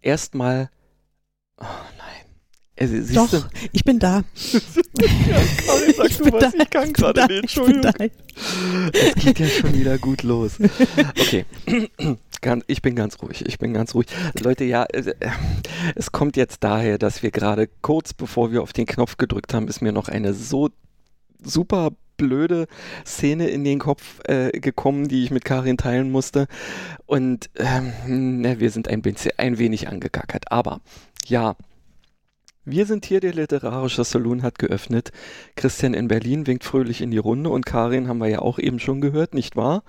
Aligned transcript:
erstmal. 0.00 0.70
Oh 1.58 1.64
nein. 1.98 2.10
Äh, 2.76 2.86
siehst 2.86 3.16
Doch, 3.16 3.28
du? 3.30 3.42
ich 3.72 3.84
bin 3.84 3.98
da. 3.98 4.22
ja, 4.52 5.40
Karin, 5.66 5.94
sag 5.96 6.10
ich 6.10 6.16
du 6.16 6.32
was, 6.32 6.52
da, 6.52 6.62
ich 6.62 6.70
kann 6.70 6.92
gerade 6.92 7.26
nicht, 7.26 7.42
Entschuldigung. 7.42 7.92
Es 8.92 9.14
geht 9.16 9.38
ja 9.38 9.46
schon 9.46 9.74
wieder 9.74 9.98
gut 9.98 10.22
los. 10.22 10.52
Okay. 11.18 11.44
ich 12.66 12.80
bin 12.80 12.94
ganz 12.94 13.20
ruhig, 13.20 13.44
ich 13.46 13.58
bin 13.58 13.74
ganz 13.74 13.94
ruhig. 13.94 14.06
Leute, 14.40 14.64
ja, 14.64 14.84
äh, 14.84 15.14
es 15.94 16.10
kommt 16.10 16.36
jetzt 16.36 16.64
daher, 16.64 16.96
dass 16.96 17.22
wir 17.22 17.30
gerade 17.30 17.68
kurz 17.82 18.14
bevor 18.14 18.50
wir 18.50 18.62
auf 18.62 18.72
den 18.72 18.86
Knopf 18.86 19.18
gedrückt 19.18 19.52
haben, 19.52 19.68
ist 19.68 19.82
mir 19.82 19.92
noch 19.92 20.08
eine 20.08 20.32
so 20.32 20.70
super 21.42 21.90
blöde 22.20 22.66
Szene 23.06 23.48
in 23.48 23.64
den 23.64 23.78
Kopf 23.78 24.20
äh, 24.24 24.50
gekommen, 24.50 25.08
die 25.08 25.24
ich 25.24 25.30
mit 25.30 25.44
Karin 25.44 25.78
teilen 25.78 26.12
musste. 26.12 26.46
Und 27.06 27.48
ähm, 27.56 28.42
na, 28.42 28.60
wir 28.60 28.70
sind 28.70 28.88
ein, 28.88 29.00
bisschen, 29.00 29.32
ein 29.38 29.58
wenig 29.58 29.88
angegackert. 29.88 30.52
Aber 30.52 30.80
ja, 31.26 31.56
wir 32.66 32.84
sind 32.84 33.06
hier, 33.06 33.20
der 33.20 33.32
literarische 33.32 34.04
Saloon 34.04 34.42
hat 34.42 34.58
geöffnet. 34.58 35.12
Christian 35.56 35.94
in 35.94 36.08
Berlin 36.08 36.46
winkt 36.46 36.64
fröhlich 36.64 37.00
in 37.00 37.10
die 37.10 37.18
Runde 37.18 37.48
und 37.48 37.64
Karin 37.64 38.06
haben 38.06 38.18
wir 38.18 38.28
ja 38.28 38.40
auch 38.40 38.58
eben 38.58 38.78
schon 38.78 39.00
gehört, 39.00 39.32
nicht 39.32 39.56
wahr? 39.56 39.82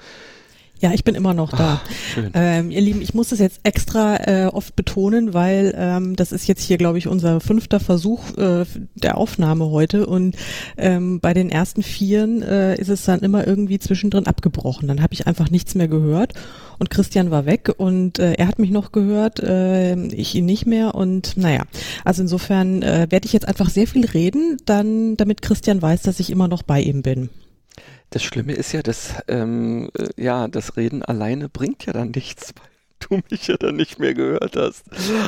Ja, 0.81 0.93
ich 0.93 1.03
bin 1.03 1.13
immer 1.13 1.35
noch 1.35 1.51
da. 1.51 1.79
Ach, 1.83 2.29
ähm, 2.33 2.71
ihr 2.71 2.81
Lieben, 2.81 3.01
ich 3.01 3.13
muss 3.13 3.29
das 3.29 3.37
jetzt 3.37 3.59
extra 3.61 4.15
äh, 4.15 4.47
oft 4.47 4.75
betonen, 4.75 5.35
weil 5.35 5.75
ähm, 5.77 6.15
das 6.15 6.31
ist 6.31 6.47
jetzt 6.47 6.63
hier, 6.63 6.77
glaube 6.77 6.97
ich, 6.97 7.07
unser 7.07 7.39
fünfter 7.39 7.79
Versuch 7.79 8.35
äh, 8.35 8.65
der 8.95 9.17
Aufnahme 9.17 9.69
heute 9.69 10.07
und 10.07 10.35
ähm, 10.77 11.19
bei 11.19 11.35
den 11.35 11.51
ersten 11.51 11.83
vieren 11.83 12.41
äh, 12.41 12.75
ist 12.77 12.89
es 12.89 13.05
dann 13.05 13.19
immer 13.19 13.45
irgendwie 13.45 13.77
zwischendrin 13.77 14.25
abgebrochen. 14.25 14.87
Dann 14.87 15.03
habe 15.03 15.13
ich 15.13 15.27
einfach 15.27 15.51
nichts 15.51 15.75
mehr 15.75 15.87
gehört 15.87 16.33
und 16.79 16.89
Christian 16.89 17.29
war 17.29 17.45
weg 17.45 17.71
und 17.77 18.17
äh, 18.17 18.33
er 18.33 18.47
hat 18.47 18.57
mich 18.57 18.71
noch 18.71 18.91
gehört, 18.91 19.39
äh, 19.39 19.95
ich 20.07 20.33
ihn 20.33 20.45
nicht 20.45 20.65
mehr 20.65 20.95
und 20.95 21.37
naja, 21.37 21.61
also 22.03 22.23
insofern 22.23 22.81
äh, 22.81 23.05
werde 23.11 23.27
ich 23.27 23.33
jetzt 23.33 23.47
einfach 23.47 23.69
sehr 23.69 23.85
viel 23.85 24.07
reden, 24.07 24.57
dann 24.65 25.15
damit 25.15 25.43
Christian 25.43 25.79
weiß, 25.79 26.01
dass 26.01 26.19
ich 26.19 26.31
immer 26.31 26.47
noch 26.47 26.63
bei 26.63 26.81
ihm 26.81 27.03
bin. 27.03 27.29
Das 28.09 28.23
Schlimme 28.23 28.53
ist 28.53 28.73
ja, 28.73 28.81
dass 28.81 29.15
ähm, 29.27 29.89
äh, 29.97 30.09
ja, 30.21 30.47
das 30.47 30.75
Reden 30.77 31.03
alleine 31.03 31.49
bringt 31.49 31.85
ja 31.85 31.93
dann 31.93 32.11
nichts, 32.11 32.53
du 33.09 33.19
mich 33.29 33.47
ja 33.47 33.57
dann 33.57 33.75
nicht 33.75 33.99
mehr 33.99 34.13
gehört 34.13 34.55
hast. 34.55 34.83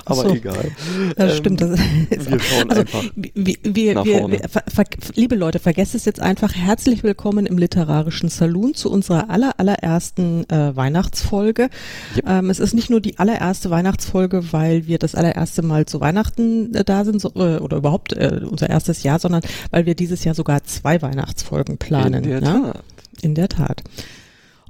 Aber 0.06 0.16
so. 0.16 0.34
egal. 0.34 0.72
Das 1.16 1.32
ähm, 1.32 1.38
stimmt. 1.38 1.62
Das 1.62 1.80
wir 2.10 2.40
schauen 2.40 2.70
also, 2.70 2.82
einfach 2.82 3.04
wir, 3.16 3.56
wir, 3.64 3.94
nach 3.96 4.06
wir, 4.06 4.20
vorne. 4.20 4.40
Wir, 4.40 4.86
liebe 5.16 5.36
Leute, 5.36 5.60
vergesst 5.60 5.96
es 5.96 6.06
jetzt 6.06 6.20
einfach. 6.20 6.54
Herzlich 6.54 7.04
willkommen 7.04 7.46
im 7.46 7.58
literarischen 7.58 8.30
Saloon 8.30 8.74
zu 8.74 8.92
unserer 8.92 9.30
aller, 9.30 9.60
allerersten 9.60 10.50
äh, 10.50 10.76
Weihnachtsfolge. 10.76 11.70
Yep. 12.16 12.30
Ähm, 12.30 12.50
es 12.50 12.60
ist 12.60 12.74
nicht 12.74 12.90
nur 12.90 13.02
die 13.02 13.20
allererste 13.20 13.70
Weihnachtsfolge, 13.70 14.52
weil 14.52 14.88
wir 14.88 15.00
das 15.00 15.16
allererste 15.16 15.62
Mal 15.62 15.86
zu 15.86 16.00
Weihnachten 16.00 16.74
äh, 16.74 16.84
da 16.84 17.06
sind 17.06 17.22
so, 17.22 17.30
äh, 17.36 17.58
oder 17.58 17.78
überhaupt 17.78 18.14
äh, 18.14 18.42
unser 18.44 18.70
erstes 18.70 19.04
Jahr, 19.04 19.20
sondern 19.20 19.42
weil 19.72 19.86
wir 19.86 19.96
dieses 19.96 20.24
Jahr 20.24 20.36
sogar 20.36 20.64
zwei 20.64 21.02
Weihnachtsfolgen 21.02 21.78
planen. 21.78 22.24
In 22.24 22.30
der 22.30 22.42
ne? 22.42 22.72
Tat. 22.74 22.84
In 23.22 23.36
der 23.36 23.50
Tat. 23.50 23.84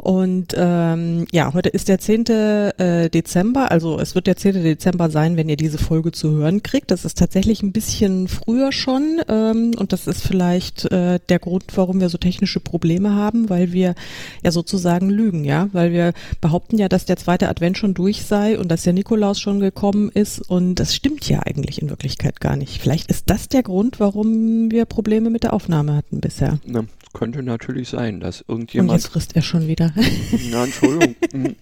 Und 0.04 0.54
ähm, 0.58 1.28
ja, 1.32 1.54
heute 1.54 1.70
ist 1.70 1.88
der 1.88 1.98
10. 1.98 2.26
Äh, 2.26 3.10
Dezember, 3.10 3.72
also 3.72 3.98
es 4.02 4.16
wird 4.16 4.28
der 4.28 4.36
10. 4.36 4.62
Dezember 4.62 5.10
sein, 5.10 5.38
wenn 5.38 5.48
ihr 5.48 5.56
diese 5.56 5.78
Folge 5.78 6.12
zu 6.12 6.32
hören 6.32 6.62
kriegt. 6.62 6.92
Das 6.92 7.06
ist 7.06 7.18
tatsächlich 7.18 7.64
ein 7.64 7.72
bisschen 7.72 8.28
früher 8.28 8.74
schon 8.74 9.22
ähm, 9.30 9.72
und 9.78 9.94
das 9.94 10.08
ist 10.08 10.28
vielleicht 10.28 10.92
äh, 10.92 11.22
der 11.30 11.40
Grund, 11.40 11.64
warum 11.76 12.02
wir 12.02 12.10
so 12.10 12.18
technische 12.18 12.60
Probleme 12.60 13.16
haben, 13.16 13.50
weil 13.50 13.72
wir 13.72 13.96
ja 14.44 14.52
sozusagen 14.52 15.10
lügen, 15.10 15.46
ja, 15.46 15.70
weil 15.72 15.94
wir 15.94 16.12
behaupten 16.42 16.78
ja, 16.78 16.90
dass 16.90 17.06
der 17.06 17.16
zweite 17.16 17.48
Advent 17.48 17.78
schon 17.78 17.94
durch 17.94 18.26
sei 18.26 18.60
und 18.60 18.70
dass 18.70 18.84
der 18.84 18.92
Nikolaus 18.92 19.40
schon 19.40 19.62
gekommen 19.62 20.10
ist 20.14 20.42
und 20.42 20.82
das 20.82 20.94
stimmt 20.94 21.30
ja 21.30 21.44
eigentlich 21.46 21.82
in 21.82 21.90
Wirklichkeit 21.90 22.42
gar 22.42 22.58
nicht. 22.58 22.82
Vielleicht 22.82 23.10
ist 23.10 23.30
das 23.30 23.48
der 23.48 23.64
Grund, 23.64 24.02
warum 24.02 24.70
wir 24.70 24.84
Probleme 24.84 25.30
mit 25.30 25.44
der 25.44 25.54
Aufnahme 25.54 25.96
hatten 25.96 26.20
bisher. 26.20 26.60
Ja, 26.66 26.84
könnte 27.14 27.44
natürlich 27.44 27.90
sein, 27.90 28.20
dass 28.20 28.44
irgendjemand. 28.48 28.90
Und 28.90 28.96
jetzt 28.96 29.08
frisst 29.08 29.36
er 29.36 29.42
schon 29.42 29.68
wieder. 29.68 29.94
Na, 30.52 30.66
Entschuldigung. 30.66 31.16
Mhm. 31.34 31.56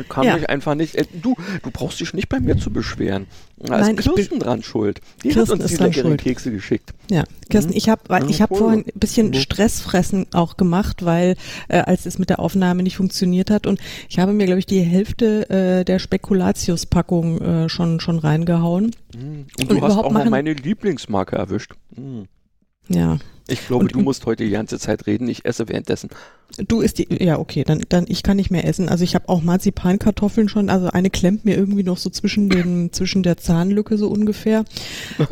Ich 0.00 0.08
kann 0.08 0.24
ja. 0.24 0.36
mich 0.36 0.48
einfach 0.50 0.74
nicht. 0.74 0.94
Äh, 0.96 1.06
du, 1.12 1.34
du 1.62 1.70
brauchst 1.70 2.00
dich 2.00 2.12
nicht 2.12 2.28
bei 2.28 2.40
mir 2.40 2.58
zu 2.58 2.70
beschweren. 2.70 3.26
Da 3.58 3.78
Nein, 3.78 3.96
ist 3.96 4.12
Kirsten 4.12 4.38
dran 4.38 4.62
schuld. 4.62 5.00
Die 5.22 5.30
Kirsten 5.30 5.54
hat 5.54 5.62
uns 5.62 5.70
die 5.70 5.82
leckeren 5.82 6.10
schuld. 6.10 6.20
Kekse 6.20 6.50
geschickt. 6.50 6.92
Ja, 7.10 7.24
Kirsten, 7.48 7.70
mhm. 7.70 7.76
ich 7.78 7.88
habe 7.88 8.02
ich 8.28 8.42
hab 8.42 8.54
vorhin 8.54 8.80
ein 8.80 8.98
bisschen 8.98 9.28
mhm. 9.28 9.34
Stressfressen 9.34 10.26
auch 10.32 10.56
gemacht, 10.56 11.04
weil 11.04 11.36
äh, 11.68 11.78
als 11.78 12.06
es 12.06 12.18
mit 12.18 12.28
der 12.28 12.40
Aufnahme 12.40 12.82
nicht 12.82 12.96
funktioniert 12.96 13.50
hat 13.50 13.66
und 13.66 13.80
ich 14.08 14.18
habe 14.18 14.32
mir 14.32 14.46
glaube 14.46 14.58
ich 14.58 14.66
die 14.66 14.80
Hälfte 14.80 15.48
äh, 15.48 15.84
der 15.84 15.98
Spekulatius-Packung 15.98 17.40
äh, 17.40 17.68
schon 17.68 18.00
schon 18.00 18.18
reingehauen. 18.18 18.94
Mhm. 19.14 19.46
Und 19.60 19.70
du 19.70 19.74
und 19.76 19.82
hast 19.82 19.96
auch 19.96 20.12
noch 20.12 20.28
meine 20.28 20.52
Lieblingsmarke 20.52 21.36
erwischt. 21.36 21.74
Mhm. 21.96 22.26
Ja. 22.88 23.18
Ich 23.48 23.66
glaube, 23.66 23.84
und, 23.84 23.94
du 23.94 24.00
musst 24.00 24.24
heute 24.26 24.44
die 24.44 24.50
ganze 24.50 24.78
Zeit 24.78 25.06
reden. 25.06 25.28
Ich 25.28 25.44
esse 25.44 25.68
währenddessen. 25.68 26.10
Du 26.68 26.80
isst 26.80 26.98
die, 26.98 27.08
ja 27.24 27.38
okay, 27.38 27.64
dann, 27.64 27.82
dann 27.88 28.04
ich 28.08 28.22
kann 28.22 28.36
nicht 28.36 28.50
mehr 28.50 28.66
essen. 28.66 28.88
Also 28.88 29.04
ich 29.04 29.14
habe 29.14 29.28
auch 29.28 29.42
Marzipankartoffeln 29.42 30.48
schon. 30.48 30.68
Also 30.68 30.88
eine 30.88 31.08
klemmt 31.08 31.44
mir 31.44 31.56
irgendwie 31.56 31.82
noch 31.82 31.96
so 31.96 32.10
zwischen 32.10 32.50
den 32.50 32.92
zwischen 32.92 33.22
der 33.22 33.38
Zahnlücke 33.38 33.96
so 33.96 34.08
ungefähr. 34.08 34.64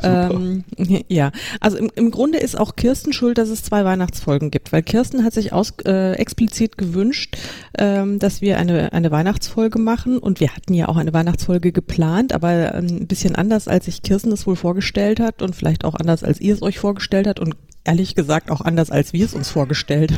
Ähm, 0.02 0.64
ja, 1.08 1.30
also 1.60 1.76
im, 1.76 1.90
im 1.94 2.10
Grunde 2.10 2.38
ist 2.38 2.58
auch 2.58 2.74
Kirsten 2.74 3.12
schuld, 3.12 3.38
dass 3.38 3.50
es 3.50 3.62
zwei 3.62 3.84
Weihnachtsfolgen 3.84 4.50
gibt, 4.50 4.72
weil 4.72 4.82
Kirsten 4.82 5.24
hat 5.24 5.34
sich 5.34 5.52
aus, 5.52 5.74
äh, 5.84 6.12
explizit 6.12 6.78
gewünscht, 6.78 7.36
ähm, 7.78 8.18
dass 8.18 8.40
wir 8.40 8.58
eine 8.58 8.92
eine 8.92 9.10
Weihnachtsfolge 9.10 9.78
machen 9.78 10.18
und 10.18 10.40
wir 10.40 10.54
hatten 10.56 10.74
ja 10.74 10.88
auch 10.88 10.96
eine 10.96 11.12
Weihnachtsfolge 11.12 11.70
geplant, 11.70 12.32
aber 12.32 12.74
ähm, 12.74 12.86
ein 12.86 13.06
bisschen 13.06 13.36
anders 13.36 13.68
als 13.68 13.84
sich 13.84 14.02
Kirsten 14.02 14.32
es 14.32 14.46
wohl 14.46 14.56
vorgestellt 14.56 15.20
hat 15.20 15.42
und 15.42 15.54
vielleicht 15.54 15.84
auch 15.84 15.94
anders 15.94 16.24
als 16.24 16.40
ihr 16.40 16.54
es 16.54 16.62
euch 16.62 16.78
vorgestellt 16.78 17.26
hat 17.26 17.40
und 17.40 17.54
ehrlich 17.84 18.14
gesagt 18.14 18.50
auch 18.50 18.60
anders, 18.60 18.90
als 18.90 19.12
wir 19.12 19.24
es 19.24 19.34
uns 19.34 19.48
vorgestellt 19.48 20.12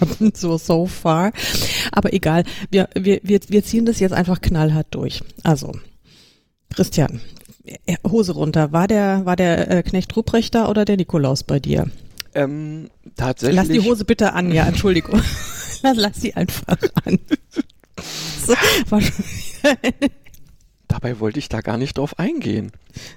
haben, 0.00 0.32
so 0.34 0.56
so 0.58 0.86
far. 0.86 1.32
Aber 1.92 2.12
egal, 2.12 2.44
wir, 2.70 2.88
wir, 2.94 3.20
wir, 3.22 3.40
wir 3.48 3.64
ziehen 3.64 3.86
das 3.86 4.00
jetzt 4.00 4.12
einfach 4.12 4.40
knallhart 4.40 4.88
durch. 4.90 5.22
Also, 5.42 5.72
Christian, 6.70 7.20
äh, 7.64 7.96
Hose 8.06 8.32
runter. 8.32 8.72
War 8.72 8.88
der, 8.88 9.24
war 9.24 9.36
der 9.36 9.70
äh, 9.70 9.82
Knecht 9.82 10.14
Ruprecht 10.16 10.54
da 10.54 10.68
oder 10.68 10.84
der 10.84 10.96
Nikolaus 10.96 11.44
bei 11.44 11.60
dir? 11.60 11.90
Ähm, 12.34 12.90
tatsächlich. 13.16 13.56
Lass 13.56 13.68
die 13.68 13.80
Hose 13.80 14.04
bitte 14.04 14.32
an, 14.32 14.52
ja, 14.52 14.66
Entschuldigung. 14.66 15.22
lass, 15.82 15.96
lass 15.96 16.20
sie 16.20 16.34
einfach 16.34 16.78
an. 17.04 17.18
so, 18.46 18.54
Dabei 20.88 21.20
wollte 21.20 21.38
ich 21.38 21.48
da 21.48 21.60
gar 21.60 21.78
nicht 21.78 21.98
drauf 21.98 22.18
eingehen. 22.18 22.72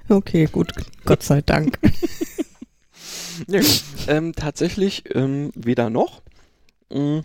Okay, 0.08 0.46
gut. 0.46 0.72
Gott 1.04 1.22
sei 1.22 1.42
Dank. 1.42 1.78
nee, 3.46 3.60
ähm, 4.08 4.32
tatsächlich 4.34 5.04
ähm, 5.14 5.50
weder 5.54 5.90
noch. 5.90 6.22
Hm, 6.90 7.24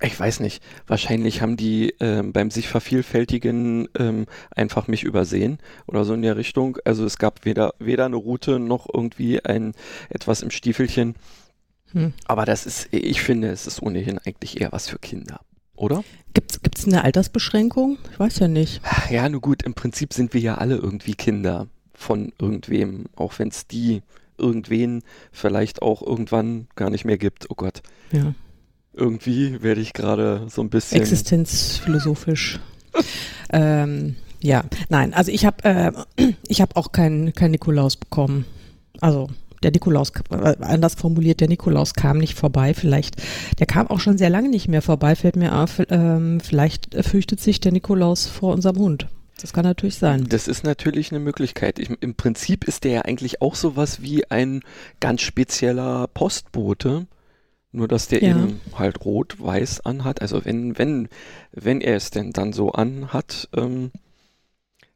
ich 0.00 0.18
weiß 0.18 0.40
nicht. 0.40 0.62
Wahrscheinlich 0.86 1.42
haben 1.42 1.56
die 1.56 1.94
ähm, 1.98 2.32
beim 2.32 2.50
sich 2.50 2.68
vervielfältigen 2.68 3.88
ähm, 3.98 4.26
einfach 4.54 4.86
mich 4.86 5.02
übersehen 5.02 5.58
oder 5.86 6.04
so 6.04 6.14
in 6.14 6.22
der 6.22 6.36
Richtung. 6.36 6.78
Also 6.84 7.04
es 7.04 7.18
gab 7.18 7.44
weder, 7.44 7.74
weder 7.80 8.06
eine 8.06 8.16
Route 8.16 8.60
noch 8.60 8.86
irgendwie 8.92 9.44
ein 9.44 9.72
etwas 10.08 10.42
im 10.42 10.50
Stiefelchen. 10.50 11.16
Hm. 11.92 12.12
Aber 12.26 12.44
das 12.44 12.64
ist, 12.64 12.88
ich 12.92 13.22
finde, 13.22 13.48
es 13.48 13.66
ist 13.66 13.82
ohnehin 13.82 14.18
eigentlich 14.18 14.60
eher 14.60 14.70
was 14.70 14.88
für 14.88 14.98
Kinder, 14.98 15.40
oder? 15.74 16.04
Gibt's 16.32 16.62
gibt's 16.62 16.86
eine 16.86 17.02
Altersbeschränkung? 17.02 17.98
Ich 18.12 18.20
weiß 18.20 18.38
ja 18.38 18.48
nicht. 18.48 18.80
Ja, 19.10 19.28
nur 19.28 19.40
gut, 19.40 19.64
im 19.64 19.74
Prinzip 19.74 20.12
sind 20.12 20.32
wir 20.32 20.40
ja 20.40 20.56
alle 20.56 20.76
irgendwie 20.76 21.14
Kinder 21.14 21.66
von 21.92 22.32
irgendwem, 22.38 23.06
auch 23.16 23.38
wenn 23.40 23.48
es 23.48 23.66
die 23.66 24.02
irgendwen 24.38 25.02
vielleicht 25.32 25.82
auch 25.82 26.02
irgendwann 26.02 26.68
gar 26.76 26.90
nicht 26.90 27.04
mehr 27.04 27.18
gibt. 27.18 27.50
Oh 27.50 27.54
Gott. 27.54 27.82
Ja. 28.12 28.34
Irgendwie 28.92 29.62
werde 29.62 29.80
ich 29.80 29.92
gerade 29.92 30.46
so 30.48 30.62
ein 30.62 30.70
bisschen. 30.70 31.00
Existenzphilosophisch. 31.00 32.58
ähm, 33.50 34.16
ja, 34.40 34.64
nein, 34.88 35.14
also 35.14 35.30
ich 35.30 35.44
habe 35.44 35.64
äh, 35.64 35.92
ich 36.48 36.60
habe 36.60 36.76
auch 36.76 36.92
keinen 36.92 37.32
kein 37.32 37.50
Nikolaus 37.50 37.96
bekommen. 37.96 38.44
Also 39.00 39.28
der 39.62 39.72
Nikolaus, 39.72 40.12
äh, 40.30 40.56
anders 40.60 40.94
formuliert, 40.94 41.40
der 41.40 41.48
Nikolaus 41.48 41.94
kam 41.94 42.18
nicht 42.18 42.34
vorbei. 42.34 42.74
Vielleicht, 42.74 43.16
der 43.58 43.66
kam 43.66 43.88
auch 43.88 44.00
schon 44.00 44.18
sehr 44.18 44.30
lange 44.30 44.48
nicht 44.48 44.68
mehr 44.68 44.82
vorbei, 44.82 45.16
fällt 45.16 45.36
mir 45.36 45.58
auf. 45.58 45.82
Ähm, 45.90 46.40
vielleicht 46.40 46.94
fürchtet 47.04 47.40
sich 47.40 47.60
der 47.60 47.72
Nikolaus 47.72 48.26
vor 48.26 48.52
unserem 48.52 48.78
Hund. 48.78 49.08
Das 49.40 49.52
kann 49.52 49.64
natürlich 49.64 49.96
sein. 49.96 50.26
Das 50.28 50.48
ist 50.48 50.64
natürlich 50.64 51.12
eine 51.12 51.20
Möglichkeit. 51.20 51.78
Ich, 51.78 51.90
Im 52.00 52.14
Prinzip 52.14 52.64
ist 52.64 52.84
der 52.84 52.92
ja 52.92 53.02
eigentlich 53.02 53.40
auch 53.40 53.54
sowas 53.54 54.02
wie 54.02 54.28
ein 54.30 54.62
ganz 55.00 55.22
spezieller 55.22 56.08
Postbote. 56.08 57.06
Nur 57.70 57.86
dass 57.86 58.08
der 58.08 58.22
ja. 58.22 58.30
eben 58.30 58.60
halt 58.74 59.04
rot-weiß 59.04 59.84
anhat. 59.84 60.22
Also 60.22 60.44
wenn, 60.44 60.78
wenn, 60.78 61.08
wenn 61.52 61.80
er 61.80 61.96
es 61.96 62.10
denn 62.10 62.32
dann 62.32 62.52
so 62.52 62.72
anhat, 62.72 63.48
ähm, 63.54 63.92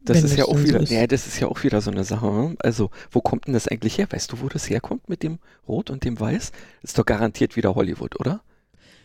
das 0.01 0.17
wenn 0.17 0.25
ist 0.25 0.37
ja 0.37 0.47
auch 0.47 0.59
wieder, 0.59 0.85
so 0.85 0.93
ja, 0.95 1.07
das 1.07 1.27
ist 1.27 1.39
ja 1.39 1.47
auch 1.49 1.63
wieder 1.63 1.81
so 1.81 1.91
eine 1.91 2.03
Sache. 2.03 2.27
Ne? 2.27 2.57
Also, 2.59 2.91
wo 3.11 3.21
kommt 3.21 3.47
denn 3.47 3.55
das 3.55 3.69
eigentlich 3.69 3.99
her? 3.99 4.09
Weißt 4.11 4.33
du, 4.33 4.41
wo 4.41 4.49
das 4.49 4.69
herkommt 4.69 5.09
mit 5.09 5.23
dem 5.23 5.39
Rot 5.69 5.91
und 5.91 6.05
dem 6.05 6.19
Weiß? 6.19 6.51
Ist 6.83 6.99
doch 6.99 7.07
garantiert 7.07 7.57
wieder 7.57 7.75
Hollywood, 7.75 8.19
oder? 8.19 8.43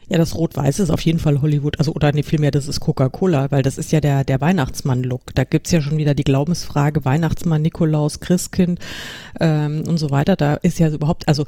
Ja, 0.09 0.17
das 0.17 0.35
Rot-Weiß 0.35 0.79
ist 0.79 0.89
auf 0.89 1.01
jeden 1.01 1.19
Fall 1.19 1.41
Hollywood, 1.41 1.79
also 1.79 1.93
oder 1.93 2.11
nee, 2.13 2.23
vielmehr, 2.23 2.51
das 2.51 2.67
ist 2.67 2.79
Coca-Cola, 2.79 3.51
weil 3.51 3.61
das 3.61 3.77
ist 3.77 3.91
ja 3.91 3.99
der, 3.99 4.23
der 4.23 4.39
Weihnachtsmann-Look. 4.39 5.35
Da 5.35 5.43
gibt's 5.43 5.71
ja 5.71 5.81
schon 5.81 5.97
wieder 5.97 6.13
die 6.13 6.23
Glaubensfrage, 6.23 7.03
Weihnachtsmann, 7.03 7.61
Nikolaus, 7.61 8.19
Christkind 8.19 8.79
ähm, 9.39 9.83
und 9.87 9.97
so 9.97 10.09
weiter. 10.09 10.35
Da 10.35 10.55
ist 10.55 10.79
ja 10.79 10.89
überhaupt, 10.89 11.27
also 11.27 11.45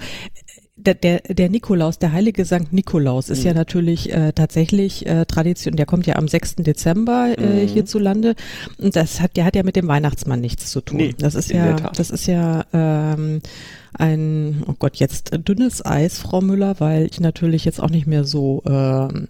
der, 0.79 0.93
der, 0.93 1.19
der 1.19 1.49
Nikolaus, 1.49 1.99
der 1.99 2.11
heilige 2.11 2.45
Sankt 2.45 2.73
Nikolaus 2.73 3.29
ist 3.29 3.41
mhm. 3.41 3.47
ja 3.47 3.53
natürlich 3.53 4.13
äh, 4.13 4.31
tatsächlich 4.33 5.05
äh, 5.05 5.25
Tradition, 5.25 5.75
der 5.75 5.85
kommt 5.85 6.07
ja 6.07 6.15
am 6.15 6.27
6. 6.27 6.57
Dezember 6.57 7.35
äh, 7.37 7.63
mhm. 7.63 7.67
hierzulande 7.67 8.35
und 8.77 8.95
das 8.95 9.19
hat, 9.19 9.35
der 9.35 9.45
hat 9.45 9.55
ja 9.55 9.63
mit 9.63 9.75
dem 9.75 9.87
Weihnachtsmann 9.87 10.39
nichts 10.41 10.71
zu 10.71 10.81
tun. 10.81 10.97
Nee, 10.97 11.15
das 11.17 11.35
ist 11.35 11.51
ja, 11.51 11.73
das 11.75 12.09
ist 12.09 12.27
ja 12.27 12.65
ähm, 12.73 13.41
ein, 13.93 14.63
oh 14.67 14.75
Gott, 14.77 14.97
jetzt 14.97 15.31
dünnes 15.47 15.85
Eis, 15.85 16.19
Frau 16.19 16.41
Müller, 16.41 16.79
weil 16.79 17.07
ich 17.09 17.19
natürlich 17.19 17.65
jetzt 17.65 17.81
auch 17.81 17.89
nicht 17.89 18.07
mehr 18.07 18.23
so 18.23 18.61
ähm, 18.65 19.27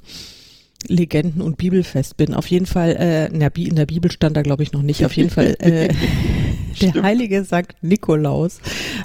Legenden- 0.87 1.41
und 1.41 1.57
Bibelfest 1.57 2.17
bin. 2.17 2.33
Auf 2.33 2.47
jeden 2.47 2.65
Fall, 2.65 2.95
äh, 2.95 3.27
in, 3.27 3.39
der, 3.39 3.49
Bi 3.49 3.67
in 3.67 3.75
der 3.75 3.85
Bibel 3.85 4.11
stand 4.11 4.37
da 4.37 4.41
glaube 4.41 4.63
ich 4.63 4.71
noch 4.71 4.81
nicht, 4.81 5.05
auf 5.05 5.13
jeden 5.13 5.29
Fall 5.29 5.55
äh, 5.59 5.89
der 6.81 7.03
heilige 7.03 7.43
Sankt 7.43 7.75
Nikolaus 7.81 8.59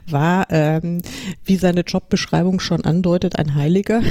war, 0.08 0.46
ähm, 0.50 1.02
wie 1.44 1.56
seine 1.56 1.80
Jobbeschreibung 1.80 2.60
schon 2.60 2.84
andeutet, 2.84 3.38
ein 3.38 3.54
Heiliger. 3.54 4.02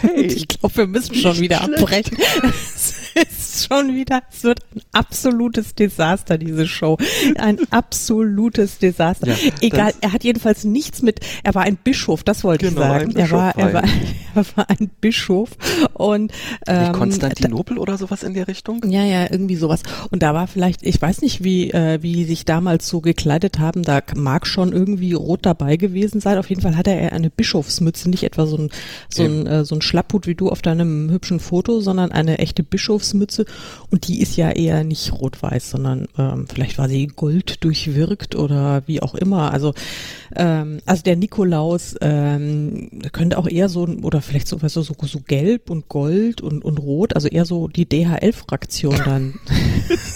Hey, 0.00 0.26
ich 0.26 0.48
glaube, 0.48 0.76
wir 0.76 0.86
müssen 0.86 1.14
schon 1.14 1.38
wieder 1.38 1.62
schlecht. 1.62 1.82
abbrechen. 1.82 2.18
ist 3.14 3.66
schon 3.66 3.94
wieder, 3.94 4.22
es 4.30 4.44
wird 4.44 4.60
ein 4.74 4.82
absolutes 4.92 5.74
Desaster, 5.74 6.38
diese 6.38 6.66
Show. 6.66 6.96
Ein 7.36 7.58
absolutes 7.70 8.78
Desaster. 8.78 9.28
Ja, 9.28 9.36
Egal, 9.60 9.92
er 10.00 10.12
hat 10.12 10.24
jedenfalls 10.24 10.64
nichts 10.64 11.02
mit, 11.02 11.20
er 11.42 11.54
war 11.54 11.62
ein 11.62 11.76
Bischof, 11.76 12.22
das 12.22 12.44
wollte 12.44 12.68
genau, 12.68 12.80
ich 12.80 12.86
sagen. 12.86 13.16
Er 13.16 13.30
war, 13.30 13.56
er, 13.56 13.72
war, 13.72 13.84
er 14.34 14.44
war 14.56 14.70
ein 14.70 14.90
Bischof 15.00 15.50
und 15.94 16.32
ähm, 16.66 16.92
Konstantinopel 16.92 17.78
oder 17.78 17.98
sowas 17.98 18.22
in 18.22 18.34
der 18.34 18.48
Richtung? 18.48 18.82
Ja, 18.88 19.04
ja, 19.04 19.30
irgendwie 19.30 19.56
sowas. 19.56 19.82
Und 20.10 20.22
da 20.22 20.34
war 20.34 20.46
vielleicht, 20.46 20.84
ich 20.84 21.00
weiß 21.00 21.22
nicht, 21.22 21.42
wie, 21.42 21.70
äh, 21.70 22.02
wie 22.02 22.24
sich 22.24 22.44
damals 22.44 22.88
so 22.88 23.00
gekleidet 23.00 23.58
haben, 23.58 23.82
da 23.82 24.00
mag 24.16 24.46
schon 24.46 24.72
irgendwie 24.72 25.12
rot 25.12 25.40
dabei 25.42 25.76
gewesen 25.76 26.20
sein. 26.20 26.38
Auf 26.38 26.48
jeden 26.48 26.62
Fall 26.62 26.76
hatte 26.76 26.90
er 26.90 27.12
eine 27.12 27.30
Bischofsmütze, 27.30 28.10
nicht 28.10 28.22
etwa 28.22 28.46
so 28.46 28.56
ein, 28.56 28.70
so 29.08 29.24
ein, 29.24 29.46
äh, 29.46 29.64
so 29.64 29.74
ein 29.74 29.82
Schlapphut 29.88 30.26
wie 30.26 30.34
du 30.34 30.50
auf 30.50 30.62
deinem 30.62 31.10
hübschen 31.10 31.40
Foto, 31.40 31.80
sondern 31.80 32.12
eine 32.12 32.38
echte 32.38 32.62
Bischofsmütze 32.62 33.46
und 33.90 34.06
die 34.06 34.20
ist 34.20 34.36
ja 34.36 34.50
eher 34.50 34.84
nicht 34.84 35.12
rot-weiß, 35.12 35.70
sondern 35.70 36.06
ähm, 36.16 36.46
vielleicht 36.46 36.78
war 36.78 36.88
sie 36.88 37.06
gold 37.06 37.64
durchwirkt 37.64 38.36
oder 38.36 38.82
wie 38.86 39.02
auch 39.02 39.14
immer. 39.14 39.52
Also 39.52 39.74
ähm, 40.36 40.80
also 40.86 41.02
der 41.02 41.16
Nikolaus 41.16 41.96
ähm, 42.00 42.90
könnte 43.12 43.38
auch 43.38 43.48
eher 43.48 43.68
so 43.68 43.86
oder 44.02 44.20
vielleicht 44.20 44.48
so, 44.48 44.60
weißt 44.60 44.76
du, 44.76 44.82
so, 44.82 44.94
so 45.00 45.20
gelb 45.26 45.70
und 45.70 45.88
gold 45.88 46.40
und, 46.40 46.64
und 46.64 46.78
rot, 46.78 47.14
also 47.14 47.28
eher 47.28 47.44
so 47.44 47.68
die 47.68 47.88
DHL-Fraktion 47.88 48.96
dann. 49.04 49.34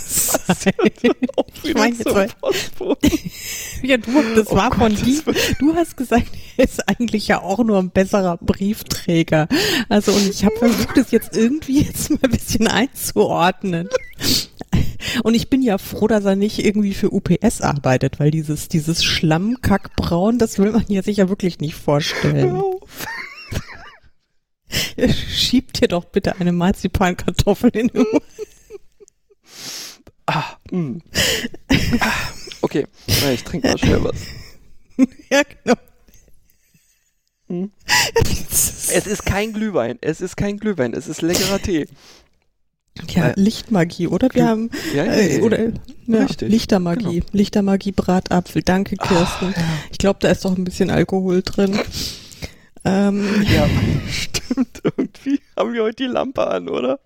ich 1.64 1.74
meine 1.74 1.94
jetzt 1.94 2.12
mal, 2.12 2.28
ja, 3.82 3.96
du, 3.96 4.10
das 4.36 4.48
oh 4.50 4.56
war 4.56 4.70
Gott, 4.70 4.78
von 4.78 4.94
dir. 4.94 5.22
Du 5.58 5.74
hast 5.74 5.96
gesagt, 5.96 6.28
er 6.56 6.64
ist 6.64 6.88
eigentlich 6.88 7.28
ja 7.28 7.40
auch 7.40 7.62
nur 7.64 7.78
ein 7.78 7.90
besserer 7.90 8.38
Briefträger. 8.38 9.48
Also 9.88 10.12
und 10.12 10.28
ich 10.28 10.44
habe 10.44 10.56
versucht, 10.56 10.96
es 10.96 11.10
jetzt 11.10 11.36
irgendwie 11.36 11.82
jetzt 11.82 12.10
mal 12.10 12.18
ein 12.22 12.30
bisschen 12.30 12.66
einzuordnen. 12.66 13.88
Und 15.22 15.34
ich 15.34 15.50
bin 15.50 15.62
ja 15.62 15.78
froh, 15.78 16.06
dass 16.06 16.24
er 16.24 16.36
nicht 16.36 16.64
irgendwie 16.64 16.94
für 16.94 17.12
UPS 17.12 17.60
arbeitet, 17.60 18.20
weil 18.20 18.30
dieses, 18.30 18.68
dieses 18.68 19.04
Schlammkackbraun, 19.04 20.38
das 20.38 20.58
will 20.58 20.72
man 20.72 20.84
ja 20.88 21.02
sicher 21.02 21.28
wirklich 21.28 21.60
nicht 21.60 21.74
vorstellen. 21.74 22.62
Schiebt 25.28 25.80
dir 25.80 25.88
doch 25.88 26.04
bitte 26.06 26.36
eine 26.40 26.52
Marzipankartoffel 26.52 27.70
in 27.70 27.88
den 27.88 28.06
Mund. 28.10 28.22
Ah, 30.34 30.56
mm. 30.70 30.98
ah, 32.00 32.12
okay, 32.62 32.86
ich 33.06 33.44
trinke 33.44 33.68
mal 33.68 33.78
schnell 33.78 34.02
was. 34.02 34.16
ja, 35.30 35.42
genau. 35.42 35.76
Hm. 37.48 37.70
Es 38.94 39.06
ist 39.06 39.24
kein 39.24 39.54
Glühwein, 39.54 39.96
es 40.02 40.20
ist 40.20 40.36
kein 40.36 40.58
Glühwein, 40.58 40.92
es 40.92 41.06
ist 41.06 41.22
leckerer 41.22 41.60
Tee. 41.60 41.86
Ja, 43.08 43.28
äh, 43.28 43.32
Lichtmagie, 43.36 44.06
oder? 44.06 44.28
Wir 44.34 44.46
haben 44.46 44.70
ja, 44.94 45.04
ja, 45.04 45.12
äh, 45.12 45.40
oder 45.40 45.72
ja, 46.06 46.26
Lichtermagie, 46.40 47.20
genau. 47.20 47.32
Lichtermagie 47.32 47.92
Bratapfel. 47.92 48.62
Danke, 48.62 48.96
Kirsten. 48.96 49.54
Ach, 49.56 49.62
ich 49.90 49.96
glaube, 49.96 50.18
da 50.20 50.30
ist 50.30 50.44
doch 50.44 50.54
ein 50.56 50.64
bisschen 50.64 50.90
Alkohol 50.90 51.40
drin. 51.42 51.78
Ähm, 52.84 53.46
ja, 53.50 53.66
stimmt. 54.10 54.82
Irgendwie 54.84 55.40
haben 55.56 55.72
wir 55.72 55.84
heute 55.84 56.04
die 56.04 56.10
Lampe 56.10 56.46
an, 56.46 56.68
oder? 56.68 57.00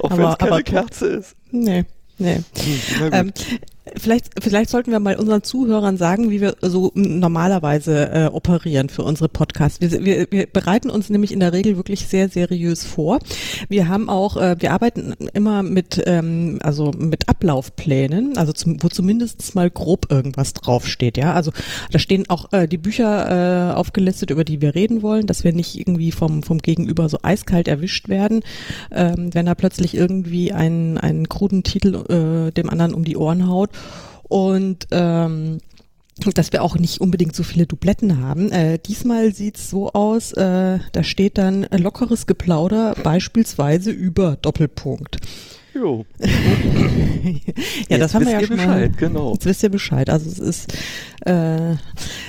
Auch 0.00 0.10
wenn 0.10 0.26
es 0.26 0.38
keine 0.38 0.52
aber, 0.52 0.62
Kerze 0.62 1.06
ist. 1.06 1.36
Nee, 1.52 1.84
nee. 2.18 2.40
Hm, 2.54 3.12
ähm, 3.12 3.32
Vielleicht, 3.96 4.42
vielleicht 4.42 4.70
sollten 4.70 4.90
wir 4.90 5.00
mal 5.00 5.16
unseren 5.16 5.42
Zuhörern 5.42 5.96
sagen, 5.96 6.30
wie 6.30 6.40
wir 6.40 6.56
so 6.60 6.92
normalerweise 6.94 8.10
äh, 8.10 8.26
operieren 8.26 8.88
für 8.88 9.02
unsere 9.02 9.28
Podcasts. 9.28 9.80
Wir, 9.80 10.04
wir, 10.04 10.26
wir 10.30 10.46
bereiten 10.46 10.90
uns 10.90 11.10
nämlich 11.10 11.32
in 11.32 11.40
der 11.40 11.52
Regel 11.52 11.76
wirklich 11.76 12.06
sehr 12.06 12.28
seriös 12.28 12.84
vor. 12.84 13.18
Wir 13.68 13.88
haben 13.88 14.08
auch, 14.08 14.36
äh, 14.36 14.56
wir 14.58 14.72
arbeiten 14.72 15.14
immer 15.34 15.62
mit, 15.62 16.02
ähm, 16.06 16.58
also 16.62 16.90
mit 16.96 17.28
Ablaufplänen, 17.28 18.36
also 18.38 18.52
zum, 18.52 18.82
wo 18.82 18.88
zumindest 18.88 19.54
mal 19.54 19.70
grob 19.70 20.10
irgendwas 20.10 20.54
draufsteht. 20.54 21.16
Ja, 21.16 21.34
also 21.34 21.52
da 21.90 21.98
stehen 21.98 22.28
auch 22.28 22.52
äh, 22.52 22.66
die 22.66 22.78
Bücher 22.78 23.72
äh, 23.72 23.74
aufgelistet, 23.74 24.30
über 24.30 24.44
die 24.44 24.60
wir 24.60 24.74
reden 24.74 25.02
wollen, 25.02 25.26
dass 25.26 25.44
wir 25.44 25.52
nicht 25.52 25.78
irgendwie 25.78 26.12
vom 26.12 26.42
vom 26.42 26.58
Gegenüber 26.58 27.08
so 27.08 27.18
eiskalt 27.22 27.68
erwischt 27.68 28.08
werden, 28.08 28.42
ähm, 28.90 29.34
wenn 29.34 29.46
er 29.46 29.54
plötzlich 29.54 29.94
irgendwie 29.94 30.52
einen 30.52 30.98
einen 30.98 31.28
kruden 31.28 31.62
Titel 31.62 32.48
äh, 32.48 32.52
dem 32.52 32.70
anderen 32.70 32.94
um 32.94 33.04
die 33.04 33.16
Ohren 33.16 33.48
haut 33.48 33.70
und 34.24 34.86
ähm, 34.90 35.58
dass 36.34 36.52
wir 36.52 36.62
auch 36.62 36.76
nicht 36.76 37.00
unbedingt 37.00 37.34
so 37.34 37.42
viele 37.42 37.66
Dubletten 37.66 38.22
haben. 38.22 38.52
Äh, 38.52 38.78
diesmal 38.78 39.32
sieht's 39.34 39.70
so 39.70 39.92
aus, 39.92 40.32
äh, 40.32 40.78
da 40.92 41.02
steht 41.02 41.38
dann 41.38 41.66
lockeres 41.70 42.26
Geplauder 42.26 42.94
beispielsweise 43.02 43.90
über 43.90 44.36
Doppelpunkt. 44.36 45.18
Jo. 45.74 46.04
ja, 47.88 47.96
das 47.96 48.14
haben 48.14 48.26
wir 48.26 48.32
ja 48.32 48.40
schon 48.40 48.56
Bescheid, 48.56 48.90
mal. 48.90 48.98
Genau. 48.98 49.32
Jetzt 49.32 49.46
wisst 49.46 49.62
ihr 49.62 49.70
Bescheid. 49.70 50.10
Also 50.10 50.28
es 50.28 50.38
ist 50.38 50.74
äh, 51.24 51.76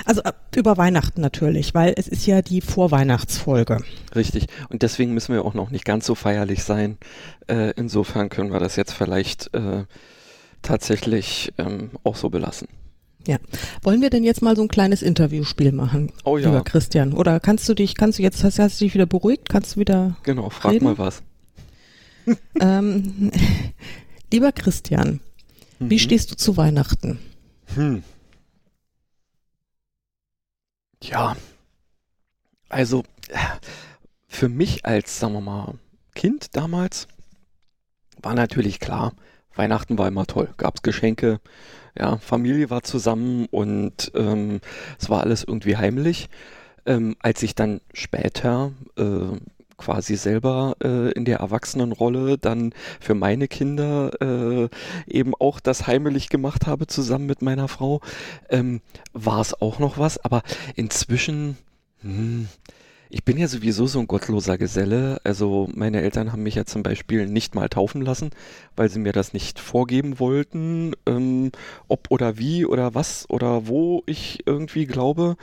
also 0.06 0.22
äh, 0.24 0.32
über 0.56 0.78
Weihnachten 0.78 1.20
natürlich, 1.20 1.74
weil 1.74 1.94
es 1.98 2.08
ist 2.08 2.26
ja 2.26 2.42
die 2.42 2.62
Vorweihnachtsfolge. 2.62 3.80
Richtig. 4.16 4.48
Und 4.70 4.82
deswegen 4.82 5.14
müssen 5.14 5.34
wir 5.34 5.44
auch 5.44 5.54
noch 5.54 5.72
nicht 5.72 5.84
ganz 5.84 6.06
so 6.06 6.16
feierlich 6.16 6.64
sein. 6.64 6.98
Äh, 7.48 7.72
insofern 7.72 8.30
können 8.30 8.54
wir 8.54 8.60
das 8.60 8.78
jetzt 8.78 8.94
vielleicht 8.94 9.54
äh, 9.54 9.84
tatsächlich 10.64 11.54
ähm, 11.58 11.92
auch 12.04 12.16
so 12.16 12.30
belassen. 12.30 12.68
Ja. 13.26 13.38
Wollen 13.82 14.02
wir 14.02 14.10
denn 14.10 14.24
jetzt 14.24 14.42
mal 14.42 14.56
so 14.56 14.64
ein 14.64 14.68
kleines 14.68 15.02
Interviewspiel 15.02 15.72
machen? 15.72 16.12
Oh 16.26 16.38
ja. 16.38 16.50
Lieber 16.50 16.64
Christian. 16.64 17.14
Oder 17.14 17.40
kannst 17.40 17.70
du 17.70 17.74
dich, 17.74 17.96
kannst 17.96 18.20
du 18.20 18.24
jetzt, 18.24 18.44
hast, 18.44 18.60
hast 18.60 18.82
du 18.82 18.86
dich 18.86 18.94
wieder 18.94 19.06
beruhigt? 19.06 19.48
Kannst 19.50 19.76
du 19.76 19.80
wieder. 19.80 20.18
Genau, 20.24 20.50
frag 20.50 20.74
reden? 20.74 20.86
mal 20.86 20.98
was. 20.98 21.24
ähm, 22.60 23.32
lieber 24.32 24.52
Christian, 24.52 25.20
mhm. 25.80 25.90
wie 25.90 26.00
stehst 26.00 26.32
du 26.32 26.36
zu 26.36 26.58
Weihnachten? 26.58 27.20
Hm. 27.76 28.04
Ja. 31.02 31.36
Also, 32.70 33.04
für 34.28 34.50
mich 34.50 34.86
als, 34.86 35.20
sagen 35.20 35.34
wir 35.34 35.42
mal, 35.42 35.76
Kind 36.16 36.56
damals 36.56 37.08
war 38.22 38.34
natürlich 38.34 38.80
klar, 38.80 39.14
Weihnachten 39.56 39.98
war 39.98 40.08
immer 40.08 40.26
toll. 40.26 40.50
Gab's 40.58 40.82
Geschenke, 40.82 41.40
ja, 41.98 42.18
Familie 42.18 42.70
war 42.70 42.84
zusammen 42.84 43.48
und 43.52 44.12
ähm, 44.16 44.62
es 45.00 45.10
war 45.10 45.22
alles 45.22 45.44
irgendwie 45.44 45.78
heimlich. 45.78 46.30
Ähm, 46.86 47.16
als 47.20 47.44
ich 47.44 47.56
dann 47.56 47.80
später 47.94 48.72
äh, 48.98 49.38
quasi 49.78 50.16
selber 50.16 50.76
äh, 50.84 51.12
in 51.12 51.26
der 51.26 51.40
Erwachsenenrolle 51.40 52.38
dann 52.38 52.74
für 53.00 53.16
meine 53.16 53.48
Kinder 53.48 54.12
äh, 54.22 54.70
eben 55.08 55.34
auch 55.36 55.60
das 55.60 55.88
heimelig 55.88 56.30
gemacht 56.30 56.68
habe 56.68 56.88
zusammen 56.88 57.26
mit 57.26 57.42
meiner 57.42 57.68
Frau, 57.68 58.02
ähm, 58.50 58.82
war 59.14 59.42
es 59.42 59.60
auch 59.62 59.80
noch 59.80 59.98
was. 59.98 60.24
Aber 60.24 60.42
inzwischen, 60.76 61.58
hm, 62.02 62.48
ich 63.14 63.24
bin 63.24 63.38
ja 63.38 63.48
sowieso 63.48 63.86
so 63.86 64.00
ein 64.00 64.08
gottloser 64.08 64.58
Geselle. 64.58 65.22
Also 65.24 65.70
meine 65.76 66.02
Eltern 66.02 66.32
haben 66.32 66.42
mich 66.42 66.56
ja 66.56 66.66
zum 66.66 66.82
Beispiel 66.82 67.28
nicht 67.28 67.54
mal 67.54 67.70
taufen 67.70 68.02
lassen, 68.02 68.32
weil 68.76 68.90
sie 68.90 68.98
mir 68.98 69.12
das 69.12 69.34
nicht 69.34 69.60
vorgeben 69.60 70.20
wollten, 70.20 70.94
ähm, 71.06 71.52
ob 71.88 72.10
oder 72.10 72.40
wie 72.40 72.66
oder 72.66 72.96
was 72.96 73.30
oder 73.30 73.68
wo 73.68 74.02
ich 74.08 74.40
irgendwie 74.48 74.88
glaube. 74.88 75.36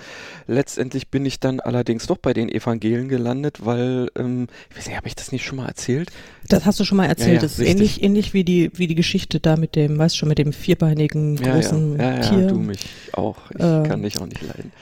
Letztendlich 0.49 1.09
bin 1.09 1.25
ich 1.25 1.39
dann 1.39 1.61
allerdings 1.61 2.09
doch 2.09 2.19
bei 2.19 2.33
den 2.33 2.49
Evangelien 2.49 3.09
gelandet, 3.09 3.65
weil, 3.65 4.11
ähm, 4.19 4.49
ich 4.71 4.77
weiß 4.77 4.87
nicht, 4.89 4.97
habe 4.97 5.07
ich 5.07 5.15
das 5.15 5.31
nicht 5.31 5.45
schon 5.45 5.59
mal 5.59 5.69
erzählt? 5.69 6.11
Das 6.49 6.67
hast 6.67 6.81
du 6.81 6.85
schon 6.85 6.97
mal 6.97 7.07
erzählt. 7.07 7.29
Ja, 7.29 7.35
ja, 7.35 7.41
das 7.41 7.61
ist 7.61 7.69
ähnlich, 7.69 8.03
ähnlich 8.03 8.35
wie 8.35 8.43
die, 8.43 8.73
wie 8.75 8.89
die 8.89 8.97
Geschichte 8.97 9.39
da 9.39 9.57
mit 9.57 9.77
dem, 9.77 9.97
weißt 9.97 10.17
du 10.17 10.19
schon, 10.19 10.29
mit 10.29 10.39
dem 10.39 10.53
vierbeinigen 10.53 11.37
großen 11.37 11.99
ja, 11.99 12.03
ja. 12.03 12.15
Ja, 12.17 12.21
Tier. 12.21 12.41
Ja, 12.41 12.47
du 12.49 12.57
mich 12.57 12.81
auch. 13.13 13.37
Ich 13.51 13.61
äh, 13.61 13.85
kann 13.87 14.03
dich 14.03 14.21
auch 14.21 14.27
nicht 14.27 14.43
leiden. 14.43 14.73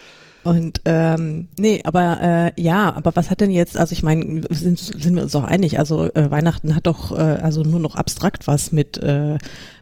Und 0.45 0.81
ähm, 0.85 1.49
nee, 1.59 1.81
aber 1.85 2.53
äh, 2.57 2.61
ja, 2.61 2.95
aber 2.95 3.15
was 3.17 3.31
hat 3.31 3.41
denn 3.41 3.51
jetzt, 3.51 3.77
also 3.77 3.93
ich 3.93 4.03
meine, 4.03 4.43
sind, 4.51 4.79
sind 4.79 5.15
wir 5.15 5.25
uns 5.25 5.33
doch 5.33 5.45
einig, 5.45 5.79
also 5.79 6.05
äh, 6.15 6.31
Weihnachten 6.31 6.75
hat 6.75 6.87
doch 6.87 7.13
äh, 7.13 7.21
also 7.21 7.63
nur 7.63 7.81
noch 7.81 7.97
abstrakt 7.97 8.47
was 8.47 8.71
mit, 8.73 8.99
äh, 8.99 9.39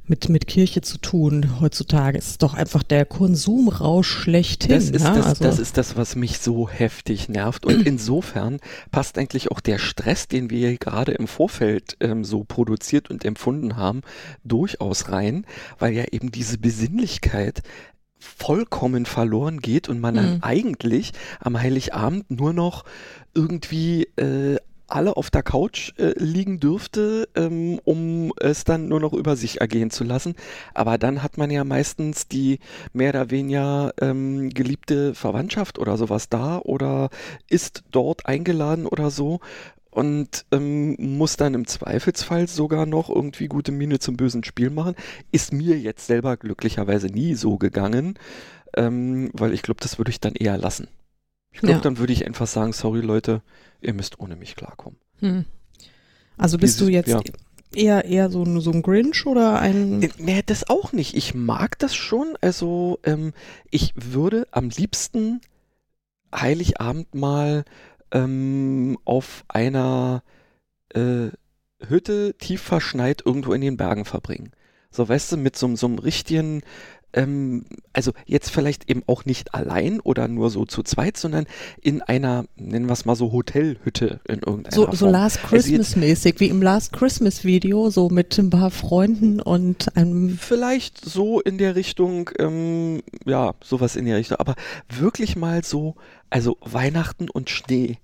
mit, 0.07 0.29
mit 0.29 0.47
Kirche 0.47 0.81
zu 0.81 0.99
tun 0.99 1.61
heutzutage. 1.61 2.19
Es 2.19 2.29
ist 2.29 2.43
doch 2.43 2.55
einfach 2.55 2.83
der 2.83 3.05
Konsumrausch 3.05 4.09
schlechthin. 4.09 4.71
Das 4.71 4.91
ist, 4.91 5.05
ja? 5.05 5.15
das, 5.15 5.27
also, 5.27 5.45
das 5.45 5.59
ist 5.59 5.77
das, 5.77 5.97
was 5.97 6.17
mich 6.17 6.39
so 6.39 6.69
heftig 6.69 7.29
nervt. 7.29 7.67
Und 7.67 7.83
insofern 7.87 8.59
passt 8.91 9.19
eigentlich 9.19 9.51
auch 9.51 9.61
der 9.61 9.79
Stress, 9.79 10.29
den 10.29 10.51
wir 10.51 10.79
gerade 10.79 11.13
im 11.13 11.27
Vorfeld 11.29 11.97
ähm, 12.01 12.25
so 12.25 12.45
produziert 12.45 13.11
und 13.11 13.25
empfunden 13.25 13.77
haben, 13.77 14.03
durchaus 14.45 15.11
rein, 15.11 15.45
weil 15.79 15.93
ja 15.93 16.05
eben 16.11 16.31
diese 16.31 16.59
Besinnlichkeit 16.59 17.63
vollkommen 18.19 19.07
verloren 19.07 19.61
geht 19.61 19.89
und 19.89 20.01
man 20.01 20.15
mhm. 20.15 20.19
dann 20.19 20.43
eigentlich 20.43 21.13
am 21.41 21.61
Heiligabend 21.61 22.31
nur 22.31 22.53
noch 22.53 22.85
irgendwie 23.35 24.05
äh, 24.17 24.57
alle 24.89 25.17
auf 25.17 25.31
der 25.31 25.43
Couch 25.43 25.93
äh, 25.99 26.13
liegen 26.17 26.61
dürfte, 26.61 27.29
ähm, 27.35 27.81
um 27.85 28.33
es 28.39 28.65
dann 28.65 28.89
nur 28.89 29.01
noch 29.01 29.13
über 29.13 29.37
sich 29.37 29.61
ergehen 29.61 29.91
zu 29.91 30.05
lassen. 30.05 30.35
Aber 30.75 30.99
dann 30.99 31.23
hat 31.23 31.39
man 31.39 31.51
ja 31.51 31.65
meistens 31.65 32.29
die 32.29 32.61
mehr 32.93 33.11
oder 33.11 33.31
weniger 33.31 33.93
ähm, 34.01 34.51
geliebte 34.51 35.15
Verwandtschaft 35.15 35.79
oder 35.79 35.97
sowas 35.97 36.29
da 36.29 36.59
oder 36.59 37.11
ist 37.49 37.83
dort 37.91 38.27
eingeladen 38.27 38.87
oder 38.87 39.11
so 39.11 39.41
und 39.97 40.45
ähm, 40.53 40.95
muss 40.99 41.39
dann 41.39 41.55
im 41.55 41.67
Zweifelsfall 41.67 42.49
sogar 42.49 42.85
noch 42.85 43.09
irgendwie 43.09 43.49
gute 43.49 43.73
Miene 43.73 43.99
zum 43.99 44.19
bösen 44.19 44.45
Spiel 44.45 44.69
machen. 44.69 44.95
Ist 45.33 45.55
mir 45.55 45.79
jetzt 45.79 46.07
selber 46.07 46.37
glücklicherweise 46.37 47.07
nie 47.07 47.35
so 47.35 47.57
gegangen, 47.57 48.19
ähm, 48.77 49.31
weil 49.33 49.55
ich 49.55 49.63
glaube, 49.63 49.81
das 49.81 49.97
würde 49.97 50.11
ich 50.11 50.21
dann 50.21 50.35
eher 50.35 50.59
lassen. 50.59 50.89
Ich 51.51 51.61
glaube, 51.61 51.77
ja. 51.77 51.81
dann 51.81 51.97
würde 51.97 52.13
ich 52.13 52.27
einfach 52.27 52.47
sagen, 52.47 52.75
sorry 52.75 53.01
Leute, 53.01 53.41
ihr 53.81 53.95
müsst 53.95 54.21
ohne 54.21 54.37
mich 54.37 54.55
klarkommen. 54.55 54.99
Hm. 55.21 55.47
Also 56.37 56.59
bist 56.59 56.79
Dieses, 56.79 56.89
du 56.89 56.93
jetzt 56.93 57.09
ja. 57.09 57.21
eher 57.75 58.05
eher 58.05 58.29
so, 58.29 58.45
so 58.61 58.73
ein 58.73 58.83
Grinch 58.83 59.25
oder 59.25 59.61
ein? 59.61 60.01
Nee, 60.19 60.43
das 60.45 60.69
auch 60.69 60.93
nicht. 60.93 61.17
Ich 61.17 61.35
mag 61.35 61.79
das 61.79 61.95
schon. 61.95 62.37
Also 62.43 62.99
ähm, 63.03 63.33
ich 63.71 63.95
würde 63.97 64.47
am 64.51 64.69
liebsten 64.69 65.41
Heiligabend 66.35 67.15
mal 67.15 67.65
ähm, 68.17 68.99
auf 69.05 69.45
einer 69.49 70.23
äh, 70.95 71.29
Hütte 71.87 72.35
tief 72.39 72.63
verschneit 72.63 73.23
irgendwo 73.25 73.53
in 73.53 73.61
den 73.61 73.77
Bergen 73.77 74.07
verbringen. 74.07 74.53
So, 74.91 75.07
weißt 75.07 75.33
du, 75.33 75.37
mit 75.37 75.57
so, 75.57 75.77
so 75.77 75.87
einem 75.87 75.99
richtigen, 75.99 76.63
ähm, 77.13 77.67
also 77.93 78.13
jetzt 78.25 78.51
vielleicht 78.51 78.89
eben 78.89 79.03
auch 79.07 79.27
nicht 79.27 79.55
allein 79.55 80.01
oder 80.01 80.29
nur 80.29 80.49
so 80.49 80.65
zu 80.65 80.83
zweit, 80.83 81.19
sondern 81.19 81.45
in 81.83 82.01
einer, 82.01 82.47
nennen 82.57 82.87
wir 82.87 82.95
es 82.95 83.05
mal 83.05 83.17
so 83.17 83.33
Hotelhütte 83.33 84.21
in 84.27 84.39
irgendeiner 84.39 84.75
so, 84.75 84.85
Form. 84.85 84.97
So 84.97 85.11
Last 85.11 85.37
also 85.39 85.49
Christmas 85.49 85.97
also 85.97 86.41
wie 86.41 86.49
im 86.49 86.63
Last 86.63 86.95
Christmas 86.95 87.45
Video, 87.45 87.91
so 87.91 88.09
mit 88.09 88.39
ein 88.39 88.49
paar 88.49 88.71
Freunden 88.71 89.41
und 89.41 89.95
einem. 89.95 90.39
Vielleicht 90.39 91.05
so 91.05 91.41
in 91.41 91.59
der 91.59 91.77
Richtung, 91.77 92.31
ähm, 92.39 93.03
ja, 93.27 93.55
sowas 93.63 93.97
in 93.97 94.07
der 94.07 94.17
Richtung, 94.17 94.39
aber 94.39 94.55
wirklich 94.89 95.37
mal 95.37 95.63
so, 95.63 95.97
also 96.31 96.57
Weihnachten 96.63 97.29
und 97.29 97.51
Schnee. 97.51 97.99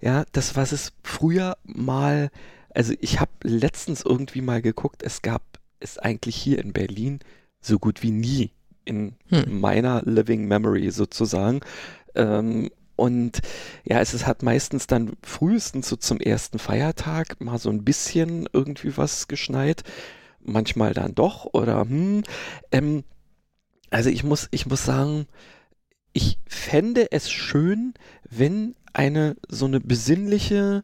Ja, 0.00 0.24
das, 0.32 0.56
was 0.56 0.72
es 0.72 0.92
früher 1.02 1.56
mal, 1.64 2.30
also 2.74 2.94
ich 3.00 3.20
habe 3.20 3.30
letztens 3.42 4.02
irgendwie 4.02 4.40
mal 4.40 4.62
geguckt, 4.62 5.02
es 5.02 5.22
gab 5.22 5.42
es 5.80 5.98
eigentlich 5.98 6.36
hier 6.36 6.58
in 6.58 6.72
Berlin 6.72 7.20
so 7.60 7.78
gut 7.78 8.02
wie 8.02 8.10
nie 8.10 8.52
in 8.84 9.16
hm. 9.28 9.60
meiner 9.60 10.02
Living 10.04 10.46
Memory 10.46 10.90
sozusagen. 10.90 11.60
Ähm, 12.14 12.70
und 12.96 13.40
ja, 13.84 14.00
es, 14.00 14.12
es 14.12 14.26
hat 14.26 14.42
meistens 14.42 14.86
dann 14.86 15.12
frühestens 15.22 15.88
so 15.88 15.96
zum 15.96 16.20
ersten 16.20 16.58
Feiertag 16.58 17.40
mal 17.40 17.58
so 17.58 17.70
ein 17.70 17.84
bisschen 17.84 18.46
irgendwie 18.52 18.96
was 18.96 19.28
geschneit. 19.28 19.84
Manchmal 20.42 20.92
dann 20.92 21.14
doch 21.14 21.46
oder 21.52 21.80
hm. 21.82 22.22
Ähm, 22.72 23.04
also 23.90 24.10
ich 24.10 24.22
muss, 24.22 24.48
ich 24.50 24.66
muss 24.66 24.84
sagen, 24.84 25.26
ich 26.12 26.38
fände 26.46 27.12
es 27.12 27.30
schön, 27.30 27.94
wenn 28.28 28.74
eine 28.92 29.36
so 29.48 29.66
eine 29.66 29.80
besinnliche, 29.80 30.82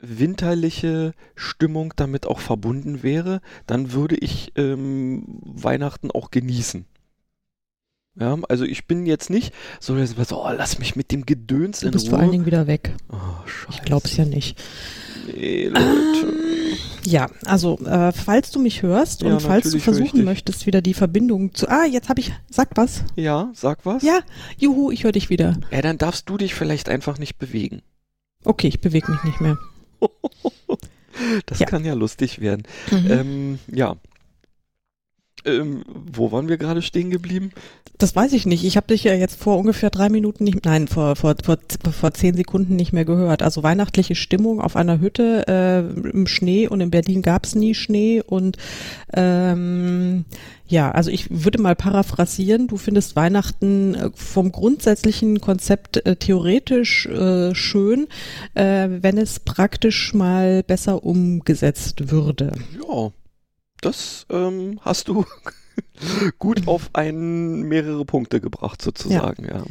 winterliche 0.00 1.12
Stimmung 1.34 1.92
damit 1.96 2.26
auch 2.26 2.40
verbunden 2.40 3.02
wäre, 3.02 3.40
dann 3.66 3.92
würde 3.92 4.16
ich 4.16 4.52
ähm, 4.56 5.24
Weihnachten 5.44 6.10
auch 6.10 6.30
genießen. 6.30 6.84
Ja, 8.20 8.36
also 8.48 8.64
ich 8.64 8.86
bin 8.86 9.06
jetzt 9.06 9.30
nicht 9.30 9.54
so, 9.78 9.94
so, 10.04 10.44
oh, 10.44 10.50
lass 10.56 10.80
mich 10.80 10.96
mit 10.96 11.12
dem 11.12 11.24
Gedöns 11.24 11.82
in 11.82 11.88
Du 11.88 11.92
bist 11.92 12.06
Ruhe. 12.06 12.10
vor 12.10 12.18
allen 12.18 12.32
Dingen 12.32 12.46
wieder 12.46 12.66
weg. 12.66 12.94
Oh. 13.10 13.16
Ich 13.70 13.82
glaub's 13.82 14.16
ja 14.16 14.24
nicht. 14.24 14.60
Nee, 15.26 15.68
Leute. 15.68 15.78
Ähm, 15.84 16.47
ja, 17.08 17.28
also 17.44 17.78
äh, 17.84 18.12
falls 18.12 18.50
du 18.50 18.58
mich 18.58 18.82
hörst 18.82 19.22
ja, 19.22 19.32
und 19.32 19.40
falls 19.40 19.70
du 19.70 19.78
versuchen 19.78 20.24
möchtest, 20.24 20.66
wieder 20.66 20.82
die 20.82 20.94
Verbindung 20.94 21.54
zu. 21.54 21.68
Ah, 21.68 21.84
jetzt 21.86 22.08
habe 22.08 22.20
ich. 22.20 22.32
Sag 22.50 22.70
was. 22.74 23.02
Ja, 23.16 23.50
sag 23.54 23.86
was. 23.86 24.02
Ja, 24.02 24.20
juhu, 24.58 24.90
ich 24.90 25.04
höre 25.04 25.12
dich 25.12 25.30
wieder. 25.30 25.58
Ja, 25.70 25.80
dann 25.80 25.98
darfst 25.98 26.28
du 26.28 26.36
dich 26.36 26.54
vielleicht 26.54 26.88
einfach 26.88 27.18
nicht 27.18 27.38
bewegen. 27.38 27.82
Okay, 28.44 28.68
ich 28.68 28.80
bewege 28.80 29.10
mich 29.10 29.24
nicht 29.24 29.40
mehr. 29.40 29.58
das 31.46 31.60
ja. 31.60 31.66
kann 31.66 31.84
ja 31.84 31.94
lustig 31.94 32.40
werden. 32.40 32.64
Mhm. 32.90 33.10
Ähm, 33.10 33.58
ja, 33.68 33.96
ähm, 35.48 35.84
wo 36.12 36.32
waren 36.32 36.48
wir 36.48 36.56
gerade 36.56 36.82
stehen 36.82 37.10
geblieben? 37.10 37.52
Das 37.98 38.14
weiß 38.14 38.32
ich 38.34 38.46
nicht. 38.46 38.64
Ich 38.64 38.76
habe 38.76 38.86
dich 38.86 39.02
ja 39.02 39.14
jetzt 39.14 39.40
vor 39.40 39.58
ungefähr 39.58 39.90
drei 39.90 40.08
Minuten 40.08 40.44
nicht, 40.44 40.64
nein, 40.64 40.86
vor, 40.86 41.16
vor, 41.16 41.34
vor, 41.42 41.58
vor 41.90 42.14
zehn 42.14 42.36
Sekunden 42.36 42.76
nicht 42.76 42.92
mehr 42.92 43.04
gehört. 43.04 43.42
Also 43.42 43.64
weihnachtliche 43.64 44.14
Stimmung 44.14 44.60
auf 44.60 44.76
einer 44.76 45.00
Hütte 45.00 45.44
äh, 45.48 46.08
im 46.10 46.28
Schnee 46.28 46.68
und 46.68 46.80
in 46.80 46.92
Berlin 46.92 47.22
gab 47.22 47.44
es 47.44 47.56
nie 47.56 47.74
Schnee 47.74 48.22
und 48.24 48.56
ähm, 49.12 50.26
ja, 50.68 50.90
also 50.90 51.10
ich 51.10 51.26
würde 51.30 51.60
mal 51.60 51.74
paraphrasieren. 51.74 52.68
Du 52.68 52.76
findest 52.76 53.16
Weihnachten 53.16 53.94
äh, 53.94 54.10
vom 54.14 54.52
grundsätzlichen 54.52 55.40
Konzept 55.40 56.06
äh, 56.06 56.14
theoretisch 56.14 57.06
äh, 57.06 57.54
schön, 57.54 58.06
äh, 58.54 58.88
wenn 59.00 59.18
es 59.18 59.40
praktisch 59.40 60.14
mal 60.14 60.62
besser 60.62 61.02
umgesetzt 61.02 62.12
würde. 62.12 62.52
Ja, 62.86 63.10
das 63.80 64.26
ähm, 64.30 64.80
hast 64.82 65.08
du 65.08 65.24
gut 66.38 66.66
auf 66.66 66.90
einen 66.92 67.62
mehrere 67.62 68.04
Punkte 68.04 68.40
gebracht 68.40 68.82
sozusagen, 68.82 69.44
ja. 69.44 69.58
ja. 69.58 69.64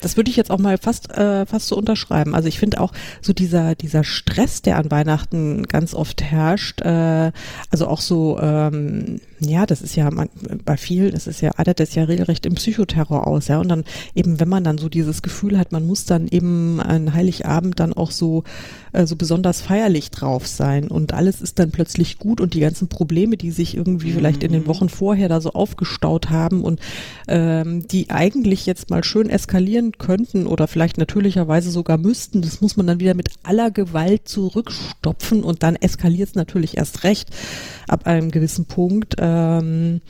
Das 0.00 0.16
würde 0.16 0.30
ich 0.30 0.36
jetzt 0.36 0.50
auch 0.50 0.58
mal 0.58 0.78
fast 0.78 1.10
äh, 1.10 1.46
fast 1.46 1.68
so 1.68 1.76
unterschreiben. 1.76 2.34
Also 2.34 2.48
ich 2.48 2.58
finde 2.58 2.80
auch 2.80 2.92
so 3.20 3.32
dieser 3.32 3.74
dieser 3.74 4.04
Stress, 4.04 4.62
der 4.62 4.76
an 4.78 4.90
Weihnachten 4.90 5.64
ganz 5.64 5.94
oft 5.94 6.22
herrscht, 6.22 6.80
äh, 6.82 7.32
also 7.70 7.86
auch 7.88 8.00
so 8.00 8.38
ähm, 8.40 9.20
ja, 9.40 9.66
das 9.66 9.82
ist 9.82 9.96
ja 9.96 10.10
man, 10.10 10.28
bei 10.64 10.76
vielen, 10.76 11.12
das 11.12 11.26
ist 11.26 11.40
ja 11.40 11.52
artet 11.56 11.80
das 11.80 11.94
ja 11.94 12.04
regelrecht 12.04 12.46
im 12.46 12.54
Psychoterror 12.54 13.26
aus, 13.26 13.48
ja. 13.48 13.58
Und 13.58 13.68
dann 13.68 13.84
eben, 14.14 14.40
wenn 14.40 14.48
man 14.48 14.64
dann 14.64 14.78
so 14.78 14.88
dieses 14.88 15.22
Gefühl 15.22 15.58
hat, 15.58 15.72
man 15.72 15.86
muss 15.86 16.04
dann 16.04 16.28
eben 16.28 16.80
an 16.80 17.14
Heiligabend 17.14 17.78
dann 17.78 17.92
auch 17.92 18.10
so 18.10 18.44
äh, 18.92 19.06
so 19.06 19.16
besonders 19.16 19.60
feierlich 19.60 20.10
drauf 20.10 20.46
sein 20.46 20.88
und 20.88 21.12
alles 21.14 21.40
ist 21.40 21.58
dann 21.58 21.70
plötzlich 21.70 22.18
gut 22.18 22.40
und 22.40 22.54
die 22.54 22.60
ganzen 22.60 22.88
Probleme, 22.88 23.36
die 23.36 23.50
sich 23.50 23.76
irgendwie 23.76 24.12
vielleicht 24.12 24.42
in 24.42 24.52
den 24.52 24.62
mhm. 24.62 24.66
Wochen 24.66 24.88
vorher 24.88 25.28
da 25.28 25.40
so 25.40 25.52
aufgestaut 25.52 26.30
haben 26.30 26.62
und 26.62 26.80
ähm, 27.28 27.86
die 27.86 28.10
eigentlich 28.10 28.66
jetzt 28.66 28.90
mal 28.90 29.04
schön 29.04 29.30
eskalieren 29.30 29.87
könnten 29.92 30.46
oder 30.46 30.68
vielleicht 30.68 30.98
natürlicherweise 30.98 31.70
sogar 31.70 31.96
müssten, 31.96 32.42
das 32.42 32.60
muss 32.60 32.76
man 32.76 32.86
dann 32.86 33.00
wieder 33.00 33.14
mit 33.14 33.30
aller 33.42 33.70
Gewalt 33.70 34.28
zurückstopfen 34.28 35.42
und 35.42 35.62
dann 35.62 35.76
eskaliert 35.76 36.28
es 36.30 36.34
natürlich 36.34 36.76
erst 36.76 37.04
recht 37.04 37.30
ab 37.86 38.06
einem 38.06 38.30
gewissen 38.30 38.66
Punkt. 38.66 39.14
Ähm, 39.18 40.00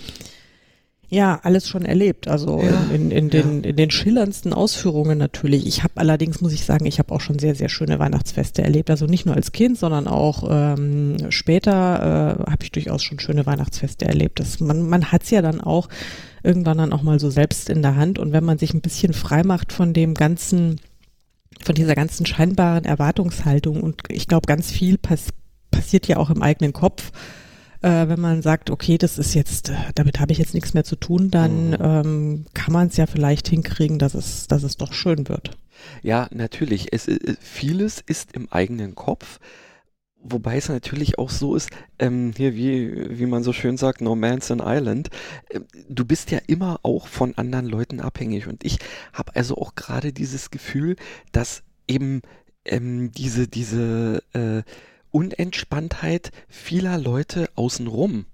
ja, 1.10 1.40
alles 1.42 1.66
schon 1.66 1.86
erlebt, 1.86 2.28
also 2.28 2.60
ja, 2.60 2.94
in, 2.94 3.10
in, 3.10 3.30
den, 3.30 3.62
ja. 3.62 3.70
in 3.70 3.76
den 3.76 3.90
schillerndsten 3.90 4.52
Ausführungen 4.52 5.16
natürlich. 5.16 5.66
Ich 5.66 5.82
habe 5.82 5.94
allerdings, 5.96 6.42
muss 6.42 6.52
ich 6.52 6.66
sagen, 6.66 6.84
ich 6.84 6.98
habe 6.98 7.14
auch 7.14 7.22
schon 7.22 7.38
sehr, 7.38 7.54
sehr 7.54 7.70
schöne 7.70 7.98
Weihnachtsfeste 7.98 8.60
erlebt. 8.62 8.90
Also 8.90 9.06
nicht 9.06 9.24
nur 9.24 9.34
als 9.34 9.52
Kind, 9.52 9.78
sondern 9.78 10.06
auch 10.06 10.46
ähm, 10.50 11.16
später 11.30 12.44
äh, 12.46 12.50
habe 12.50 12.62
ich 12.62 12.72
durchaus 12.72 13.02
schon 13.02 13.20
schöne 13.20 13.46
Weihnachtsfeste 13.46 14.04
erlebt. 14.04 14.38
Das, 14.38 14.60
man 14.60 14.86
man 14.86 15.10
hat's 15.10 15.30
ja 15.30 15.40
dann 15.40 15.62
auch 15.62 15.88
irgendwann 16.42 16.78
dann 16.78 16.92
auch 16.92 17.02
mal 17.02 17.20
so 17.20 17.30
selbst 17.30 17.68
in 17.68 17.82
der 17.82 17.96
Hand. 17.96 18.18
Und 18.18 18.32
wenn 18.32 18.44
man 18.44 18.58
sich 18.58 18.74
ein 18.74 18.80
bisschen 18.80 19.12
frei 19.12 19.42
macht 19.42 19.72
von 19.72 19.92
dem 19.92 20.14
ganzen 20.14 20.80
von 21.60 21.74
dieser 21.74 21.94
ganzen 21.94 22.24
scheinbaren 22.24 22.84
Erwartungshaltung 22.84 23.82
und 23.82 24.02
ich 24.08 24.28
glaube, 24.28 24.46
ganz 24.46 24.70
viel 24.70 24.96
pass 24.96 25.28
passiert 25.70 26.06
ja 26.08 26.16
auch 26.16 26.30
im 26.30 26.42
eigenen 26.42 26.72
Kopf. 26.72 27.12
Äh, 27.80 28.08
wenn 28.08 28.20
man 28.20 28.42
sagt, 28.42 28.70
okay, 28.70 28.98
das 28.98 29.18
ist 29.18 29.34
jetzt, 29.34 29.68
äh, 29.68 29.76
damit 29.94 30.18
habe 30.18 30.32
ich 30.32 30.38
jetzt 30.38 30.54
nichts 30.54 30.74
mehr 30.74 30.82
zu 30.82 30.96
tun, 30.96 31.30
dann 31.30 31.70
mhm. 31.70 31.76
ähm, 31.80 32.46
kann 32.54 32.72
man 32.72 32.88
es 32.88 32.96
ja 32.96 33.06
vielleicht 33.06 33.48
hinkriegen, 33.48 33.98
dass 33.98 34.14
es, 34.14 34.48
dass 34.48 34.64
es 34.64 34.76
doch 34.76 34.92
schön 34.92 35.28
wird. 35.28 35.56
Ja, 36.02 36.26
natürlich. 36.32 36.92
Es, 36.92 37.06
äh, 37.06 37.36
vieles 37.40 38.00
ist 38.04 38.32
im 38.32 38.50
eigenen 38.50 38.96
Kopf. 38.96 39.38
Wobei 40.20 40.56
es 40.56 40.68
natürlich 40.68 41.18
auch 41.18 41.30
so 41.30 41.54
ist, 41.54 41.70
ähm, 41.98 42.32
hier 42.36 42.54
wie, 42.56 43.18
wie 43.18 43.26
man 43.26 43.44
so 43.44 43.52
schön 43.52 43.76
sagt, 43.76 44.00
No 44.00 44.16
Man's 44.16 44.50
an 44.50 44.60
Island, 44.62 45.10
äh, 45.48 45.60
du 45.88 46.04
bist 46.04 46.30
ja 46.30 46.38
immer 46.46 46.80
auch 46.82 47.06
von 47.06 47.36
anderen 47.38 47.66
Leuten 47.66 48.00
abhängig. 48.00 48.48
Und 48.48 48.64
ich 48.64 48.78
habe 49.12 49.36
also 49.36 49.56
auch 49.56 49.74
gerade 49.76 50.12
dieses 50.12 50.50
Gefühl, 50.50 50.96
dass 51.30 51.62
eben 51.86 52.22
ähm, 52.64 53.12
diese, 53.12 53.46
diese 53.46 54.22
äh, 54.32 54.62
Unentspanntheit 55.10 56.32
vieler 56.48 56.98
Leute 56.98 57.48
außenrum 57.54 58.26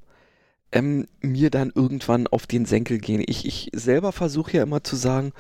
ähm, 0.73 1.07
mir 1.21 1.51
dann 1.51 1.71
irgendwann 1.75 2.27
auf 2.27 2.47
den 2.47 2.67
Senkel 2.67 2.99
gehen. 2.99 3.23
Ich, 3.27 3.47
ich 3.47 3.71
selber 3.75 4.13
versuche 4.13 4.57
ja 4.57 4.63
immer 4.63 4.83
zu 4.83 4.97
sagen, 4.97 5.33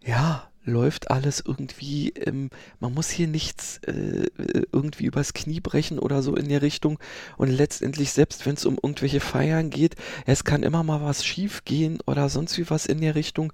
ja, 0.00 0.48
läuft 0.64 1.10
alles 1.10 1.42
irgendwie, 1.46 2.10
ähm, 2.10 2.50
man 2.80 2.94
muss 2.94 3.10
hier 3.10 3.28
nichts 3.28 3.78
äh, 3.86 4.26
irgendwie 4.72 5.04
übers 5.04 5.34
Knie 5.34 5.60
brechen 5.60 5.98
oder 5.98 6.22
so 6.22 6.34
in 6.34 6.48
der 6.48 6.62
Richtung. 6.62 6.98
Und 7.36 7.50
letztendlich, 7.50 8.12
selbst 8.12 8.46
wenn 8.46 8.54
es 8.54 8.64
um 8.64 8.78
irgendwelche 8.82 9.20
Feiern 9.20 9.70
geht, 9.70 9.96
es 10.26 10.44
kann 10.44 10.62
immer 10.62 10.82
mal 10.82 11.02
was 11.02 11.24
schief 11.24 11.64
gehen 11.64 11.98
oder 12.06 12.28
sonst 12.28 12.58
wie 12.58 12.68
was 12.70 12.86
in 12.86 13.00
der 13.00 13.14
Richtung. 13.14 13.52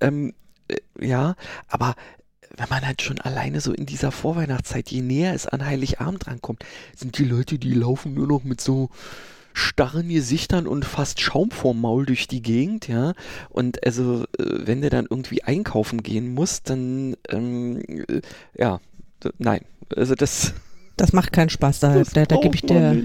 Ähm, 0.00 0.34
äh, 0.68 0.76
ja, 1.00 1.36
aber 1.68 1.94
wenn 2.56 2.68
man 2.68 2.86
halt 2.86 3.02
schon 3.02 3.20
alleine 3.20 3.60
so 3.60 3.72
in 3.72 3.86
dieser 3.86 4.10
Vorweihnachtszeit, 4.10 4.90
je 4.90 5.02
näher 5.02 5.34
es 5.34 5.46
an 5.46 5.64
Heiligabend 5.64 6.26
rankommt, 6.26 6.64
sind 6.96 7.18
die 7.18 7.24
Leute, 7.24 7.58
die 7.58 7.74
laufen 7.74 8.14
nur 8.14 8.26
noch 8.26 8.42
mit 8.42 8.60
so 8.60 8.90
starren 9.52 10.08
Gesichtern 10.08 10.66
und 10.66 10.84
fast 10.84 11.20
Schaum 11.20 11.50
vorm 11.50 11.80
Maul 11.80 12.06
durch 12.06 12.28
die 12.28 12.42
Gegend, 12.42 12.88
ja. 12.88 13.14
Und 13.50 13.84
also, 13.84 14.24
äh, 14.38 14.44
wenn 14.66 14.82
du 14.82 14.90
dann 14.90 15.06
irgendwie 15.08 15.42
einkaufen 15.42 16.02
gehen 16.02 16.34
musst, 16.34 16.70
dann, 16.70 17.16
ähm, 17.28 17.80
äh, 18.08 18.20
ja, 18.56 18.80
nein. 19.38 19.62
Also 19.94 20.14
das. 20.14 20.54
Das 20.98 21.12
macht 21.12 21.32
keinen 21.32 21.48
Spaß, 21.48 21.78
da, 21.78 22.02
da, 22.02 22.26
da 22.26 22.36
gebe 22.38 22.56
ich 22.56 22.62
dir. 22.62 23.04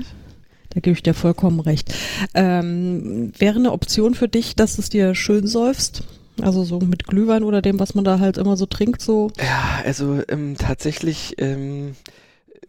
Da 0.72 0.80
gebe 0.80 0.96
ich 0.96 1.04
dir 1.04 1.14
vollkommen 1.14 1.60
recht. 1.60 1.94
Ähm, 2.34 3.32
wäre 3.38 3.60
eine 3.60 3.72
Option 3.72 4.16
für 4.16 4.28
dich, 4.28 4.56
dass 4.56 4.80
es 4.80 4.90
dir 4.90 5.14
schön 5.14 5.46
säufst? 5.46 6.04
Also 6.42 6.64
so 6.64 6.80
mit 6.80 7.06
Glühwein 7.06 7.44
oder 7.44 7.62
dem, 7.62 7.80
was 7.80 7.94
man 7.94 8.04
da 8.04 8.20
halt 8.20 8.38
immer 8.38 8.58
so 8.58 8.66
trinkt, 8.66 9.02
so? 9.02 9.30
Ja, 9.40 9.84
also 9.86 10.22
ähm, 10.28 10.56
tatsächlich, 10.58 11.36
ähm, 11.38 11.96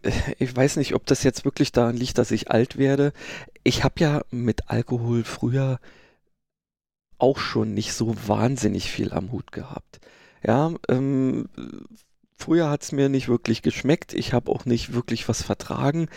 ich 0.39 0.55
weiß 0.55 0.77
nicht, 0.77 0.95
ob 0.95 1.05
das 1.05 1.23
jetzt 1.23 1.45
wirklich 1.45 1.71
daran 1.71 1.97
liegt, 1.97 2.17
dass 2.17 2.31
ich 2.31 2.51
alt 2.51 2.77
werde. 2.77 3.13
Ich 3.63 3.83
habe 3.83 3.95
ja 3.99 4.21
mit 4.31 4.69
Alkohol 4.69 5.23
früher 5.23 5.79
auch 7.17 7.39
schon 7.39 7.73
nicht 7.73 7.93
so 7.93 8.15
wahnsinnig 8.27 8.91
viel 8.91 9.13
am 9.13 9.31
Hut 9.31 9.51
gehabt. 9.51 9.99
Ja, 10.43 10.73
ähm, 10.89 11.49
früher 12.37 12.69
hat 12.69 12.83
es 12.83 12.91
mir 12.91 13.09
nicht 13.09 13.27
wirklich 13.27 13.61
geschmeckt. 13.61 14.13
Ich 14.13 14.33
habe 14.33 14.51
auch 14.51 14.65
nicht 14.65 14.93
wirklich 14.93 15.27
was 15.27 15.41
vertragen. 15.41 16.07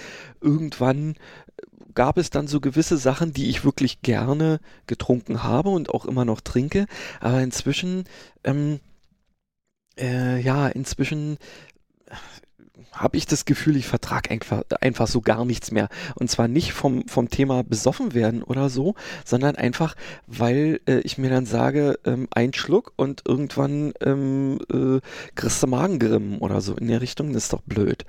Irgendwann 0.40 1.14
gab 1.94 2.18
es 2.18 2.30
dann 2.30 2.46
so 2.46 2.60
gewisse 2.60 2.98
Sachen, 2.98 3.32
die 3.32 3.48
ich 3.48 3.64
wirklich 3.64 4.02
gerne 4.02 4.60
getrunken 4.86 5.42
habe 5.42 5.70
und 5.70 5.90
auch 5.90 6.04
immer 6.04 6.24
noch 6.24 6.40
trinke. 6.40 6.86
Aber 7.20 7.40
inzwischen, 7.40 8.04
ähm, 8.44 8.80
äh, 9.98 10.40
ja, 10.40 10.68
inzwischen 10.68 11.38
habe 12.92 13.16
ich 13.16 13.26
das 13.26 13.44
Gefühl, 13.44 13.76
ich 13.76 13.86
vertrage 13.86 14.30
einfach, 14.30 14.62
einfach 14.80 15.06
so 15.06 15.20
gar 15.20 15.44
nichts 15.44 15.70
mehr. 15.70 15.88
Und 16.14 16.30
zwar 16.30 16.48
nicht 16.48 16.72
vom, 16.72 17.06
vom 17.06 17.28
Thema 17.28 17.62
besoffen 17.62 18.14
werden 18.14 18.42
oder 18.42 18.68
so, 18.68 18.94
sondern 19.24 19.56
einfach, 19.56 19.94
weil 20.26 20.80
äh, 20.86 20.98
ich 21.00 21.18
mir 21.18 21.30
dann 21.30 21.46
sage, 21.46 21.98
ähm, 22.04 22.28
ein 22.30 22.52
Schluck 22.54 22.92
und 22.96 23.22
irgendwann 23.26 23.92
ähm, 24.00 24.58
äh, 24.72 25.00
kriegst 25.34 25.62
du 25.62 25.66
Magengrimmen 25.66 26.38
oder 26.38 26.60
so 26.60 26.74
in 26.74 26.88
der 26.88 27.00
Richtung, 27.00 27.32
das 27.32 27.44
ist 27.44 27.52
doch 27.52 27.62
blöd. 27.62 28.04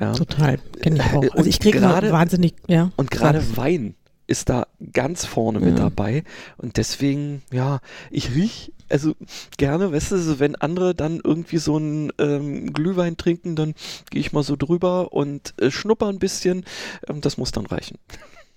Ja. 0.00 0.12
Total, 0.12 0.58
kenne 0.80 0.96
ich 0.96 1.12
auch. 1.14 1.36
Also 1.36 1.48
ich 1.48 1.60
kriege 1.60 1.78
gerade 1.78 2.10
wahnsinnig, 2.10 2.54
ja. 2.66 2.90
Und 2.96 3.10
gerade 3.10 3.56
Wein 3.56 3.94
ist 4.26 4.48
da 4.48 4.66
ganz 4.92 5.24
vorne 5.24 5.60
ja. 5.60 5.66
mit 5.66 5.78
dabei. 5.78 6.24
Und 6.56 6.76
deswegen, 6.76 7.42
ja, 7.52 7.80
ich 8.10 8.34
riech 8.34 8.72
also 8.88 9.14
gerne, 9.56 9.92
weißt 9.92 10.12
du, 10.12 10.18
so 10.18 10.40
wenn 10.40 10.56
andere 10.56 10.94
dann 10.94 11.20
irgendwie 11.22 11.58
so 11.58 11.76
einen 11.76 12.12
ähm, 12.18 12.72
Glühwein 12.72 13.16
trinken, 13.16 13.56
dann 13.56 13.74
gehe 14.10 14.20
ich 14.20 14.32
mal 14.32 14.42
so 14.42 14.56
drüber 14.56 15.12
und 15.12 15.54
äh, 15.60 15.70
schnupper 15.70 16.08
ein 16.08 16.18
bisschen. 16.18 16.64
Ähm, 17.08 17.20
das 17.20 17.36
muss 17.36 17.52
dann 17.52 17.66
reichen. 17.66 17.98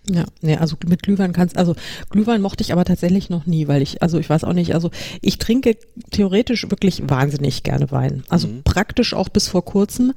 Ja, 0.09 0.23
nee, 0.41 0.55
also 0.55 0.77
mit 0.87 1.03
Glühwein 1.03 1.33
kannst, 1.33 1.57
also 1.57 1.75
Glühwein 2.09 2.41
mochte 2.41 2.63
ich 2.63 2.71
aber 2.71 2.85
tatsächlich 2.85 3.29
noch 3.29 3.45
nie, 3.45 3.67
weil 3.67 3.81
ich, 3.81 4.01
also 4.01 4.17
ich 4.19 4.29
weiß 4.29 4.45
auch 4.45 4.53
nicht, 4.53 4.73
also 4.73 4.89
ich 5.21 5.37
trinke 5.37 5.75
theoretisch 6.11 6.69
wirklich 6.69 7.09
wahnsinnig 7.09 7.63
gerne 7.63 7.91
Wein. 7.91 8.23
Also 8.29 8.47
mhm. 8.47 8.63
praktisch 8.63 9.13
auch 9.13 9.27
bis 9.27 9.49
vor 9.49 9.65
kurzem, 9.65 10.13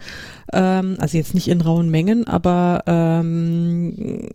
ähm, 0.52 0.96
also 1.00 1.16
jetzt 1.16 1.34
nicht 1.34 1.48
in 1.48 1.60
rauen 1.60 1.90
Mengen, 1.90 2.26
aber 2.28 2.84
ähm, 2.86 4.28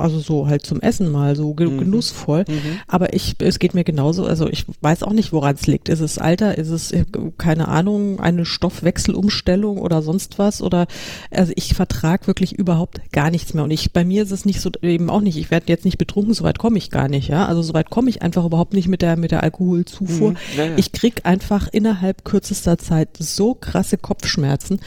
also 0.00 0.18
so 0.18 0.46
halt 0.46 0.64
zum 0.64 0.80
Essen 0.80 1.10
mal, 1.10 1.36
so 1.36 1.50
mhm. 1.52 1.78
genussvoll. 1.78 2.44
Mhm. 2.48 2.80
Aber 2.86 3.14
ich, 3.14 3.36
es 3.38 3.58
geht 3.58 3.74
mir 3.74 3.84
genauso, 3.84 4.24
also 4.24 4.48
ich 4.48 4.64
weiß 4.80 5.02
auch 5.02 5.12
nicht, 5.12 5.32
woran 5.32 5.54
es 5.54 5.66
liegt. 5.66 5.88
Ist 5.88 6.00
es 6.00 6.18
Alter, 6.18 6.58
ist 6.58 6.70
es, 6.70 6.92
äh, 6.92 7.04
keine 7.36 7.68
Ahnung, 7.68 8.20
eine 8.20 8.44
Stoffwechselumstellung 8.44 9.78
oder 9.78 10.02
sonst 10.02 10.38
was? 10.38 10.62
Oder 10.62 10.86
also 11.30 11.52
ich 11.56 11.74
vertrag 11.74 12.26
wirklich 12.26 12.52
überhaupt 12.52 13.00
gar 13.12 13.30
nichts 13.30 13.54
mehr. 13.54 13.64
Und 13.64 13.70
ich, 13.70 13.92
bei 13.92 14.04
mir 14.04 14.22
ist 14.22 14.32
es 14.32 14.44
nicht 14.44 14.60
so, 14.60 14.70
eben 14.82 15.10
auch 15.10 15.20
nicht, 15.20 15.36
ich 15.36 15.50
werde 15.50 15.66
jetzt 15.68 15.84
nicht 15.84 15.98
betrunken, 15.98 16.34
soweit 16.34 16.58
komme 16.58 16.78
ich 16.78 16.90
gar 16.90 17.08
nicht, 17.08 17.28
ja. 17.28 17.46
Also 17.46 17.62
soweit 17.62 17.90
komme 17.90 18.10
ich 18.10 18.22
einfach 18.22 18.44
überhaupt 18.44 18.74
nicht 18.74 18.88
mit 18.88 19.02
der, 19.02 19.16
mit 19.16 19.30
der 19.30 19.42
Alkoholzufuhr. 19.42 20.30
Mhm. 20.30 20.36
Ja, 20.56 20.64
ja. 20.64 20.72
Ich 20.76 20.92
krieg 20.92 21.20
einfach 21.24 21.68
innerhalb 21.70 22.24
kürzester 22.24 22.78
Zeit 22.78 23.10
so 23.18 23.54
krasse 23.54 23.98
Kopfschmerzen 23.98 24.80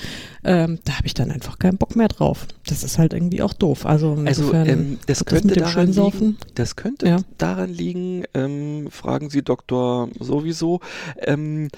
ähm, 0.44 0.80
da 0.86 0.98
habe 0.98 1.08
ich 1.08 1.14
dann 1.14 1.32
einfach 1.32 1.60
keinen 1.60 1.78
Bock 1.78 1.96
mehr 1.96 2.08
drauf. 2.08 2.48
Das 2.66 2.84
ist 2.84 2.98
halt 2.98 3.14
irgendwie 3.14 3.42
auch 3.42 3.54
doof. 3.54 3.86
Also, 3.86 4.18
also 4.26 4.54
ähm, 4.54 4.98
das, 5.06 5.26
könnte 5.26 5.56
das, 5.56 5.74
daran 5.74 5.92
liegen, 5.92 6.38
das 6.56 6.76
könnte 6.76 7.08
ja. 7.08 7.18
daran 7.38 7.72
liegen, 7.72 8.24
ähm, 8.34 8.88
fragen 8.90 9.30
Sie 9.30 9.44
Doktor 9.44 10.10
sowieso, 10.20 10.80
ähm, 11.18 11.70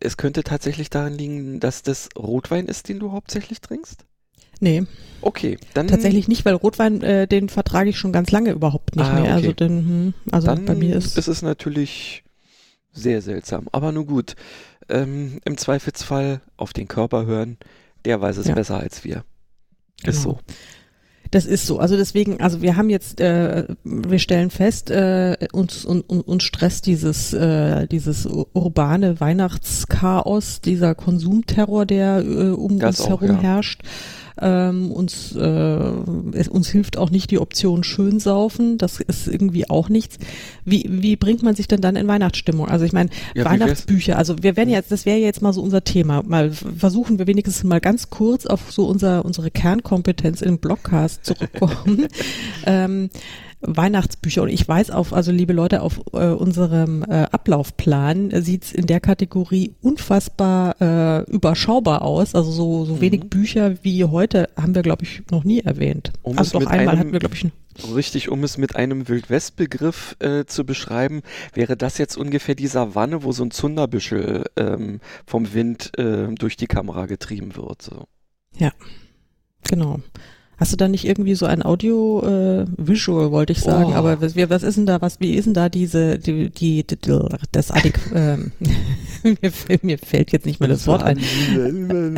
es 0.00 0.16
könnte 0.16 0.42
tatsächlich 0.42 0.90
daran 0.90 1.16
liegen, 1.16 1.60
dass 1.60 1.82
das 1.82 2.08
Rotwein 2.18 2.66
ist, 2.66 2.88
den 2.88 2.98
du 2.98 3.12
hauptsächlich 3.12 3.60
trinkst? 3.60 4.06
Nee. 4.60 4.84
Okay, 5.22 5.58
dann. 5.74 5.88
Tatsächlich 5.88 6.28
nicht, 6.28 6.44
weil 6.44 6.54
Rotwein, 6.54 7.02
äh, 7.02 7.26
den 7.26 7.48
vertrage 7.48 7.90
ich 7.90 7.98
schon 7.98 8.12
ganz 8.12 8.30
lange 8.30 8.50
überhaupt 8.50 8.96
nicht 8.96 9.08
ah, 9.08 9.20
mehr. 9.20 9.34
Also, 9.34 9.52
den, 9.52 9.70
hm, 9.70 10.14
also 10.30 10.48
dann 10.48 10.64
bei 10.64 10.74
mir 10.74 10.96
ist. 10.96 11.16
ist 11.16 11.28
es 11.28 11.42
natürlich 11.42 12.24
sehr 12.92 13.22
seltsam. 13.22 13.68
Aber 13.72 13.92
nur 13.92 14.06
gut. 14.06 14.34
Ähm, 14.88 15.40
Im 15.44 15.56
Zweifelsfall 15.56 16.40
auf 16.56 16.72
den 16.72 16.88
Körper 16.88 17.24
hören 17.24 17.58
der 18.04 18.20
weiß 18.20 18.36
es 18.36 18.46
ja. 18.46 18.54
besser 18.54 18.78
als 18.78 19.04
wir. 19.04 19.24
Ist 20.04 20.22
genau. 20.22 20.36
so. 20.36 20.38
Das 21.30 21.46
ist 21.46 21.66
so. 21.66 21.78
Also 21.78 21.96
deswegen, 21.96 22.40
also 22.40 22.60
wir 22.60 22.76
haben 22.76 22.90
jetzt, 22.90 23.20
äh, 23.20 23.64
wir 23.84 24.18
stellen 24.18 24.50
fest, 24.50 24.90
äh, 24.90 25.36
uns, 25.52 25.84
uns, 25.84 26.02
uns 26.02 26.42
stresst 26.42 26.86
dieses, 26.86 27.32
äh, 27.32 27.86
dieses 27.86 28.26
urbane 28.26 29.20
Weihnachtschaos, 29.20 30.60
dieser 30.60 30.96
Konsumterror, 30.96 31.86
der 31.86 32.24
äh, 32.24 32.50
um 32.50 32.80
das 32.80 33.00
uns 33.00 33.08
auch, 33.08 33.20
herum 33.20 33.36
ja. 33.36 33.42
herrscht. 33.42 33.82
Ähm, 34.40 34.90
uns, 34.90 35.34
äh, 35.36 35.40
es, 36.32 36.48
uns 36.48 36.68
hilft 36.68 36.96
auch 36.96 37.10
nicht 37.10 37.30
die 37.30 37.38
Option 37.38 37.84
schön 37.84 38.20
saufen. 38.20 38.78
Das 38.78 39.00
ist 39.00 39.26
irgendwie 39.26 39.68
auch 39.68 39.88
nichts. 39.88 40.18
Wie, 40.64 40.86
wie 40.88 41.16
bringt 41.16 41.42
man 41.42 41.54
sich 41.54 41.68
denn 41.68 41.80
dann 41.80 41.96
in 41.96 42.08
Weihnachtsstimmung? 42.08 42.68
Also 42.68 42.84
ich 42.84 42.92
meine, 42.92 43.10
ja, 43.34 43.44
Weihnachtsbücher, 43.44 44.16
also 44.16 44.42
wir 44.42 44.56
werden 44.56 44.70
jetzt, 44.70 44.90
das 44.90 45.06
wäre 45.06 45.18
jetzt 45.18 45.42
mal 45.42 45.52
so 45.52 45.62
unser 45.62 45.84
Thema. 45.84 46.22
Mal 46.22 46.50
versuchen 46.50 47.18
wir 47.18 47.26
wenigstens 47.26 47.64
mal 47.64 47.80
ganz 47.80 48.10
kurz 48.10 48.46
auf 48.46 48.72
so 48.72 48.86
unser, 48.86 49.24
unsere 49.24 49.50
Kernkompetenz 49.50 50.42
im 50.42 50.58
Blogcast 50.58 51.24
zurückkommen. 51.24 52.08
ähm, 52.66 53.10
Weihnachtsbücher. 53.60 54.42
Und 54.42 54.48
ich 54.48 54.66
weiß 54.66 54.90
auf, 54.90 55.12
also 55.12 55.32
liebe 55.32 55.52
Leute, 55.52 55.82
auf 55.82 56.00
äh, 56.12 56.28
unserem 56.28 57.02
äh, 57.02 57.26
Ablaufplan 57.30 58.30
äh, 58.30 58.42
sieht's 58.42 58.72
in 58.72 58.86
der 58.86 59.00
Kategorie 59.00 59.74
unfassbar 59.82 60.80
äh, 60.80 61.30
überschaubar 61.30 62.02
aus. 62.02 62.34
Also 62.34 62.50
so, 62.50 62.84
so 62.84 62.94
mhm. 62.96 63.00
wenig 63.00 63.20
Bücher 63.30 63.82
wie 63.82 64.04
heute 64.04 64.48
haben 64.56 64.74
wir, 64.74 64.82
glaube 64.82 65.04
ich, 65.04 65.22
noch 65.30 65.44
nie 65.44 65.60
erwähnt. 65.60 66.12
Um 66.22 66.38
also 66.38 66.58
doch 66.58 66.66
einmal 66.66 66.98
hatten 66.98 67.12
wir, 67.12 67.20
glaube 67.20 67.34
ich, 67.34 67.46
Richtig, 67.94 68.28
um 68.28 68.44
es 68.44 68.58
mit 68.58 68.76
einem 68.76 69.08
Wildwest-Begriff 69.08 70.16
äh, 70.18 70.44
zu 70.44 70.64
beschreiben, 70.66 71.22
wäre 71.54 71.76
das 71.76 71.98
jetzt 71.98 72.16
ungefähr 72.16 72.54
die 72.54 72.66
Savanne, 72.66 73.22
wo 73.22 73.32
so 73.32 73.44
ein 73.44 73.52
Zunderbüschel 73.52 74.44
ähm, 74.56 75.00
vom 75.24 75.54
Wind 75.54 75.96
äh, 75.96 76.28
durch 76.34 76.56
die 76.56 76.66
Kamera 76.66 77.06
getrieben 77.06 77.56
wird. 77.56 77.80
So. 77.80 78.06
Ja, 78.58 78.72
genau. 79.68 80.00
Hast 80.60 80.72
du 80.72 80.76
da 80.76 80.88
nicht 80.88 81.06
irgendwie 81.06 81.34
so 81.34 81.46
ein 81.46 81.64
Audio 81.64 82.22
äh, 82.22 82.66
Visual 82.76 83.32
wollte 83.32 83.52
ich 83.52 83.60
sagen, 83.60 83.92
oh. 83.92 83.96
aber 83.96 84.20
was, 84.20 84.36
was 84.36 84.62
ist 84.62 84.76
denn 84.76 84.86
da 84.86 85.00
was 85.00 85.18
wie 85.18 85.34
ist 85.34 85.46
denn 85.46 85.54
da 85.54 85.68
diese 85.68 86.18
die 86.18 86.50
die, 86.50 86.84
die 86.86 86.96
das 87.50 87.70
Adäqu 87.70 87.98
ähm, 88.14 88.52
mir, 89.22 89.78
mir, 89.82 89.98
fällt 89.98 90.32
jetzt 90.32 90.46
nicht 90.46 90.60
mehr 90.60 90.68
das 90.68 90.86
Wort 90.86 91.02
ein. 91.02 91.18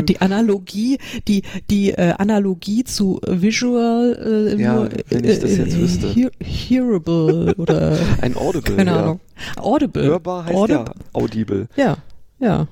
Die 0.07 0.21
Analogie, 0.21 0.99
die, 1.29 1.43
die 1.71 1.91
äh, 1.91 2.15
Analogie 2.19 2.85
zu 2.85 3.21
Visual, 3.27 4.55
äh, 4.57 4.61
ja, 4.61 4.89
wenn 5.09 5.25
ich 5.25 5.41
das 5.41 5.57
jetzt 5.57 5.75
äh, 5.75 5.79
wüsste. 5.79 6.09
Hear, 6.09 6.31
hearable 6.41 7.55
oder 7.57 7.99
ein 8.21 8.37
Audible. 8.37 8.77
Keine 8.77 8.91
ja. 8.91 9.03
Ahnung. 9.03 9.21
Audible. 9.57 10.05
Hörbar 10.05 10.45
heißt 10.45 10.55
Audible. 10.55 10.85
ja 10.85 10.95
Audible. 11.13 11.69
Ja, 11.77 11.97
ja. 12.39 12.67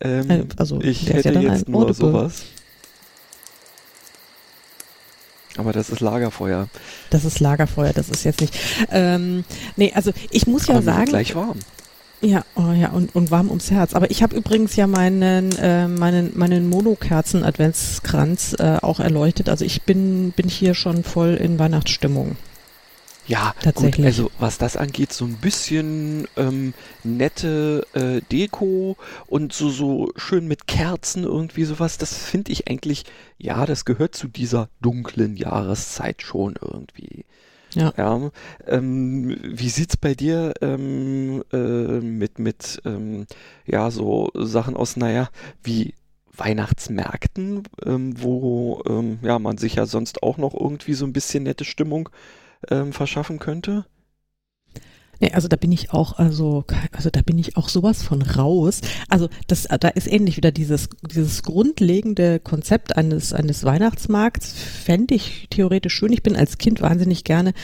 Ähm, 0.00 0.48
also 0.56 0.80
ich 0.80 1.12
hätte 1.12 1.32
ja 1.32 1.40
jetzt 1.40 1.68
nur 1.68 1.82
Audible. 1.82 1.94
sowas. 1.94 2.44
Aber 5.56 5.72
das 5.72 5.90
ist 5.90 6.00
Lagerfeuer. 6.00 6.68
Das 7.10 7.24
ist 7.24 7.40
Lagerfeuer, 7.40 7.92
das 7.92 8.08
ist 8.08 8.24
jetzt 8.24 8.40
nicht. 8.40 8.58
Ähm, 8.90 9.44
nee, 9.76 9.92
also 9.94 10.12
ich 10.30 10.46
muss 10.46 10.66
ja 10.66 10.74
Aber 10.74 10.82
sagen. 10.82 11.06
gleich 11.06 11.34
warm. 11.34 11.58
Ja, 12.22 12.44
oh 12.54 12.72
ja, 12.72 12.90
und, 12.90 13.14
und 13.14 13.30
warm 13.30 13.48
ums 13.48 13.70
Herz. 13.70 13.94
Aber 13.94 14.10
ich 14.10 14.22
habe 14.22 14.34
übrigens 14.34 14.74
ja 14.76 14.86
meinen, 14.86 15.52
äh, 15.58 15.86
meinen, 15.86 16.32
meinen 16.34 16.68
Monokerzen-Adventskranz 16.70 18.56
äh, 18.58 18.78
auch 18.80 19.00
erleuchtet. 19.00 19.48
Also 19.48 19.64
ich 19.64 19.82
bin, 19.82 20.32
bin 20.32 20.48
hier 20.48 20.74
schon 20.74 21.04
voll 21.04 21.34
in 21.34 21.58
Weihnachtsstimmung. 21.58 22.36
Ja, 23.26 23.54
tatsächlich. 23.60 23.96
Gut, 23.96 24.04
also 24.06 24.30
was 24.38 24.58
das 24.58 24.76
angeht, 24.76 25.12
so 25.12 25.24
ein 25.24 25.36
bisschen 25.36 26.28
ähm, 26.36 26.74
nette 27.02 27.86
äh, 27.94 28.20
Deko 28.30 28.96
und 29.26 29.52
so, 29.52 29.70
so 29.70 30.12
schön 30.16 30.46
mit 30.46 30.66
Kerzen 30.66 31.24
irgendwie 31.24 31.64
sowas, 31.64 31.98
das 31.98 32.16
finde 32.16 32.52
ich 32.52 32.68
eigentlich, 32.68 33.04
ja, 33.38 33.66
das 33.66 33.84
gehört 33.84 34.14
zu 34.14 34.28
dieser 34.28 34.68
dunklen 34.80 35.36
Jahreszeit 35.36 36.22
schon 36.22 36.54
irgendwie. 36.60 37.24
Ja. 37.74 37.92
ja 37.96 38.30
ähm, 38.66 39.36
wie 39.42 39.68
sieht's 39.68 39.96
bei 39.96 40.14
dir 40.14 40.54
ähm, 40.60 41.42
äh, 41.52 41.56
mit, 42.00 42.38
mit 42.38 42.80
ähm, 42.84 43.26
ja, 43.66 43.90
so 43.90 44.30
Sachen 44.34 44.76
aus, 44.76 44.96
naja, 44.96 45.28
wie 45.64 45.94
Weihnachtsmärkten, 46.36 47.64
ähm, 47.84 48.22
wo 48.22 48.82
ähm, 48.88 49.18
ja, 49.22 49.38
man 49.38 49.58
sich 49.58 49.76
ja 49.76 49.86
sonst 49.86 50.22
auch 50.22 50.38
noch 50.38 50.54
irgendwie 50.54 50.94
so 50.94 51.06
ein 51.06 51.12
bisschen 51.12 51.44
nette 51.44 51.64
Stimmung 51.64 52.10
ähm, 52.70 52.92
verschaffen 52.92 53.38
könnte? 53.38 53.86
Nee, 55.20 55.32
also 55.32 55.48
da 55.48 55.56
bin 55.56 55.72
ich 55.72 55.92
auch, 55.92 56.18
also, 56.18 56.64
also 56.92 57.08
da 57.10 57.22
bin 57.22 57.38
ich 57.38 57.56
auch 57.56 57.68
sowas 57.68 58.02
von 58.02 58.20
raus. 58.20 58.82
Also 59.08 59.28
das, 59.46 59.62
da 59.64 59.88
ist 59.88 60.12
ähnlich 60.12 60.36
wieder 60.36 60.52
dieses, 60.52 60.90
dieses 61.10 61.42
grundlegende 61.42 62.38
Konzept 62.38 62.96
eines, 62.96 63.32
eines 63.32 63.64
Weihnachtsmarkts, 63.64 64.52
fände 64.52 65.14
ich 65.14 65.46
theoretisch 65.48 65.94
schön. 65.94 66.12
Ich 66.12 66.22
bin 66.22 66.36
als 66.36 66.58
Kind 66.58 66.82
wahnsinnig 66.82 67.24
gerne 67.24 67.54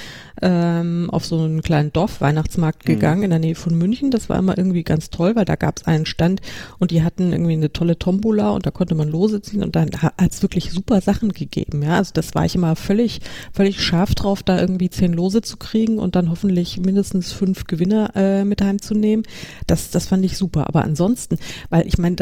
ähm, 0.40 1.11
auf 1.11 1.27
so 1.27 1.38
einen 1.38 1.62
kleinen 1.62 1.92
Dorf-Weihnachtsmarkt 1.92 2.87
mhm. 2.87 2.92
gegangen 2.92 3.18
mhm. 3.18 3.25
in 3.25 3.31
der 3.31 3.38
Nähe 3.38 3.55
von 3.55 3.77
München. 3.77 4.11
Das 4.11 4.29
war 4.29 4.38
immer 4.38 4.57
irgendwie 4.57 4.83
ganz 4.83 5.11
toll, 5.11 5.37
weil 5.37 5.45
da 5.45 5.57
gab 5.57 5.79
es 5.79 5.87
einen 5.87 6.07
Stand 6.07 6.40
und 6.79 6.90
die 6.90 7.03
hatten 7.03 7.33
irgendwie 7.33 7.53
eine 7.53 7.73
tolle 7.73 7.99
Tombola 7.99 8.51
und 8.51 8.66
da 8.66 8.71
konnte 8.71 8.95
man 8.95 9.09
Lose 9.09 9.42
ziehen 9.42 9.62
und 9.62 9.77
dann 9.77 9.90
hat 9.92 10.33
es 10.33 10.42
wirklich 10.42 10.71
super 10.71 11.01
Sachen 11.01 11.33
gegeben. 11.33 11.83
Ja, 11.83 11.97
also 11.97 12.12
das 12.14 12.35
war 12.35 12.45
ich 12.45 12.55
immer 12.55 12.77
völlig, 12.77 13.21
völlig 13.53 13.83
scharf 13.83 14.14
drauf, 14.14 14.42
da 14.42 14.61
irgendwie 14.61 14.90
zehn 14.90 15.12
Lose 15.12 15.42
zu 15.42 15.57
kriegen 15.57 15.99
und 15.99 16.16
dann 16.16 16.31
hoffentlich 16.31 16.79
mindestens 16.79 17.33
fünf 17.33 17.66
Gewinner 17.66 18.12
äh, 18.14 18.45
mit 18.45 18.62
heimzunehmen. 18.62 19.25
Das, 19.66 19.90
das 19.90 20.07
fand 20.07 20.25
ich 20.25 20.37
super. 20.37 20.66
Aber 20.68 20.85
ansonsten, 20.85 21.38
weil 21.71 21.87
ich 21.87 21.99
meine, 21.99 22.16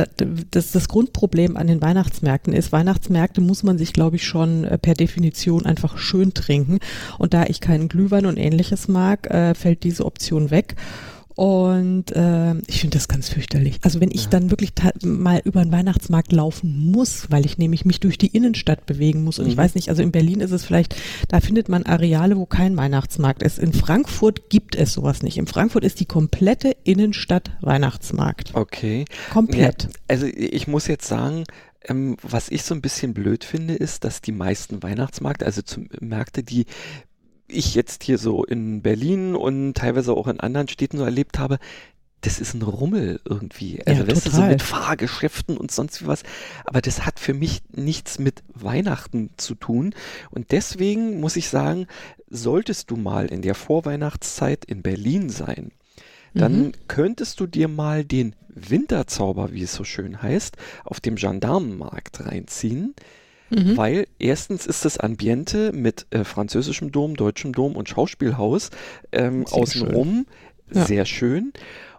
das, 0.50 0.72
das 0.72 0.88
Grundproblem 0.88 1.56
an 1.56 1.66
den 1.66 1.80
Weihnachtsmärkten 1.80 2.52
ist, 2.52 2.72
Weihnachtsmärkte 2.72 3.40
muss 3.40 3.62
man 3.62 3.78
sich, 3.78 3.92
glaube 3.92 4.16
ich, 4.16 4.26
schon 4.26 4.64
äh, 4.64 4.78
per 4.78 4.94
Definition 4.94 5.66
einfach 5.66 5.98
schön 5.98 6.34
trinken. 6.34 6.78
Und 7.18 7.34
da 7.34 7.44
ich 7.44 7.60
keinen 7.60 7.88
Glühwein 8.00 8.26
und 8.26 8.38
ähnliches 8.38 8.88
mag, 8.88 9.30
äh, 9.30 9.54
fällt 9.54 9.84
diese 9.84 10.06
Option 10.06 10.50
weg. 10.50 10.76
Und 11.36 12.14
äh, 12.14 12.54
ich 12.66 12.80
finde 12.80 12.98
das 12.98 13.08
ganz 13.08 13.30
fürchterlich. 13.30 13.78
Also 13.82 14.00
wenn 14.00 14.10
ich 14.10 14.24
ja. 14.24 14.30
dann 14.30 14.50
wirklich 14.50 14.72
mal 15.02 15.40
über 15.44 15.62
den 15.62 15.72
Weihnachtsmarkt 15.72 16.32
laufen 16.32 16.90
muss, 16.90 17.30
weil 17.30 17.46
ich 17.46 17.56
nämlich 17.56 17.86
mich 17.86 17.98
durch 17.98 18.18
die 18.18 18.26
Innenstadt 18.26 18.84
bewegen 18.84 19.24
muss. 19.24 19.38
Und 19.38 19.46
mhm. 19.46 19.52
ich 19.52 19.56
weiß 19.56 19.74
nicht, 19.74 19.88
also 19.88 20.02
in 20.02 20.12
Berlin 20.12 20.40
ist 20.40 20.50
es 20.50 20.66
vielleicht, 20.66 20.96
da 21.28 21.40
findet 21.40 21.70
man 21.70 21.84
Areale, 21.84 22.36
wo 22.36 22.44
kein 22.44 22.76
Weihnachtsmarkt 22.76 23.42
ist. 23.42 23.58
In 23.58 23.72
Frankfurt 23.72 24.50
gibt 24.50 24.74
es 24.76 24.92
sowas 24.92 25.22
nicht. 25.22 25.38
In 25.38 25.46
Frankfurt 25.46 25.84
ist 25.84 26.00
die 26.00 26.04
komplette 26.04 26.76
Innenstadt 26.84 27.52
Weihnachtsmarkt. 27.62 28.54
Okay. 28.54 29.06
Komplett. 29.32 29.84
Ja, 29.84 29.88
also 30.08 30.26
ich 30.26 30.66
muss 30.68 30.88
jetzt 30.88 31.06
sagen, 31.06 31.44
ähm, 31.88 32.16
was 32.22 32.50
ich 32.50 32.64
so 32.64 32.74
ein 32.74 32.82
bisschen 32.82 33.14
blöd 33.14 33.44
finde, 33.44 33.74
ist, 33.74 34.04
dass 34.04 34.20
die 34.20 34.32
meisten 34.32 34.82
Weihnachtsmärkte, 34.82 35.46
also 35.46 35.62
zum, 35.62 35.88
Märkte, 36.00 36.42
die 36.42 36.66
ich 37.50 37.74
jetzt 37.74 38.04
hier 38.04 38.18
so 38.18 38.44
in 38.44 38.82
Berlin 38.82 39.34
und 39.34 39.74
teilweise 39.74 40.12
auch 40.12 40.26
in 40.26 40.40
anderen 40.40 40.68
Städten 40.68 40.98
so 40.98 41.04
erlebt 41.04 41.38
habe, 41.38 41.58
das 42.22 42.38
ist 42.38 42.54
ein 42.54 42.62
Rummel 42.62 43.20
irgendwie. 43.24 43.80
Also 43.86 44.02
ja, 44.02 44.08
weißt 44.08 44.26
du, 44.26 44.30
so 44.30 44.42
mit 44.42 44.62
Fahrgeschäften 44.62 45.56
und 45.56 45.70
sonst 45.70 46.02
wie 46.02 46.06
was. 46.06 46.22
Aber 46.66 46.80
das 46.80 47.06
hat 47.06 47.18
für 47.18 47.32
mich 47.34 47.62
nichts 47.74 48.18
mit 48.18 48.42
Weihnachten 48.54 49.30
zu 49.36 49.54
tun. 49.54 49.94
Und 50.30 50.52
deswegen 50.52 51.20
muss 51.20 51.36
ich 51.36 51.48
sagen, 51.48 51.86
solltest 52.28 52.90
du 52.90 52.96
mal 52.96 53.26
in 53.26 53.42
der 53.42 53.54
Vorweihnachtszeit 53.54 54.64
in 54.66 54.82
Berlin 54.82 55.30
sein, 55.30 55.72
dann 56.34 56.66
mhm. 56.66 56.72
könntest 56.88 57.40
du 57.40 57.46
dir 57.46 57.68
mal 57.68 58.04
den 58.04 58.36
Winterzauber, 58.48 59.52
wie 59.52 59.62
es 59.62 59.74
so 59.74 59.84
schön 59.84 60.22
heißt, 60.22 60.56
auf 60.84 61.00
dem 61.00 61.16
Gendarmenmarkt 61.16 62.26
reinziehen. 62.26 62.94
Mhm. 63.50 63.76
Weil 63.76 64.06
erstens 64.18 64.66
ist 64.66 64.84
das 64.84 64.98
Ambiente 64.98 65.72
mit 65.72 66.06
äh, 66.10 66.24
französischem 66.24 66.92
Dom, 66.92 67.16
deutschem 67.16 67.52
Dom 67.52 67.76
und 67.76 67.88
Schauspielhaus 67.88 68.70
ähm, 69.12 69.44
außenrum 69.50 70.26
schön. 70.72 70.84
sehr 70.84 71.04
schön. 71.04 71.52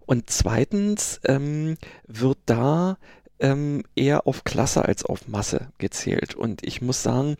Und 0.06 0.30
zweitens 0.30 1.20
ähm, 1.26 1.78
wird 2.08 2.38
da 2.46 2.98
ähm, 3.40 3.84
eher 3.96 4.28
auf 4.28 4.44
Klasse 4.44 4.86
als 4.86 5.04
auf 5.04 5.28
Masse 5.28 5.70
gezählt. 5.78 6.36
Und 6.36 6.66
ich 6.66 6.82
muss 6.82 7.04
sagen, 7.04 7.36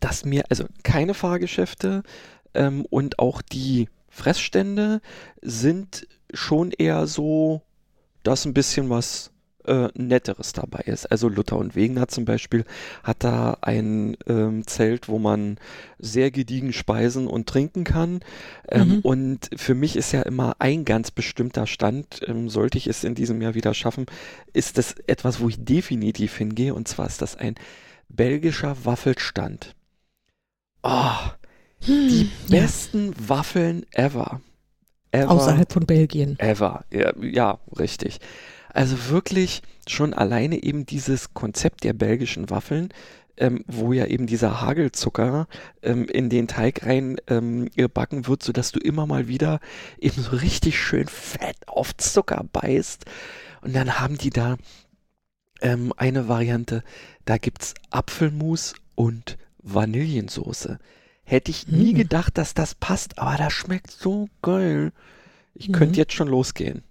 dass 0.00 0.24
mir, 0.24 0.44
also 0.50 0.64
keine 0.82 1.14
Fahrgeschäfte 1.14 2.02
ähm, 2.52 2.84
und 2.90 3.18
auch 3.18 3.40
die 3.40 3.88
Fressstände 4.08 5.00
sind 5.40 6.06
schon 6.32 6.70
eher 6.70 7.06
so, 7.06 7.62
dass 8.22 8.44
ein 8.44 8.54
bisschen 8.54 8.90
was 8.90 9.30
äh, 9.66 9.88
Netteres 9.94 10.52
dabei 10.52 10.80
ist. 10.86 11.06
Also 11.06 11.28
Luther 11.28 11.56
und 11.56 11.74
Wegener 11.74 12.08
zum 12.08 12.24
Beispiel 12.24 12.64
hat 13.02 13.24
da 13.24 13.58
ein 13.60 14.16
ähm, 14.26 14.66
Zelt, 14.66 15.08
wo 15.08 15.18
man 15.18 15.58
sehr 15.98 16.30
gediegen 16.30 16.72
speisen 16.72 17.26
und 17.26 17.48
trinken 17.48 17.84
kann. 17.84 18.20
Ähm, 18.68 18.88
mhm. 18.88 18.98
Und 19.00 19.50
für 19.56 19.74
mich 19.74 19.96
ist 19.96 20.12
ja 20.12 20.22
immer 20.22 20.56
ein 20.58 20.84
ganz 20.84 21.10
bestimmter 21.10 21.66
Stand, 21.66 22.20
ähm, 22.26 22.48
sollte 22.48 22.78
ich 22.78 22.86
es 22.86 23.04
in 23.04 23.14
diesem 23.14 23.40
Jahr 23.40 23.54
wieder 23.54 23.74
schaffen, 23.74 24.06
ist 24.52 24.78
das 24.78 24.94
etwas, 25.06 25.40
wo 25.40 25.48
ich 25.48 25.64
definitiv 25.64 26.36
hingehe. 26.36 26.74
Und 26.74 26.88
zwar 26.88 27.06
ist 27.06 27.22
das 27.22 27.36
ein 27.36 27.54
belgischer 28.08 28.76
Waffelstand. 28.84 29.74
Oh, 30.82 31.10
die 31.86 32.30
ja. 32.48 32.60
besten 32.60 33.14
Waffeln 33.16 33.86
ever. 33.92 34.40
ever. 35.12 35.30
Außerhalb 35.30 35.72
von 35.72 35.86
Belgien. 35.86 36.38
Ever. 36.38 36.84
Ja, 36.90 37.12
ja 37.20 37.58
richtig. 37.78 38.20
Also 38.74 39.08
wirklich 39.08 39.62
schon 39.88 40.12
alleine 40.12 40.62
eben 40.62 40.84
dieses 40.84 41.32
Konzept 41.32 41.84
der 41.84 41.92
belgischen 41.92 42.50
Waffeln, 42.50 42.92
ähm, 43.36 43.64
wo 43.68 43.92
ja 43.92 44.06
eben 44.06 44.26
dieser 44.26 44.60
Hagelzucker 44.60 45.46
ähm, 45.82 46.06
in 46.06 46.28
den 46.28 46.48
Teig 46.48 46.84
rein 46.84 47.16
ähm, 47.28 47.70
gebacken 47.76 48.26
wird, 48.26 48.42
sodass 48.42 48.72
du 48.72 48.80
immer 48.80 49.06
mal 49.06 49.28
wieder 49.28 49.60
eben 49.98 50.20
so 50.20 50.36
richtig 50.36 50.78
schön 50.78 51.06
fett 51.06 51.56
auf 51.68 51.96
Zucker 51.96 52.44
beißt. 52.52 53.04
Und 53.62 53.76
dann 53.76 54.00
haben 54.00 54.18
die 54.18 54.30
da 54.30 54.56
ähm, 55.60 55.92
eine 55.96 56.26
Variante, 56.26 56.82
da 57.24 57.38
gibt's 57.38 57.74
Apfelmus 57.90 58.74
und 58.96 59.38
Vanillensoße. 59.58 60.80
Hätte 61.22 61.52
ich 61.52 61.68
nie 61.68 61.92
mhm. 61.92 61.98
gedacht, 61.98 62.36
dass 62.38 62.54
das 62.54 62.74
passt, 62.74 63.20
aber 63.20 63.36
das 63.36 63.52
schmeckt 63.52 63.92
so 63.92 64.28
geil. 64.42 64.92
Ich 65.54 65.68
mhm. 65.68 65.72
könnte 65.74 65.98
jetzt 66.00 66.12
schon 66.12 66.28
losgehen. 66.28 66.82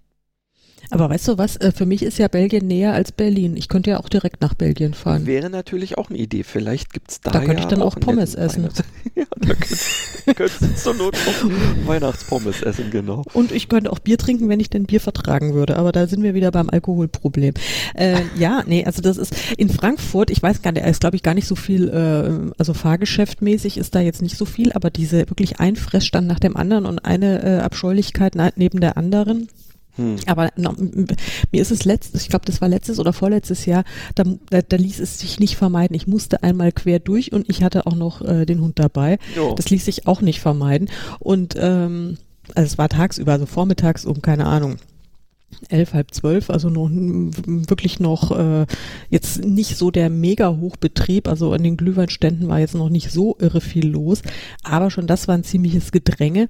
Aber 0.90 1.10
weißt 1.10 1.28
du 1.28 1.38
was, 1.38 1.56
äh, 1.56 1.72
für 1.72 1.86
mich 1.86 2.02
ist 2.02 2.18
ja 2.18 2.28
Belgien 2.28 2.66
näher 2.66 2.92
als 2.92 3.12
Berlin. 3.12 3.56
Ich 3.56 3.68
könnte 3.68 3.90
ja 3.90 4.00
auch 4.00 4.08
direkt 4.08 4.40
nach 4.40 4.54
Belgien 4.54 4.94
fahren. 4.94 5.26
Wäre 5.26 5.50
natürlich 5.50 5.98
auch 5.98 6.10
eine 6.10 6.18
Idee. 6.18 6.42
Vielleicht 6.42 6.92
gibt 6.92 7.10
es 7.10 7.20
da 7.20 7.30
Da 7.30 7.38
könnte 7.40 7.54
ja 7.54 7.60
ich 7.60 7.66
dann 7.66 7.82
auch, 7.82 7.96
auch 7.96 8.00
Pommes 8.00 8.34
essen. 8.34 8.68
ja, 9.14 9.24
da 9.40 9.54
könntest 10.34 10.62
du 10.62 10.74
zur 10.74 10.94
Not 10.94 11.16
auch 11.16 11.86
Weihnachtspommes 11.86 12.62
essen, 12.62 12.90
genau. 12.90 13.22
Und 13.32 13.52
ich 13.52 13.68
könnte 13.68 13.90
auch 13.90 13.98
Bier 13.98 14.18
trinken, 14.18 14.48
wenn 14.48 14.60
ich 14.60 14.70
denn 14.70 14.84
Bier 14.84 15.00
vertragen 15.00 15.54
würde. 15.54 15.76
Aber 15.76 15.92
da 15.92 16.06
sind 16.06 16.22
wir 16.22 16.34
wieder 16.34 16.50
beim 16.50 16.70
Alkoholproblem. 16.70 17.54
Äh, 17.94 18.20
ja, 18.36 18.62
nee, 18.66 18.84
also 18.84 19.02
das 19.02 19.16
ist 19.16 19.34
in 19.56 19.68
Frankfurt, 19.68 20.30
ich 20.30 20.42
weiß 20.42 20.62
gar 20.62 20.72
nicht, 20.72 20.84
ist 20.84 21.00
glaube 21.00 21.16
ich 21.16 21.22
gar 21.22 21.34
nicht 21.34 21.46
so 21.46 21.56
viel, 21.56 21.88
äh, 21.88 22.52
also 22.58 22.74
Fahrgeschäftmäßig 22.74 23.78
ist 23.78 23.94
da 23.94 24.00
jetzt 24.00 24.22
nicht 24.22 24.36
so 24.36 24.44
viel, 24.44 24.72
aber 24.72 24.90
diese 24.90 25.28
wirklich 25.30 25.60
ein 25.60 25.76
Fressstand 25.76 26.26
nach 26.26 26.40
dem 26.40 26.56
anderen 26.56 26.86
und 26.86 27.04
eine 27.04 27.42
äh, 27.42 27.60
Abscheulichkeit 27.60 28.34
neben 28.56 28.80
der 28.80 28.96
anderen 28.96 29.48
hm. 29.96 30.16
Aber 30.26 30.50
no, 30.56 30.74
mir 31.52 31.62
ist 31.62 31.70
es 31.70 31.84
letztes, 31.84 32.22
ich 32.22 32.28
glaube, 32.28 32.44
das 32.46 32.60
war 32.60 32.68
letztes 32.68 32.98
oder 32.98 33.12
vorletztes 33.12 33.64
Jahr, 33.66 33.84
da, 34.14 34.24
da, 34.50 34.60
da, 34.62 34.76
ließ 34.76 34.98
es 35.00 35.18
sich 35.18 35.38
nicht 35.38 35.56
vermeiden. 35.56 35.94
Ich 35.94 36.06
musste 36.06 36.42
einmal 36.42 36.72
quer 36.72 36.98
durch 36.98 37.32
und 37.32 37.48
ich 37.48 37.62
hatte 37.62 37.86
auch 37.86 37.94
noch 37.94 38.20
äh, 38.22 38.44
den 38.44 38.60
Hund 38.60 38.78
dabei. 38.78 39.18
Jo. 39.36 39.54
Das 39.54 39.70
ließ 39.70 39.84
sich 39.84 40.06
auch 40.06 40.20
nicht 40.20 40.40
vermeiden. 40.40 40.90
Und 41.20 41.54
ähm, 41.58 42.18
also 42.54 42.66
es 42.66 42.78
war 42.78 42.88
tagsüber, 42.88 43.32
also 43.32 43.46
vormittags 43.46 44.04
um, 44.04 44.20
keine 44.20 44.46
Ahnung, 44.46 44.76
elf, 45.68 45.94
halb 45.94 46.12
zwölf, 46.12 46.50
also 46.50 46.68
noch 46.68 46.90
wirklich 46.90 48.00
noch 48.00 48.36
äh, 48.36 48.66
jetzt 49.10 49.44
nicht 49.44 49.76
so 49.76 49.90
der 49.90 50.10
mega 50.10 50.56
Hochbetrieb, 50.56 51.28
also 51.28 51.52
an 51.52 51.62
den 51.62 51.76
Glühweinständen 51.76 52.48
war 52.48 52.58
jetzt 52.58 52.74
noch 52.74 52.88
nicht 52.88 53.10
so 53.10 53.36
irre 53.38 53.60
viel 53.60 53.88
los, 53.88 54.22
aber 54.62 54.90
schon 54.90 55.06
das 55.06 55.28
war 55.28 55.36
ein 55.36 55.44
ziemliches 55.44 55.92
Gedränge 55.92 56.48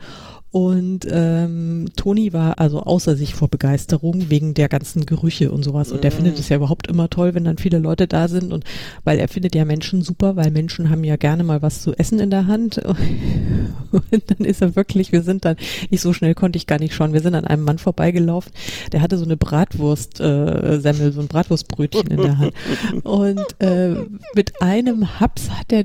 und 0.54 1.04
ähm, 1.10 1.86
Toni 1.96 2.32
war 2.32 2.60
also 2.60 2.84
außer 2.84 3.16
sich 3.16 3.34
vor 3.34 3.48
Begeisterung 3.48 4.30
wegen 4.30 4.54
der 4.54 4.68
ganzen 4.68 5.04
Gerüche 5.04 5.50
und 5.50 5.64
sowas. 5.64 5.90
Und 5.90 6.04
der 6.04 6.12
mm. 6.12 6.14
findet 6.14 6.38
es 6.38 6.48
ja 6.48 6.58
überhaupt 6.58 6.86
immer 6.86 7.10
toll, 7.10 7.34
wenn 7.34 7.42
dann 7.42 7.58
viele 7.58 7.80
Leute 7.80 8.06
da 8.06 8.28
sind. 8.28 8.52
Und 8.52 8.62
weil 9.02 9.18
er 9.18 9.26
findet 9.26 9.56
ja 9.56 9.64
Menschen 9.64 10.02
super, 10.02 10.36
weil 10.36 10.52
Menschen 10.52 10.90
haben 10.90 11.02
ja 11.02 11.16
gerne 11.16 11.42
mal 11.42 11.60
was 11.60 11.82
zu 11.82 11.92
essen 11.94 12.20
in 12.20 12.30
der 12.30 12.46
Hand. 12.46 12.78
Und 13.90 14.22
dann 14.28 14.46
ist 14.46 14.62
er 14.62 14.76
wirklich, 14.76 15.10
wir 15.10 15.22
sind 15.22 15.44
dann, 15.44 15.56
nicht 15.90 16.02
so 16.02 16.12
schnell 16.12 16.36
konnte 16.36 16.56
ich 16.56 16.68
gar 16.68 16.78
nicht 16.78 16.94
schauen, 16.94 17.12
wir 17.12 17.20
sind 17.20 17.34
an 17.34 17.46
einem 17.46 17.64
Mann 17.64 17.78
vorbeigelaufen, 17.78 18.52
der 18.92 19.00
hatte 19.00 19.18
so 19.18 19.24
eine 19.24 19.36
Bratwurst-Semmel, 19.36 21.08
äh, 21.08 21.12
so 21.12 21.20
ein 21.20 21.26
Bratwurstbrötchen 21.26 22.06
in 22.06 22.22
der 22.22 22.38
Hand. 22.38 22.52
Und 23.02 23.44
äh, 23.58 23.96
mit 24.36 24.62
einem 24.62 25.18
Haps 25.18 25.50
hat 25.50 25.72
er 25.72 25.82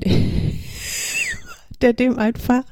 der 1.82 1.92
dem 1.92 2.18
einfach, 2.18 2.64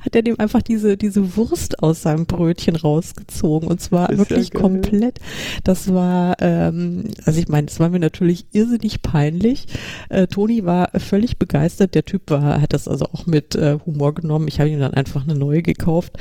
hat 0.00 0.14
er 0.14 0.22
dem 0.22 0.38
einfach 0.38 0.62
diese, 0.62 0.96
diese 0.96 1.36
Wurst 1.36 1.82
aus 1.82 2.02
seinem 2.02 2.26
Brötchen 2.26 2.76
rausgezogen 2.76 3.68
und 3.68 3.80
zwar 3.80 4.10
ist 4.10 4.18
wirklich 4.18 4.52
ja 4.52 4.60
komplett. 4.60 5.20
Das 5.64 5.92
war, 5.92 6.36
ähm, 6.40 7.04
also 7.24 7.40
ich 7.40 7.48
meine, 7.48 7.66
das 7.66 7.80
war 7.80 7.88
mir 7.88 7.98
natürlich 7.98 8.46
irrsinnig 8.52 9.02
peinlich. 9.02 9.66
Äh, 10.08 10.26
Toni 10.26 10.64
war 10.64 10.90
völlig 10.98 11.38
begeistert. 11.38 11.94
Der 11.94 12.04
Typ 12.04 12.30
war, 12.30 12.60
hat 12.60 12.72
das 12.72 12.88
also 12.88 13.06
auch 13.06 13.26
mit 13.26 13.54
äh, 13.54 13.78
Humor 13.86 14.14
genommen. 14.14 14.48
Ich 14.48 14.60
habe 14.60 14.70
ihm 14.70 14.80
dann 14.80 14.94
einfach 14.94 15.24
eine 15.24 15.34
neue 15.34 15.62
gekauft. 15.62 16.12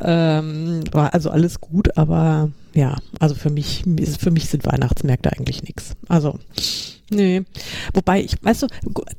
ähm, 0.00 0.84
war 0.92 1.14
also 1.14 1.30
alles 1.30 1.60
gut, 1.60 1.96
aber 1.96 2.50
ja, 2.74 2.96
also 3.18 3.34
für 3.34 3.50
mich, 3.50 3.84
für 4.18 4.30
mich 4.30 4.48
sind 4.48 4.64
Weihnachtsmärkte 4.64 5.32
eigentlich 5.32 5.62
nichts. 5.62 5.94
Also 6.08 6.38
Nee. 7.14 7.42
Wobei, 7.94 8.22
ich, 8.22 8.42
weißt 8.42 8.62
du, 8.62 8.66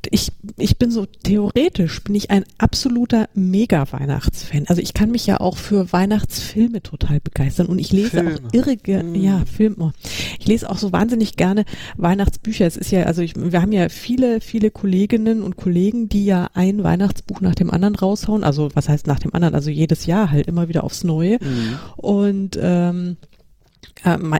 ich, 0.09 0.31
ich 0.57 0.77
bin 0.77 0.91
so 0.91 1.05
theoretisch, 1.05 2.03
bin 2.03 2.15
ich 2.15 2.31
ein 2.31 2.43
absoluter 2.57 3.29
Mega-Weihnachtsfan. 3.33 4.65
Also 4.67 4.81
ich 4.81 4.93
kann 4.93 5.11
mich 5.11 5.25
ja 5.25 5.39
auch 5.39 5.57
für 5.57 5.91
Weihnachtsfilme 5.93 6.81
total 6.81 7.19
begeistern 7.19 7.67
und 7.67 7.79
ich 7.79 7.91
lese 7.91 8.09
Filme. 8.09 8.35
auch 8.35 8.53
irre, 8.53 9.03
mm. 9.03 9.15
ja, 9.15 9.43
Filme. 9.45 9.93
Ich 10.39 10.47
lese 10.47 10.69
auch 10.69 10.77
so 10.77 10.91
wahnsinnig 10.91 11.35
gerne 11.35 11.65
Weihnachtsbücher. 11.97 12.65
Es 12.65 12.77
ist 12.77 12.91
ja, 12.91 13.03
also 13.03 13.21
ich, 13.21 13.35
wir 13.35 13.61
haben 13.61 13.71
ja 13.71 13.89
viele, 13.89 14.41
viele 14.41 14.71
Kolleginnen 14.71 15.41
und 15.41 15.55
Kollegen, 15.55 16.09
die 16.09 16.25
ja 16.25 16.49
ein 16.53 16.83
Weihnachtsbuch 16.83 17.41
nach 17.41 17.55
dem 17.55 17.71
anderen 17.71 17.95
raushauen. 17.95 18.43
Also 18.43 18.69
was 18.73 18.89
heißt 18.89 19.07
nach 19.07 19.19
dem 19.19 19.33
anderen? 19.33 19.55
Also 19.55 19.69
jedes 19.69 20.05
Jahr 20.05 20.31
halt 20.31 20.47
immer 20.47 20.67
wieder 20.67 20.83
aufs 20.83 21.03
Neue. 21.03 21.37
Mm. 21.37 21.79
Und 21.97 22.59
ähm, 22.61 23.17
äh, 23.21 23.32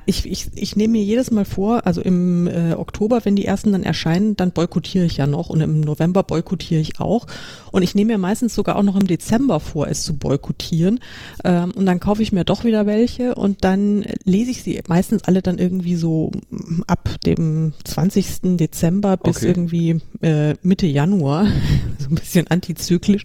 ich, 0.05 0.29
ich, 0.29 0.47
ich 0.55 0.75
nehme 0.75 0.93
mir 0.93 1.03
jedes 1.03 1.31
Mal 1.31 1.45
vor, 1.45 1.85
also 1.85 2.01
im 2.01 2.47
äh, 2.47 2.73
Oktober, 2.73 3.21
wenn 3.23 3.35
die 3.35 3.45
ersten 3.45 3.71
dann 3.71 3.83
erscheinen, 3.83 4.35
dann 4.35 4.51
boykottiere 4.51 5.05
ich 5.05 5.17
ja 5.17 5.27
noch 5.27 5.49
und 5.49 5.61
im 5.61 5.79
November 5.79 6.23
boykottiere 6.23 6.81
ich 6.81 6.99
auch. 6.99 7.27
Und 7.71 7.81
ich 7.81 7.95
nehme 7.95 8.13
mir 8.13 8.17
meistens 8.17 8.55
sogar 8.55 8.75
auch 8.75 8.83
noch 8.83 8.95
im 8.95 9.07
Dezember 9.07 9.59
vor, 9.59 9.87
es 9.87 10.03
zu 10.03 10.15
boykottieren. 10.15 10.99
Ähm, 11.43 11.71
und 11.71 11.85
dann 11.85 11.99
kaufe 11.99 12.21
ich 12.21 12.31
mir 12.31 12.43
doch 12.43 12.65
wieder 12.65 12.85
welche 12.85 13.35
und 13.35 13.63
dann 13.63 14.05
lese 14.25 14.51
ich 14.51 14.63
sie 14.63 14.81
meistens 14.87 15.23
alle 15.23 15.41
dann 15.41 15.57
irgendwie 15.57 15.95
so 15.95 16.31
mm, 16.49 16.81
ab 16.87 17.09
dem 17.25 17.73
20. 17.85 18.57
Dezember 18.57 19.17
bis 19.17 19.37
okay. 19.37 19.47
irgendwie 19.47 20.01
äh, 20.21 20.55
Mitte 20.61 20.87
Januar. 20.87 21.47
so 21.99 22.09
ein 22.09 22.15
bisschen 22.15 22.47
antizyklisch. 22.47 23.23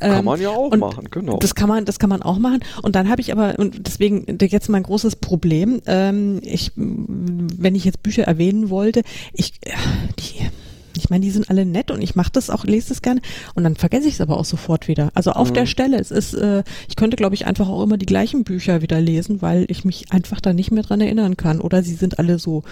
Ähm, 0.00 0.12
kann 0.12 0.24
man 0.24 0.40
ja 0.40 0.50
auch 0.50 0.76
machen, 0.76 1.08
genau. 1.10 1.38
Das 1.38 1.54
kann 1.54 1.68
man, 1.68 1.84
das 1.84 1.98
kann 1.98 2.10
man 2.10 2.22
auch 2.22 2.38
machen. 2.38 2.60
Und 2.82 2.96
dann 2.96 3.08
habe 3.08 3.20
ich 3.20 3.32
aber, 3.32 3.58
und 3.58 3.86
deswegen 3.86 4.26
jetzt 4.40 4.68
mein 4.68 4.82
großes 4.82 5.16
Problem, 5.16 5.49
ähm, 5.86 6.40
ich, 6.42 6.72
wenn 6.76 7.74
ich 7.74 7.84
jetzt 7.84 8.02
Bücher 8.02 8.24
erwähnen 8.24 8.70
wollte, 8.70 9.02
ich, 9.32 9.54
die, 10.18 10.48
ich 10.96 11.10
meine, 11.10 11.24
die 11.24 11.30
sind 11.30 11.50
alle 11.50 11.64
nett 11.64 11.90
und 11.90 12.02
ich 12.02 12.14
mache 12.14 12.30
das 12.32 12.50
auch, 12.50 12.64
lese 12.64 12.90
das 12.90 13.02
gerne 13.02 13.20
und 13.54 13.64
dann 13.64 13.76
vergesse 13.76 14.08
ich 14.08 14.14
es 14.14 14.20
aber 14.20 14.36
auch 14.36 14.44
sofort 14.44 14.88
wieder. 14.88 15.10
Also 15.14 15.32
auf 15.32 15.50
mhm. 15.50 15.54
der 15.54 15.66
Stelle, 15.66 15.98
es 15.98 16.10
ist, 16.10 16.34
äh, 16.34 16.62
ich 16.88 16.96
könnte, 16.96 17.16
glaube 17.16 17.34
ich, 17.34 17.46
einfach 17.46 17.68
auch 17.68 17.82
immer 17.82 17.98
die 17.98 18.06
gleichen 18.06 18.44
Bücher 18.44 18.82
wieder 18.82 19.00
lesen, 19.00 19.42
weil 19.42 19.66
ich 19.68 19.84
mich 19.84 20.12
einfach 20.12 20.40
da 20.40 20.52
nicht 20.52 20.70
mehr 20.70 20.82
dran 20.82 21.00
erinnern 21.00 21.36
kann. 21.36 21.60
Oder 21.60 21.82
sie 21.82 21.94
sind 21.94 22.18
alle 22.18 22.38
so 22.38 22.62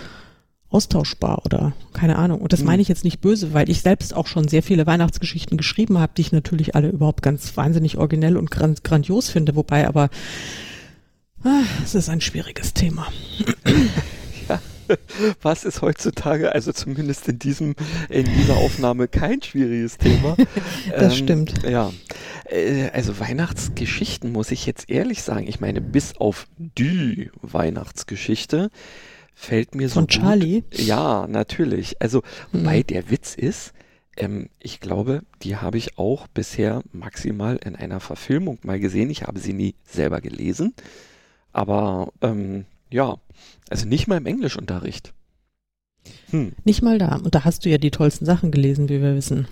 austauschbar 0.71 1.43
oder 1.45 1.73
keine 1.95 2.17
Ahnung. 2.17 2.41
Und 2.41 2.53
das 2.53 2.61
mhm. 2.61 2.67
meine 2.67 2.83
ich 2.83 2.89
jetzt 2.89 3.05
nicht 3.05 3.21
böse, 3.21 3.55
weil 3.55 3.71
ich 3.71 3.81
selbst 3.81 4.15
auch 4.15 4.27
schon 4.27 4.49
sehr 4.49 4.63
viele 4.63 4.87
Weihnachtsgeschichten 4.87 5.57
geschrieben 5.57 5.99
habe, 5.99 6.13
die 6.17 6.23
ich 6.23 6.33
natürlich 6.33 6.75
alle 6.75 6.89
überhaupt 6.89 7.23
ganz 7.23 7.57
wahnsinnig 7.57 7.97
originell 7.97 8.37
und 8.37 8.51
grandios 8.51 9.31
finde, 9.31 9.57
wobei 9.57 9.89
aber 9.89 10.11
es 11.83 11.95
ist 11.95 12.09
ein 12.09 12.21
schwieriges 12.21 12.75
Thema. 12.75 13.09
ja. 14.49 14.61
Was 15.43 15.65
ist 15.65 15.83
heutzutage, 15.83 16.53
also 16.53 16.73
zumindest 16.73 17.29
in 17.29 17.39
diesem, 17.39 17.75
in 18.09 18.25
dieser 18.25 18.57
Aufnahme 18.57 19.09
kein 19.09 19.43
schwieriges 19.43 19.99
Thema. 19.99 20.37
das 20.91 21.13
ähm, 21.19 21.25
stimmt. 21.25 21.63
Ja. 21.63 21.93
Äh, 22.47 22.89
also 22.91 23.19
Weihnachtsgeschichten 23.21 24.33
muss 24.33 24.51
ich 24.51 24.67
jetzt 24.67 24.89
ehrlich 24.89 25.23
sagen. 25.23 25.47
Ich 25.47 25.61
meine, 25.61 25.81
bis 25.81 26.17
auf 26.17 26.47
die 26.57 27.31
Weihnachtsgeschichte 27.43 28.71
fällt 29.35 29.75
mir 29.75 29.89
so. 29.89 29.95
Von 29.95 30.09
Charlie? 30.09 30.65
Ja, 30.73 31.27
natürlich. 31.29 32.01
Also, 32.01 32.23
mhm. 32.53 32.61
wobei 32.61 32.83
der 32.83 33.11
Witz 33.11 33.35
ist, 33.35 33.73
ähm, 34.17 34.49
ich 34.59 34.81
glaube, 34.81 35.23
die 35.43 35.57
habe 35.57 35.79
ich 35.79 35.99
auch 35.99 36.27
bisher 36.29 36.83
maximal 36.93 37.59
in 37.65 37.77
einer 37.77 38.01
Verfilmung 38.01 38.59
mal 38.63 38.81
gesehen. 38.81 39.11
Ich 39.11 39.23
habe 39.23 39.39
sie 39.39 39.53
nie 39.53 39.75
selber 39.85 40.21
gelesen. 40.21 40.75
Aber 41.59 42.13
ähm, 42.23 42.67
ja, 42.89 43.17
also 43.69 43.85
nicht 43.89 44.07
mal 44.07 44.19
im 44.19 44.27
Englischunterricht. 44.27 45.13
Hm. 46.31 46.53
Nicht 46.63 46.83
mal 46.83 46.99
da. 46.99 47.17
Und 47.17 47.35
da 47.35 47.45
hast 47.45 47.65
du 47.65 47.69
ja 47.69 47.79
die 47.79 47.91
tollsten 47.91 48.25
Sachen 48.25 48.53
gelesen, 48.53 48.89
wie 48.89 49.03
wir 49.03 49.17
wissen. 49.17 49.49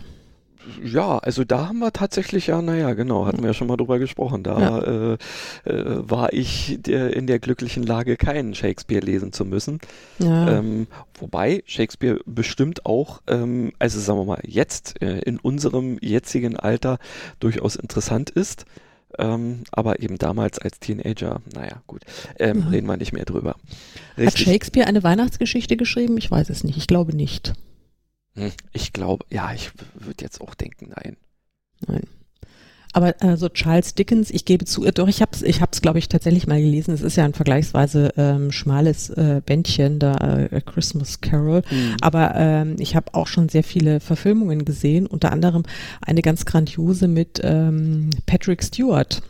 Ja, 0.85 1.19
also 1.19 1.43
da 1.43 1.67
haben 1.67 1.81
wir 1.81 1.93
tatsächlich, 1.93 2.47
ja, 2.47 2.63
naja, 2.63 2.95
genau, 2.95 3.27
hatten 3.27 3.41
wir 3.41 3.49
ja 3.49 3.55
schon 3.55 3.67
mal 3.67 3.77
drüber 3.77 3.99
gesprochen. 3.99 4.45
Da 4.45 4.61
ja. 4.61 4.79
äh, 4.79 5.19
äh, 5.65 6.09
war 6.09 6.33
ich 6.33 6.79
der, 6.79 7.17
in 7.17 7.27
der 7.27 7.41
glücklichen 7.41 7.83
Lage, 7.83 8.17
keinen 8.17 8.55
Shakespeare 8.55 9.05
lesen 9.05 9.33
zu 9.33 9.45
müssen. 9.45 9.81
Ja. 10.21 10.59
Ähm, 10.59 10.87
wobei 11.19 11.65
Shakespeare 11.67 12.21
bestimmt 12.25 12.87
auch, 12.87 13.21
ähm, 13.27 13.73
also 13.81 13.99
sagen 13.99 14.21
wir 14.21 14.27
mal, 14.27 14.43
jetzt 14.45 15.03
äh, 15.03 15.19
in 15.23 15.41
unserem 15.41 15.99
jetzigen 16.01 16.57
Alter 16.57 16.99
durchaus 17.41 17.75
interessant 17.75 18.31
ist. 18.31 18.65
Ähm, 19.19 19.65
aber 19.71 20.01
eben 20.01 20.19
damals 20.19 20.59
als 20.59 20.79
Teenager, 20.79 21.41
naja, 21.55 21.83
gut, 21.87 22.03
ähm, 22.39 22.59
mhm. 22.59 22.69
reden 22.69 22.87
wir 22.87 22.97
nicht 22.97 23.13
mehr 23.13 23.25
drüber. 23.25 23.57
Richtig. 24.19 24.47
Hat 24.47 24.53
Shakespeare 24.53 24.87
eine 24.87 25.03
Weihnachtsgeschichte 25.03 25.77
geschrieben? 25.77 26.19
Ich 26.19 26.31
weiß 26.31 26.51
es 26.51 26.65
nicht. 26.65 26.77
Ich 26.77 26.87
glaube 26.87 27.15
nicht. 27.15 27.55
Hm, 28.35 28.53
ich 28.73 28.93
glaube, 28.93 29.25
ja, 29.31 29.53
ich 29.53 29.71
würde 29.95 30.25
jetzt 30.25 30.41
auch 30.41 30.55
denken, 30.55 30.93
nein. 30.95 31.17
Nein. 31.87 32.05
Aber 32.97 33.15
also 33.19 33.51
Charles 33.51 33.95
Dickens, 33.95 34.31
ich 34.31 34.47
gebe 34.47 34.65
zu, 34.65 34.91
doch 34.91 35.07
ich 35.07 35.21
habe 35.21 35.33
es, 35.35 35.43
ich 35.43 35.61
glaube 35.83 35.99
ich, 35.99 36.09
tatsächlich 36.09 36.47
mal 36.47 36.63
gelesen. 36.63 36.95
Es 36.95 37.03
ist 37.03 37.17
ja 37.17 37.27
ein 37.27 37.35
vergleichsweise 37.35 38.15
ähm, 38.17 38.51
schmales 38.53 39.11
äh, 39.11 39.43
Bändchen, 39.45 39.99
da 39.99 40.47
äh, 40.51 40.63
Christmas 40.63 41.21
Carol. 41.21 41.61
Mhm. 41.71 41.97
Aber 42.01 42.35
ähm, 42.37 42.77
ich 42.79 42.97
habe 42.97 43.13
auch 43.13 43.27
schon 43.27 43.51
sehr 43.51 43.65
viele 43.65 44.01
Verfilmungen 44.01 44.65
gesehen, 44.65 45.07
unter 45.07 45.31
anderem 45.31 45.65
eine 46.01 46.23
ganz 46.23 46.47
grandiose 46.47 47.07
mit 47.07 47.39
ähm, 47.43 48.09
Patrick 48.25 48.65
Stewart. 48.65 49.21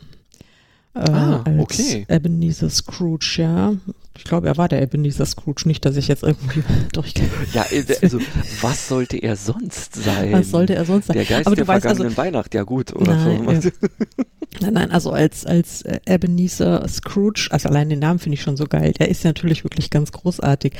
Äh, 0.95 1.11
ah, 1.11 1.43
als 1.43 1.59
okay. 1.59 2.05
Ebenezer 2.07 2.69
Scrooge, 2.69 3.35
ja. 3.39 3.73
Ich 4.17 4.23
glaube, 4.23 4.47
er 4.47 4.57
war 4.57 4.67
der 4.67 4.81
Ebenezer 4.81 5.25
Scrooge, 5.25 5.63
nicht, 5.65 5.85
dass 5.85 5.95
ich 5.95 6.07
jetzt 6.07 6.23
irgendwie 6.23 6.63
durch. 6.93 7.13
Ja, 7.53 7.65
äh, 7.71 7.83
also 8.01 8.19
was 8.61 8.87
sollte 8.87 9.17
er 9.17 9.35
sonst 9.35 9.95
sein? 9.95 10.33
Was 10.33 10.49
sollte 10.49 10.75
er 10.75 10.85
sonst 10.85 11.07
sein? 11.07 11.15
Der 11.15 11.25
Geist 11.25 11.47
Aber 11.47 11.55
der 11.55 11.67
weißt, 11.67 11.81
vergangenen 11.83 12.07
also, 12.09 12.17
Weihnacht, 12.17 12.53
ja 12.53 12.63
gut, 12.63 12.93
oder 12.95 13.15
nein, 13.15 13.61
so. 13.61 13.69
Ja. 13.69 14.25
Nein, 14.59 14.73
nein, 14.73 14.91
also 14.91 15.11
als, 15.11 15.45
als 15.45 15.83
äh, 15.83 15.99
Ebenezer 16.07 16.87
Scrooge, 16.87 17.49
also 17.51 17.69
allein 17.69 17.89
den 17.89 17.99
Namen 17.99 18.19
finde 18.19 18.35
ich 18.35 18.41
schon 18.41 18.57
so 18.57 18.65
geil. 18.65 18.93
Der 18.93 19.09
ist 19.09 19.23
natürlich 19.23 19.63
wirklich 19.63 19.89
ganz 19.89 20.11
großartig. 20.11 20.73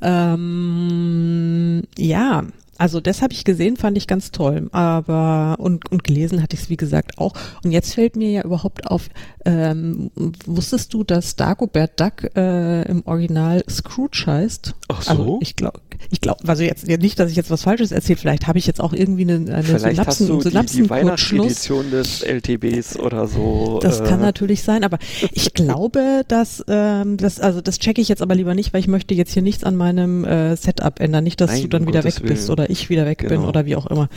Ähm, 0.00 1.82
ja, 1.98 2.44
also 2.78 3.00
das 3.00 3.22
habe 3.22 3.32
ich 3.32 3.44
gesehen, 3.44 3.76
fand 3.76 3.96
ich 3.96 4.06
ganz 4.06 4.30
toll. 4.30 4.68
Aber 4.72 5.56
und, 5.58 5.90
und 5.90 6.04
gelesen 6.04 6.42
hatte 6.42 6.54
ich 6.54 6.62
es 6.62 6.70
wie 6.70 6.76
gesagt 6.76 7.18
auch. 7.18 7.34
Und 7.64 7.72
jetzt 7.72 7.94
fällt 7.94 8.16
mir 8.16 8.30
ja 8.30 8.42
überhaupt 8.42 8.86
auf, 8.86 9.08
ähm, 9.44 10.10
wusstest 10.46 10.92
du, 10.94 11.04
dass 11.04 11.36
Dagobert 11.36 12.00
Duck 12.00 12.36
äh, 12.36 12.82
im 12.82 13.06
Original 13.06 13.64
Scrooge 13.68 14.24
heißt? 14.26 14.74
Ach 14.88 15.02
so. 15.02 15.10
Also 15.10 15.38
ich 15.42 15.56
glaube, 15.56 15.80
ich 16.10 16.20
glaube, 16.20 16.46
also 16.46 16.62
jetzt 16.62 16.86
nicht, 16.86 17.18
dass 17.18 17.30
ich 17.30 17.36
jetzt 17.36 17.50
was 17.50 17.62
Falsches 17.62 17.92
erzähle. 17.92 18.18
Vielleicht 18.18 18.46
habe 18.46 18.58
ich 18.58 18.66
jetzt 18.66 18.80
auch 18.80 18.92
irgendwie 18.92 19.22
eine, 19.22 19.34
eine 19.34 19.62
Vielleicht 19.62 19.96
Synapsen, 19.96 20.06
hast 20.06 20.20
du 20.20 20.40
Synapsen 20.40 20.76
die, 20.76 20.82
die 20.82 20.90
Weihnachtsedition 20.90 21.90
des 21.90 22.22
LTBs 22.22 22.98
oder 22.98 23.26
so. 23.26 23.78
Das 23.82 24.00
äh. 24.00 24.04
kann 24.04 24.20
natürlich 24.20 24.62
sein, 24.62 24.84
aber 24.84 24.98
ich 25.32 25.54
glaube, 25.54 26.22
dass 26.28 26.64
ähm, 26.68 27.16
das 27.16 27.40
also 27.40 27.60
das 27.60 27.78
checke 27.78 28.00
ich 28.00 28.08
jetzt 28.08 28.22
aber 28.22 28.34
lieber 28.34 28.54
nicht, 28.54 28.72
weil 28.72 28.80
ich 28.80 28.88
möchte 28.88 29.14
jetzt 29.14 29.32
hier 29.32 29.42
nichts 29.42 29.64
an 29.64 29.76
meinem 29.76 30.24
äh, 30.24 30.56
Setup 30.56 31.00
ändern, 31.00 31.24
nicht, 31.24 31.40
dass 31.40 31.52
Nein, 31.52 31.62
du 31.62 31.68
dann 31.68 31.86
wieder 31.86 32.02
Gottes 32.02 32.20
weg 32.20 32.28
bist 32.28 32.48
Willen. 32.48 32.52
oder 32.52 32.65
ich 32.70 32.88
wieder 32.90 33.06
weg 33.06 33.18
genau. 33.18 33.30
bin 33.30 33.40
oder 33.44 33.66
wie 33.66 33.76
auch 33.76 33.86
immer. 33.86 34.08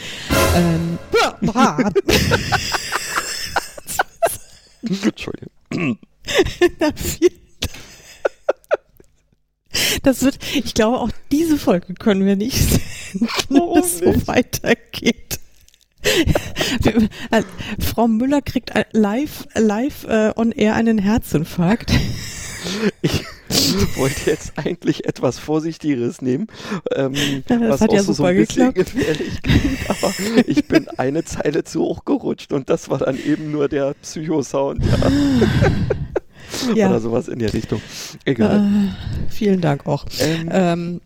Ähm, 0.55 0.97
Entschuldigung. 5.03 5.51
Na, 6.79 6.91
vielen 6.95 7.33
Das 10.03 10.23
wird, 10.23 10.39
ich 10.55 10.73
glaube, 10.73 10.99
auch 10.99 11.11
diese 11.31 11.57
Folge 11.57 11.93
können 11.93 12.25
wir 12.25 12.35
nicht 12.35 12.57
sehen, 12.57 13.27
wenn 13.49 13.83
es 13.83 13.99
so 13.99 14.27
weitergeht. 14.27 15.39
Frau 17.79 18.07
Müller 18.07 18.41
kriegt 18.41 18.71
live, 18.93 19.47
live 19.55 20.05
äh, 20.05 20.31
on 20.35 20.51
air 20.51 20.75
einen 20.75 20.97
Herzinfarkt. 20.97 21.91
Ich 23.51 23.97
wollte 23.97 24.29
jetzt 24.29 24.53
eigentlich 24.57 25.05
etwas 25.05 25.39
Vorsichtigeres 25.39 26.21
nehmen, 26.21 26.47
ähm, 26.95 27.15
das 27.47 27.59
was 27.61 27.81
hat 27.81 27.89
auch 27.89 27.93
ja 27.95 28.03
so, 28.03 28.23
ein 28.23 28.35
bisschen 28.35 28.73
gefährlich 28.75 29.41
klingt, 29.41 29.89
aber 29.89 30.13
ich 30.45 30.67
bin 30.67 30.87
eine 30.97 31.23
Zeile 31.23 31.63
zu 31.63 31.81
hoch 31.81 32.05
gerutscht 32.05 32.53
und 32.53 32.69
das 32.69 32.89
war 32.89 32.99
dann 32.99 33.17
eben 33.17 33.51
nur 33.51 33.67
der 33.67 33.95
Psychosound. 34.01 34.83
Ja. 34.85 35.11
ja. 36.75 36.89
Oder 36.89 36.99
sowas 36.99 37.27
in 37.27 37.39
der 37.39 37.53
Richtung. 37.53 37.81
Egal. 38.25 38.59
Äh, 38.59 39.31
vielen 39.31 39.61
Dank 39.61 39.87
auch. 39.87 40.05
Ähm, 40.19 40.49
ähm, 40.51 41.01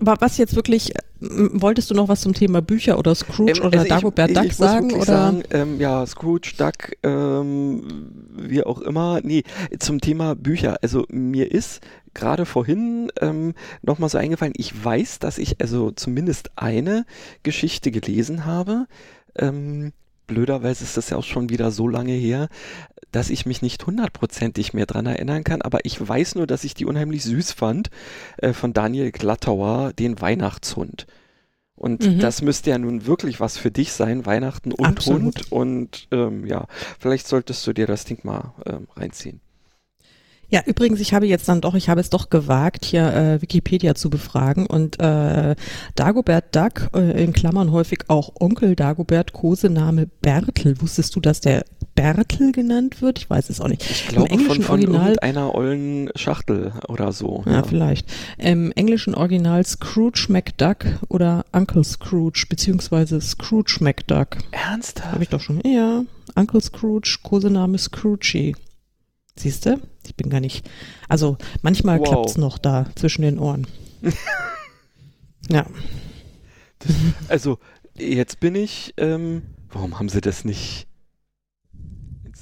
was 0.00 0.38
jetzt 0.38 0.56
wirklich, 0.56 0.92
wolltest 1.20 1.90
du 1.90 1.94
noch 1.94 2.08
was 2.08 2.20
zum 2.20 2.34
Thema 2.34 2.62
Bücher 2.62 2.98
oder 2.98 3.14
Scrooge 3.14 3.52
ähm, 3.58 3.64
oder 3.66 3.78
also 3.80 3.88
Dagobert 3.88 4.30
ich, 4.30 4.36
Duck 4.36 4.44
ich 4.46 4.56
sagen? 4.56 4.92
Oder? 4.94 5.04
Sagen, 5.04 5.42
ähm, 5.50 5.80
ja, 5.80 6.06
Scrooge, 6.06 6.52
Duck, 6.56 6.96
ähm, 7.02 8.10
wie 8.36 8.62
auch 8.62 8.80
immer. 8.80 9.20
Nee, 9.22 9.44
zum 9.78 10.00
Thema 10.00 10.34
Bücher. 10.34 10.78
Also 10.82 11.04
mir 11.08 11.50
ist 11.50 11.80
gerade 12.14 12.46
vorhin 12.46 13.10
ähm, 13.20 13.54
nochmal 13.82 14.08
so 14.08 14.18
eingefallen, 14.18 14.54
ich 14.56 14.84
weiß, 14.84 15.18
dass 15.18 15.38
ich 15.38 15.60
also 15.60 15.90
zumindest 15.90 16.50
eine 16.56 17.06
Geschichte 17.42 17.90
gelesen 17.90 18.46
habe. 18.46 18.86
Ähm, 19.36 19.92
blöderweise 20.26 20.84
ist 20.84 20.96
das 20.96 21.10
ja 21.10 21.16
auch 21.16 21.24
schon 21.24 21.48
wieder 21.50 21.70
so 21.70 21.88
lange 21.88 22.12
her, 22.12 22.48
dass 23.12 23.30
ich 23.30 23.46
mich 23.46 23.62
nicht 23.62 23.86
hundertprozentig 23.86 24.74
mehr 24.74 24.86
dran 24.86 25.06
erinnern 25.06 25.44
kann, 25.44 25.62
aber 25.62 25.84
ich 25.84 26.06
weiß 26.06 26.34
nur, 26.34 26.46
dass 26.46 26.64
ich 26.64 26.74
die 26.74 26.84
unheimlich 26.84 27.22
süß 27.22 27.52
fand 27.52 27.90
äh, 28.38 28.52
von 28.52 28.72
Daniel 28.72 29.12
Glattauer, 29.12 29.92
den 29.92 30.20
Weihnachtshund. 30.20 31.06
Und 31.76 32.06
mhm. 32.06 32.20
das 32.20 32.40
müsste 32.40 32.70
ja 32.70 32.78
nun 32.78 33.06
wirklich 33.06 33.40
was 33.40 33.58
für 33.58 33.70
dich 33.70 33.92
sein, 33.92 34.26
Weihnachten 34.26 34.72
und 34.72 34.86
Absolut. 34.86 35.22
Hund. 35.22 35.52
Und 35.52 36.08
ähm, 36.12 36.46
ja, 36.46 36.66
vielleicht 36.98 37.26
solltest 37.26 37.66
du 37.66 37.72
dir 37.72 37.86
das 37.86 38.04
Ding 38.04 38.20
mal 38.22 38.54
ähm, 38.66 38.86
reinziehen. 38.96 39.40
Ja, 40.48 40.62
übrigens, 40.66 41.00
ich 41.00 41.14
habe 41.14 41.26
jetzt 41.26 41.48
dann 41.48 41.60
doch, 41.60 41.74
ich 41.74 41.88
habe 41.88 42.00
es 42.00 42.10
doch 42.10 42.30
gewagt, 42.30 42.84
hier 42.84 43.12
äh, 43.14 43.42
Wikipedia 43.42 43.94
zu 43.94 44.10
befragen 44.10 44.66
und 44.66 45.00
äh, 45.00 45.56
Dagobert 45.94 46.54
Duck, 46.54 46.90
äh, 46.94 47.22
in 47.22 47.32
Klammern 47.32 47.72
häufig 47.72 48.04
auch 48.08 48.32
Onkel 48.38 48.76
Dagobert, 48.76 49.32
Kosename 49.32 50.06
Bertel. 50.06 50.80
Wusstest 50.80 51.16
du, 51.16 51.20
dass 51.20 51.40
der 51.40 51.64
Bertel 51.94 52.52
genannt 52.52 53.02
wird? 53.02 53.18
Ich 53.18 53.30
weiß 53.30 53.50
es 53.50 53.60
auch 53.60 53.68
nicht. 53.68 53.88
Ich 53.88 54.08
glaube 54.08 54.28
Im 54.28 54.40
englischen 54.40 54.62
von, 54.62 54.80
von 54.80 54.90
Original 54.94 55.18
einer 55.20 55.54
ollen 55.54 56.10
Schachtel 56.16 56.72
oder 56.88 57.12
so. 57.12 57.42
Ja, 57.46 57.52
ja, 57.52 57.62
vielleicht. 57.62 58.12
Im 58.38 58.72
englischen 58.72 59.14
Original 59.14 59.64
Scrooge 59.64 60.26
McDuck 60.28 60.84
oder 61.08 61.44
Uncle 61.52 61.84
Scrooge 61.84 62.46
beziehungsweise 62.48 63.20
Scrooge 63.20 63.78
McDuck. 63.80 64.38
Ernsthaft? 64.50 65.12
Habe 65.12 65.22
ich 65.22 65.28
doch 65.28 65.40
schon. 65.40 65.60
Ja, 65.64 66.04
Uncle 66.34 66.60
Scrooge, 66.60 67.18
Kosename 67.22 67.78
Scroogey. 67.78 68.54
Siehst 69.36 69.66
du? 69.66 69.80
Ich 70.06 70.16
bin 70.16 70.30
gar 70.30 70.40
nicht. 70.40 70.68
Also 71.08 71.36
manchmal 71.62 71.98
wow. 72.00 72.08
klappt's 72.08 72.36
noch 72.36 72.58
da 72.58 72.86
zwischen 72.94 73.22
den 73.22 73.38
Ohren. 73.38 73.66
ja. 75.50 75.66
Das, 76.78 76.92
also 77.28 77.58
jetzt 77.94 78.40
bin 78.40 78.54
ich. 78.54 78.94
Ähm, 78.96 79.42
warum 79.70 79.98
haben 79.98 80.08
sie 80.08 80.20
das 80.20 80.44
nicht? 80.44 80.86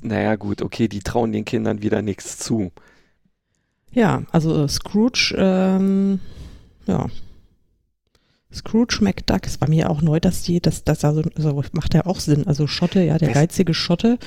Naja 0.03 0.35
gut, 0.35 0.63
okay, 0.63 0.89
die 0.89 1.01
trauen 1.01 1.33
den 1.33 1.45
Kindern 1.45 1.83
wieder 1.83 2.03
nichts 2.03 2.39
zu. 2.39 2.73
Ja, 3.93 4.23
also 4.33 4.67
Scrooge, 4.67 5.35
ähm, 5.39 6.21
ja. 6.87 7.09
Scrooge 8.53 8.99
McDuck, 9.01 9.47
es 9.47 9.61
war 9.61 9.69
mir 9.69 9.91
auch 9.91 10.03
neu, 10.03 10.19
dass 10.19 10.43
die, 10.43 10.61
das, 10.61 10.85
das 10.85 11.05
also, 11.05 11.23
also 11.37 11.63
macht 11.73 11.95
ja 11.95 12.05
auch 12.07 12.21
Sinn. 12.21 12.47
Also 12.47 12.67
Schotte, 12.67 13.03
ja, 13.03 13.17
der 13.17 13.33
geizige 13.33 13.75
Schotte, 13.75 14.19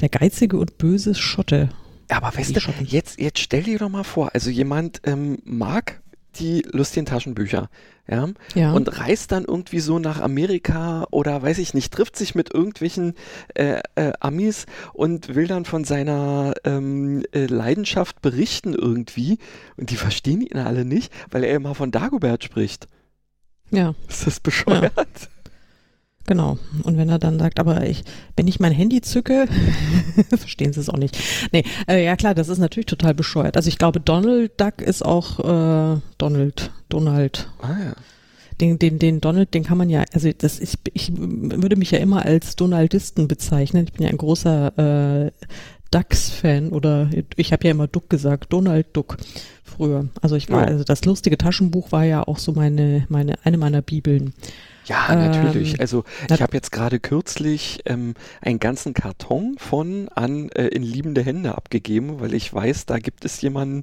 der 0.00 0.08
geizige 0.08 0.56
und 0.58 0.78
böse 0.78 1.14
Schotte. 1.14 1.68
Aber 2.08 2.36
weißt 2.36 2.56
du, 2.56 2.60
jetzt, 2.84 3.20
jetzt 3.20 3.38
stell 3.38 3.64
dir 3.64 3.78
doch 3.78 3.88
mal 3.88 4.04
vor, 4.04 4.30
also 4.34 4.50
jemand 4.50 5.02
ähm, 5.04 5.38
mag 5.44 6.00
die 6.36 6.62
lustigen 6.70 7.06
Taschenbücher, 7.06 7.68
ja, 8.10 8.28
ja, 8.54 8.72
und 8.72 8.98
reist 8.98 9.32
dann 9.32 9.44
irgendwie 9.44 9.80
so 9.80 9.98
nach 9.98 10.20
Amerika 10.20 11.06
oder 11.10 11.42
weiß 11.42 11.58
ich 11.58 11.74
nicht, 11.74 11.92
trifft 11.92 12.16
sich 12.16 12.34
mit 12.34 12.54
irgendwelchen 12.54 13.14
äh, 13.54 13.80
äh, 13.96 14.12
Amis 14.20 14.66
und 14.94 15.34
will 15.34 15.46
dann 15.46 15.64
von 15.64 15.84
seiner 15.84 16.54
ähm, 16.64 17.22
äh, 17.32 17.46
Leidenschaft 17.46 18.22
berichten 18.22 18.72
irgendwie 18.72 19.38
und 19.76 19.90
die 19.90 19.96
verstehen 19.96 20.40
ihn 20.40 20.58
alle 20.58 20.84
nicht, 20.84 21.12
weil 21.30 21.44
er 21.44 21.56
immer 21.56 21.74
von 21.74 21.90
Dagobert 21.90 22.44
spricht. 22.44 22.86
Ja. 23.70 23.94
Ist 24.08 24.26
das 24.26 24.40
bescheuert? 24.40 24.92
Ja. 24.96 25.37
Genau. 26.28 26.58
Und 26.82 26.98
wenn 26.98 27.08
er 27.08 27.18
dann 27.18 27.38
sagt, 27.38 27.58
aber 27.58 27.86
ich, 27.86 28.04
wenn 28.36 28.46
ich 28.46 28.60
mein 28.60 28.72
Handy 28.72 29.00
zücke, 29.00 29.46
verstehen 30.28 30.74
sie 30.74 30.80
es 30.80 30.90
auch 30.90 30.98
nicht. 30.98 31.18
Nee, 31.52 31.64
äh, 31.88 32.04
ja 32.04 32.16
klar, 32.16 32.34
das 32.34 32.50
ist 32.50 32.58
natürlich 32.58 32.84
total 32.84 33.14
bescheuert. 33.14 33.56
Also 33.56 33.68
ich 33.68 33.78
glaube, 33.78 33.98
Donald 33.98 34.52
Duck 34.60 34.82
ist 34.82 35.02
auch 35.02 35.38
äh, 35.40 36.00
Donald, 36.18 36.70
Donald. 36.90 37.48
Ah 37.62 37.68
ja. 37.70 37.92
Den, 38.60 38.78
den, 38.78 38.98
den 38.98 39.22
Donald, 39.22 39.54
den 39.54 39.64
kann 39.64 39.78
man 39.78 39.88
ja, 39.88 40.04
also 40.12 40.30
das 40.36 40.58
ist, 40.58 40.76
ich 40.92 41.12
würde 41.16 41.76
mich 41.76 41.92
ja 41.92 41.98
immer 41.98 42.26
als 42.26 42.56
Donaldisten 42.56 43.26
bezeichnen. 43.26 43.86
Ich 43.86 43.94
bin 43.94 44.04
ja 44.04 44.10
ein 44.10 44.18
großer 44.18 45.28
äh, 45.28 45.30
Ducks-Fan 45.90 46.72
oder 46.72 47.08
ich 47.36 47.52
habe 47.54 47.64
ja 47.64 47.70
immer 47.70 47.86
Duck 47.86 48.10
gesagt, 48.10 48.52
Donald 48.52 48.88
Duck 48.92 49.16
früher. 49.64 50.08
Also 50.20 50.36
ich 50.36 50.50
war, 50.50 50.66
also 50.66 50.84
das 50.84 51.06
lustige 51.06 51.38
Taschenbuch 51.38 51.90
war 51.90 52.04
ja 52.04 52.22
auch 52.22 52.36
so 52.36 52.52
meine, 52.52 53.06
meine, 53.08 53.36
eine 53.44 53.56
meiner 53.56 53.80
Bibeln. 53.80 54.34
Ja, 54.88 55.14
natürlich. 55.14 55.74
Ähm, 55.74 55.80
also 55.80 56.04
ich 56.30 56.40
habe 56.40 56.54
jetzt 56.54 56.72
gerade 56.72 56.98
kürzlich 56.98 57.80
ähm, 57.84 58.14
einen 58.40 58.58
ganzen 58.58 58.94
Karton 58.94 59.56
von 59.58 60.08
an 60.08 60.48
äh, 60.50 60.68
in 60.68 60.82
liebende 60.82 61.22
Hände 61.22 61.54
abgegeben, 61.56 62.20
weil 62.20 62.32
ich 62.32 62.52
weiß, 62.52 62.86
da 62.86 62.98
gibt 62.98 63.24
es 63.24 63.40
jemanden, 63.42 63.82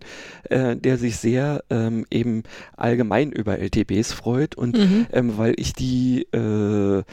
äh, 0.49 0.75
der 0.75 0.97
sich 0.97 1.17
sehr 1.17 1.63
ähm, 1.69 2.05
eben 2.09 2.43
allgemein 2.75 3.31
über 3.31 3.59
LTBs 3.59 4.13
freut 4.13 4.55
und 4.55 4.77
mhm. 4.77 5.05
ähm, 5.11 5.37
weil 5.37 5.53
ich 5.57 5.73
die 5.73 6.23
äh, 6.33 7.03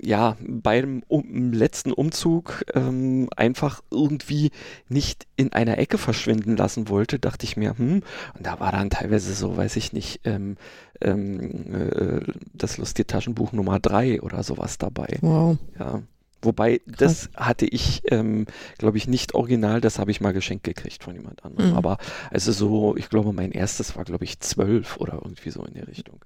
ja 0.00 0.36
beim 0.40 1.02
um, 1.06 1.52
letzten 1.52 1.92
Umzug 1.92 2.64
ähm, 2.74 3.28
einfach 3.36 3.80
irgendwie 3.92 4.50
nicht 4.88 5.26
in 5.36 5.52
einer 5.52 5.78
Ecke 5.78 5.98
verschwinden 5.98 6.56
lassen 6.56 6.88
wollte, 6.88 7.18
dachte 7.18 7.44
ich 7.44 7.56
mir, 7.56 7.78
hm, 7.78 8.02
und 8.36 8.46
da 8.46 8.58
war 8.58 8.72
dann 8.72 8.90
teilweise 8.90 9.34
so, 9.34 9.56
weiß 9.56 9.76
ich 9.76 9.92
nicht, 9.92 10.20
ähm, 10.24 10.56
ähm, 11.00 11.74
äh, 11.74 12.20
das 12.54 12.78
lustige 12.78 13.06
Taschenbuch 13.06 13.52
Nummer 13.52 13.78
drei 13.80 14.20
oder 14.20 14.42
sowas 14.42 14.78
dabei. 14.78 15.18
Wow. 15.20 15.58
Ja. 15.78 16.02
Wobei, 16.42 16.78
Krass. 16.78 16.96
das 16.96 17.30
hatte 17.34 17.66
ich, 17.66 18.02
ähm, 18.06 18.46
glaube 18.78 18.96
ich, 18.96 19.06
nicht 19.06 19.34
original, 19.34 19.80
das 19.80 19.98
habe 19.98 20.10
ich 20.10 20.20
mal 20.20 20.32
geschenkt 20.32 20.64
gekriegt 20.64 21.04
von 21.04 21.14
jemand 21.14 21.44
anderem. 21.44 21.70
Mhm. 21.70 21.76
Aber 21.76 21.98
also 22.30 22.52
so, 22.52 22.96
ich 22.96 23.10
glaube, 23.10 23.32
mein 23.32 23.52
erstes 23.52 23.94
war, 23.96 24.04
glaube 24.04 24.24
ich, 24.24 24.40
zwölf 24.40 24.96
oder 24.96 25.14
irgendwie 25.14 25.50
so 25.50 25.62
in 25.64 25.74
der 25.74 25.86
Richtung. 25.86 26.24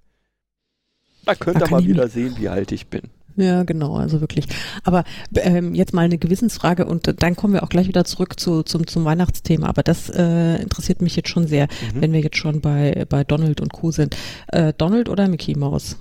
Da 1.25 1.35
könnt 1.35 1.61
ihr 1.61 1.71
mal 1.71 1.85
wieder 1.85 2.09
sehen, 2.09 2.37
wie 2.39 2.49
alt 2.49 2.71
ich 2.71 2.89
bin. 2.89 3.11
Ja, 3.37 3.65
genau, 3.65 3.97
also 3.97 4.21
wirklich. 4.21 4.47
Aber 4.85 5.05
ähm, 5.35 5.75
jetzt 5.75 5.93
mal 5.93 6.05
eine 6.05 6.19
Gewissensfrage 6.19 6.87
und 6.87 7.23
dann 7.23 7.35
kommen 7.35 7.55
wir 7.55 7.65
auch 7.65 7.69
gleich 7.69 7.89
wieder 7.89 8.05
zurück 8.05 8.39
zu, 8.39 8.63
zum, 8.63 8.87
zum 8.87 9.05
Weihnachtsthema. 9.05 9.69
Aber 9.69 9.83
das 9.83 10.09
äh, 10.09 10.63
interessiert 10.63 11.03
mich 11.03 11.17
jetzt 11.17 11.29
schon 11.29 11.47
sehr, 11.47 11.67
mhm. 11.67 12.01
wenn 12.01 12.13
wir 12.13 12.21
jetzt 12.21 12.37
schon 12.37 12.61
bei, 12.61 13.07
bei 13.09 13.25
Donald 13.25 13.61
und 13.61 13.73
Co. 13.73 13.91
sind. 13.91 14.17
Äh, 14.49 14.73
Donald 14.77 15.09
oder 15.09 15.29
Mickey 15.29 15.57
Mouse? 15.57 15.97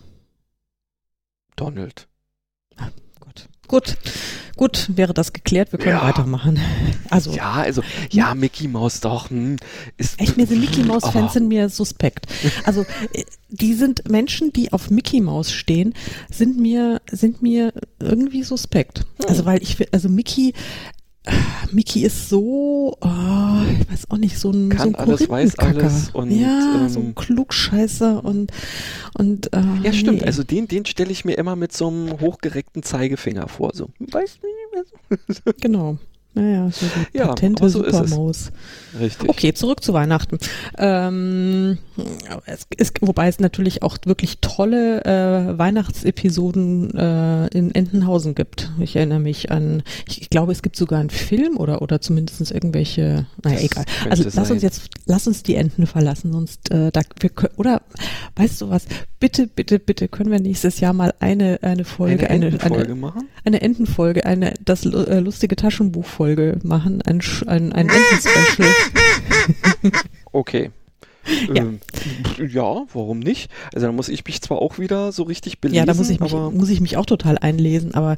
Donald. 1.56 2.08
Gut. 3.74 3.98
Gut, 4.56 4.88
wäre 4.96 5.16
das 5.16 5.34
geklärt, 5.34 5.72
wir 5.72 5.80
können 5.80 5.98
ja. 5.98 6.04
weitermachen. 6.04 6.60
Also 7.10 7.32
ja, 7.32 7.54
also 7.54 7.82
ja, 8.12 8.36
Mickey 8.36 8.68
Mouse 8.68 9.00
doch. 9.00 9.32
Hm, 9.32 9.56
ist, 9.98 10.22
Echt, 10.22 10.38
mir 10.38 10.46
sind 10.46 10.62
Mickey 10.62 10.84
Mouse 10.86 11.10
Fans 11.10 11.32
oh. 11.32 11.34
sind 11.34 11.48
mir 11.48 11.70
suspekt. 11.70 12.28
Also 12.66 12.86
äh, 13.14 13.24
die 13.50 13.74
sind 13.74 14.08
Menschen, 14.08 14.54
die 14.54 14.72
auf 14.72 14.92
Mickey 14.92 15.22
Mouse 15.22 15.52
stehen, 15.52 15.95
sind 16.30 16.60
mir 16.60 17.02
sind 17.10 17.41
mir 17.41 17.74
irgendwie 18.00 18.43
suspekt. 18.43 19.00
Hm. 19.00 19.26
Also 19.28 19.45
weil 19.45 19.64
ich 19.64 19.91
also 19.91 20.08
Mickey 20.08 20.54
Mickey 21.71 22.03
ist 22.03 22.30
so, 22.30 22.97
oh, 22.99 23.61
ich 23.80 23.91
weiß 23.91 24.09
auch 24.09 24.17
nicht, 24.17 24.38
so 24.38 24.51
ein, 24.51 24.69
Kann 24.69 24.80
so 24.80 24.88
ein 24.89 24.95
alles, 24.95 25.30
weiß 25.30 25.59
alles 25.59 26.09
und 26.11 26.32
ja, 26.32 26.82
ähm, 26.82 26.89
so 26.89 26.99
ein 26.99 27.15
Klugscheißer 27.15 28.24
und 28.24 28.51
und 29.17 29.53
äh, 29.53 29.61
ja 29.84 29.93
stimmt. 29.93 30.21
Nee. 30.21 30.28
Also 30.28 30.43
den 30.43 30.67
den 30.67 30.86
stelle 30.86 31.11
ich 31.11 31.24
mir 31.24 31.38
immer 31.38 31.55
mit 31.55 31.71
so 31.71 31.88
einem 31.88 32.19
hochgereckten 32.19 32.84
Zeigefinger 32.84 33.47
vor, 33.47 33.71
so. 33.74 33.89
Weißt 33.99 34.39
du? 34.41 35.51
genau. 35.61 35.97
Naja, 36.36 36.70
so 36.72 36.88
die 37.14 37.18
ja, 37.18 37.28
patente 37.28 37.70
so 37.70 37.84
Supermaus. 37.84 38.52
Richtig. 39.00 39.30
Okay, 39.30 39.54
zurück 39.54 39.84
zu 39.84 39.94
Weihnachten. 39.94 40.40
Ähm, 40.78 41.78
es, 42.46 42.66
es, 42.76 42.92
wobei 43.02 43.28
es 43.28 43.40
natürlich 43.40 43.84
auch 43.84 43.98
wirklich 44.06 44.40
tolle 44.40 45.06
äh, 45.06 45.58
Weihnachtsepisoden 45.58 46.98
äh, 46.98 47.48
in 47.48 47.74
Entenhausen 47.76 48.34
gibt. 48.34 48.72
Ich 48.80 48.96
erinnere 48.96 49.20
mich 49.20 49.52
an, 49.52 49.84
ich, 50.08 50.24
ich, 50.24 50.30
glaube, 50.32 50.52
es 50.52 50.64
gibt 50.64 50.76
sogar 50.76 51.00
einen 51.00 51.12
Film 51.12 51.58
oder 51.58 51.84
oder 51.84 52.02
zumindest 52.02 52.52
irgendwelche, 52.52 53.28
naja, 53.44 53.56
das 53.56 53.64
egal. 53.64 53.86
Also 54.10 54.24
lass 54.34 54.50
uns 54.50 54.64
jetzt, 54.64 54.90
lass 55.06 55.28
uns 55.28 55.44
die 55.44 55.56
Enten 55.56 55.86
verlassen, 55.86 56.32
sonst 56.34 56.72
äh, 56.72 56.92
da 56.92 57.02
wir 57.20 57.30
können, 57.30 57.54
oder 57.58 57.84
weißt 58.36 58.62
du 58.62 58.70
was, 58.70 58.88
bitte, 59.20 59.48
bitte, 59.48 59.80
bitte 59.80 60.08
können 60.08 60.32
wir 60.32 60.40
nächstes 60.40 60.80
Jahr 60.80 60.94
mal 60.94 61.14
eine, 61.20 61.60
eine 61.62 61.86
Folge, 61.86 62.30
eine, 62.30 62.48
Entenfolge 62.48 62.86
eine, 62.86 62.96
machen? 62.96 63.30
Eine 63.46 63.62
Entenfolge, 63.62 64.26
eine 64.26 64.54
das 64.66 64.86
äh, 64.86 65.20
lustige 65.20 65.56
Taschenbuch 65.56 66.06
Folge 66.24 66.57
machen, 66.63 67.01
ein, 67.01 67.19
ein, 67.47 67.74
ein 67.74 67.89
Enten-Special. 67.89 68.69
okay. 70.32 70.71
Ja. 71.49 71.55
Ähm, 71.55 71.82
ja, 72.38 72.86
warum 72.93 73.19
nicht? 73.19 73.51
Also 73.74 73.88
da 73.88 73.91
muss 73.91 74.07
ich 74.07 74.24
mich 74.24 74.41
zwar 74.41 74.61
auch 74.61 74.80
wieder 74.80 75.11
so 75.11 75.24
richtig 75.24 75.59
belesen, 75.59 75.78
Ja, 75.78 75.86
da 75.86 75.93
muss 75.93 76.09
ich 76.09 76.21
mich, 76.21 76.32
muss 76.32 76.69
ich 76.69 76.80
mich 76.80 76.95
auch 76.95 77.05
total 77.05 77.38
einlesen, 77.38 77.93
aber 77.93 78.17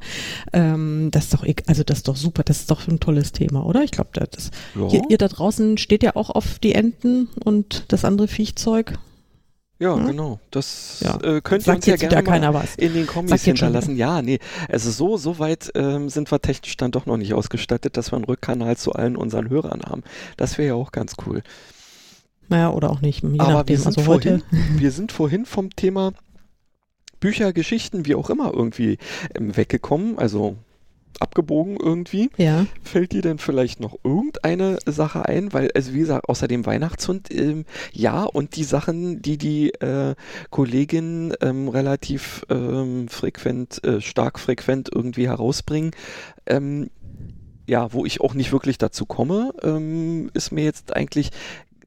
ähm, 0.54 1.10
das 1.10 1.26
ist 1.26 1.34
doch, 1.34 1.44
also 1.66 1.84
das 1.84 1.98
ist 1.98 2.08
doch 2.08 2.16
super, 2.16 2.44
das 2.44 2.60
ist 2.60 2.70
doch 2.70 2.88
ein 2.88 3.00
tolles 3.00 3.32
Thema, 3.32 3.66
oder? 3.66 3.84
Ich 3.84 3.92
glaube, 3.92 4.12
das, 4.14 4.52
ja. 4.76 4.88
ihr, 4.90 5.02
ihr 5.10 5.18
da 5.18 5.28
draußen 5.28 5.80
steht 5.80 6.04
ja 6.04 6.16
auch 6.16 6.30
auf 6.30 6.60
die 6.60 6.74
Enten 6.74 7.28
und 7.44 7.86
das 7.88 8.06
andere 8.06 8.28
Viechzeug. 8.28 9.00
Ja, 9.78 9.96
hm? 9.96 10.08
genau. 10.08 10.40
Das 10.52 11.02
ja. 11.02 11.16
äh, 11.22 11.42
könnt 11.42 11.68
ihr 11.68 11.76
uns 11.76 11.86
ja 11.86 11.96
gerne 11.98 12.52
mal 12.52 12.66
in 12.78 12.94
den 12.94 13.08
Kommis 13.08 13.44
hinterlassen. 13.44 13.98
Ja, 13.98 14.22
nee, 14.22 14.40
also 14.70 14.90
so, 14.90 15.18
so 15.18 15.40
weit 15.40 15.72
ähm, 15.76 16.10
sind 16.10 16.32
wir 16.32 16.42
technisch 16.42 16.78
dann 16.78 16.92
doch 16.92 17.06
noch 17.06 17.18
nicht 17.18 17.34
ausgestattet, 17.34 17.98
dass 17.98 18.12
wir 18.12 18.16
einen 18.16 18.26
Rückkanal 18.26 18.78
zu 18.78 18.94
allen 18.94 19.18
unseren 19.18 19.50
Hörern 19.50 19.82
haben. 19.82 20.04
Das 20.38 20.58
wäre 20.58 20.70
ja 20.70 20.74
auch 20.76 20.92
ganz 20.92 21.16
cool. 21.26 21.44
Naja, 22.48 22.72
oder 22.72 22.90
auch 22.90 23.02
nicht. 23.02 23.24
Je 23.24 23.40
Aber 23.40 23.54
nachdem. 23.54 23.68
wir 23.68 23.78
sind, 23.78 23.98
also 23.98 24.02
vorhin, 24.02 24.44
wir 24.78 24.92
sind 24.92 25.12
vorhin 25.12 25.46
vom 25.46 25.72
Thema 25.76 26.14
Bücher, 27.20 27.54
Geschichten, 27.54 28.06
wie 28.06 28.16
auch 28.16 28.30
immer 28.30 28.54
irgendwie 28.54 28.98
ähm, 29.34 29.58
weggekommen. 29.58 30.18
Also 30.18 30.56
abgebogen 31.22 31.78
irgendwie. 31.78 32.30
Ja. 32.38 32.66
Fällt 32.84 33.12
dir 33.12 33.22
denn 33.22 33.38
vielleicht 33.38 33.80
noch 33.80 33.98
irgendeine 34.04 34.78
Sache 34.86 35.26
ein? 35.26 35.54
Weil, 35.54 35.72
also 35.74 35.94
wie 35.94 36.00
gesagt, 36.00 36.30
außer 36.30 36.48
dem 36.48 36.66
Weihnachtshund, 36.66 37.34
ähm, 37.34 37.66
ja, 37.94 38.24
und 38.24 38.56
die 38.56 38.64
Sachen, 38.64 39.22
die 39.22 39.38
die 39.38 39.74
äh, 39.76 40.16
Kollegin 40.50 41.34
ähm, 41.42 41.70
relativ 41.70 42.46
ähm, 42.50 43.08
frequent, 43.08 43.84
äh, 43.84 44.02
stark 44.02 44.40
frequent 44.40 44.90
irgendwie 44.94 45.28
herausbringen, 45.28 45.92
ähm, 46.46 46.90
ja, 47.68 47.94
wo 47.94 48.06
ich 48.06 48.22
auch 48.22 48.34
nicht 48.34 48.52
wirklich 48.52 48.78
dazu 48.78 49.06
komme, 49.06 49.54
ähm, 49.64 50.30
ist 50.34 50.52
mir 50.52 50.64
jetzt 50.64 50.96
eigentlich 50.96 51.32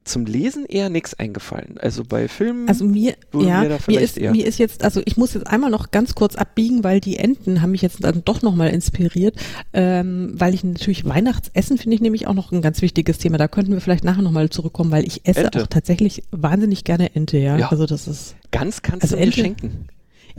zum 0.03 0.25
Lesen 0.25 0.65
eher 0.65 0.89
nichts 0.89 1.13
eingefallen. 1.13 1.77
Also 1.79 2.03
bei 2.03 2.27
Filmen. 2.27 2.67
Also 2.67 2.85
mir, 2.85 3.15
ja, 3.33 3.61
mir, 3.61 3.77
mir, 3.87 4.01
ist, 4.01 4.17
eher. 4.17 4.31
mir 4.31 4.45
ist 4.45 4.57
jetzt, 4.57 4.83
also 4.83 5.01
ich 5.05 5.17
muss 5.17 5.33
jetzt 5.33 5.47
einmal 5.47 5.69
noch 5.69 5.91
ganz 5.91 6.15
kurz 6.15 6.35
abbiegen, 6.35 6.83
weil 6.83 6.99
die 6.99 7.17
Enten 7.17 7.61
haben 7.61 7.71
mich 7.71 7.81
jetzt 7.81 8.03
dann 8.03 8.23
doch 8.25 8.41
nochmal 8.41 8.69
inspiriert, 8.69 9.35
ähm, 9.73 10.31
weil 10.33 10.53
ich 10.53 10.63
natürlich 10.63 11.05
Weihnachtsessen 11.05 11.77
finde 11.77 11.95
ich 11.95 12.01
nämlich 12.01 12.27
auch 12.27 12.33
noch 12.33 12.51
ein 12.51 12.61
ganz 12.61 12.81
wichtiges 12.81 13.17
Thema. 13.17 13.37
Da 13.37 13.47
könnten 13.47 13.71
wir 13.71 13.81
vielleicht 13.81 14.03
nachher 14.03 14.23
nochmal 14.23 14.49
zurückkommen, 14.49 14.91
weil 14.91 15.05
ich 15.05 15.25
esse 15.27 15.45
Ente. 15.45 15.63
auch 15.63 15.67
tatsächlich 15.67 16.23
wahnsinnig 16.31 16.83
gerne 16.83 17.15
Ente, 17.15 17.37
ja. 17.37 17.57
ja. 17.57 17.69
Also 17.69 17.85
das 17.85 18.07
ist. 18.07 18.35
Ganz 18.51 18.81
kannst 18.81 19.03
also 19.03 19.15
du 19.15 19.21
Ente, 19.21 19.41
schenken. 19.41 19.87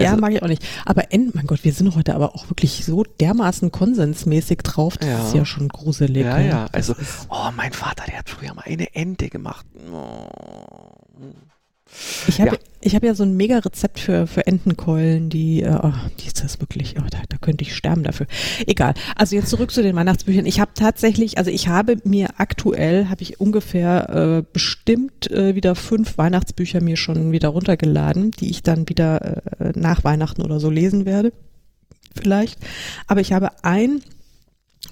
Ja, 0.00 0.10
also, 0.10 0.20
mag 0.20 0.32
ich 0.32 0.42
auch 0.42 0.48
nicht. 0.48 0.64
Aber 0.84 1.12
Ent, 1.12 1.34
mein 1.34 1.46
Gott, 1.46 1.64
wir 1.64 1.72
sind 1.72 1.94
heute 1.94 2.14
aber 2.14 2.34
auch 2.34 2.48
wirklich 2.50 2.84
so 2.84 3.04
dermaßen 3.04 3.70
konsensmäßig 3.70 4.58
drauf. 4.58 4.96
Das 4.96 5.08
ja. 5.08 5.26
ist 5.26 5.34
ja 5.34 5.44
schon 5.44 5.68
gruselig. 5.68 6.24
Ja, 6.24 6.38
ja. 6.38 6.66
Also, 6.72 6.94
oh, 7.28 7.50
mein 7.56 7.72
Vater, 7.72 8.04
der 8.06 8.18
hat 8.18 8.30
früher 8.30 8.54
mal 8.54 8.64
eine 8.66 8.94
Ente 8.94 9.28
gemacht. 9.28 9.66
Oh. 9.92 10.28
Ich 12.28 12.40
habe 12.40 12.52
ja. 12.52 12.58
ich 12.80 12.94
hab 12.94 13.02
ja 13.02 13.14
so 13.14 13.24
ein 13.24 13.36
mega 13.36 13.58
Rezept 13.58 14.00
für, 14.00 14.26
für 14.26 14.46
Entenkeulen, 14.46 15.28
die, 15.28 15.62
äh, 15.62 15.78
oh, 15.82 15.92
die 16.18 16.26
ist 16.26 16.42
das 16.42 16.60
wirklich, 16.60 16.96
oh, 16.98 17.06
da, 17.10 17.18
da 17.28 17.36
könnte 17.38 17.62
ich 17.62 17.74
sterben 17.74 18.02
dafür. 18.02 18.26
Egal. 18.66 18.94
Also 19.16 19.36
jetzt 19.36 19.50
zurück 19.50 19.70
zu 19.70 19.82
den 19.82 19.96
Weihnachtsbüchern. 19.96 20.46
Ich 20.46 20.60
habe 20.60 20.72
tatsächlich, 20.74 21.38
also 21.38 21.50
ich 21.50 21.68
habe 21.68 21.96
mir 22.04 22.28
aktuell, 22.38 23.08
habe 23.08 23.22
ich 23.22 23.40
ungefähr 23.40 24.08
äh, 24.10 24.42
bestimmt 24.52 25.30
äh, 25.30 25.54
wieder 25.54 25.74
fünf 25.74 26.16
Weihnachtsbücher 26.18 26.80
mir 26.80 26.96
schon 26.96 27.32
wieder 27.32 27.48
runtergeladen, 27.48 28.30
die 28.32 28.50
ich 28.50 28.62
dann 28.62 28.88
wieder 28.88 29.42
äh, 29.58 29.72
nach 29.74 30.04
Weihnachten 30.04 30.42
oder 30.42 30.60
so 30.60 30.70
lesen 30.70 31.04
werde. 31.04 31.32
Vielleicht. 32.14 32.58
Aber 33.06 33.20
ich 33.20 33.32
habe 33.32 33.50
ein 33.62 34.02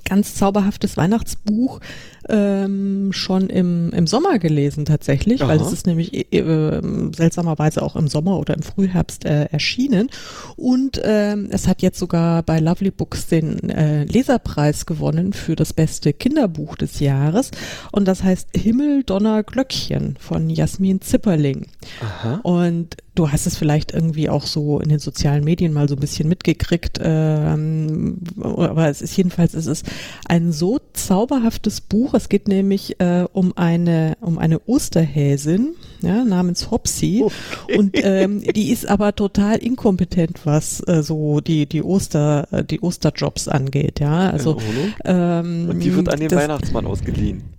ganz 0.04 0.34
zauberhaftes 0.34 0.96
Weihnachtsbuch 0.96 1.80
ähm, 2.28 3.12
schon 3.12 3.48
im, 3.48 3.90
im 3.90 4.06
Sommer 4.06 4.38
gelesen 4.38 4.84
tatsächlich, 4.84 5.42
Aha. 5.42 5.48
weil 5.48 5.60
es 5.60 5.72
ist 5.72 5.86
nämlich 5.86 6.14
äh, 6.14 6.38
äh, 6.38 6.82
seltsamerweise 7.14 7.82
auch 7.82 7.96
im 7.96 8.08
Sommer 8.08 8.38
oder 8.38 8.54
im 8.54 8.62
Frühherbst 8.62 9.24
äh, 9.24 9.44
erschienen 9.44 10.08
und 10.56 11.00
ähm, 11.04 11.48
es 11.50 11.66
hat 11.66 11.82
jetzt 11.82 11.98
sogar 11.98 12.42
bei 12.42 12.58
Lovely 12.60 12.90
Books 12.90 13.26
den 13.26 13.70
äh, 13.70 14.04
Leserpreis 14.04 14.86
gewonnen 14.86 15.32
für 15.32 15.56
das 15.56 15.72
beste 15.72 16.12
Kinderbuch 16.12 16.76
des 16.76 17.00
Jahres 17.00 17.50
und 17.92 18.06
das 18.06 18.22
heißt 18.22 18.48
Himmel, 18.54 19.04
Donner, 19.04 19.42
Glöckchen 19.42 20.16
von 20.18 20.50
Jasmin 20.50 21.00
Zipperling. 21.00 21.66
Aha. 22.00 22.40
Und 22.42 22.96
du 23.18 23.32
hast 23.32 23.46
es 23.46 23.56
vielleicht 23.56 23.92
irgendwie 23.92 24.28
auch 24.28 24.46
so 24.46 24.80
in 24.80 24.88
den 24.88 25.00
sozialen 25.00 25.42
Medien 25.42 25.72
mal 25.72 25.88
so 25.88 25.96
ein 25.96 26.00
bisschen 26.00 26.28
mitgekriegt, 26.28 27.00
ähm, 27.02 28.18
aber 28.40 28.88
es 28.88 29.02
ist 29.02 29.16
jedenfalls, 29.16 29.54
es 29.54 29.66
ist 29.66 29.86
ein 30.26 30.52
so 30.52 30.78
zauberhaftes 30.92 31.80
Buch. 31.80 32.07
Es 32.14 32.28
geht 32.28 32.48
nämlich 32.48 33.00
äh, 33.00 33.24
um 33.32 33.56
eine 33.56 34.16
um 34.20 34.38
eine 34.38 34.60
Osterhäsin 34.60 35.74
ja, 36.00 36.24
namens 36.24 36.70
Hopsy 36.70 37.22
okay. 37.24 37.78
und 37.78 37.90
ähm, 37.94 38.42
die 38.42 38.70
ist 38.70 38.88
aber 38.88 39.14
total 39.14 39.56
inkompetent, 39.56 40.44
was 40.44 40.80
äh, 40.86 41.02
so 41.02 41.40
die 41.40 41.66
die 41.66 41.82
Oster 41.82 42.48
äh, 42.50 42.64
die 42.64 42.80
Osterjobs 42.80 43.48
angeht. 43.48 44.00
Ja, 44.00 44.30
also 44.30 44.58
ähm, 45.04 45.68
und 45.70 45.80
die 45.80 45.94
wird 45.94 46.08
an 46.08 46.20
den 46.20 46.28
das, 46.28 46.42
Weihnachtsmann 46.42 46.86
ausgeliehen. 46.86 47.57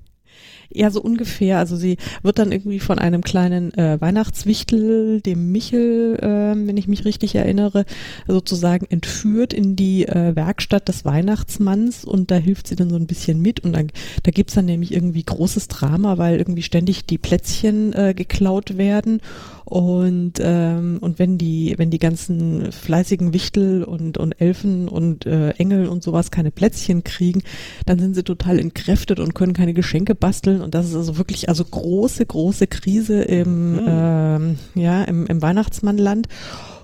Ja, 0.71 0.91
so 0.91 1.01
ungefähr. 1.01 1.57
Also 1.57 1.75
sie 1.75 1.97
wird 2.21 2.37
dann 2.37 2.51
irgendwie 2.51 2.79
von 2.79 2.99
einem 2.99 3.23
kleinen 3.23 3.73
äh, 3.73 3.99
Weihnachtswichtel, 3.99 5.19
dem 5.21 5.51
Michel, 5.51 6.15
äh, 6.21 6.67
wenn 6.67 6.77
ich 6.77 6.87
mich 6.87 7.05
richtig 7.05 7.33
erinnere, 7.33 7.85
sozusagen 8.27 8.85
entführt 8.85 9.51
in 9.51 9.75
die 9.75 10.07
äh, 10.07 10.35
Werkstatt 10.35 10.87
des 10.87 11.05
Weihnachtsmanns 11.05 12.05
und 12.05 12.29
da 12.29 12.35
hilft 12.35 12.67
sie 12.67 12.75
dann 12.75 12.91
so 12.91 12.97
ein 12.97 13.07
bisschen 13.07 13.41
mit 13.41 13.61
und 13.61 13.73
dann, 13.73 13.87
da 14.21 14.31
gibt's 14.31 14.53
dann 14.53 14.65
nämlich 14.65 14.93
irgendwie 14.93 15.23
großes 15.23 15.69
Drama, 15.69 16.19
weil 16.19 16.37
irgendwie 16.37 16.63
ständig 16.63 17.05
die 17.05 17.17
Plätzchen 17.17 17.93
äh, 17.93 18.13
geklaut 18.13 18.77
werden 18.77 19.21
und, 19.69 20.33
ähm, 20.39 20.97
und 20.99 21.19
wenn 21.19 21.37
die, 21.37 21.75
wenn 21.77 21.91
die 21.91 21.99
ganzen 21.99 22.71
fleißigen 22.71 23.33
Wichtel 23.33 23.83
und, 23.83 24.17
und 24.17 24.41
Elfen 24.41 24.87
und 24.87 25.27
äh, 25.27 25.51
Engel 25.51 25.87
und 25.87 26.01
sowas 26.01 26.31
keine 26.31 26.49
Plätzchen 26.49 27.03
kriegen, 27.03 27.43
dann 27.85 27.99
sind 27.99 28.15
sie 28.15 28.23
total 28.23 28.57
entkräftet 28.57 29.19
und 29.19 29.35
können 29.35 29.53
keine 29.53 29.75
Geschenke 29.75 30.15
basteln. 30.15 30.61
Und 30.61 30.73
das 30.73 30.87
ist 30.87 30.95
also 30.95 31.19
wirklich 31.19 31.49
also 31.49 31.63
große, 31.63 32.25
große 32.25 32.65
Krise 32.65 33.21
im, 33.21 33.73
mhm. 33.73 33.85
ähm, 33.87 34.57
ja, 34.73 35.03
im, 35.03 35.27
im 35.27 35.39
Weihnachtsmannland. 35.39 36.27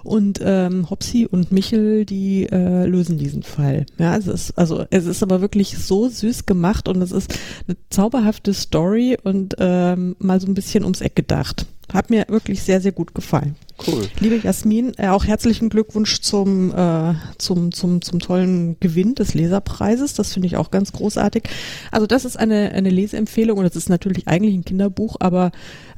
Und 0.04 0.40
ähm, 0.44 0.88
Hopsi 0.92 1.26
und 1.26 1.52
Michel, 1.52 2.06
die 2.06 2.48
äh, 2.52 2.86
lösen 2.86 3.18
diesen 3.18 3.42
Fall. 3.42 3.88
Ja, 3.98 4.16
es 4.16 4.28
ist, 4.28 4.56
also 4.56 4.86
es 4.92 5.08
ist 5.08 5.24
aber 5.24 5.42
wirklich 5.42 5.80
so 5.80 6.08
süß 6.08 6.46
gemacht 6.46 6.88
und 6.88 7.02
es 7.02 7.12
ist 7.12 7.34
eine 7.68 7.76
zauberhafte 7.90 8.54
Story 8.54 9.18
und 9.24 9.56
ähm, 9.58 10.16
mal 10.20 10.40
so 10.40 10.46
ein 10.46 10.54
bisschen 10.54 10.84
ums 10.84 11.02
Eck 11.02 11.16
gedacht. 11.16 11.66
Hat 11.94 12.10
mir 12.10 12.26
wirklich 12.30 12.64
sehr, 12.64 12.82
sehr 12.82 12.92
gut 12.92 13.14
gefallen. 13.14 13.56
Cool. 13.86 14.08
Liebe 14.20 14.38
Jasmin, 14.38 14.94
äh, 14.98 15.10
auch 15.10 15.26
herzlichen 15.26 15.70
Glückwunsch 15.70 16.22
zum, 16.22 16.74
äh, 16.74 17.14
zum, 17.38 17.72
zum, 17.72 18.02
zum 18.02 18.20
tollen 18.20 18.80
Gewinn 18.80 19.16
des 19.16 19.34
Leserpreises. 19.34 20.14
Das 20.14 20.34
finde 20.34 20.48
ich 20.48 20.58
auch 20.58 20.72
ganz 20.72 20.94
großartig. 20.94 21.44
Also 21.92 22.08
das 22.08 22.26
ist 22.26 22.38
eine, 22.38 22.72
eine 22.72 22.90
Leseempfehlung 22.90 23.58
und 23.58 23.66
es 23.66 23.76
ist 23.76 23.90
natürlich 23.90 24.28
eigentlich 24.28 24.56
ein 24.56 24.66
Kinderbuch, 24.66 25.18
aber 25.20 25.52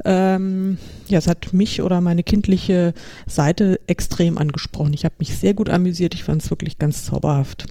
ähm, 0.03 0.77
ja, 1.07 1.19
es 1.19 1.27
hat 1.27 1.53
mich 1.53 1.81
oder 1.81 2.01
meine 2.01 2.23
kindliche 2.23 2.93
Seite 3.27 3.79
extrem 3.87 4.37
angesprochen. 4.37 4.93
Ich 4.93 5.05
habe 5.05 5.15
mich 5.19 5.37
sehr 5.37 5.53
gut 5.53 5.69
amüsiert. 5.69 6.15
Ich 6.15 6.23
fand 6.23 6.41
es 6.41 6.49
wirklich 6.49 6.79
ganz 6.79 7.05
zauberhaft. 7.05 7.65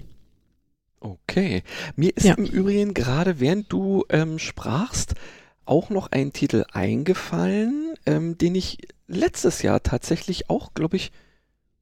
Okay. 1.00 1.62
Mir 1.96 2.16
ist 2.16 2.26
ja. 2.26 2.34
im 2.34 2.46
Übrigen 2.46 2.94
gerade, 2.94 3.40
während 3.40 3.72
du 3.72 4.04
ähm, 4.08 4.38
sprachst, 4.38 5.14
auch 5.66 5.90
noch 5.90 6.10
ein 6.10 6.32
Titel 6.32 6.64
eingefallen, 6.72 7.94
ähm, 8.06 8.38
den 8.38 8.54
ich 8.54 8.78
letztes 9.08 9.62
Jahr 9.62 9.82
tatsächlich 9.82 10.50
auch, 10.50 10.74
glaube 10.74 10.96
ich, 10.96 11.12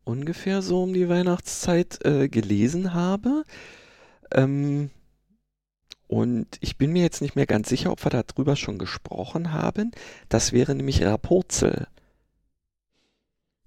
ungefähr 0.05 0.63
so 0.63 0.83
um 0.83 0.93
die 0.93 1.09
Weihnachtszeit 1.09 2.05
äh, 2.05 2.29
gelesen 2.29 2.95
habe. 2.95 3.45
Ähm, 4.33 4.91
und 6.07 6.59
ich 6.61 6.77
bin 6.77 6.93
mir 6.93 7.03
jetzt 7.03 7.23
nicht 7.23 7.35
mehr 7.37 7.47
ganz 7.47 7.69
sicher, 7.69 7.91
ob 7.91 8.05
wir 8.05 8.11
darüber 8.11 8.57
schon 8.57 8.79
gesprochen 8.79 9.53
haben. 9.53 9.93
Das 10.29 10.53
wäre 10.53 10.75
nämlich 10.75 11.03
Rapunzel. 11.03 11.87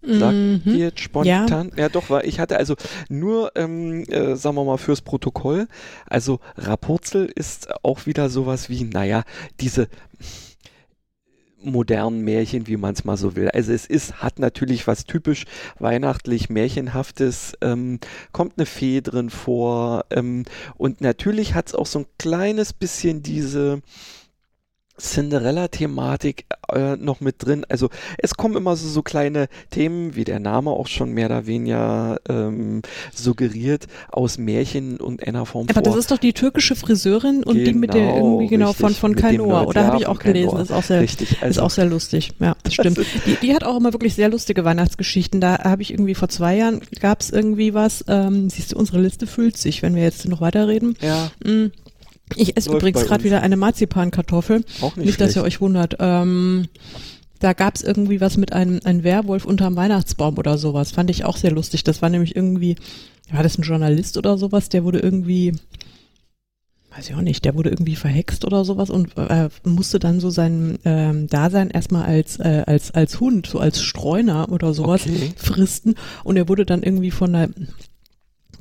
Sagt 0.07 0.33
mhm. 0.33 0.61
dir 0.63 0.77
jetzt 0.77 0.99
spontan? 0.99 1.71
Ja. 1.75 1.83
ja, 1.83 1.89
doch, 1.89 2.09
weil 2.09 2.25
ich 2.25 2.39
hatte 2.39 2.57
also 2.57 2.75
nur, 3.09 3.51
ähm, 3.55 4.03
äh, 4.05 4.35
sagen 4.35 4.55
wir 4.55 4.63
mal, 4.63 4.77
fürs 4.77 5.01
Protokoll. 5.01 5.67
Also 6.05 6.39
Rapurzel 6.55 7.25
ist 7.25 7.69
auch 7.83 8.05
wieder 8.05 8.29
sowas 8.29 8.69
wie, 8.69 8.83
naja, 8.83 9.23
diese 9.59 9.87
modernen 11.63 12.21
Märchen, 12.21 12.67
wie 12.67 12.77
man 12.77 12.93
es 12.93 13.03
mal 13.03 13.17
so 13.17 13.35
will. 13.35 13.49
Also 13.49 13.73
es 13.73 13.85
ist, 13.85 14.21
hat 14.21 14.39
natürlich 14.39 14.87
was 14.87 15.05
typisch 15.05 15.45
weihnachtlich 15.79 16.49
Märchenhaftes, 16.49 17.53
ähm, 17.61 17.99
kommt 18.31 18.53
eine 18.57 18.65
Fee 18.65 19.01
drin 19.01 19.29
vor 19.29 20.05
ähm, 20.09 20.45
und 20.75 21.01
natürlich 21.01 21.53
hat 21.53 21.67
es 21.67 21.75
auch 21.75 21.87
so 21.87 21.99
ein 21.99 22.05
kleines 22.17 22.73
bisschen 22.73 23.23
diese 23.23 23.81
Cinderella-Thematik 24.99 26.45
äh, 26.73 26.95
noch 26.95 27.21
mit 27.21 27.35
drin. 27.45 27.65
Also 27.69 27.89
es 28.17 28.35
kommen 28.35 28.55
immer 28.55 28.75
so, 28.75 28.87
so 28.87 29.01
kleine 29.01 29.47
Themen, 29.69 30.15
wie 30.15 30.23
der 30.23 30.39
Name 30.39 30.71
auch 30.71 30.87
schon 30.87 31.11
mehr 31.11 31.27
oder 31.27 31.45
weniger 31.45 32.19
ähm, 32.27 32.81
suggeriert, 33.13 33.87
aus 34.11 34.37
Märchen 34.37 34.97
und 34.97 35.25
einer 35.25 35.45
Form 35.45 35.67
Aber 35.69 35.73
vor. 35.73 35.83
das 35.83 35.95
ist 35.95 36.11
doch 36.11 36.17
die 36.17 36.33
türkische 36.33 36.75
Friseurin 36.75 37.43
und 37.43 37.55
genau, 37.55 37.65
die 37.65 37.73
mit 37.73 37.93
der 37.93 38.01
genau, 38.01 38.25
irgendwie 38.25 38.47
genau 38.47 38.67
richtig, 38.69 38.81
von, 38.81 38.93
von 38.95 39.15
Kainoa, 39.15 39.63
oder 39.63 39.85
habe 39.85 39.97
ich 39.97 40.07
auch 40.07 40.19
gelesen. 40.19 40.51
Das 40.57 40.69
ist 40.69 40.71
auch 40.71 40.83
sehr, 40.83 41.01
richtig, 41.01 41.37
also, 41.41 41.59
ist 41.59 41.59
auch 41.59 41.71
sehr 41.71 41.85
lustig. 41.85 42.31
Ja, 42.39 42.55
das 42.63 42.73
stimmt. 42.73 42.99
die, 43.25 43.35
die 43.41 43.53
hat 43.53 43.63
auch 43.63 43.77
immer 43.77 43.93
wirklich 43.93 44.15
sehr 44.15 44.29
lustige 44.29 44.65
Weihnachtsgeschichten. 44.65 45.41
Da 45.41 45.63
habe 45.63 45.81
ich 45.81 45.91
irgendwie 45.91 46.15
vor 46.15 46.29
zwei 46.29 46.55
Jahren 46.55 46.81
gab 46.99 47.21
es 47.21 47.29
irgendwie 47.29 47.73
was. 47.73 48.03
Ähm, 48.07 48.49
siehst 48.49 48.73
du, 48.73 48.77
unsere 48.77 48.99
Liste 48.99 49.27
füllt 49.27 49.57
sich, 49.57 49.81
wenn 49.81 49.95
wir 49.95 50.03
jetzt 50.03 50.27
noch 50.27 50.41
weiterreden. 50.41 50.95
Ja. 51.01 51.31
Mhm 51.45 51.71
ich 52.35 52.57
esse 52.57 52.71
übrigens 52.71 53.05
gerade 53.05 53.23
wieder 53.23 53.41
eine 53.41 53.57
Marzipankartoffel. 53.57 54.63
Auch 54.81 54.95
nicht, 54.95 55.05
nicht 55.05 55.21
dass 55.21 55.35
ihr 55.35 55.43
euch 55.43 55.61
wundert. 55.61 55.97
Ähm, 55.99 56.67
da 57.39 57.53
gab 57.53 57.75
es 57.75 57.83
irgendwie 57.83 58.21
was 58.21 58.37
mit 58.37 58.53
einem, 58.53 58.79
einem 58.83 59.03
Werwolf 59.03 59.45
unterm 59.45 59.75
Weihnachtsbaum 59.75 60.37
oder 60.37 60.57
sowas. 60.57 60.91
Fand 60.91 61.09
ich 61.09 61.25
auch 61.25 61.37
sehr 61.37 61.51
lustig. 61.51 61.83
Das 61.83 62.01
war 62.01 62.09
nämlich 62.09 62.35
irgendwie, 62.35 62.75
war 63.31 63.43
das 63.43 63.57
ein 63.57 63.63
Journalist 63.63 64.17
oder 64.17 64.37
sowas, 64.37 64.69
der 64.69 64.83
wurde 64.83 64.99
irgendwie, 64.99 65.53
weiß 66.95 67.09
ich 67.09 67.15
auch 67.15 67.21
nicht, 67.21 67.45
der 67.45 67.55
wurde 67.55 67.69
irgendwie 67.69 67.95
verhext 67.95 68.43
oder 68.43 68.65
sowas 68.65 68.89
und 68.89 69.15
äh, 69.17 69.49
musste 69.63 69.99
dann 69.99 70.19
so 70.19 70.29
sein 70.29 70.79
ähm, 70.83 71.27
Dasein 71.27 71.69
erstmal 71.69 72.05
als, 72.05 72.39
äh, 72.39 72.63
als, 72.65 72.91
als 72.91 73.19
Hund, 73.19 73.47
so 73.47 73.59
als 73.59 73.81
Streuner 73.81 74.51
oder 74.51 74.73
sowas 74.73 75.03
okay. 75.05 75.31
fristen. 75.35 75.95
Und 76.23 76.37
er 76.37 76.47
wurde 76.47 76.65
dann 76.65 76.83
irgendwie 76.83 77.11
von 77.11 77.35
einer 77.35 77.49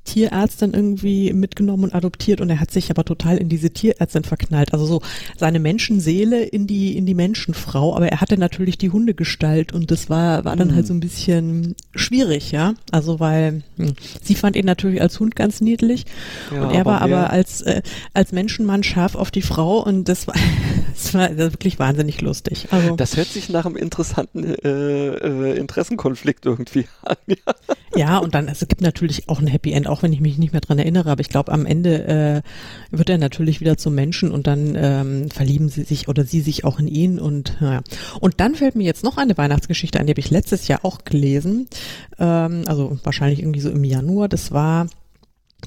Tierärztin 0.06 0.72
irgendwie 0.72 1.32
mitgenommen 1.32 1.84
und 1.84 1.94
adoptiert 1.94 2.40
und 2.40 2.48
er 2.48 2.60
hat 2.60 2.70
sich 2.70 2.90
aber 2.90 3.04
total 3.04 3.36
in 3.36 3.50
diese 3.50 3.70
Tierärztin 3.70 4.24
verknallt. 4.24 4.72
Also 4.72 4.86
so 4.86 5.02
seine 5.36 5.58
Menschenseele 5.58 6.42
in 6.42 6.66
die, 6.66 6.96
in 6.96 7.04
die 7.04 7.14
Menschenfrau, 7.14 7.94
aber 7.94 8.08
er 8.08 8.20
hatte 8.20 8.38
natürlich 8.38 8.78
die 8.78 8.90
Hundegestalt 8.90 9.72
und 9.72 9.90
das 9.90 10.08
war, 10.08 10.44
war 10.44 10.56
dann 10.56 10.68
mm. 10.68 10.74
halt 10.74 10.86
so 10.86 10.94
ein 10.94 11.00
bisschen 11.00 11.74
schwierig, 11.94 12.52
ja. 12.52 12.74
Also 12.90 13.20
weil 13.20 13.62
hm, 13.76 13.94
sie 14.22 14.34
fand 14.34 14.56
ihn 14.56 14.64
natürlich 14.64 15.02
als 15.02 15.20
Hund 15.20 15.36
ganz 15.36 15.60
niedlich 15.60 16.06
ja, 16.54 16.62
und 16.62 16.74
er 16.74 16.84
war 16.86 17.02
aber, 17.02 17.16
aber 17.16 17.30
als, 17.30 17.60
äh, 17.62 17.82
als 18.14 18.32
Menschenmann 18.32 18.82
scharf 18.82 19.14
auf 19.14 19.30
die 19.30 19.42
Frau 19.42 19.82
und 19.82 20.08
das 20.08 20.26
war, 20.26 20.34
das 20.96 21.14
war 21.14 21.36
wirklich 21.36 21.78
wahnsinnig 21.78 22.20
lustig. 22.22 22.68
Also, 22.70 22.96
das 22.96 23.16
hört 23.16 23.28
sich 23.28 23.50
nach 23.50 23.66
einem 23.66 23.76
interessanten 23.76 24.44
äh, 24.44 24.68
äh, 24.68 25.56
Interessenkonflikt 25.58 26.46
irgendwie 26.46 26.86
an. 27.02 27.16
ja. 27.26 27.36
ja, 27.94 28.18
und 28.18 28.34
dann, 28.34 28.48
also 28.48 28.62
es 28.62 28.68
gibt 28.68 28.80
natürlich 28.80 29.28
auch 29.28 29.40
ein 29.40 29.46
Happy 29.46 29.72
End, 29.72 29.86
auch 29.86 30.02
wenn 30.02 30.12
ich 30.12 30.20
mich 30.20 30.38
nicht 30.38 30.52
mehr 30.52 30.62
dran 30.62 30.78
erinnere, 30.78 31.10
aber 31.10 31.20
ich 31.20 31.28
glaube, 31.28 31.52
am 31.52 31.66
Ende 31.66 32.42
äh, 32.92 32.96
wird 32.96 33.10
er 33.10 33.18
natürlich 33.18 33.60
wieder 33.60 33.76
zum 33.76 33.94
Menschen 33.94 34.30
und 34.30 34.46
dann 34.46 34.74
ähm, 34.74 35.30
verlieben 35.30 35.68
sie 35.68 35.82
sich 35.82 36.08
oder 36.08 36.24
sie 36.24 36.40
sich 36.40 36.64
auch 36.64 36.78
in 36.78 36.88
ihn 36.88 37.18
und 37.18 37.60
naja. 37.60 37.82
Und 38.20 38.40
dann 38.40 38.54
fällt 38.54 38.74
mir 38.74 38.84
jetzt 38.84 39.04
noch 39.04 39.18
eine 39.18 39.36
Weihnachtsgeschichte 39.36 40.00
an, 40.00 40.06
die 40.06 40.12
habe 40.12 40.20
ich 40.20 40.30
letztes 40.30 40.66
Jahr 40.66 40.80
auch 40.82 41.04
gelesen, 41.04 41.68
ähm, 42.18 42.64
also 42.66 42.98
wahrscheinlich 43.04 43.40
irgendwie 43.40 43.60
so 43.60 43.70
im 43.70 43.84
Januar. 43.84 44.28
Das 44.28 44.50
war 44.50 44.88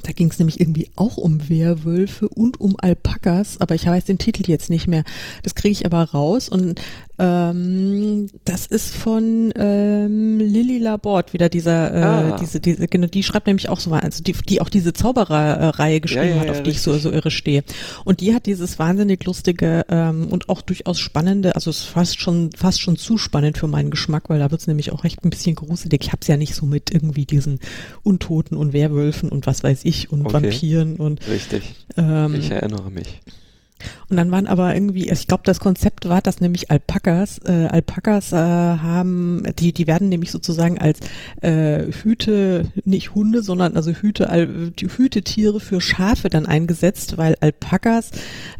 da 0.03 0.11
ging 0.11 0.29
es 0.29 0.39
nämlich 0.39 0.59
irgendwie 0.59 0.89
auch 0.95 1.17
um 1.17 1.49
Werwölfe 1.49 2.29
und 2.29 2.59
um 2.61 2.75
Alpakas, 2.77 3.59
aber 3.59 3.75
ich 3.75 3.85
weiß 3.85 4.05
den 4.05 4.17
Titel 4.17 4.49
jetzt 4.49 4.69
nicht 4.69 4.87
mehr. 4.87 5.03
Das 5.43 5.55
kriege 5.55 5.71
ich 5.71 5.85
aber 5.85 6.03
raus 6.03 6.47
und 6.49 6.79
ähm, 7.20 8.28
das 8.45 8.65
ist 8.65 8.95
von 8.95 9.51
ähm, 9.55 10.39
Lilly 10.39 10.78
Laborde, 10.80 11.34
wieder 11.34 11.49
dieser, 11.49 11.93
äh, 11.93 12.03
ah. 12.03 12.38
diese, 12.39 12.59
diese, 12.61 12.88
genau, 12.88 13.07
die 13.07 13.24
schreibt 13.24 13.47
nämlich 13.47 13.67
auch 13.67 13.80
so, 13.80 13.91
also 13.91 14.24
die, 14.24 14.34
die 14.34 14.61
auch 14.61 14.70
diese 14.70 14.93
Zaubererreihe 14.93 15.99
geschrieben 15.99 16.30
ja, 16.30 16.36
ja, 16.36 16.41
hat, 16.41 16.49
auf 16.49 16.57
ja, 16.57 16.63
die 16.63 16.72
ich 16.72 16.82
so, 16.82 16.97
so 16.97 17.11
irre 17.11 17.30
stehe. 17.30 17.63
Und 18.05 18.22
die 18.22 18.34
hat 18.34 18.45
dieses 18.45 18.80
wahnsinnig 18.80 19.26
lustige 19.26 19.86
ähm, 19.89 20.28
und 20.30 20.47
auch 20.47 20.61
durchaus 20.61 20.99
spannende, 20.99 21.55
also 21.55 21.70
es 21.70 21.80
ist 21.80 21.86
fast 21.86 22.22
schon, 22.22 22.51
fast 22.53 22.82
schon 22.82 22.95
zu 22.95 23.17
spannend 23.17 23.57
für 23.57 23.67
meinen 23.67 23.91
Geschmack, 23.91 24.30
weil 24.30 24.39
da 24.39 24.49
wird 24.49 24.61
es 24.61 24.67
nämlich 24.67 24.91
auch 24.91 25.03
recht 25.03 25.24
ein 25.26 25.30
bisschen 25.30 25.55
gruselig. 25.55 26.05
Ich 26.05 26.11
hab's 26.13 26.28
ja 26.28 26.38
nicht 26.38 26.55
so 26.55 26.65
mit 26.65 26.93
irgendwie 26.93 27.26
diesen 27.26 27.59
Untoten 28.03 28.55
und 28.55 28.72
Werwölfen 28.72 29.30
und 29.30 29.45
was 29.45 29.63
weiß 29.63 29.82
ich 29.84 30.11
und 30.11 30.26
okay. 30.26 30.34
Vampiren 30.34 30.95
und 30.95 31.28
Richtig. 31.28 31.76
Ähm, 31.97 32.36
ich 32.36 32.49
erinnere 32.49 32.89
mich. 32.89 33.22
Und 34.09 34.17
dann 34.17 34.32
waren 34.32 34.47
aber 34.47 34.73
irgendwie, 34.73 35.09
ich 35.09 35.27
glaube, 35.27 35.43
das 35.45 35.59
Konzept 35.59 36.07
war, 36.09 36.21
dass 36.21 36.41
nämlich 36.41 36.71
Alpakas, 36.71 37.39
äh, 37.45 37.67
Alpakas 37.67 38.32
äh, 38.32 38.36
haben, 38.36 39.43
die, 39.57 39.73
die 39.73 39.88
werden 39.88 40.09
nämlich 40.09 40.32
sozusagen 40.32 40.77
als 40.80 40.99
äh, 41.41 41.91
Hüte, 41.91 42.71
nicht 42.86 43.15
Hunde, 43.15 43.41
sondern 43.41 43.75
also 43.75 43.91
Hüte, 43.91 44.30
Al, 44.30 44.71
die 44.71 44.88
Hütetiere 44.88 45.59
für 45.59 45.82
Schafe 45.82 46.30
dann 46.30 46.45
eingesetzt, 46.45 47.17
weil 47.17 47.36
Alpakas 47.39 48.11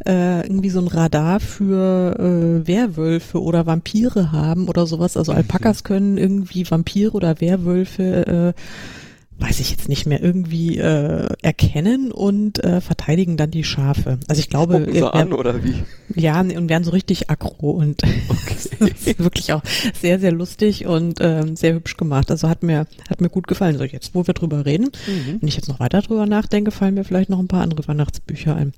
äh, 0.06 0.42
irgendwie 0.42 0.70
so 0.70 0.80
ein 0.80 0.88
Radar 0.88 1.40
für 1.40 2.16
äh, 2.18 2.66
Werwölfe 2.66 3.42
oder 3.42 3.66
Vampire 3.66 4.32
haben 4.32 4.68
oder 4.68 4.86
sowas. 4.86 5.16
Also 5.16 5.32
Alpakas 5.32 5.84
können 5.84 6.18
irgendwie 6.18 6.68
Vampire 6.70 7.12
oder 7.12 7.40
Werwölfe 7.40 8.54
äh, 8.54 8.60
weiß 9.40 9.60
ich 9.60 9.70
jetzt 9.70 9.88
nicht 9.88 10.06
mehr, 10.06 10.22
irgendwie 10.22 10.78
äh, 10.78 11.28
erkennen 11.42 12.12
und 12.12 12.62
äh, 12.62 12.80
verteidigen 12.80 13.36
dann 13.36 13.50
die 13.50 13.64
Schafe. 13.64 14.18
Also 14.28 14.40
ich 14.40 14.50
glaube, 14.50 14.74
Spucken 14.76 14.92
sie 14.92 15.12
an 15.12 15.32
oder 15.32 15.64
wie? 15.64 15.82
Ja, 16.14 16.40
und 16.40 16.68
werden 16.68 16.84
so 16.84 16.90
richtig 16.90 17.30
aggro 17.30 17.70
und 17.70 18.02
okay. 18.28 19.14
wirklich 19.18 19.52
auch 19.52 19.62
sehr 19.98 20.18
sehr 20.18 20.32
lustig 20.32 20.86
und 20.86 21.18
ähm, 21.20 21.56
sehr 21.56 21.74
hübsch 21.74 21.96
gemacht. 21.96 22.30
Also 22.30 22.48
hat 22.48 22.62
mir 22.62 22.86
hat 23.08 23.20
mir 23.20 23.28
gut 23.28 23.46
gefallen. 23.46 23.78
So 23.78 23.84
jetzt, 23.84 24.14
wo 24.14 24.26
wir 24.26 24.34
drüber 24.34 24.66
reden, 24.66 24.90
mhm. 25.06 25.38
wenn 25.40 25.48
ich 25.48 25.56
jetzt 25.56 25.68
noch 25.68 25.80
weiter 25.80 26.02
drüber 26.02 26.26
nachdenke, 26.26 26.70
fallen 26.70 26.94
mir 26.94 27.04
vielleicht 27.04 27.30
noch 27.30 27.38
ein 27.38 27.48
paar 27.48 27.62
andere 27.62 27.86
Weihnachtsbücher 27.86 28.54
ein. 28.54 28.72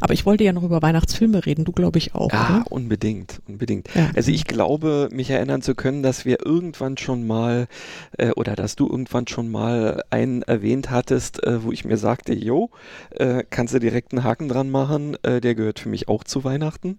Aber 0.00 0.14
ich 0.14 0.26
wollte 0.26 0.44
ja 0.44 0.52
noch 0.52 0.62
über 0.62 0.82
Weihnachtsfilme 0.82 1.46
reden. 1.46 1.64
Du 1.64 1.72
glaube 1.72 1.98
ich 1.98 2.14
auch. 2.14 2.32
Ja, 2.32 2.62
oder? 2.62 2.72
unbedingt, 2.72 3.40
unbedingt. 3.46 3.88
Ja. 3.94 4.10
Also 4.16 4.30
ich 4.30 4.44
glaube, 4.44 5.08
mich 5.12 5.30
erinnern 5.30 5.62
zu 5.62 5.74
können, 5.74 6.02
dass 6.02 6.24
wir 6.24 6.44
irgendwann 6.44 6.96
schon 6.96 7.26
mal 7.26 7.68
äh, 8.16 8.30
oder 8.30 8.56
dass 8.56 8.76
du 8.76 8.88
irgendwann 8.88 9.26
schon 9.26 9.50
mal 9.50 10.02
einen 10.10 10.42
erwähnt 10.42 10.90
hattest, 10.90 11.42
äh, 11.44 11.62
wo 11.62 11.72
ich 11.72 11.84
mir 11.84 11.96
sagte, 11.96 12.34
jo, 12.34 12.70
äh, 13.10 13.44
kannst 13.48 13.74
du 13.74 13.78
direkt 13.78 14.12
einen 14.12 14.24
Haken 14.24 14.48
dran 14.48 14.70
machen, 14.70 15.16
äh, 15.22 15.40
der 15.40 15.54
gehört 15.54 15.78
für 15.78 15.88
mich 15.88 16.08
auch 16.08 16.24
zu 16.24 16.44
Weihnachten. 16.44 16.98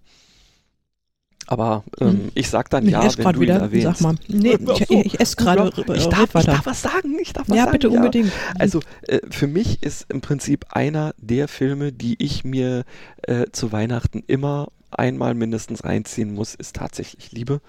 Aber 1.46 1.82
ähm, 2.00 2.08
hm. 2.08 2.32
ich 2.34 2.48
sag 2.48 2.70
dann 2.70 2.84
ich 2.84 2.92
ja, 2.92 3.02
wenn 3.16 3.32
du 3.32 3.40
wieder. 3.40 3.56
ihn 3.56 3.60
erwähnst. 3.60 3.98
Sag 3.98 4.00
mal. 4.00 4.14
Nee, 4.28 4.56
ich, 4.74 4.82
ich, 4.82 5.06
ich 5.06 5.20
esse 5.20 5.34
gerade. 5.34 5.72
Ich, 5.94 6.06
darf, 6.06 6.34
ich 6.34 6.44
darf 6.44 6.66
was 6.66 6.82
sagen. 6.82 7.18
Ich 7.20 7.32
darf 7.32 7.48
was 7.48 7.56
ja, 7.56 7.64
sagen. 7.64 7.72
Bitte 7.72 7.88
ja, 7.88 7.90
bitte 7.90 8.20
unbedingt. 8.20 8.32
Also 8.56 8.80
äh, 9.08 9.18
für 9.30 9.48
mich 9.48 9.82
ist 9.82 10.06
im 10.10 10.20
Prinzip 10.20 10.66
einer 10.70 11.12
der 11.18 11.48
Filme, 11.48 11.92
die 11.92 12.22
ich 12.22 12.44
mir 12.44 12.84
äh, 13.22 13.46
zu 13.50 13.72
Weihnachten 13.72 14.22
immer 14.28 14.68
einmal 14.92 15.34
mindestens 15.34 15.82
reinziehen 15.82 16.32
muss, 16.32 16.54
ist 16.54 16.76
tatsächlich 16.76 17.32
Liebe. 17.32 17.60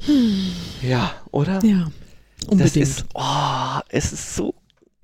Hm. 0.00 0.52
Ja, 0.82 1.12
oder? 1.30 1.64
Ja. 1.64 1.88
Unbedingt. 2.44 2.76
Ist, 2.76 3.04
oh, 3.14 3.80
es 3.88 4.12
ist 4.12 4.36
so 4.36 4.54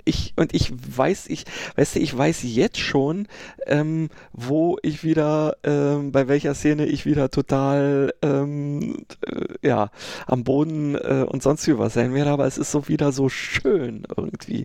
ich 0.08 0.32
und 0.36 0.54
ich 0.54 0.72
weiß, 0.72 1.26
ich, 1.28 1.44
weißt 1.76 1.96
du, 1.96 2.00
ich 2.00 2.16
weiß 2.16 2.42
jetzt 2.42 2.78
schon, 2.78 3.28
ähm, 3.66 4.08
wo 4.32 4.78
ich 4.82 5.04
wieder, 5.04 5.56
ähm, 5.62 6.10
bei 6.10 6.26
welcher 6.26 6.54
Szene 6.54 6.86
ich 6.86 7.04
wieder 7.04 7.30
total, 7.30 8.14
ähm, 8.22 9.04
äh, 9.26 9.66
ja, 9.68 9.90
am 10.26 10.44
Boden 10.44 10.94
äh, 10.94 11.26
und 11.28 11.42
sonst 11.42 11.66
wie 11.68 11.78
was 11.78 11.94
sein 11.94 12.14
werde, 12.14 12.30
aber 12.30 12.46
es 12.46 12.58
ist 12.58 12.72
so 12.72 12.88
wieder 12.88 13.12
so 13.12 13.28
schön 13.28 14.04
irgendwie. 14.16 14.64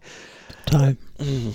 Total. 0.66 0.96
Mhm. 1.20 1.54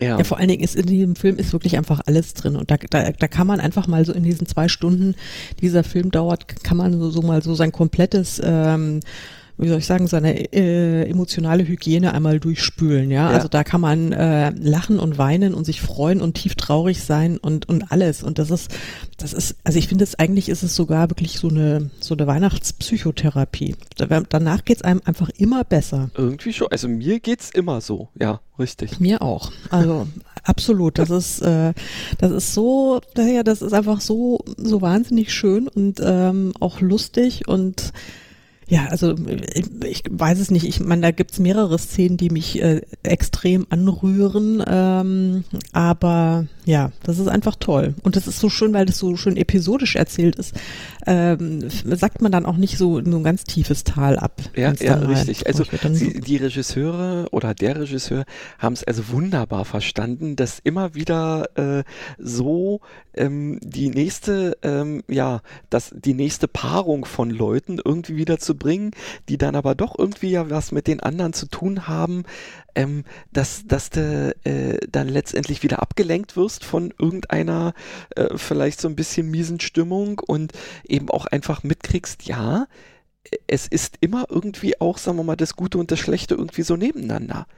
Ja. 0.00 0.16
ja, 0.16 0.22
vor 0.22 0.38
allen 0.38 0.48
Dingen 0.48 0.62
ist 0.62 0.76
in 0.76 0.86
diesem 0.86 1.16
Film 1.16 1.38
ist 1.38 1.52
wirklich 1.52 1.76
einfach 1.76 2.00
alles 2.06 2.32
drin 2.32 2.54
und 2.54 2.70
da, 2.70 2.76
da, 2.76 3.10
da 3.10 3.26
kann 3.26 3.48
man 3.48 3.58
einfach 3.58 3.88
mal 3.88 4.04
so 4.04 4.12
in 4.12 4.22
diesen 4.22 4.46
zwei 4.46 4.68
Stunden, 4.68 5.16
dieser 5.60 5.82
Film 5.82 6.12
dauert, 6.12 6.62
kann 6.62 6.76
man 6.76 6.96
so, 7.00 7.10
so 7.10 7.20
mal 7.20 7.42
so 7.42 7.54
sein 7.56 7.72
komplettes 7.72 8.40
ähm, 8.42 9.00
wie 9.58 9.68
soll 9.68 9.78
ich 9.78 9.86
sagen, 9.86 10.06
seine 10.06 10.52
äh, 10.52 11.08
emotionale 11.10 11.66
Hygiene 11.66 12.14
einmal 12.14 12.38
durchspülen, 12.38 13.10
ja? 13.10 13.30
ja. 13.30 13.36
Also 13.36 13.48
da 13.48 13.64
kann 13.64 13.80
man 13.80 14.12
äh, 14.12 14.50
lachen 14.50 15.00
und 15.00 15.18
weinen 15.18 15.52
und 15.52 15.64
sich 15.64 15.80
freuen 15.80 16.20
und 16.20 16.34
tief 16.34 16.54
traurig 16.54 17.02
sein 17.02 17.38
und 17.38 17.68
und 17.68 17.90
alles. 17.90 18.22
Und 18.22 18.38
das 18.38 18.50
ist, 18.50 18.70
das 19.16 19.32
ist, 19.32 19.56
also 19.64 19.78
ich 19.78 19.88
finde 19.88 20.04
es 20.04 20.16
eigentlich 20.16 20.48
ist 20.48 20.62
es 20.62 20.76
sogar 20.76 21.10
wirklich 21.10 21.38
so 21.40 21.48
eine 21.48 21.90
so 21.98 22.14
eine 22.14 22.26
Weihnachtspsychotherapie. 22.28 23.74
Da, 23.96 24.06
danach 24.28 24.64
geht's 24.64 24.82
einem 24.82 25.02
einfach 25.04 25.28
immer 25.30 25.64
besser. 25.64 26.10
Irgendwie 26.16 26.52
schon. 26.52 26.68
Also 26.70 26.88
mir 26.88 27.18
geht's 27.18 27.50
immer 27.50 27.80
so, 27.80 28.08
ja, 28.14 28.40
richtig. 28.60 29.00
Mir 29.00 29.22
auch. 29.22 29.50
Also 29.70 30.06
absolut. 30.44 30.98
Das 30.98 31.10
ist, 31.10 31.40
äh, 31.42 31.74
das 32.18 32.30
ist 32.30 32.54
so, 32.54 33.00
ja, 33.16 33.42
das 33.42 33.62
ist 33.62 33.72
einfach 33.72 34.00
so 34.00 34.38
so 34.56 34.80
wahnsinnig 34.80 35.34
schön 35.34 35.66
und 35.66 36.00
ähm, 36.00 36.52
auch 36.60 36.80
lustig 36.80 37.48
und 37.48 37.92
Ja, 38.68 38.86
also 38.86 39.14
ich 39.84 40.02
weiß 40.10 40.38
es 40.38 40.50
nicht. 40.50 40.66
Ich 40.66 40.80
meine, 40.80 41.00
da 41.02 41.10
gibt's 41.10 41.38
mehrere 41.38 41.78
Szenen, 41.78 42.18
die 42.18 42.28
mich 42.28 42.60
äh, 42.60 42.82
extrem 43.02 43.66
anrühren. 43.70 44.62
Ähm, 44.66 45.44
aber 45.72 46.46
ja, 46.66 46.92
das 47.02 47.18
ist 47.18 47.28
einfach 47.28 47.56
toll. 47.56 47.94
Und 48.02 48.16
das 48.16 48.26
ist 48.26 48.40
so 48.40 48.50
schön, 48.50 48.74
weil 48.74 48.84
das 48.84 48.98
so 48.98 49.16
schön 49.16 49.38
episodisch 49.38 49.96
erzählt 49.96 50.36
ist. 50.36 50.54
Ähm, 51.10 51.70
sagt 51.70 52.20
man 52.20 52.30
dann 52.30 52.44
auch 52.44 52.58
nicht 52.58 52.76
so, 52.76 53.02
so 53.02 53.16
ein 53.16 53.24
ganz 53.24 53.44
tiefes 53.44 53.82
Tal 53.82 54.18
ab. 54.18 54.42
Ja, 54.54 54.74
ja 54.74 54.96
richtig. 54.96 55.46
Also 55.46 55.64
sie, 55.92 56.20
die 56.20 56.36
Regisseure 56.36 57.28
oder 57.30 57.54
der 57.54 57.80
Regisseur 57.80 58.26
haben 58.58 58.74
es 58.74 58.84
also 58.84 59.08
wunderbar 59.08 59.64
verstanden, 59.64 60.36
dass 60.36 60.58
immer 60.58 60.94
wieder 60.94 61.48
äh, 61.54 61.84
so 62.18 62.82
ähm, 63.14 63.58
die 63.62 63.88
nächste, 63.88 64.58
ähm, 64.62 65.02
ja, 65.08 65.40
dass 65.70 65.94
die 65.96 66.12
nächste 66.12 66.46
Paarung 66.46 67.06
von 67.06 67.30
Leuten 67.30 67.80
irgendwie 67.82 68.16
wieder 68.16 68.38
zu 68.38 68.54
bringen, 68.56 68.90
die 69.30 69.38
dann 69.38 69.56
aber 69.56 69.74
doch 69.74 69.98
irgendwie 69.98 70.30
ja 70.30 70.50
was 70.50 70.72
mit 70.72 70.86
den 70.86 71.00
anderen 71.00 71.32
zu 71.32 71.46
tun 71.46 71.88
haben, 71.88 72.24
ähm, 72.78 73.02
dass, 73.32 73.66
dass 73.66 73.90
du 73.90 74.36
äh, 74.44 74.78
dann 74.88 75.08
letztendlich 75.08 75.64
wieder 75.64 75.82
abgelenkt 75.82 76.36
wirst 76.36 76.64
von 76.64 76.94
irgendeiner 76.96 77.74
äh, 78.14 78.38
vielleicht 78.38 78.80
so 78.80 78.88
ein 78.88 78.94
bisschen 78.94 79.28
miesen 79.28 79.58
Stimmung 79.58 80.20
und 80.20 80.52
eben 80.86 81.10
auch 81.10 81.26
einfach 81.26 81.64
mitkriegst, 81.64 82.22
ja, 82.26 82.68
es 83.48 83.66
ist 83.66 83.96
immer 84.00 84.26
irgendwie 84.30 84.80
auch, 84.80 84.96
sagen 84.96 85.18
wir 85.18 85.24
mal, 85.24 85.34
das 85.34 85.56
Gute 85.56 85.76
und 85.78 85.90
das 85.90 85.98
Schlechte 85.98 86.36
irgendwie 86.36 86.62
so 86.62 86.76
nebeneinander. 86.76 87.48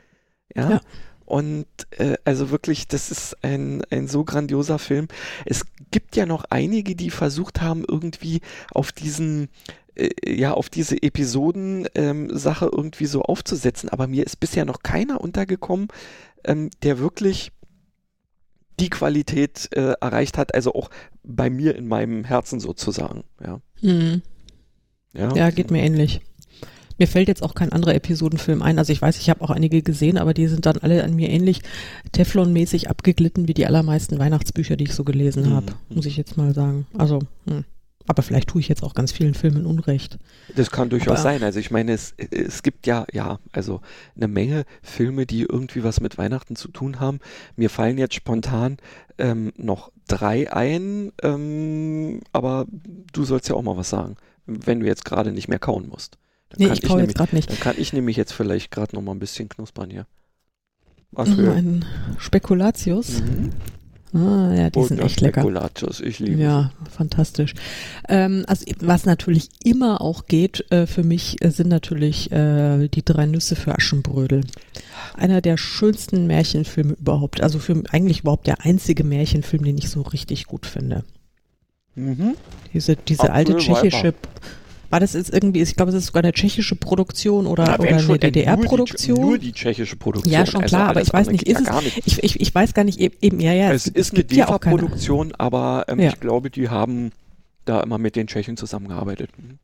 Ja. 0.56 0.70
ja. 0.70 0.80
Und 1.26 1.66
äh, 1.98 2.16
also 2.24 2.50
wirklich, 2.50 2.88
das 2.88 3.10
ist 3.10 3.36
ein, 3.44 3.84
ein 3.90 4.08
so 4.08 4.24
grandioser 4.24 4.78
Film. 4.78 5.06
Es 5.44 5.66
gibt 5.90 6.16
ja 6.16 6.24
noch 6.24 6.44
einige, 6.48 6.96
die 6.96 7.10
versucht 7.10 7.60
haben, 7.60 7.84
irgendwie 7.86 8.40
auf 8.72 8.90
diesen 8.90 9.50
äh, 10.00 10.34
ja 10.34 10.52
auf 10.52 10.68
diese 10.68 11.02
Episoden-Sache 11.02 12.64
ähm, 12.64 12.70
irgendwie 12.72 13.06
so 13.06 13.22
aufzusetzen, 13.22 13.88
aber 13.88 14.06
mir 14.06 14.24
ist 14.24 14.40
bisher 14.40 14.64
noch 14.64 14.82
keiner 14.82 15.20
untergekommen, 15.20 15.88
ähm, 16.44 16.70
der 16.82 16.98
wirklich 16.98 17.52
die 18.80 18.90
Qualität 18.90 19.68
äh, 19.72 19.92
erreicht 20.00 20.38
hat, 20.38 20.54
also 20.54 20.74
auch 20.74 20.90
bei 21.22 21.50
mir 21.50 21.76
in 21.76 21.86
meinem 21.86 22.24
Herzen 22.24 22.60
sozusagen. 22.60 23.24
Ja, 23.44 23.60
mhm. 23.82 24.22
ja. 25.12 25.34
ja 25.34 25.50
geht 25.50 25.70
mir 25.70 25.82
ähnlich. 25.82 26.22
Mir 26.98 27.06
fällt 27.06 27.28
jetzt 27.28 27.42
auch 27.42 27.54
kein 27.54 27.72
anderer 27.72 27.94
Episodenfilm 27.94 28.60
ein. 28.60 28.78
Also 28.78 28.92
ich 28.92 29.00
weiß, 29.00 29.18
ich 29.18 29.30
habe 29.30 29.40
auch 29.40 29.48
einige 29.48 29.80
gesehen, 29.80 30.18
aber 30.18 30.34
die 30.34 30.48
sind 30.48 30.66
dann 30.66 30.76
alle 30.78 31.02
an 31.02 31.14
mir 31.14 31.30
ähnlich 31.30 31.62
Teflon-mäßig 32.12 32.88
abgeglitten 32.88 33.48
wie 33.48 33.54
die 33.54 33.64
allermeisten 33.64 34.18
Weihnachtsbücher, 34.18 34.76
die 34.76 34.84
ich 34.84 34.94
so 34.94 35.02
gelesen 35.02 35.48
mhm. 35.48 35.54
habe, 35.54 35.72
muss 35.88 36.04
ich 36.04 36.18
jetzt 36.18 36.36
mal 36.36 36.54
sagen. 36.54 36.86
Also, 36.98 37.20
mh. 37.46 37.64
Aber 38.10 38.24
vielleicht 38.24 38.48
tue 38.48 38.60
ich 38.60 38.66
jetzt 38.66 38.82
auch 38.82 38.94
ganz 38.94 39.12
vielen 39.12 39.34
Filmen 39.34 39.64
Unrecht. 39.66 40.18
Das 40.56 40.72
kann 40.72 40.90
durchaus 40.90 41.20
Aber, 41.20 41.22
sein. 41.22 41.44
Also 41.44 41.60
ich 41.60 41.70
meine, 41.70 41.92
es, 41.92 42.12
es 42.18 42.64
gibt 42.64 42.88
ja, 42.88 43.06
ja, 43.12 43.38
also 43.52 43.82
eine 44.16 44.26
Menge 44.26 44.64
Filme, 44.82 45.26
die 45.26 45.42
irgendwie 45.42 45.84
was 45.84 46.00
mit 46.00 46.18
Weihnachten 46.18 46.56
zu 46.56 46.66
tun 46.66 46.98
haben. 46.98 47.20
Mir 47.54 47.70
fallen 47.70 47.98
jetzt 47.98 48.16
spontan 48.16 48.78
ähm, 49.18 49.52
noch 49.56 49.92
drei 50.08 50.52
ein, 50.52 51.12
ähm, 51.22 52.18
aber 52.32 52.66
du 53.12 53.22
sollst 53.22 53.48
ja 53.48 53.54
auch 53.54 53.62
mal 53.62 53.76
was 53.76 53.90
sagen, 53.90 54.16
wenn 54.44 54.80
du 54.80 54.86
jetzt 54.86 55.04
gerade 55.04 55.30
nicht 55.30 55.46
mehr 55.46 55.60
kauen 55.60 55.88
musst. 55.88 56.18
Dann 56.48 56.66
nee, 56.66 56.72
ich 56.72 56.82
kaue 56.82 57.02
jetzt 57.02 57.14
gerade 57.14 57.36
nicht. 57.36 57.48
Dann 57.48 57.60
kann 57.60 57.76
ich 57.78 57.92
nämlich 57.92 58.16
jetzt 58.16 58.32
vielleicht 58.32 58.72
gerade 58.72 58.96
noch 58.96 59.02
mal 59.02 59.12
ein 59.12 59.20
bisschen 59.20 59.48
knuspern 59.48 59.88
hier. 59.88 60.08
Was 61.12 61.28
für? 61.28 61.52
Ein 61.52 61.84
Spekulatius. 62.18 63.20
Mhm. 63.20 63.50
Ah, 64.12 64.52
ja, 64.54 64.70
die 64.70 64.78
Und 64.78 64.88
sind 64.88 65.00
echt 65.00 65.20
lecker. 65.20 65.44
Ich 66.00 66.18
liebe 66.18 66.42
Ja, 66.42 66.72
fantastisch. 66.90 67.54
Ähm, 68.08 68.44
also 68.48 68.64
was 68.80 69.04
natürlich 69.04 69.48
immer 69.62 70.00
auch 70.00 70.26
geht 70.26 70.70
äh, 70.72 70.86
für 70.86 71.04
mich, 71.04 71.42
äh, 71.44 71.50
sind 71.50 71.68
natürlich 71.68 72.32
äh, 72.32 72.88
die 72.88 73.04
drei 73.04 73.26
Nüsse 73.26 73.54
für 73.54 73.74
Aschenbrödel. 73.74 74.42
Einer 75.14 75.40
der 75.40 75.56
schönsten 75.56 76.26
Märchenfilme 76.26 76.94
überhaupt. 76.94 77.40
Also 77.40 77.58
für 77.58 77.82
eigentlich 77.90 78.20
überhaupt 78.20 78.46
der 78.46 78.62
einzige 78.64 79.04
Märchenfilm, 79.04 79.64
den 79.64 79.78
ich 79.78 79.90
so 79.90 80.02
richtig 80.02 80.46
gut 80.46 80.66
finde. 80.66 81.04
Mhm. 81.94 82.34
Diese, 82.72 82.96
diese 82.96 83.32
alte 83.32 83.56
tschechische 83.56 84.08
Weiber. 84.08 84.18
War 84.90 85.00
das 85.00 85.12
jetzt 85.14 85.32
irgendwie, 85.32 85.62
ich 85.62 85.76
glaube, 85.76 85.90
es 85.90 85.96
ist 85.96 86.06
sogar 86.06 86.24
eine 86.24 86.32
tschechische 86.32 86.74
Produktion 86.74 87.46
oder, 87.46 87.64
ja, 87.64 87.78
oder 87.78 87.96
eine 87.96 88.18
DDR-Produktion? 88.18 89.16
Nur, 89.16 89.30
nur, 89.30 89.38
die 89.38 89.52
tschechische 89.52 89.96
Produktion. 89.96 90.32
Ja, 90.32 90.44
schon 90.44 90.62
also 90.62 90.76
klar, 90.76 90.88
aber 90.90 91.00
ich 91.00 91.12
weiß 91.12 91.28
nicht, 91.28 91.44
ist 91.44 91.60
es, 91.60 91.82
nicht. 91.82 92.06
Ich, 92.06 92.22
ich, 92.22 92.40
ich 92.40 92.54
weiß 92.54 92.74
gar 92.74 92.84
nicht, 92.84 93.00
eben, 93.00 93.40
ja, 93.40 93.52
ja. 93.52 93.72
Es, 93.72 93.86
es 93.86 93.92
ist 93.94 94.14
eine 94.14 94.24
DEFA-Produktion, 94.24 95.32
aber 95.38 95.84
ähm, 95.88 96.00
ja. 96.00 96.10
ich 96.10 96.18
glaube, 96.18 96.50
die 96.50 96.68
haben 96.68 97.12
da 97.64 97.80
immer 97.80 97.98
mit 97.98 98.16
den 98.16 98.26
Tschechen 98.26 98.56
zusammengearbeitet. 98.56 99.30
Mhm. 99.38 99.58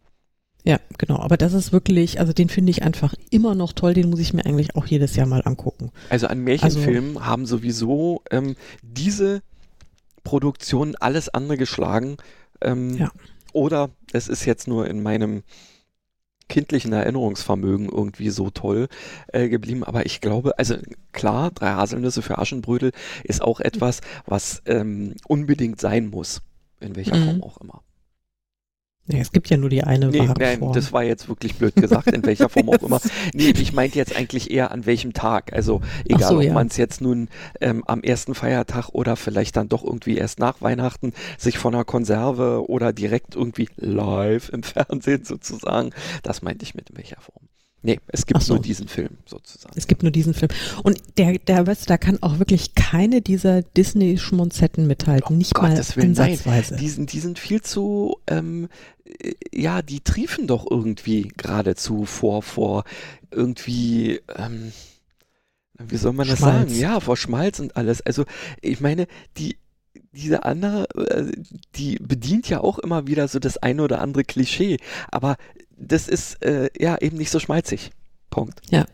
Ja, 0.64 0.80
genau. 0.98 1.20
Aber 1.20 1.36
das 1.36 1.52
ist 1.52 1.72
wirklich, 1.72 2.18
also 2.18 2.32
den 2.32 2.48
finde 2.48 2.70
ich 2.70 2.82
einfach 2.82 3.14
immer 3.30 3.54
noch 3.54 3.72
toll. 3.72 3.94
Den 3.94 4.10
muss 4.10 4.18
ich 4.18 4.34
mir 4.34 4.44
eigentlich 4.44 4.74
auch 4.74 4.86
jedes 4.86 5.14
Jahr 5.14 5.26
mal 5.26 5.42
angucken. 5.44 5.92
Also 6.08 6.26
an 6.26 6.40
Märchenfilmen 6.40 7.18
also, 7.18 7.26
haben 7.26 7.46
sowieso 7.46 8.22
ähm, 8.32 8.56
diese 8.82 9.42
Produktionen 10.24 10.96
alles 10.96 11.28
andere 11.28 11.56
geschlagen. 11.56 12.16
Ähm, 12.60 12.96
ja. 12.96 13.12
Oder 13.56 13.88
es 14.12 14.28
ist 14.28 14.44
jetzt 14.44 14.68
nur 14.68 14.86
in 14.86 15.02
meinem 15.02 15.42
kindlichen 16.46 16.92
Erinnerungsvermögen 16.92 17.88
irgendwie 17.88 18.28
so 18.28 18.50
toll 18.50 18.88
äh, 19.28 19.48
geblieben. 19.48 19.82
Aber 19.82 20.04
ich 20.04 20.20
glaube, 20.20 20.58
also 20.58 20.76
klar, 21.12 21.52
drei 21.52 21.70
Haselnüsse 21.70 22.20
für 22.20 22.36
Aschenbrödel 22.36 22.92
ist 23.24 23.40
auch 23.40 23.60
etwas, 23.60 24.02
was 24.26 24.60
ähm, 24.66 25.14
unbedingt 25.26 25.80
sein 25.80 26.10
muss. 26.10 26.42
In 26.80 26.96
welcher 26.96 27.16
mhm. 27.16 27.24
Form 27.24 27.42
auch 27.44 27.56
immer. 27.62 27.82
Nee, 29.08 29.20
es 29.20 29.30
gibt 29.30 29.48
ja 29.48 29.56
nur 29.56 29.70
die 29.70 29.84
eine 29.84 30.08
nee, 30.08 30.28
nein, 30.38 30.58
Form. 30.58 30.72
das 30.72 30.92
war 30.92 31.04
jetzt 31.04 31.28
wirklich 31.28 31.54
blöd 31.54 31.76
gesagt, 31.76 32.08
in 32.08 32.24
welcher 32.24 32.48
Form 32.48 32.68
auch 32.70 32.82
immer. 32.82 33.00
Nee, 33.34 33.50
ich 33.50 33.72
meinte 33.72 33.98
jetzt 33.98 34.16
eigentlich 34.16 34.50
eher 34.50 34.70
an 34.72 34.86
welchem 34.86 35.12
Tag. 35.12 35.52
Also 35.52 35.80
egal, 36.06 36.28
so, 36.28 36.36
ob 36.38 36.42
ja. 36.42 36.52
man 36.52 36.66
es 36.68 36.76
jetzt 36.76 37.00
nun 37.00 37.28
ähm, 37.60 37.84
am 37.86 38.02
ersten 38.02 38.34
Feiertag 38.34 38.88
oder 38.90 39.16
vielleicht 39.16 39.56
dann 39.56 39.68
doch 39.68 39.84
irgendwie 39.84 40.16
erst 40.16 40.38
nach 40.38 40.60
Weihnachten 40.60 41.12
sich 41.38 41.58
von 41.58 41.74
einer 41.74 41.84
Konserve 41.84 42.68
oder 42.68 42.92
direkt 42.92 43.36
irgendwie 43.36 43.68
live 43.76 44.48
im 44.48 44.62
Fernsehen 44.64 45.24
sozusagen, 45.24 45.90
das 46.22 46.42
meinte 46.42 46.64
ich 46.64 46.74
mit 46.74 46.90
in 46.90 46.96
welcher 46.96 47.20
Form. 47.20 47.45
Nee, 47.86 48.00
es 48.08 48.26
gibt 48.26 48.42
so. 48.42 48.54
nur 48.54 48.62
diesen 48.62 48.88
Film 48.88 49.10
sozusagen. 49.26 49.72
Es 49.76 49.86
gibt 49.86 50.02
nur 50.02 50.10
diesen 50.10 50.34
Film. 50.34 50.50
Und 50.82 51.00
der, 51.18 51.38
der 51.38 51.68
weißt 51.68 51.88
da 51.88 51.96
kann 51.98 52.20
auch 52.20 52.40
wirklich 52.40 52.74
keine 52.74 53.22
dieser 53.22 53.62
Disney-Schmonzetten 53.62 54.88
mithalten. 54.88 55.36
Oh 55.36 55.38
nicht 55.38 55.54
Gott, 55.54 55.70
mal 55.70 55.78
ansatzweise. 55.78 56.74
Die 56.74 56.88
sind, 56.88 57.12
die 57.12 57.20
sind 57.20 57.38
viel 57.38 57.62
zu, 57.62 58.16
ähm, 58.26 58.68
äh, 59.04 59.34
ja, 59.54 59.82
die 59.82 60.00
triefen 60.00 60.48
doch 60.48 60.68
irgendwie 60.68 61.30
geradezu 61.36 62.06
vor, 62.06 62.42
vor 62.42 62.82
irgendwie, 63.30 64.20
ähm, 64.34 64.72
wie 65.78 65.96
soll 65.96 66.12
man 66.12 66.26
das 66.26 66.38
Schmalz. 66.38 66.70
sagen? 66.70 66.80
Ja, 66.80 66.98
vor 66.98 67.16
Schmalz 67.16 67.60
und 67.60 67.76
alles. 67.76 68.00
Also, 68.00 68.24
ich 68.62 68.80
meine, 68.80 69.06
die, 69.36 69.58
diese 70.10 70.44
andere, 70.44 70.88
äh, 70.96 71.30
die 71.76 71.98
bedient 72.00 72.48
ja 72.48 72.60
auch 72.62 72.80
immer 72.80 73.06
wieder 73.06 73.28
so 73.28 73.38
das 73.38 73.58
eine 73.58 73.82
oder 73.82 74.00
andere 74.00 74.24
Klischee, 74.24 74.78
aber 75.08 75.36
das 75.76 76.08
ist 76.08 76.42
äh, 76.42 76.70
ja 76.78 76.98
eben 76.98 77.16
nicht 77.16 77.30
so 77.30 77.38
schmalzig. 77.38 77.90
Punkt. 78.30 78.60
Ja, 78.70 78.86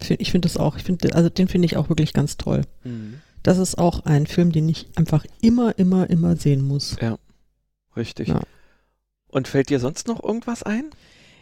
ich 0.00 0.30
finde 0.30 0.48
das 0.48 0.56
auch. 0.56 0.76
Ich 0.76 0.84
finde, 0.84 1.14
also 1.14 1.28
den 1.28 1.48
finde 1.48 1.66
ich 1.66 1.76
auch 1.76 1.88
wirklich 1.88 2.12
ganz 2.12 2.36
toll. 2.36 2.62
Mhm. 2.84 3.20
Das 3.42 3.58
ist 3.58 3.78
auch 3.78 4.04
ein 4.06 4.26
Film, 4.26 4.52
den 4.52 4.68
ich 4.68 4.88
einfach 4.96 5.24
immer, 5.40 5.78
immer, 5.78 6.08
immer 6.10 6.36
sehen 6.36 6.62
muss. 6.62 6.96
Ja, 7.00 7.18
richtig. 7.96 8.28
Ja. 8.28 8.40
Und 9.28 9.48
fällt 9.48 9.70
dir 9.70 9.80
sonst 9.80 10.08
noch 10.08 10.22
irgendwas 10.22 10.62
ein? 10.62 10.90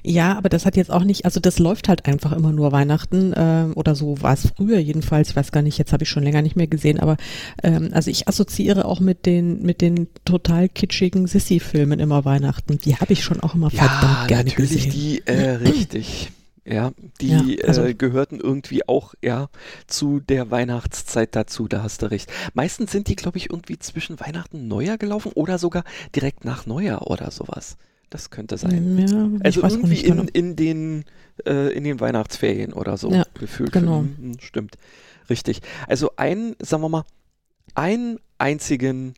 Ja, 0.06 0.36
aber 0.36 0.50
das 0.50 0.66
hat 0.66 0.76
jetzt 0.76 0.90
auch 0.90 1.02
nicht, 1.02 1.24
also 1.24 1.40
das 1.40 1.58
läuft 1.58 1.88
halt 1.88 2.04
einfach 2.04 2.32
immer 2.32 2.52
nur 2.52 2.72
Weihnachten 2.72 3.32
äh, 3.32 3.68
oder 3.74 3.94
so 3.94 4.20
war 4.20 4.34
es 4.34 4.52
früher 4.54 4.78
jedenfalls. 4.78 5.30
Ich 5.30 5.36
weiß 5.36 5.50
gar 5.50 5.62
nicht, 5.62 5.78
jetzt 5.78 5.94
habe 5.94 6.02
ich 6.02 6.10
schon 6.10 6.22
länger 6.22 6.42
nicht 6.42 6.56
mehr 6.56 6.66
gesehen, 6.66 7.00
aber 7.00 7.16
ähm, 7.62 7.88
also 7.92 8.10
ich 8.10 8.28
assoziiere 8.28 8.84
auch 8.84 9.00
mit 9.00 9.24
den 9.24 9.62
mit 9.62 9.80
den 9.80 10.08
total 10.26 10.68
kitschigen 10.68 11.26
Sissy-Filmen 11.26 12.00
immer 12.00 12.26
Weihnachten. 12.26 12.76
Die 12.76 12.96
habe 12.96 13.14
ich 13.14 13.24
schon 13.24 13.40
auch 13.40 13.54
immer 13.54 13.72
ja, 13.72 13.82
verdammt 13.82 14.28
gerne 14.28 14.50
natürlich 14.50 14.90
gesehen. 14.90 14.92
die 14.92 15.26
äh, 15.26 15.50
richtig. 15.52 16.30
Ja, 16.66 16.92
die 17.20 17.28
ja, 17.28 17.66
also, 17.66 17.82
äh, 17.82 17.94
gehörten 17.94 18.40
irgendwie 18.40 18.86
auch 18.86 19.14
ja 19.22 19.48
zu 19.86 20.20
der 20.20 20.50
Weihnachtszeit 20.50 21.34
dazu, 21.34 21.66
da 21.66 21.82
hast 21.82 22.02
du 22.02 22.10
recht. 22.10 22.30
Meistens 22.52 22.92
sind 22.92 23.08
die, 23.08 23.16
glaube 23.16 23.38
ich, 23.38 23.48
irgendwie 23.50 23.78
zwischen 23.78 24.20
Weihnachten 24.20 24.58
und 24.58 24.68
Neujahr 24.68 24.98
gelaufen 24.98 25.32
oder 25.34 25.58
sogar 25.58 25.84
direkt 26.14 26.44
nach 26.44 26.66
Neujahr 26.66 27.06
oder 27.06 27.30
sowas. 27.30 27.78
Das 28.14 28.30
könnte 28.30 28.56
sein. 28.58 28.96
Ja, 28.96 29.28
also 29.42 29.62
irgendwie 29.62 30.02
in, 30.02 30.18
genau. 30.18 30.30
in, 30.32 30.54
den, 30.54 31.04
äh, 31.44 31.76
in 31.76 31.82
den 31.82 31.98
Weihnachtsferien 31.98 32.72
oder 32.72 32.96
so 32.96 33.10
ja, 33.10 33.26
gefühlt. 33.34 33.72
Genau. 33.72 34.02
Hm, 34.02 34.36
stimmt. 34.38 34.76
Richtig. 35.28 35.62
Also 35.88 36.12
ein, 36.14 36.54
sagen 36.60 36.84
wir 36.84 36.88
mal, 36.88 37.04
einen 37.74 38.20
einzigen, 38.38 39.14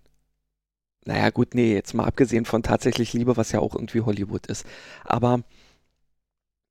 naja 1.04 1.28
gut, 1.28 1.54
nee, 1.54 1.74
jetzt 1.74 1.92
mal 1.92 2.06
abgesehen 2.06 2.46
von 2.46 2.62
tatsächlich 2.62 3.12
Liebe, 3.12 3.36
was 3.36 3.52
ja 3.52 3.60
auch 3.60 3.74
irgendwie 3.74 4.00
Hollywood 4.00 4.46
ist. 4.46 4.64
Aber 5.04 5.42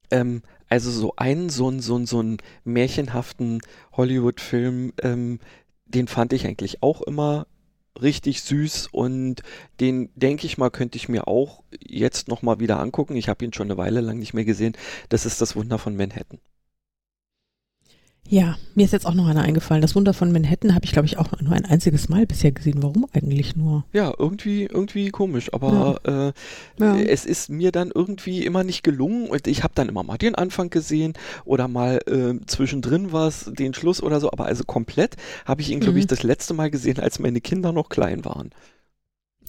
ähm, 0.10 0.42
also 0.68 0.90
so 0.90 1.14
einen, 1.18 1.52
so 1.52 1.68
einen, 1.68 1.80
so 1.80 1.96
einen, 1.96 2.08
so 2.08 2.18
einen 2.22 2.38
märchenhaften 2.64 3.62
Hollywood-Film, 3.94 4.94
ähm, 5.04 5.40
den 5.86 6.08
fand 6.08 6.34
ich 6.34 6.48
eigentlich 6.48 6.82
auch 6.82 7.04
immer 7.04 7.46
richtig 8.02 8.42
süß 8.44 8.88
und 8.92 9.42
den 9.80 10.10
denke 10.16 10.46
ich 10.46 10.58
mal, 10.58 10.70
könnte 10.70 10.98
ich 10.98 11.10
mir 11.10 11.28
auch 11.28 11.64
jetzt 11.80 12.28
nochmal 12.28 12.60
wieder 12.60 12.80
angucken. 12.80 13.16
Ich 13.16 13.30
habe 13.30 13.46
ihn 13.46 13.54
schon 13.54 13.68
eine 13.68 13.78
Weile 13.78 14.02
lang 14.02 14.20
nicht 14.20 14.34
mehr 14.34 14.46
gesehen. 14.46 14.74
Das 15.10 15.26
ist 15.26 15.42
das 15.42 15.56
Wunder 15.56 15.80
von 15.80 15.96
Manhattan. 15.96 16.40
Ja, 18.28 18.58
mir 18.74 18.86
ist 18.86 18.92
jetzt 18.92 19.06
auch 19.06 19.14
noch 19.14 19.28
einer 19.28 19.44
eingefallen. 19.44 19.84
Das 19.84 19.96
Wunder 19.96 20.14
von 20.14 20.32
Manhattan 20.32 20.74
habe 20.74 20.86
ich, 20.86 20.92
glaube 20.92 21.06
ich, 21.06 21.20
auch 21.20 21.40
nur 21.40 21.54
ein 21.54 21.66
einziges 21.66 22.10
Mal 22.10 22.26
bisher 22.26 22.52
gesehen. 22.52 22.82
Warum 22.82 23.06
eigentlich 23.14 23.56
nur? 23.56 23.86
Ja, 23.94 24.14
irgendwie, 24.18 24.64
irgendwie 24.64 25.10
komisch. 25.10 25.54
Aber 25.54 26.00
ja. 26.06 26.30
Äh, 26.30 26.34
ja. 26.80 26.98
es 26.98 27.26
ist 27.26 27.50
mir 27.50 27.72
dann 27.72 27.92
irgendwie 27.94 28.44
immer 28.44 28.64
nicht 28.64 28.84
gelungen. 28.84 29.28
Und 29.28 29.46
ich 29.48 29.64
habe 29.64 29.74
dann 29.76 29.90
immer 29.90 30.02
mal 30.02 30.18
den 30.18 30.34
Anfang 30.34 30.72
gesehen 30.72 31.14
oder 31.46 31.68
mal 31.68 32.00
äh, 32.08 32.44
zwischendrin 32.48 33.12
was, 33.12 33.52
den 33.54 33.76
Schluss 33.76 34.02
oder 34.02 34.20
so. 34.20 34.32
Aber 34.32 34.46
also 34.46 34.64
komplett 34.64 35.18
habe 35.46 35.62
ich 35.62 35.70
ihn, 35.70 35.80
glaube 35.80 35.94
mhm. 35.94 36.00
ich, 36.00 36.08
das 36.08 36.24
letzte 36.24 36.56
Mal 36.56 36.72
gesehen, 36.72 37.00
als 37.00 37.20
meine 37.20 37.42
Kinder 37.42 37.72
noch 37.72 37.90
klein 37.90 38.26
waren. 38.26 38.50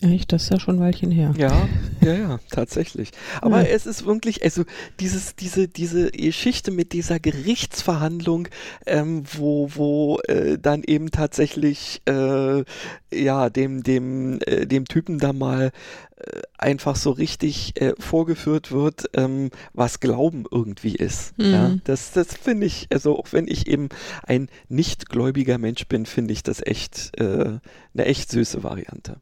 Echt, 0.02 0.30
das 0.32 0.44
ist 0.44 0.50
ja 0.50 0.60
schon 0.60 0.76
ein 0.76 0.80
Weilchen 0.80 1.10
her. 1.10 1.32
Ja, 1.38 1.68
ja, 2.02 2.14
ja, 2.14 2.40
tatsächlich. 2.50 3.12
Aber 3.40 3.62
ja. 3.62 3.74
es 3.74 3.86
ist 3.86 4.04
wirklich, 4.04 4.44
also 4.44 4.64
dieses, 5.00 5.36
diese, 5.36 5.68
diese 5.68 6.10
Geschichte 6.10 6.70
mit 6.70 6.92
dieser 6.92 7.18
Gerichtsverhandlung, 7.18 8.48
ähm, 8.84 9.22
wo, 9.32 9.70
wo 9.74 10.18
äh, 10.28 10.58
dann 10.58 10.82
eben 10.82 11.10
tatsächlich 11.10 12.02
äh, 12.06 12.64
ja 13.12 13.48
dem, 13.48 13.82
dem, 13.82 14.38
äh, 14.44 14.66
dem 14.66 14.84
Typen 14.84 15.18
da 15.18 15.32
mal 15.32 15.72
äh, 16.16 16.40
einfach 16.58 16.96
so 16.96 17.10
richtig 17.10 17.80
äh, 17.80 17.94
vorgeführt 17.98 18.72
wird, 18.72 19.10
ähm, 19.14 19.50
was 19.72 20.00
Glauben 20.00 20.44
irgendwie 20.50 20.94
ist. 20.94 21.36
Mhm. 21.38 21.52
Ja, 21.52 21.76
das, 21.84 22.12
das 22.12 22.36
finde 22.36 22.66
ich, 22.66 22.88
also 22.90 23.18
auch 23.18 23.32
wenn 23.32 23.48
ich 23.48 23.66
eben 23.66 23.88
ein 24.24 24.48
nicht 24.68 25.08
gläubiger 25.08 25.56
Mensch 25.56 25.86
bin, 25.86 26.04
finde 26.04 26.34
ich 26.34 26.42
das 26.42 26.60
echt 26.60 27.18
äh, 27.18 27.58
eine 27.94 28.04
echt 28.04 28.30
süße 28.30 28.62
Variante. 28.62 29.20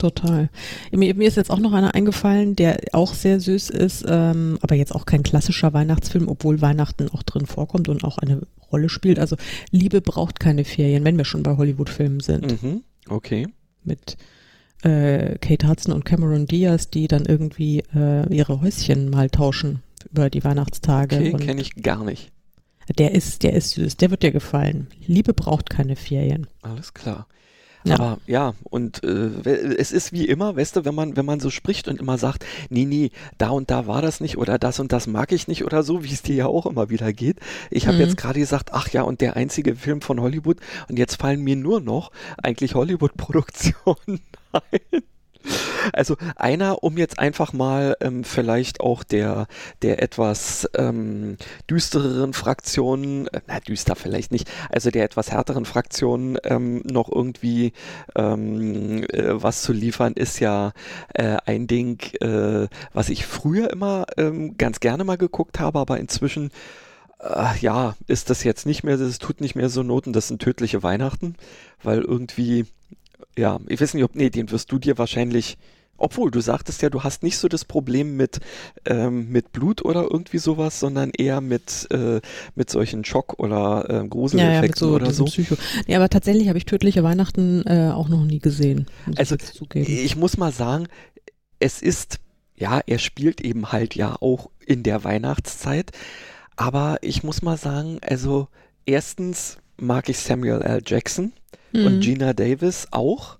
Total. 0.00 0.48
Mir, 0.92 1.14
mir, 1.14 1.28
ist 1.28 1.36
jetzt 1.36 1.50
auch 1.50 1.58
noch 1.58 1.74
einer 1.74 1.94
eingefallen, 1.94 2.56
der 2.56 2.80
auch 2.92 3.12
sehr 3.12 3.38
süß 3.38 3.68
ist, 3.68 4.02
ähm, 4.08 4.58
aber 4.62 4.74
jetzt 4.74 4.94
auch 4.94 5.04
kein 5.04 5.22
klassischer 5.22 5.74
Weihnachtsfilm, 5.74 6.26
obwohl 6.26 6.62
Weihnachten 6.62 7.10
auch 7.10 7.22
drin 7.22 7.44
vorkommt 7.44 7.90
und 7.90 8.02
auch 8.02 8.16
eine 8.16 8.40
Rolle 8.72 8.88
spielt. 8.88 9.18
Also 9.18 9.36
Liebe 9.70 10.00
braucht 10.00 10.40
keine 10.40 10.64
Ferien, 10.64 11.04
wenn 11.04 11.18
wir 11.18 11.26
schon 11.26 11.42
bei 11.42 11.54
Hollywood-Filmen 11.54 12.20
sind. 12.20 12.62
Mhm. 12.62 12.82
Okay. 13.10 13.48
Mit 13.84 14.16
äh, 14.84 15.36
Kate 15.36 15.68
Hudson 15.68 15.92
und 15.92 16.06
Cameron 16.06 16.46
Diaz, 16.46 16.88
die 16.88 17.06
dann 17.06 17.26
irgendwie 17.26 17.82
äh, 17.94 18.26
ihre 18.34 18.62
Häuschen 18.62 19.10
mal 19.10 19.28
tauschen 19.28 19.82
über 20.10 20.30
die 20.30 20.42
Weihnachtstage. 20.44 21.16
Okay, 21.16 21.44
kenne 21.44 21.60
ich 21.60 21.74
gar 21.74 22.04
nicht. 22.04 22.32
Der 22.98 23.14
ist, 23.14 23.42
der 23.42 23.52
ist 23.52 23.72
süß, 23.72 23.98
der 23.98 24.10
wird 24.10 24.22
dir 24.22 24.32
gefallen. 24.32 24.86
Liebe 25.06 25.34
braucht 25.34 25.68
keine 25.68 25.94
Ferien. 25.94 26.46
Alles 26.62 26.94
klar. 26.94 27.26
Ja. 27.84 27.94
Aber 27.94 28.18
ja, 28.26 28.54
und 28.64 29.02
äh, 29.04 29.08
es 29.78 29.90
ist 29.90 30.12
wie 30.12 30.26
immer, 30.26 30.56
weißt 30.56 30.76
du, 30.76 30.84
wenn 30.84 30.94
man, 30.94 31.16
wenn 31.16 31.24
man 31.24 31.40
so 31.40 31.50
spricht 31.50 31.88
und 31.88 31.98
immer 31.98 32.18
sagt, 32.18 32.44
nee, 32.68 32.84
nee, 32.84 33.10
da 33.38 33.50
und 33.50 33.70
da 33.70 33.86
war 33.86 34.02
das 34.02 34.20
nicht 34.20 34.36
oder 34.36 34.58
das 34.58 34.80
und 34.80 34.92
das 34.92 35.06
mag 35.06 35.32
ich 35.32 35.48
nicht 35.48 35.64
oder 35.64 35.82
so, 35.82 36.04
wie 36.04 36.12
es 36.12 36.22
dir 36.22 36.34
ja 36.34 36.46
auch 36.46 36.66
immer 36.66 36.90
wieder 36.90 37.12
geht. 37.12 37.38
Ich 37.70 37.86
habe 37.86 37.96
mhm. 37.96 38.02
jetzt 38.02 38.16
gerade 38.16 38.38
gesagt, 38.38 38.70
ach 38.72 38.88
ja, 38.90 39.02
und 39.02 39.20
der 39.20 39.36
einzige 39.36 39.76
Film 39.76 40.02
von 40.02 40.20
Hollywood 40.20 40.58
und 40.88 40.98
jetzt 40.98 41.20
fallen 41.20 41.42
mir 41.42 41.56
nur 41.56 41.80
noch 41.80 42.10
eigentlich 42.42 42.74
Hollywood-Produktionen 42.74 44.20
ein. 44.52 45.02
Also 45.92 46.16
einer, 46.36 46.82
um 46.82 46.98
jetzt 46.98 47.18
einfach 47.18 47.52
mal 47.52 47.96
ähm, 48.00 48.24
vielleicht 48.24 48.80
auch 48.80 49.02
der, 49.02 49.46
der 49.82 50.02
etwas 50.02 50.68
ähm, 50.74 51.36
düstereren 51.68 52.32
Fraktionen, 52.32 53.26
äh, 53.28 53.40
na 53.46 53.60
düster 53.60 53.96
vielleicht 53.96 54.32
nicht, 54.32 54.50
also 54.70 54.90
der 54.90 55.04
etwas 55.04 55.30
härteren 55.30 55.64
Fraktionen 55.64 56.38
ähm, 56.44 56.82
noch 56.84 57.10
irgendwie 57.10 57.72
ähm, 58.16 59.04
äh, 59.04 59.42
was 59.42 59.62
zu 59.62 59.72
liefern, 59.72 60.14
ist 60.14 60.40
ja 60.40 60.72
äh, 61.14 61.36
ein 61.46 61.66
Ding, 61.66 62.00
äh, 62.20 62.68
was 62.92 63.08
ich 63.08 63.26
früher 63.26 63.70
immer 63.70 64.06
ähm, 64.16 64.56
ganz 64.58 64.80
gerne 64.80 65.04
mal 65.04 65.18
geguckt 65.18 65.60
habe, 65.60 65.78
aber 65.78 65.98
inzwischen 65.98 66.50
äh, 67.20 67.58
ja, 67.60 67.96
ist 68.06 68.30
das 68.30 68.44
jetzt 68.44 68.66
nicht 68.66 68.82
mehr, 68.82 68.96
das 68.96 69.18
tut 69.18 69.40
nicht 69.40 69.54
mehr 69.54 69.68
so 69.68 69.82
Noten, 69.82 70.12
das 70.12 70.28
sind 70.28 70.42
tödliche 70.42 70.82
Weihnachten, 70.82 71.36
weil 71.82 72.00
irgendwie 72.00 72.66
ja, 73.36 73.58
ich 73.68 73.80
weiß 73.80 73.94
nicht, 73.94 74.04
ob, 74.04 74.14
nee, 74.14 74.30
den 74.30 74.50
wirst 74.50 74.70
du 74.72 74.78
dir 74.78 74.98
wahrscheinlich, 74.98 75.56
obwohl 75.96 76.30
du 76.30 76.40
sagtest 76.40 76.82
ja, 76.82 76.90
du 76.90 77.02
hast 77.02 77.22
nicht 77.22 77.36
so 77.36 77.48
das 77.48 77.64
Problem 77.64 78.16
mit, 78.16 78.40
ähm, 78.86 79.28
mit 79.30 79.52
Blut 79.52 79.84
oder 79.84 80.02
irgendwie 80.10 80.38
sowas, 80.38 80.80
sondern 80.80 81.10
eher 81.10 81.40
mit, 81.40 81.88
äh, 81.90 82.20
mit 82.54 82.70
solchen 82.70 83.04
Schock- 83.04 83.38
oder 83.38 83.88
äh, 83.88 84.08
Gruseleffekten 84.08 84.88
ja, 84.88 84.92
ja, 84.92 84.92
so, 84.92 84.94
oder 84.94 85.12
so. 85.12 85.24
Psycho. 85.26 85.56
Nee, 85.86 85.96
aber 85.96 86.08
tatsächlich 86.08 86.48
habe 86.48 86.58
ich 86.58 86.64
tödliche 86.64 87.02
Weihnachten 87.02 87.64
äh, 87.66 87.90
auch 87.94 88.08
noch 88.08 88.24
nie 88.24 88.38
gesehen. 88.38 88.86
Also 89.16 89.36
ich, 89.74 89.88
ich 89.88 90.16
muss 90.16 90.36
mal 90.36 90.52
sagen, 90.52 90.88
es 91.58 91.82
ist, 91.82 92.18
ja, 92.56 92.80
er 92.86 92.98
spielt 92.98 93.40
eben 93.40 93.72
halt 93.72 93.94
ja 93.94 94.16
auch 94.20 94.50
in 94.66 94.82
der 94.82 95.04
Weihnachtszeit, 95.04 95.90
aber 96.56 96.98
ich 97.02 97.22
muss 97.22 97.42
mal 97.42 97.56
sagen, 97.56 97.98
also 98.02 98.48
erstens 98.86 99.58
mag 99.80 100.08
ich 100.08 100.18
Samuel 100.18 100.62
L. 100.62 100.82
Jackson 100.84 101.32
mhm. 101.72 101.86
und 101.86 102.00
Gina 102.00 102.32
Davis 102.32 102.88
auch. 102.90 103.38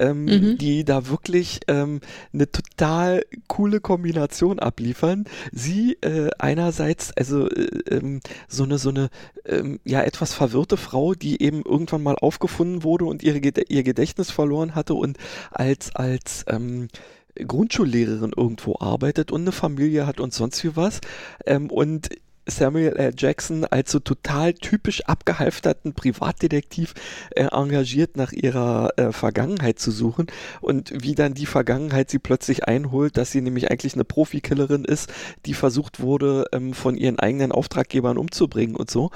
Ähm, 0.00 0.26
mhm. 0.26 0.58
die 0.58 0.84
da 0.84 1.08
wirklich 1.08 1.58
ähm, 1.66 2.00
eine 2.32 2.48
total 2.48 3.24
coole 3.48 3.80
Kombination 3.80 4.60
abliefern. 4.60 5.24
Sie 5.50 5.94
äh, 6.02 6.30
einerseits, 6.38 7.10
also 7.16 7.50
äh, 7.50 7.66
ähm, 7.90 8.20
so 8.46 8.62
eine 8.62 8.78
so 8.78 8.90
eine 8.90 9.08
ähm, 9.44 9.80
ja 9.84 10.02
etwas 10.02 10.34
verwirrte 10.34 10.76
Frau, 10.76 11.14
die 11.14 11.42
eben 11.42 11.64
irgendwann 11.64 12.04
mal 12.04 12.14
aufgefunden 12.14 12.84
wurde 12.84 13.06
und 13.06 13.24
ihre 13.24 13.40
ihr 13.40 13.82
Gedächtnis 13.82 14.30
verloren 14.30 14.76
hatte 14.76 14.94
und 14.94 15.18
als 15.50 15.92
als 15.96 16.44
ähm, 16.46 16.86
Grundschullehrerin 17.34 18.32
irgendwo 18.36 18.76
arbeitet 18.78 19.32
und 19.32 19.40
eine 19.40 19.52
Familie 19.52 20.06
hat 20.06 20.20
und 20.20 20.32
sonst 20.32 20.62
wie 20.64 20.76
was. 20.76 21.00
Ähm, 21.44 21.70
und 21.70 22.10
Samuel 22.48 22.96
L. 22.96 23.12
Jackson 23.16 23.64
als 23.64 23.92
so 23.92 23.98
total 23.98 24.54
typisch 24.54 25.04
abgehalfterten 25.04 25.92
Privatdetektiv 25.94 26.94
äh, 27.30 27.44
engagiert, 27.44 28.16
nach 28.16 28.32
ihrer 28.32 28.90
äh, 28.96 29.12
Vergangenheit 29.12 29.78
zu 29.78 29.90
suchen 29.90 30.26
und 30.60 30.92
wie 31.02 31.14
dann 31.14 31.34
die 31.34 31.46
Vergangenheit 31.46 32.10
sie 32.10 32.18
plötzlich 32.18 32.64
einholt, 32.64 33.16
dass 33.16 33.30
sie 33.30 33.40
nämlich 33.40 33.70
eigentlich 33.70 33.94
eine 33.94 34.04
Profikillerin 34.04 34.84
ist, 34.84 35.12
die 35.46 35.54
versucht 35.54 36.00
wurde, 36.00 36.46
ähm, 36.52 36.74
von 36.74 36.96
ihren 36.96 37.18
eigenen 37.18 37.52
Auftraggebern 37.52 38.18
umzubringen 38.18 38.76
und 38.76 38.90
so. 38.90 39.10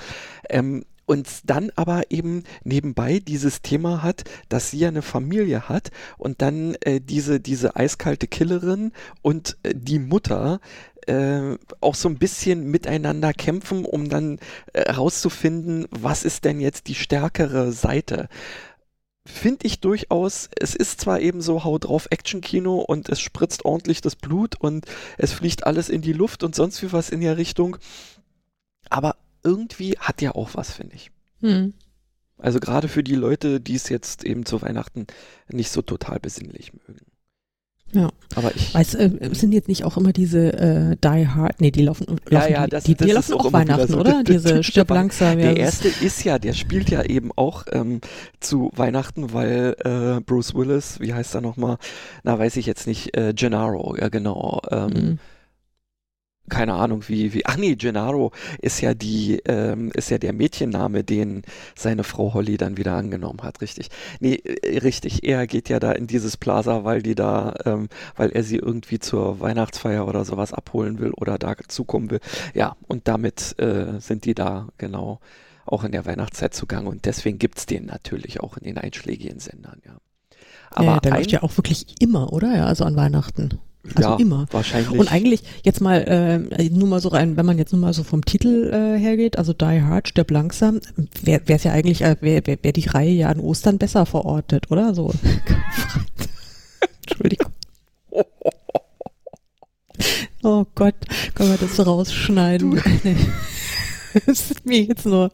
Ähm, 0.49 0.85
und 1.05 1.29
dann 1.45 1.71
aber 1.77 2.11
eben 2.11 2.45
nebenbei 2.65 3.19
dieses 3.19 3.61
Thema 3.61 4.03
hat, 4.03 4.25
dass 4.49 4.71
sie 4.71 4.79
ja 4.79 4.89
eine 4.89 5.03
Familie 5.03 5.69
hat 5.69 5.91
und 6.17 6.43
dann 6.43 6.77
äh, 6.81 7.01
diese, 7.01 7.41
diese 7.41 7.77
eiskalte 7.77 8.29
Killerin 8.29 8.93
und 9.21 9.59
äh, 9.63 9.75
die 9.75 9.99
Mutter 9.99 10.61
äh, 11.09 11.57
auch 11.81 11.95
so 11.95 12.09
ein 12.09 12.19
bisschen 12.19 12.71
miteinander 12.71 13.33
kämpfen, 13.33 13.85
um 13.85 14.09
dann 14.09 14.39
herauszufinden, 14.75 15.85
äh, 15.85 15.89
was 15.91 16.25
ist 16.25 16.45
denn 16.45 16.61
jetzt 16.61 16.89
die 16.89 16.95
stärkere 16.95 17.73
Seite. 17.73 18.29
Finde 19.25 19.67
ich 19.67 19.81
durchaus, 19.81 20.49
es 20.59 20.75
ist 20.75 21.01
zwar 21.01 21.21
eben 21.21 21.43
so 21.43 21.63
Hau 21.63 21.79
drauf 21.79 22.09
Action-Kino 22.11 22.79
und 22.81 23.09
es 23.09 23.21
spritzt 23.21 23.65
ordentlich 23.65 24.01
das 24.01 24.17
Blut 24.17 24.57
und 24.61 24.87
es 25.17 25.33
fliegt 25.33 25.65
alles 25.65 25.89
in 25.89 26.03
die 26.03 26.13
Luft 26.13 26.43
und 26.43 26.57
sonst 26.57 26.83
wie 26.83 26.93
was 26.93 27.11
in 27.11 27.21
der 27.21 27.37
Richtung, 27.37 27.77
aber 28.91 29.17
irgendwie 29.45 29.93
hat 29.99 30.23
ja 30.23 30.35
auch 30.35 30.51
was, 30.55 30.73
finde 30.73 30.97
ich. 30.97 31.11
Hm. 31.41 31.75
Also 32.39 32.59
gerade 32.59 32.89
für 32.89 33.05
die 33.05 33.15
Leute, 33.15 33.61
die 33.61 33.77
es 33.77 33.89
jetzt 33.89 34.25
eben 34.25 34.45
zu 34.45 34.63
Weihnachten 34.63 35.07
nicht 35.49 35.71
so 35.71 35.83
total 35.83 36.19
besinnlich 36.19 36.73
mögen. 36.73 37.07
Ja, 37.95 38.09
aber 38.35 38.55
ich. 38.55 38.75
Weißt, 38.75 38.95
äh, 38.95 39.11
sind 39.33 39.53
jetzt 39.53 39.69
nicht 39.69 39.85
auch 39.85 39.97
immer 39.99 40.13
diese 40.13 40.53
äh, 40.53 40.97
Die 40.97 41.29
Hard, 41.29 41.61
nee, 41.61 41.71
die 41.71 41.83
laufen, 41.83 42.07
laufen 42.09 42.21
ja, 42.31 42.49
ja, 42.49 42.67
das, 42.67 42.85
die, 42.85 42.95
die, 42.95 43.05
die 43.05 43.11
laufen 43.13 43.35
auch, 43.35 43.47
auch 43.47 43.53
Weihnachten, 43.53 43.93
so 43.93 44.01
oder? 44.01 44.23
diese 44.27 44.63
Stirb 44.65 44.91
langsam. 44.91 45.39
Der 45.39 45.57
erste 45.57 45.89
ist 45.89 46.25
ja, 46.25 46.39
der 46.39 46.55
spielt 46.55 46.89
ja 46.91 47.03
eben 47.03 47.31
auch 47.37 47.65
ähm, 47.71 48.01
zu 48.41 48.71
Weihnachten, 48.75 49.35
weil 49.35 49.77
äh, 49.85 50.21
Bruce 50.21 50.55
Willis, 50.55 51.01
wie 51.01 51.13
heißt 51.13 51.35
er 51.35 51.43
nochmal? 51.43 51.77
Na, 52.23 52.39
weiß 52.39 52.57
ich 52.57 52.67
jetzt 52.67 52.87
nicht, 52.87 53.17
äh, 53.17 53.35
Gennaro, 53.35 53.97
ja 53.97 54.09
genau. 54.09 54.63
Ähm, 54.71 54.89
mhm 54.89 55.19
keine 56.49 56.75
Ahnung 56.75 57.05
wie, 57.09 57.33
wie, 57.35 57.43
ach 57.47 57.57
nee, 57.57 57.77
Gennaro 57.77 58.33
ist 58.61 58.81
ja 58.81 58.95
die, 58.95 59.41
ähm, 59.47 59.91
ist 59.95 60.11
ja 60.11 60.19
der 60.19 60.33
Mädchenname, 60.33 61.05
den 61.05 61.43
seine 61.75 62.05
Frau 62.05 62.35
Holly 62.35 62.57
dann 62.57 62.77
wieder 62.77 62.95
angenommen 62.95 63.43
hat, 63.43 63.61
richtig. 63.61 63.89
Nee, 64.21 64.35
äh, 64.35 64.79
richtig, 64.79 65.25
er 65.25 65.47
geht 65.47 65.69
ja 65.69 65.79
da 65.79 65.93
in 65.93 66.07
dieses 66.07 66.37
Plaza, 66.37 66.85
weil 66.85 67.03
die 67.03 67.15
da, 67.15 67.55
ähm, 67.65 67.89
weil 68.17 68.31
er 68.31 68.43
sie 68.43 68.57
irgendwie 68.57 68.99
zur 68.99 69.41
Weihnachtsfeier 69.41 70.07
oder 70.07 70.25
sowas 70.25 70.53
abholen 70.53 70.99
will 70.99 71.13
oder 71.13 71.39
da 71.39 71.55
zukommen 71.69 72.11
will. 72.11 72.21
Ja, 72.55 72.77
und 72.89 73.09
damit 73.09 73.59
äh, 73.59 74.01
sind 74.01 74.25
die 74.25 74.35
da 74.35 74.69
genau 74.79 75.21
auch 75.65 75.85
in 75.85 75.93
der 75.93 76.07
Weihnachtszeit 76.07 76.55
zugange 76.55 76.89
und 76.89 77.05
deswegen 77.05 77.39
gibt's 77.39 77.67
den 77.67 77.87
natürlich 77.87 78.41
auch 78.41 78.57
in 78.57 78.65
den 78.65 78.79
einschlägigen 78.79 79.39
Sendern, 79.39 79.81
ja. 79.87 79.97
Aber 80.71 80.87
ja, 80.87 81.01
der 81.01 81.13
läuft 81.13 81.31
ja 81.31 81.43
auch 81.43 81.57
wirklich 81.57 82.01
immer, 82.01 82.33
oder? 82.33 82.57
Ja, 82.57 82.67
also 82.67 82.85
an 82.85 82.97
Weihnachten. 82.97 83.61
Also 83.97 84.11
ja, 84.11 84.17
immer. 84.17 84.47
Wahrscheinlich. 84.51 84.99
Und 84.99 85.11
eigentlich 85.13 85.43
jetzt 85.65 85.81
mal, 85.81 85.99
äh, 86.57 86.69
nur 86.71 86.89
mal 86.89 87.01
so 87.01 87.09
rein, 87.09 87.37
wenn 87.37 87.47
man 87.47 87.59
jetzt 87.59 87.73
nur 87.73 87.81
mal 87.81 87.93
so 87.93 88.05
vom 88.05 88.25
Titel 88.25 88.71
äh, 88.73 88.99
hergeht, 88.99 89.39
also 89.39 89.53
Die 89.53 89.83
Hard, 89.83 90.09
stirb 90.09 90.31
langsam, 90.31 90.81
wäre 91.23 91.43
es 91.47 91.65
ja 91.65 91.73
eigentlich, 91.73 92.03
äh, 92.03 92.17
wäre 92.21 92.47
wär, 92.47 92.59
wär 92.63 92.73
die 92.73 92.89
Reihe 92.89 93.11
ja 93.11 93.29
an 93.29 93.41
Ostern 93.41 93.79
besser 93.79 94.07
verortet, 94.07 94.71
oder 94.71 94.95
so? 94.95 95.13
Entschuldigung. 97.09 97.53
Oh 100.45 100.67
Gott, 100.75 100.97
können 101.35 101.51
wir 101.51 101.57
das 101.57 101.87
rausschneiden? 101.87 102.81
das 104.27 104.51
ist 104.51 104.67
mir 104.67 104.83
jetzt 104.83 105.07
nur. 105.07 105.31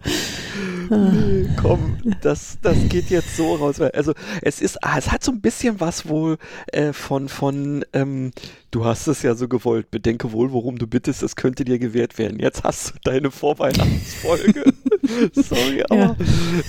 Nee, 0.90 1.48
komm, 1.60 1.98
das, 2.22 2.58
das 2.62 2.76
geht 2.88 3.10
jetzt 3.10 3.36
so 3.36 3.56
raus. 3.56 3.80
Also 3.80 4.14
es 4.42 4.60
ist, 4.60 4.82
ah, 4.82 4.96
es 4.96 5.10
hat 5.10 5.22
so 5.22 5.32
ein 5.32 5.40
bisschen 5.40 5.80
was 5.80 6.08
wohl 6.08 6.38
äh, 6.68 6.92
von, 6.92 7.28
von 7.28 7.84
ähm, 7.92 8.32
du 8.70 8.84
hast 8.84 9.06
es 9.06 9.22
ja 9.22 9.34
so 9.34 9.48
gewollt, 9.48 9.90
bedenke 9.90 10.32
wohl, 10.32 10.52
worum 10.52 10.78
du 10.78 10.86
bittest, 10.86 11.22
es 11.22 11.36
könnte 11.36 11.64
dir 11.64 11.78
gewährt 11.78 12.18
werden. 12.18 12.38
Jetzt 12.38 12.64
hast 12.64 12.90
du 12.90 12.94
deine 13.04 13.30
Vorweihnachtsfolge. 13.30 14.72
Sorry, 15.34 15.84
aber 15.88 16.16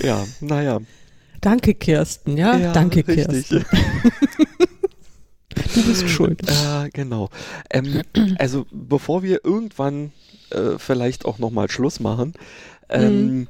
ja, 0.00 0.02
ja 0.02 0.26
naja. 0.40 0.80
Danke, 1.40 1.74
Kirsten, 1.74 2.36
ja? 2.36 2.56
ja 2.58 2.72
Danke, 2.72 3.06
richtig. 3.06 3.48
Kirsten. 3.48 3.64
du 5.74 5.86
bist 5.86 6.08
schuld. 6.08 6.42
Äh, 6.46 6.90
genau. 6.92 7.30
Ähm, 7.70 8.02
also 8.38 8.66
bevor 8.70 9.22
wir 9.22 9.44
irgendwann 9.44 10.12
äh, 10.52 10.78
vielleicht 10.78 11.24
auch 11.24 11.38
nochmal 11.38 11.70
Schluss 11.70 12.00
machen, 12.00 12.34
ähm, 12.88 13.30
mhm. 13.30 13.48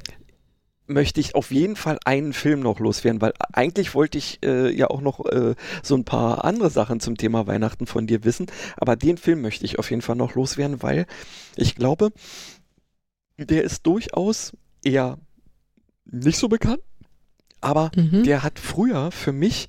möchte 0.86 1.20
ich 1.20 1.34
auf 1.34 1.50
jeden 1.50 1.76
Fall 1.76 1.98
einen 2.04 2.32
Film 2.32 2.60
noch 2.60 2.80
loswerden, 2.80 3.20
weil 3.20 3.32
eigentlich 3.52 3.94
wollte 3.94 4.18
ich 4.18 4.38
äh, 4.44 4.74
ja 4.74 4.88
auch 4.88 5.00
noch 5.00 5.24
äh, 5.26 5.54
so 5.82 5.94
ein 5.94 6.04
paar 6.04 6.44
andere 6.44 6.70
Sachen 6.70 7.00
zum 7.00 7.16
Thema 7.16 7.46
Weihnachten 7.46 7.86
von 7.86 8.06
dir 8.06 8.24
wissen, 8.24 8.46
aber 8.76 8.96
den 8.96 9.16
Film 9.16 9.40
möchte 9.40 9.64
ich 9.64 9.78
auf 9.78 9.90
jeden 9.90 10.02
Fall 10.02 10.16
noch 10.16 10.34
loswerden, 10.34 10.82
weil 10.82 11.06
ich 11.56 11.74
glaube, 11.74 12.12
der 13.38 13.64
ist 13.64 13.86
durchaus 13.86 14.52
eher 14.84 15.18
nicht 16.04 16.38
so 16.38 16.48
bekannt, 16.48 16.82
aber 17.60 17.90
mhm. 17.94 18.24
der 18.24 18.42
hat 18.42 18.58
früher 18.58 19.10
für 19.10 19.32
mich 19.32 19.68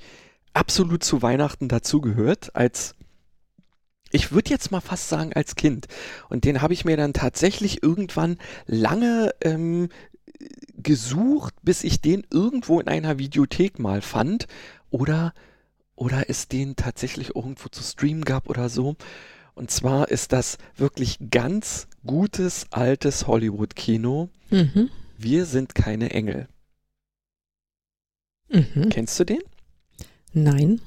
absolut 0.54 1.04
zu 1.04 1.22
Weihnachten 1.22 1.68
dazugehört, 1.68 2.56
als 2.56 2.96
ich 4.12 4.32
würde 4.32 4.50
jetzt 4.50 4.72
mal 4.72 4.82
fast 4.82 5.10
sagen 5.10 5.34
als 5.34 5.56
Kind. 5.56 5.88
Und 6.30 6.46
den 6.46 6.62
habe 6.62 6.74
ich 6.74 6.86
mir 6.86 6.98
dann 6.98 7.14
tatsächlich 7.14 7.84
irgendwann 7.84 8.38
lange 8.68 9.32
ähm, 9.42 9.90
gesucht, 10.78 11.54
bis 11.62 11.84
ich 11.84 12.02
den 12.02 12.26
irgendwo 12.32 12.80
in 12.80 12.88
einer 12.88 13.20
Videothek 13.20 13.80
mal 13.80 14.02
fand 14.02 14.48
oder 14.90 15.34
oder 15.96 16.30
es 16.30 16.48
den 16.48 16.76
tatsächlich 16.76 17.36
irgendwo 17.36 17.70
zu 17.70 17.84
streamen 17.84 18.26
gab 18.26 18.50
oder 18.50 18.70
so. 18.70 18.96
Und 19.54 19.70
zwar 19.70 20.10
ist 20.10 20.32
das 20.32 20.58
wirklich 20.76 21.20
ganz 21.30 21.88
gutes 22.06 22.66
altes 22.72 23.28
Hollywood-Kino. 23.28 24.30
Mhm. 24.50 24.90
Wir 25.18 25.46
sind 25.46 25.76
keine 25.76 26.10
Engel. 26.10 26.48
Mhm. 28.50 28.90
Kennst 28.90 29.20
du 29.20 29.26
den? 29.26 29.42
Nein. 30.34 30.82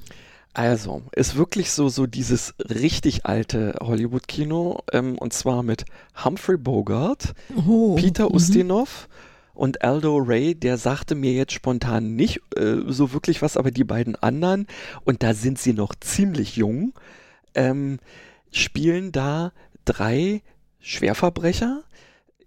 Also, 0.55 1.01
ist 1.11 1.35
wirklich 1.35 1.71
so, 1.71 1.89
so 1.89 2.07
dieses 2.07 2.53
richtig 2.59 3.25
alte 3.25 3.75
Hollywood-Kino, 3.81 4.83
ähm, 4.93 5.17
und 5.17 5.33
zwar 5.33 5.63
mit 5.63 5.83
Humphrey 6.23 6.55
Bogart, 6.55 7.33
oh, 7.67 7.95
Peter 7.95 8.29
mhm. 8.29 8.35
Ustinov 8.35 9.09
und 9.53 9.83
Aldo 9.83 10.15
Ray, 10.15 10.55
der 10.55 10.77
sagte 10.77 11.13
mir 11.13 11.33
jetzt 11.33 11.51
spontan 11.51 12.15
nicht 12.15 12.39
äh, 12.55 12.77
so 12.87 13.11
wirklich 13.11 13.41
was, 13.41 13.57
aber 13.57 13.69
die 13.69 13.83
beiden 13.83 14.15
anderen, 14.15 14.65
und 15.03 15.23
da 15.23 15.33
sind 15.33 15.59
sie 15.59 15.73
noch 15.73 15.93
ziemlich 15.99 16.55
jung, 16.55 16.93
ähm, 17.53 17.99
spielen 18.49 19.11
da 19.11 19.51
drei 19.83 20.41
Schwerverbrecher, 20.79 21.83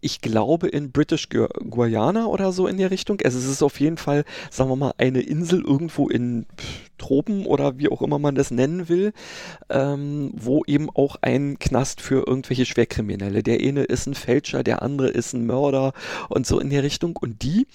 ich 0.01 0.20
glaube 0.20 0.68
in 0.68 0.92
British 0.92 1.28
Guiana 1.28 2.26
oder 2.26 2.53
so 2.53 2.66
in 2.66 2.76
der 2.76 2.90
Richtung. 2.90 3.20
Also 3.24 3.38
es 3.38 3.46
ist 3.46 3.62
auf 3.62 3.80
jeden 3.80 3.96
Fall, 3.96 4.24
sagen 4.51 4.70
wir 4.70 4.76
mal, 4.76 4.94
eine 4.99 5.20
Insel 5.20 5.62
irgendwo 5.62 6.09
in 6.09 6.46
Tropen 6.99 7.46
oder 7.46 7.78
wie 7.78 7.88
auch 7.88 8.03
immer 8.03 8.18
man 8.18 8.34
das 8.34 8.51
nennen 8.51 8.88
will, 8.88 9.12
ähm, 9.70 10.32
wo 10.34 10.64
eben 10.66 10.90
auch 10.90 11.16
ein 11.22 11.59
Knast 11.59 12.01
für 12.01 12.26
irgendwelche 12.26 12.66
Schwerkriminelle. 12.66 13.42
Der 13.42 13.61
eine 13.61 13.84
ist 13.84 14.07
ein 14.07 14.14
Fälscher, 14.14 14.62
der 14.62 14.82
andere 14.82 15.09
ist 15.09 15.32
ein 15.32 15.46
Mörder 15.46 15.92
und 16.28 16.46
so 16.46 16.59
in 16.61 16.70
der 16.70 16.82
Richtung. 16.82 17.16
Und 17.16 17.42
die 17.42 17.66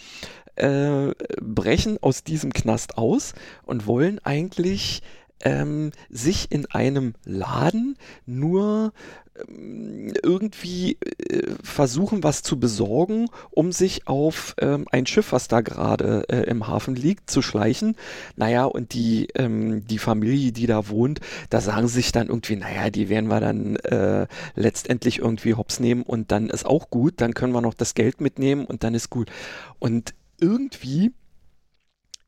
äh, 0.56 1.12
brechen 1.42 1.98
aus 2.02 2.24
diesem 2.24 2.54
Knast 2.54 2.98
aus 2.98 3.34
und 3.66 3.88
wollen 3.88 4.20
eigentlich 4.24 5.02
ähm, 5.44 5.92
sich 6.10 6.52
in 6.52 6.66
einem 6.68 7.14
Laden 7.26 7.98
nur 8.26 8.94
irgendwie 9.36 10.98
äh, 11.02 11.54
versuchen, 11.64 12.24
was 12.24 12.44
zu 12.44 12.60
besorgen, 12.60 13.28
um 13.50 13.72
sich 13.72 14.08
auf 14.08 14.56
ähm, 14.60 14.86
ein 14.92 15.08
Schiff, 15.08 15.32
was 15.32 15.48
da 15.48 15.62
gerade 15.62 16.26
äh, 16.30 16.44
im 16.44 16.68
Hafen 16.68 16.96
liegt, 16.96 17.32
zu 17.32 17.42
schleichen. 17.42 17.96
Naja, 18.36 18.66
und 18.66 18.94
die, 18.94 19.28
ähm, 19.36 19.86
die 19.88 19.98
Familie, 19.98 20.52
die 20.52 20.68
da 20.68 20.88
wohnt, 20.88 21.20
da 21.50 21.62
sagen 21.62 21.88
sich 21.88 22.12
dann 22.12 22.28
irgendwie, 22.28 22.58
naja, 22.58 22.92
die 22.92 23.10
werden 23.10 23.28
wir 23.28 23.40
dann 23.40 23.76
äh, 23.78 24.28
letztendlich 24.56 25.20
irgendwie 25.20 25.56
hops 25.56 25.80
nehmen 25.80 26.04
und 26.04 26.32
dann 26.32 26.50
ist 26.50 26.66
auch 26.66 26.90
gut, 26.92 27.16
dann 27.18 27.34
können 27.34 27.54
wir 27.54 27.62
noch 27.62 27.74
das 27.74 27.96
Geld 27.96 28.22
mitnehmen 28.22 28.66
und 28.66 28.84
dann 28.84 28.94
ist 28.94 29.10
gut. 29.10 29.32
Und 29.80 30.14
irgendwie 30.40 31.12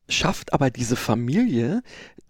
schafft 0.08 0.52
aber 0.52 0.70
diese 0.70 0.96
Familie 0.96 1.82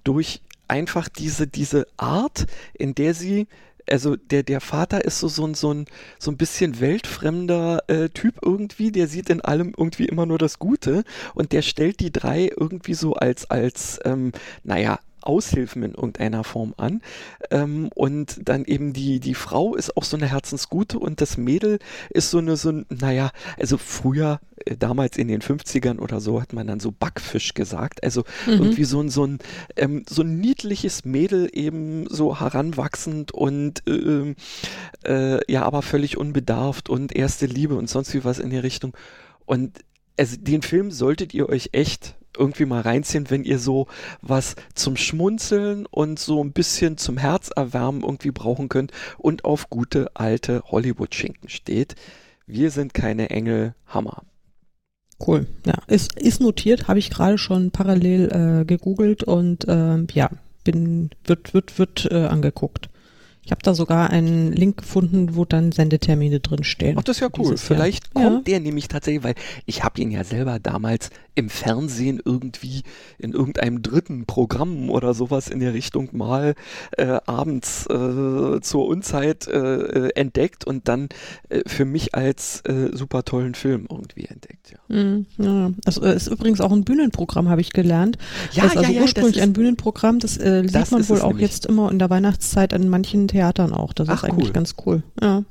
durch 0.05 0.43
einfach 0.69 1.09
diese, 1.09 1.47
diese 1.47 1.87
Art, 1.97 2.47
in 2.75 2.95
der 2.95 3.15
sie 3.15 3.47
also 3.91 4.17
der, 4.17 4.43
der 4.43 4.61
Vater 4.61 5.05
ist 5.05 5.19
so, 5.19 5.29
so, 5.29 5.47
ein, 5.47 5.55
so, 5.55 5.73
ein, 5.73 5.87
so 6.19 6.31
ein 6.31 6.37
bisschen 6.37 6.81
weltfremder 6.81 7.85
äh, 7.89 8.09
Typ 8.11 8.37
irgendwie, 8.43 8.93
der 8.93 9.09
sieht 9.09 9.31
in 9.31 9.41
allem 9.41 9.75
irgendwie 9.77 10.07
immer 10.07 10.27
nur 10.27 10.39
das 10.39 10.59
Gute. 10.59 11.05
Und 11.35 11.53
der 11.53 11.63
stellt 11.63 12.01
die 12.01 12.13
drei 12.13 12.51
irgendwie 12.57 12.95
so 12.95 13.15
als, 13.15 13.51
als 13.51 14.01
ähm, 14.05 14.33
naja, 14.65 14.99
Aushilfen 15.27 15.83
in 15.83 15.93
irgendeiner 15.93 16.45
Form 16.45 16.75
an. 16.77 17.03
Ähm, 17.51 17.91
und 17.95 18.41
dann 18.49 18.65
eben 18.65 18.93
die, 18.93 19.21
die 19.21 19.35
Frau 19.35 19.75
ist 19.75 19.97
auch 19.97 20.05
so 20.05 20.17
eine 20.17 20.27
Herzensgute 20.27 20.99
und 20.99 21.21
das 21.21 21.37
Mädel 21.37 21.79
ist 22.11 22.31
so 22.31 22.39
eine, 22.39 22.57
so 22.57 22.71
ein, 22.71 22.87
naja, 22.89 23.31
also 23.59 23.79
früher, 23.79 24.41
äh, 24.65 24.77
damals 24.77 25.17
in 25.17 25.29
den 25.29 25.43
50ern 25.43 25.99
oder 25.99 26.21
so, 26.21 26.41
hat 26.41 26.53
man 26.53 26.67
dann 26.67 26.81
so 26.81 26.93
Backfisch 26.93 27.55
gesagt. 27.55 28.03
Also 28.05 28.25
mhm. 28.47 28.53
irgendwie 28.55 28.85
so 28.85 29.01
ein, 29.01 29.11
so 29.11 29.27
ein, 29.27 29.39
ähm, 29.77 30.05
so 30.09 30.23
ein 30.23 30.39
niedliches 30.39 31.05
Mädel 31.05 31.49
eben 31.53 32.07
so 32.09 32.41
heranwachsend 32.41 33.33
und 33.33 33.83
äh, 33.87 34.35
äh, 35.05 35.41
ja, 35.53 35.63
aber 35.63 35.83
völlig 35.83 36.17
unbedarft 36.17 36.89
und 36.89 37.15
erste 37.15 37.47
Liebe 37.47 37.75
und 37.75 37.89
sonst 37.89 38.15
wie 38.15 38.25
was 38.25 38.39
in 38.39 38.51
die 38.51 38.59
Richtung. 38.59 38.97
Und 39.45 39.81
also 40.19 40.37
den 40.39 40.63
Film 40.63 40.91
solltet 40.91 41.35
ihr 41.35 41.49
euch 41.49 41.71
echt 41.73 42.16
irgendwie 42.39 42.65
mal 42.65 42.81
reinziehen, 42.81 43.31
wenn 43.31 43.45
ihr 43.45 43.59
so 43.59 43.87
was 44.23 44.57
zum 44.75 44.97
Schmunzeln 44.97 45.87
und 45.87 46.19
so 46.19 46.43
ein 46.43 46.53
bisschen 46.53 46.99
zum 46.99 47.19
Herzerwärmen 47.19 48.03
irgendwie 48.03 48.31
brauchen 48.31 48.69
könnt 48.69 48.93
und 49.19 49.45
auf 49.45 49.71
gute 49.71 50.11
alte 50.15 50.63
Hollywood-Schinken 50.67 51.49
steht. 51.49 51.95
Wir 52.47 52.71
sind 52.71 52.95
keine 52.95 53.31
Engel, 53.31 53.75
Hammer. 53.87 54.23
Cool, 55.25 55.47
ja, 55.65 55.75
ist, 55.87 56.21
ist 56.21 56.41
notiert, 56.41 56.89
habe 56.89 56.99
ich 56.99 57.11
gerade 57.11 57.39
schon 57.39 57.71
parallel 57.71 58.61
äh, 58.61 58.65
gegoogelt 58.67 59.23
und 59.23 59.65
ähm, 59.67 60.07
ja, 60.13 60.31
bin, 60.63 61.11
wird, 61.25 61.55
wird, 61.55 61.79
wird 61.79 62.09
äh, 62.11 62.27
angeguckt. 62.27 62.91
Ich 63.47 63.53
habe 63.53 63.63
da 63.63 63.75
sogar 63.75 64.11
einen 64.11 64.53
Link 64.53 64.79
gefunden, 64.79 65.37
wo 65.37 65.45
dann 65.45 65.71
Sendetermine 65.71 66.41
drinstehen. 66.41 66.97
Ach, 66.99 67.05
das 67.05 67.19
ist 67.19 67.21
ja 67.21 67.29
cool. 67.39 67.57
Vielleicht 67.57 68.07
Jahr. 68.07 68.25
kommt 68.25 68.49
ja. 68.49 68.55
der 68.55 68.61
nämlich 68.61 68.89
tatsächlich, 68.89 69.23
weil 69.23 69.37
ich 69.67 69.85
habe 69.85 70.01
ihn 70.01 70.11
ja 70.11 70.25
selber 70.25 70.59
damals 70.59 71.11
im 71.37 71.51
Fernsehen 71.51 72.21
irgendwie 72.25 72.83
in 73.19 73.33
irgendeinem 73.33 73.83
dritten 73.83 74.25
Programm 74.25 74.91
oder 74.91 75.15
sowas 75.15 75.49
in 75.49 75.61
der 75.61 75.75
Richtung 75.75 76.09
mal 76.13 76.55
äh, 76.97 77.19
abends 77.27 77.87
äh, 77.87 78.61
zur 78.63 78.87
Unzeit 78.87 79.47
äh, 79.47 80.09
entdeckt 80.15 80.67
und 80.67 80.89
dann 80.89 81.09
äh, 81.51 81.61
für 81.67 81.85
mich 81.85 82.15
als 82.15 82.63
äh, 82.63 82.89
super 82.97 83.23
tollen 83.23 83.55
Film 83.55 83.87
irgendwie 83.89 84.25
entdeckt. 84.25 84.73
Ja. 84.73 84.97
Mm, 84.97 85.27
ja. 85.39 85.71
Also 85.85 86.01
ist 86.03 86.27
übrigens 86.27 86.63
auch 86.63 86.73
ein 86.73 86.85
Bühnenprogramm, 86.85 87.51
habe 87.51 87.61
ich 87.61 87.73
gelernt. 87.73 88.17
Ja, 88.53 88.63
das 88.63 88.73
ist 88.73 88.79
also 88.79 88.93
ja, 88.93 89.03
ursprünglich 89.03 89.43
ein 89.43 89.53
Bühnenprogramm, 89.53 90.19
das 90.19 90.39
äh, 90.39 90.63
sieht 90.63 90.75
das 90.75 90.91
man 90.91 91.07
wohl 91.09 91.21
auch 91.21 91.39
jetzt 91.39 91.67
immer 91.67 91.91
in 91.93 91.99
der 91.99 92.09
Weihnachtszeit 92.09 92.73
an 92.73 92.89
manchen 92.89 93.29
Theatern 93.37 93.73
auch. 93.73 93.93
Das 93.93 94.09
Ach, 94.09 94.15
ist 94.15 94.25
eigentlich 94.25 94.49
cool. 94.49 94.53
ganz 94.53 94.75
cool. 94.87 95.03
Ja. 95.21 95.43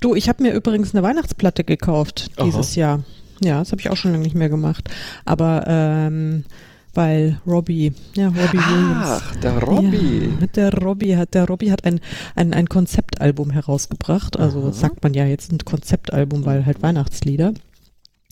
Du, 0.00 0.14
ich 0.14 0.28
habe 0.28 0.42
mir 0.42 0.52
übrigens 0.52 0.94
eine 0.94 1.02
Weihnachtsplatte 1.02 1.64
gekauft 1.64 2.30
dieses 2.42 2.72
Aha. 2.72 2.80
Jahr. 2.80 3.04
Ja, 3.42 3.58
das 3.60 3.72
habe 3.72 3.80
ich 3.80 3.88
auch 3.88 3.96
schon 3.96 4.12
lange 4.12 4.24
nicht 4.24 4.34
mehr 4.36 4.50
gemacht. 4.50 4.90
Aber 5.24 5.64
ähm, 5.66 6.44
weil 6.92 7.40
Robbie, 7.46 7.92
ja, 8.14 8.28
Robbie 8.28 8.58
Ach, 8.58 8.70
Williams. 8.70 9.06
Ach, 9.06 9.36
der 9.36 9.58
Robbie. 9.62 10.30
Ja, 10.40 10.46
der 10.48 10.74
Robbie 10.74 11.16
hat, 11.16 11.34
der 11.34 11.46
Robbie 11.46 11.72
hat 11.72 11.84
ein, 11.84 12.00
ein, 12.34 12.52
ein 12.52 12.68
Konzeptalbum 12.68 13.50
herausgebracht. 13.50 14.38
Also 14.38 14.64
Aha. 14.64 14.72
sagt 14.72 15.02
man 15.02 15.14
ja 15.14 15.24
jetzt 15.24 15.52
ein 15.52 15.58
Konzeptalbum, 15.58 16.44
weil 16.44 16.66
halt 16.66 16.82
Weihnachtslieder. 16.82 17.54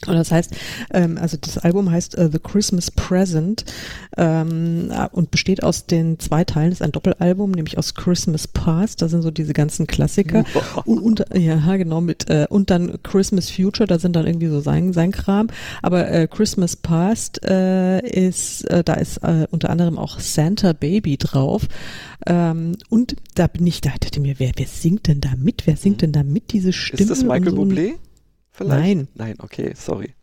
Und 0.09 0.15
das 0.15 0.31
heißt, 0.31 0.55
ähm, 0.93 1.19
also 1.19 1.37
das 1.41 1.59
Album 1.59 1.91
heißt 1.91 2.19
uh, 2.19 2.29
The 2.31 2.39
Christmas 2.39 2.91
Present 2.91 3.65
ähm, 4.17 4.93
und 5.13 5.31
besteht 5.31 5.63
aus 5.63 5.87
den 5.87 6.19
zwei 6.19 6.45
Teilen. 6.45 6.71
Das 6.71 6.81
ist 6.81 6.83
ein 6.83 6.93
Doppelalbum, 6.93 7.51
nämlich 7.51 7.79
aus 7.79 7.95
Christmas 7.95 8.49
Past. 8.49 9.03
Da 9.03 9.09
sind 9.09 9.23
so 9.23 9.31
diese 9.31 9.53
ganzen 9.53 9.87
Klassiker 9.87 10.45
und, 10.85 10.99
und 10.99 11.25
ja 11.35 11.77
genau 11.77 12.01
mit 12.01 12.29
äh, 12.31 12.47
und 12.49 12.71
dann 12.71 13.03
Christmas 13.03 13.51
Future. 13.51 13.87
Da 13.87 13.99
sind 13.99 14.17
dann 14.17 14.27
irgendwie 14.27 14.49
so 14.49 14.61
sein 14.61 14.93
sein 14.93 15.13
Kram. 15.13 15.49
Aber 15.83 16.11
äh, 16.11 16.29
Christmas 16.29 16.77
Past 16.77 17.45
äh, 17.45 18.01
ist 18.01 18.71
äh, 18.71 18.85
da 18.85 18.95
ist 18.95 19.19
äh, 19.19 19.47
unter 19.51 19.71
anderem 19.71 19.99
auch 19.99 20.21
Santa 20.21 20.73
Baby 20.73 21.17
drauf. 21.17 21.69
Ähm, 22.27 22.77
und 22.89 23.17
da 23.35 23.47
bin 23.47 23.67
ich, 23.67 23.81
da 23.81 23.91
dachte 23.99 24.21
mir, 24.21 24.37
wer 24.39 24.53
wer 24.57 24.67
singt 24.67 25.09
denn 25.09 25.21
da 25.21 25.31
mit? 25.37 25.67
Wer 25.67 25.77
singt 25.77 26.03
denn 26.03 26.13
da 26.13 26.23
mit 26.23 26.53
diese 26.53 26.73
Stimme? 26.73 27.03
Ist 27.03 27.11
das 27.11 27.23
Michael 27.23 27.51
so 27.51 27.63
Bublé? 27.63 27.95
Vielleicht? 28.55 28.97
Nein. 28.97 29.09
Nein, 29.15 29.35
okay, 29.41 29.73
sorry. 29.75 30.15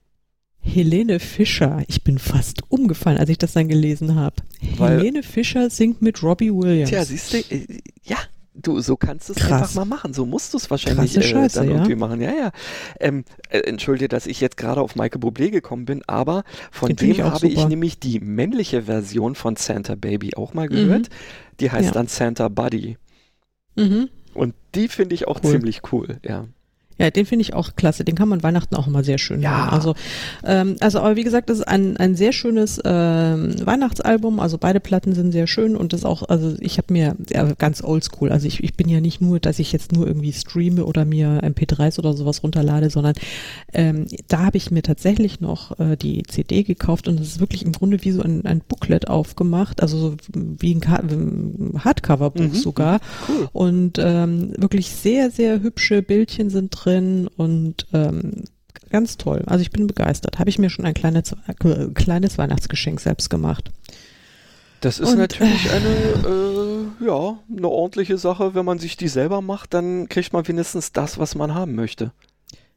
Helene 0.61 1.19
Fischer. 1.19 1.83
Ich 1.87 2.03
bin 2.03 2.17
fast 2.17 2.61
umgefallen, 2.69 3.17
als 3.17 3.29
ich 3.29 3.37
das 3.37 3.51
dann 3.53 3.67
gelesen 3.67 4.15
habe. 4.15 4.37
Helene 4.59 5.21
Fischer 5.21 5.69
singt 5.69 6.01
mit 6.01 6.23
Robbie 6.23 6.53
Williams. 6.53 6.89
Tja, 6.89 7.03
siehst 7.03 7.33
du, 7.33 7.37
äh, 7.37 7.65
ja, 8.03 8.17
du, 8.53 8.79
so 8.79 8.95
kannst 8.95 9.27
du 9.27 9.33
es 9.33 9.41
einfach 9.43 9.73
mal 9.73 9.83
machen. 9.83 10.13
So 10.13 10.25
musst 10.25 10.53
du 10.53 10.57
es 10.57 10.69
wahrscheinlich 10.69 11.17
äh, 11.17 11.21
Scheiße, 11.21 11.59
dann 11.59 11.67
ja? 11.67 11.73
irgendwie 11.73 11.95
machen. 11.95 12.21
Ja, 12.21 12.31
ja. 12.31 12.51
Ähm, 13.01 13.25
äh, 13.49 13.59
entschuldige, 13.59 14.07
dass 14.07 14.27
ich 14.27 14.39
jetzt 14.39 14.55
gerade 14.55 14.79
auf 14.79 14.95
Michael 14.95 15.19
Bublé 15.19 15.49
gekommen 15.49 15.83
bin, 15.83 16.01
aber 16.07 16.45
von 16.71 16.95
Den 16.95 17.15
dem 17.15 17.25
habe 17.25 17.49
super. 17.49 17.51
ich 17.51 17.67
nämlich 17.67 17.99
die 17.99 18.21
männliche 18.21 18.83
Version 18.83 19.35
von 19.35 19.57
Santa 19.57 19.95
Baby 19.95 20.35
auch 20.35 20.53
mal 20.53 20.69
gehört. 20.69 21.09
Mhm. 21.09 21.55
Die 21.59 21.69
heißt 21.69 21.87
ja. 21.87 21.91
dann 21.91 22.07
Santa 22.07 22.47
Buddy. 22.47 22.97
Mhm. 23.75 24.07
Und 24.33 24.53
die 24.73 24.87
finde 24.87 25.15
ich 25.15 25.27
auch 25.27 25.41
cool. 25.43 25.51
ziemlich 25.51 25.81
cool, 25.91 26.19
ja. 26.23 26.47
Ja, 27.01 27.09
den 27.09 27.25
finde 27.25 27.41
ich 27.41 27.55
auch 27.55 27.75
klasse. 27.75 28.05
Den 28.05 28.13
kann 28.13 28.29
man 28.29 28.43
Weihnachten 28.43 28.75
auch 28.75 28.85
immer 28.85 29.03
sehr 29.03 29.17
schön 29.17 29.41
ja. 29.41 29.57
hören. 29.57 29.69
Also, 29.69 29.95
ähm, 30.45 30.75
also 30.81 30.99
aber 30.99 31.15
wie 31.15 31.23
gesagt, 31.23 31.49
das 31.49 31.57
ist 31.57 31.67
ein, 31.67 31.97
ein 31.97 32.15
sehr 32.15 32.31
schönes 32.31 32.79
ähm, 32.85 33.55
Weihnachtsalbum. 33.65 34.39
Also 34.39 34.59
beide 34.59 34.79
Platten 34.79 35.15
sind 35.15 35.31
sehr 35.31 35.47
schön 35.47 35.75
und 35.75 35.93
das 35.93 36.05
auch, 36.05 36.29
also 36.29 36.55
ich 36.59 36.77
habe 36.77 36.93
mir 36.93 37.15
ja, 37.31 37.51
ganz 37.53 37.83
oldschool. 37.83 38.31
Also 38.31 38.47
ich, 38.47 38.63
ich 38.63 38.75
bin 38.75 38.87
ja 38.87 39.01
nicht 39.01 39.19
nur, 39.19 39.39
dass 39.39 39.57
ich 39.57 39.71
jetzt 39.71 39.93
nur 39.93 40.05
irgendwie 40.05 40.31
streame 40.31 40.85
oder 40.85 41.03
mir 41.03 41.41
MP3s 41.43 41.97
oder 41.97 42.13
sowas 42.13 42.43
runterlade, 42.43 42.91
sondern 42.91 43.15
ähm, 43.73 44.05
da 44.27 44.45
habe 44.45 44.57
ich 44.57 44.69
mir 44.69 44.83
tatsächlich 44.83 45.41
noch 45.41 45.79
äh, 45.79 45.97
die 45.97 46.21
CD 46.21 46.61
gekauft 46.61 47.07
und 47.07 47.19
das 47.19 47.29
ist 47.29 47.39
wirklich 47.39 47.65
im 47.65 47.71
Grunde 47.71 48.03
wie 48.03 48.11
so 48.11 48.21
ein, 48.21 48.45
ein 48.45 48.61
Booklet 48.67 49.07
aufgemacht, 49.07 49.81
also 49.81 49.97
so 49.97 50.15
wie 50.35 50.75
ein 50.75 51.83
Hardcover-Buch 51.83 52.43
mhm. 52.43 52.53
sogar. 52.53 52.99
Cool. 53.27 53.49
Und 53.53 53.97
ähm, 53.97 54.53
wirklich 54.59 54.91
sehr, 54.91 55.31
sehr 55.31 55.63
hübsche 55.63 56.03
Bildchen 56.03 56.51
sind 56.51 56.69
drin 56.69 56.90
drin 56.91 57.27
und 57.37 57.87
ähm, 57.93 58.43
ganz 58.89 59.17
toll. 59.17 59.43
Also 59.45 59.61
ich 59.61 59.71
bin 59.71 59.87
begeistert. 59.87 60.39
Habe 60.39 60.49
ich 60.49 60.59
mir 60.59 60.69
schon 60.69 60.85
ein 60.85 60.93
kleines, 60.93 61.33
äh, 61.47 61.87
kleines 61.93 62.37
Weihnachtsgeschenk 62.37 62.99
selbst 62.99 63.29
gemacht. 63.29 63.71
Das 64.81 64.99
ist 64.99 65.11
und, 65.11 65.17
natürlich 65.17 65.67
äh, 65.67 65.75
eine, 65.75 65.87
äh, 66.27 67.05
ja, 67.05 67.39
eine 67.55 67.67
ordentliche 67.67 68.17
Sache. 68.17 68.55
Wenn 68.55 68.65
man 68.65 68.79
sich 68.79 68.97
die 68.97 69.07
selber 69.07 69.41
macht, 69.41 69.73
dann 69.73 70.09
kriegt 70.09 70.33
man 70.33 70.47
wenigstens 70.47 70.91
das, 70.91 71.17
was 71.17 71.35
man 71.35 71.53
haben 71.53 71.75
möchte. 71.75 72.11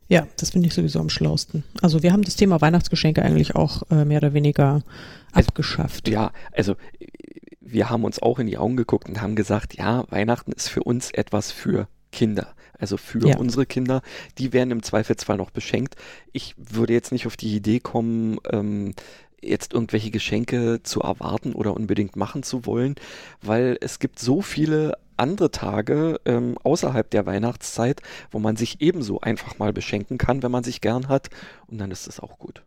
Ja, 0.06 0.26
das 0.36 0.50
finde 0.50 0.68
ich 0.68 0.74
sowieso 0.74 1.00
am 1.00 1.08
schlausten. 1.08 1.64
Also 1.80 2.02
wir 2.02 2.12
haben 2.12 2.22
das 2.22 2.36
Thema 2.36 2.60
Weihnachtsgeschenke 2.60 3.22
eigentlich 3.22 3.56
auch 3.56 3.90
äh, 3.90 4.04
mehr 4.04 4.18
oder 4.18 4.34
weniger 4.34 4.82
also, 5.32 5.48
abgeschafft. 5.48 6.08
Ja, 6.08 6.30
also 6.52 6.76
wir 7.60 7.88
haben 7.88 8.04
uns 8.04 8.20
auch 8.20 8.38
in 8.38 8.46
die 8.46 8.58
Augen 8.58 8.76
geguckt 8.76 9.08
und 9.08 9.22
haben 9.22 9.34
gesagt, 9.34 9.74
ja, 9.74 10.04
Weihnachten 10.10 10.52
ist 10.52 10.68
für 10.68 10.82
uns 10.82 11.10
etwas 11.10 11.50
für 11.50 11.88
Kinder 12.12 12.48
also 12.78 12.96
für 12.96 13.26
ja. 13.26 13.36
unsere 13.36 13.66
Kinder, 13.66 14.02
die 14.38 14.52
werden 14.52 14.70
im 14.70 14.82
Zweifelsfall 14.82 15.36
noch 15.36 15.50
beschenkt. 15.50 15.96
Ich 16.32 16.54
würde 16.56 16.92
jetzt 16.92 17.12
nicht 17.12 17.26
auf 17.26 17.36
die 17.36 17.54
Idee 17.54 17.80
kommen, 17.80 18.38
ähm, 18.50 18.94
jetzt 19.40 19.74
irgendwelche 19.74 20.10
Geschenke 20.10 20.82
zu 20.82 21.00
erwarten 21.00 21.52
oder 21.52 21.74
unbedingt 21.74 22.16
machen 22.16 22.42
zu 22.42 22.66
wollen, 22.66 22.94
weil 23.42 23.76
es 23.80 23.98
gibt 23.98 24.18
so 24.18 24.42
viele 24.42 24.94
andere 25.16 25.50
Tage 25.50 26.20
ähm, 26.24 26.56
außerhalb 26.62 27.08
der 27.10 27.26
Weihnachtszeit, 27.26 28.00
wo 28.30 28.38
man 28.38 28.56
sich 28.56 28.80
ebenso 28.80 29.20
einfach 29.20 29.58
mal 29.58 29.72
beschenken 29.72 30.18
kann, 30.18 30.42
wenn 30.42 30.50
man 30.50 30.64
sich 30.64 30.80
gern 30.80 31.08
hat 31.08 31.28
und 31.66 31.78
dann 31.78 31.90
ist 31.90 32.08
es 32.08 32.20
auch 32.20 32.38
gut. 32.38 32.62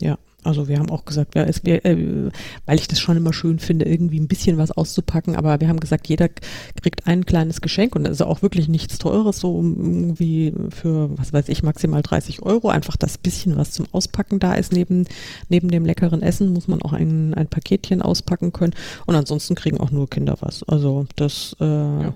Ja, 0.00 0.18
also 0.44 0.66
wir 0.66 0.78
haben 0.78 0.90
auch 0.90 1.04
gesagt, 1.04 1.36
ja, 1.36 1.44
es 1.44 1.64
wär, 1.64 1.84
äh, 1.86 2.30
weil 2.66 2.78
ich 2.78 2.88
das 2.88 2.98
schon 2.98 3.16
immer 3.16 3.32
schön 3.32 3.60
finde, 3.60 3.84
irgendwie 3.84 4.18
ein 4.18 4.26
bisschen 4.26 4.58
was 4.58 4.72
auszupacken, 4.72 5.36
aber 5.36 5.60
wir 5.60 5.68
haben 5.68 5.78
gesagt, 5.78 6.08
jeder 6.08 6.28
kriegt 6.28 7.06
ein 7.06 7.24
kleines 7.24 7.60
Geschenk 7.60 7.94
und 7.94 8.04
das 8.04 8.14
ist 8.14 8.22
auch 8.22 8.42
wirklich 8.42 8.68
nichts 8.68 8.98
Teures, 8.98 9.38
so 9.38 9.56
irgendwie 9.56 10.52
für, 10.70 11.16
was 11.16 11.32
weiß 11.32 11.48
ich, 11.48 11.62
maximal 11.62 12.02
30 12.02 12.42
Euro. 12.42 12.70
Einfach 12.70 12.96
das 12.96 13.18
bisschen, 13.18 13.56
was 13.56 13.70
zum 13.70 13.86
Auspacken 13.92 14.40
da 14.40 14.54
ist, 14.54 14.72
neben, 14.72 15.06
neben 15.48 15.70
dem 15.70 15.84
leckeren 15.84 16.22
Essen 16.22 16.52
muss 16.52 16.66
man 16.66 16.82
auch 16.82 16.92
ein, 16.92 17.34
ein 17.34 17.46
Paketchen 17.46 18.02
auspacken 18.02 18.52
können 18.52 18.74
und 19.06 19.14
ansonsten 19.14 19.54
kriegen 19.54 19.78
auch 19.78 19.92
nur 19.92 20.10
Kinder 20.10 20.36
was. 20.40 20.64
Also 20.64 21.06
das, 21.14 21.54
äh, 21.60 21.64
ja. 21.64 22.14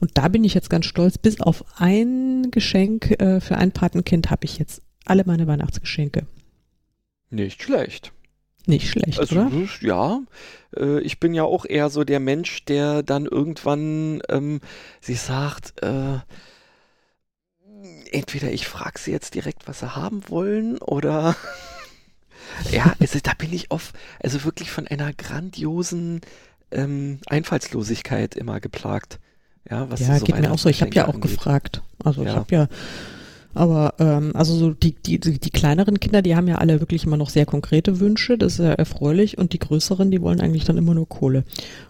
Und 0.00 0.18
da 0.18 0.28
bin 0.28 0.44
ich 0.44 0.52
jetzt 0.52 0.68
ganz 0.68 0.84
stolz. 0.84 1.16
Bis 1.16 1.40
auf 1.40 1.64
ein 1.78 2.50
Geschenk 2.50 3.18
äh, 3.22 3.40
für 3.40 3.56
ein 3.56 3.72
Patenkind 3.72 4.30
habe 4.30 4.44
ich 4.44 4.58
jetzt 4.58 4.82
alle 5.06 5.22
meine 5.24 5.46
Weihnachtsgeschenke. 5.46 6.26
Nicht 7.34 7.62
schlecht. 7.62 8.12
Nicht 8.66 8.88
schlecht, 8.88 9.18
also, 9.18 9.40
oder? 9.40 9.50
Ja, 9.80 10.20
äh, 10.76 11.00
ich 11.00 11.20
bin 11.20 11.34
ja 11.34 11.42
auch 11.42 11.66
eher 11.66 11.90
so 11.90 12.04
der 12.04 12.20
Mensch, 12.20 12.64
der 12.64 13.02
dann 13.02 13.26
irgendwann 13.26 14.22
ähm, 14.30 14.60
sich 15.02 15.20
sagt, 15.20 15.82
äh, 15.82 16.18
entweder 18.10 18.50
ich 18.50 18.66
frage 18.66 18.98
sie 18.98 19.10
jetzt 19.10 19.34
direkt, 19.34 19.68
was 19.68 19.80
sie 19.80 19.94
haben 19.94 20.22
wollen, 20.28 20.78
oder 20.78 21.36
ja, 22.70 22.94
also 23.00 23.18
da 23.22 23.32
bin 23.36 23.52
ich 23.52 23.70
oft, 23.70 23.94
also 24.22 24.44
wirklich 24.44 24.70
von 24.70 24.88
einer 24.88 25.12
grandiosen 25.12 26.22
ähm, 26.70 27.18
Einfallslosigkeit 27.26 28.34
immer 28.34 28.60
geplagt. 28.60 29.20
Ja, 29.70 29.90
was 29.90 30.00
ja, 30.00 30.18
so 30.18 30.24
geht 30.24 30.38
mir 30.38 30.52
auch 30.52 30.58
so. 30.58 30.68
Ich 30.68 30.82
habe 30.82 30.94
ja 30.94 31.04
auch 31.04 31.14
angeht. 31.14 31.32
gefragt. 31.32 31.82
Also 32.02 32.22
ja. 32.22 32.30
ich 32.30 32.36
habe 32.36 32.54
ja 32.54 32.68
aber 33.54 33.94
ähm, 33.98 34.32
also 34.34 34.54
so 34.54 34.70
die, 34.70 34.94
die, 34.94 35.18
die 35.18 35.50
kleineren 35.50 36.00
Kinder, 36.00 36.22
die 36.22 36.36
haben 36.36 36.48
ja 36.48 36.56
alle 36.56 36.80
wirklich 36.80 37.04
immer 37.04 37.16
noch 37.16 37.30
sehr 37.30 37.46
konkrete 37.46 38.00
Wünsche, 38.00 38.36
das 38.36 38.54
ist 38.54 38.58
ja 38.64 38.72
erfreulich. 38.72 39.38
Und 39.38 39.52
die 39.52 39.58
größeren, 39.58 40.10
die 40.10 40.20
wollen 40.20 40.40
eigentlich 40.40 40.64
dann 40.64 40.78
immer 40.78 40.94
nur 40.94 41.08
Kohle. 41.08 41.44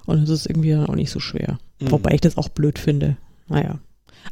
Und 0.06 0.22
das 0.22 0.30
ist 0.30 0.46
irgendwie 0.46 0.76
auch 0.76 0.94
nicht 0.94 1.10
so 1.10 1.20
schwer. 1.20 1.58
Mhm. 1.80 1.90
Wobei 1.90 2.12
ich 2.12 2.20
das 2.20 2.36
auch 2.36 2.48
blöd 2.48 2.78
finde. 2.78 3.16
Naja. 3.48 3.78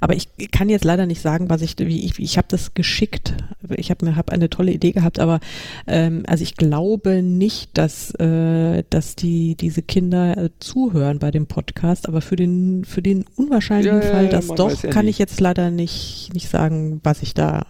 Aber 0.00 0.14
ich 0.14 0.28
kann 0.50 0.68
jetzt 0.68 0.84
leider 0.84 1.06
nicht 1.06 1.20
sagen, 1.20 1.50
was 1.50 1.62
ich, 1.62 1.78
wie 1.78 2.04
ich, 2.04 2.18
ich 2.18 2.38
habe 2.38 2.48
das 2.50 2.74
geschickt. 2.74 3.34
Ich 3.76 3.90
habe 3.90 4.04
mir 4.04 4.16
hab 4.16 4.30
eine 4.30 4.50
tolle 4.50 4.72
Idee 4.72 4.92
gehabt, 4.92 5.18
aber 5.18 5.40
ähm, 5.86 6.24
also 6.26 6.42
ich 6.42 6.56
glaube 6.56 7.22
nicht, 7.22 7.76
dass 7.78 8.14
äh, 8.18 8.84
dass 8.90 9.16
die 9.16 9.54
diese 9.54 9.82
Kinder 9.82 10.36
äh, 10.36 10.50
zuhören 10.58 11.18
bei 11.18 11.30
dem 11.30 11.46
Podcast. 11.46 12.08
Aber 12.08 12.20
für 12.20 12.36
den 12.36 12.84
für 12.84 13.02
den 13.02 13.24
unwahrscheinlichen 13.36 14.02
ja, 14.02 14.10
Fall, 14.10 14.28
dass 14.28 14.48
doch, 14.48 14.82
ja 14.82 14.90
kann 14.90 15.06
nicht. 15.06 15.14
ich 15.14 15.18
jetzt 15.18 15.40
leider 15.40 15.70
nicht 15.70 16.30
nicht 16.34 16.48
sagen, 16.48 17.00
was 17.04 17.22
ich 17.22 17.34
da 17.34 17.66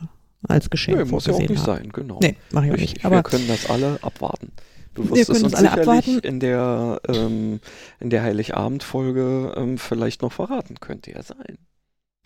als 0.49 0.71
Geschenk 0.71 0.99
nee, 0.99 1.05
muss 1.05 1.27
ja 1.27 1.35
auch 1.35 1.39
nicht 1.39 1.57
habe. 1.57 1.79
sein, 1.79 1.91
genau. 1.93 2.19
Nee, 2.21 2.37
mache 2.51 2.67
ich 2.67 2.73
auch 2.73 2.79
nicht. 2.79 3.05
Aber 3.05 3.17
wir 3.17 3.23
können 3.23 3.49
das 3.49 3.69
alle 3.71 3.99
abwarten. 4.03 4.53
Du 4.95 5.09
wirst 5.09 5.31
es 5.31 5.43
uns 5.43 5.53
sicherlich 5.53 5.89
abwarten. 5.89 6.19
in 6.19 6.41
der 6.41 7.01
ähm, 7.09 7.61
in 8.01 8.11
der 8.11 8.23
Heiligabend-Folge 8.23 9.55
ähm, 9.57 9.79
vielleicht 9.79 10.23
noch 10.23 10.33
verraten, 10.33 10.81
könnte 10.81 11.13
ja 11.13 11.23
sein. 11.23 11.59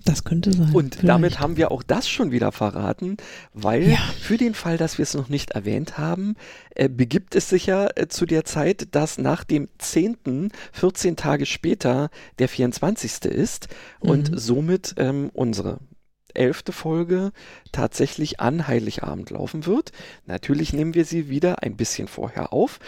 Das 0.04 0.24
könnte 0.24 0.52
sein. 0.52 0.72
Und 0.72 0.94
vielleicht. 0.94 1.08
damit 1.08 1.40
haben 1.40 1.56
wir 1.56 1.72
auch 1.72 1.82
das 1.82 2.08
schon 2.08 2.30
wieder 2.30 2.52
verraten, 2.52 3.16
weil 3.54 3.90
ja. 3.90 3.98
für 4.20 4.36
den 4.36 4.54
Fall, 4.54 4.76
dass 4.76 4.98
wir 4.98 5.02
es 5.02 5.14
noch 5.14 5.28
nicht 5.28 5.52
erwähnt 5.52 5.98
haben, 5.98 6.36
äh, 6.74 6.88
begibt 6.88 7.34
es 7.34 7.48
sich 7.48 7.66
ja 7.66 7.88
äh, 7.96 8.06
zu 8.08 8.26
der 8.26 8.44
Zeit, 8.44 8.94
dass 8.94 9.18
nach 9.18 9.42
dem 9.42 9.68
10. 9.78 10.52
14 10.72 11.16
Tage 11.16 11.46
später 11.46 12.10
der 12.38 12.48
24. 12.48 13.24
ist 13.24 13.68
mhm. 14.02 14.10
und 14.10 14.30
somit 14.38 14.94
ähm, 14.98 15.30
unsere 15.32 15.78
elfte 16.36 16.72
Folge 16.72 17.32
tatsächlich 17.72 18.40
an 18.40 18.66
Heiligabend 18.66 19.30
laufen 19.30 19.66
wird. 19.66 19.92
Natürlich 20.26 20.72
nehmen 20.72 20.94
wir 20.94 21.04
sie 21.04 21.28
wieder 21.28 21.62
ein 21.62 21.76
bisschen 21.76 22.08
vorher 22.08 22.52
auf, 22.52 22.78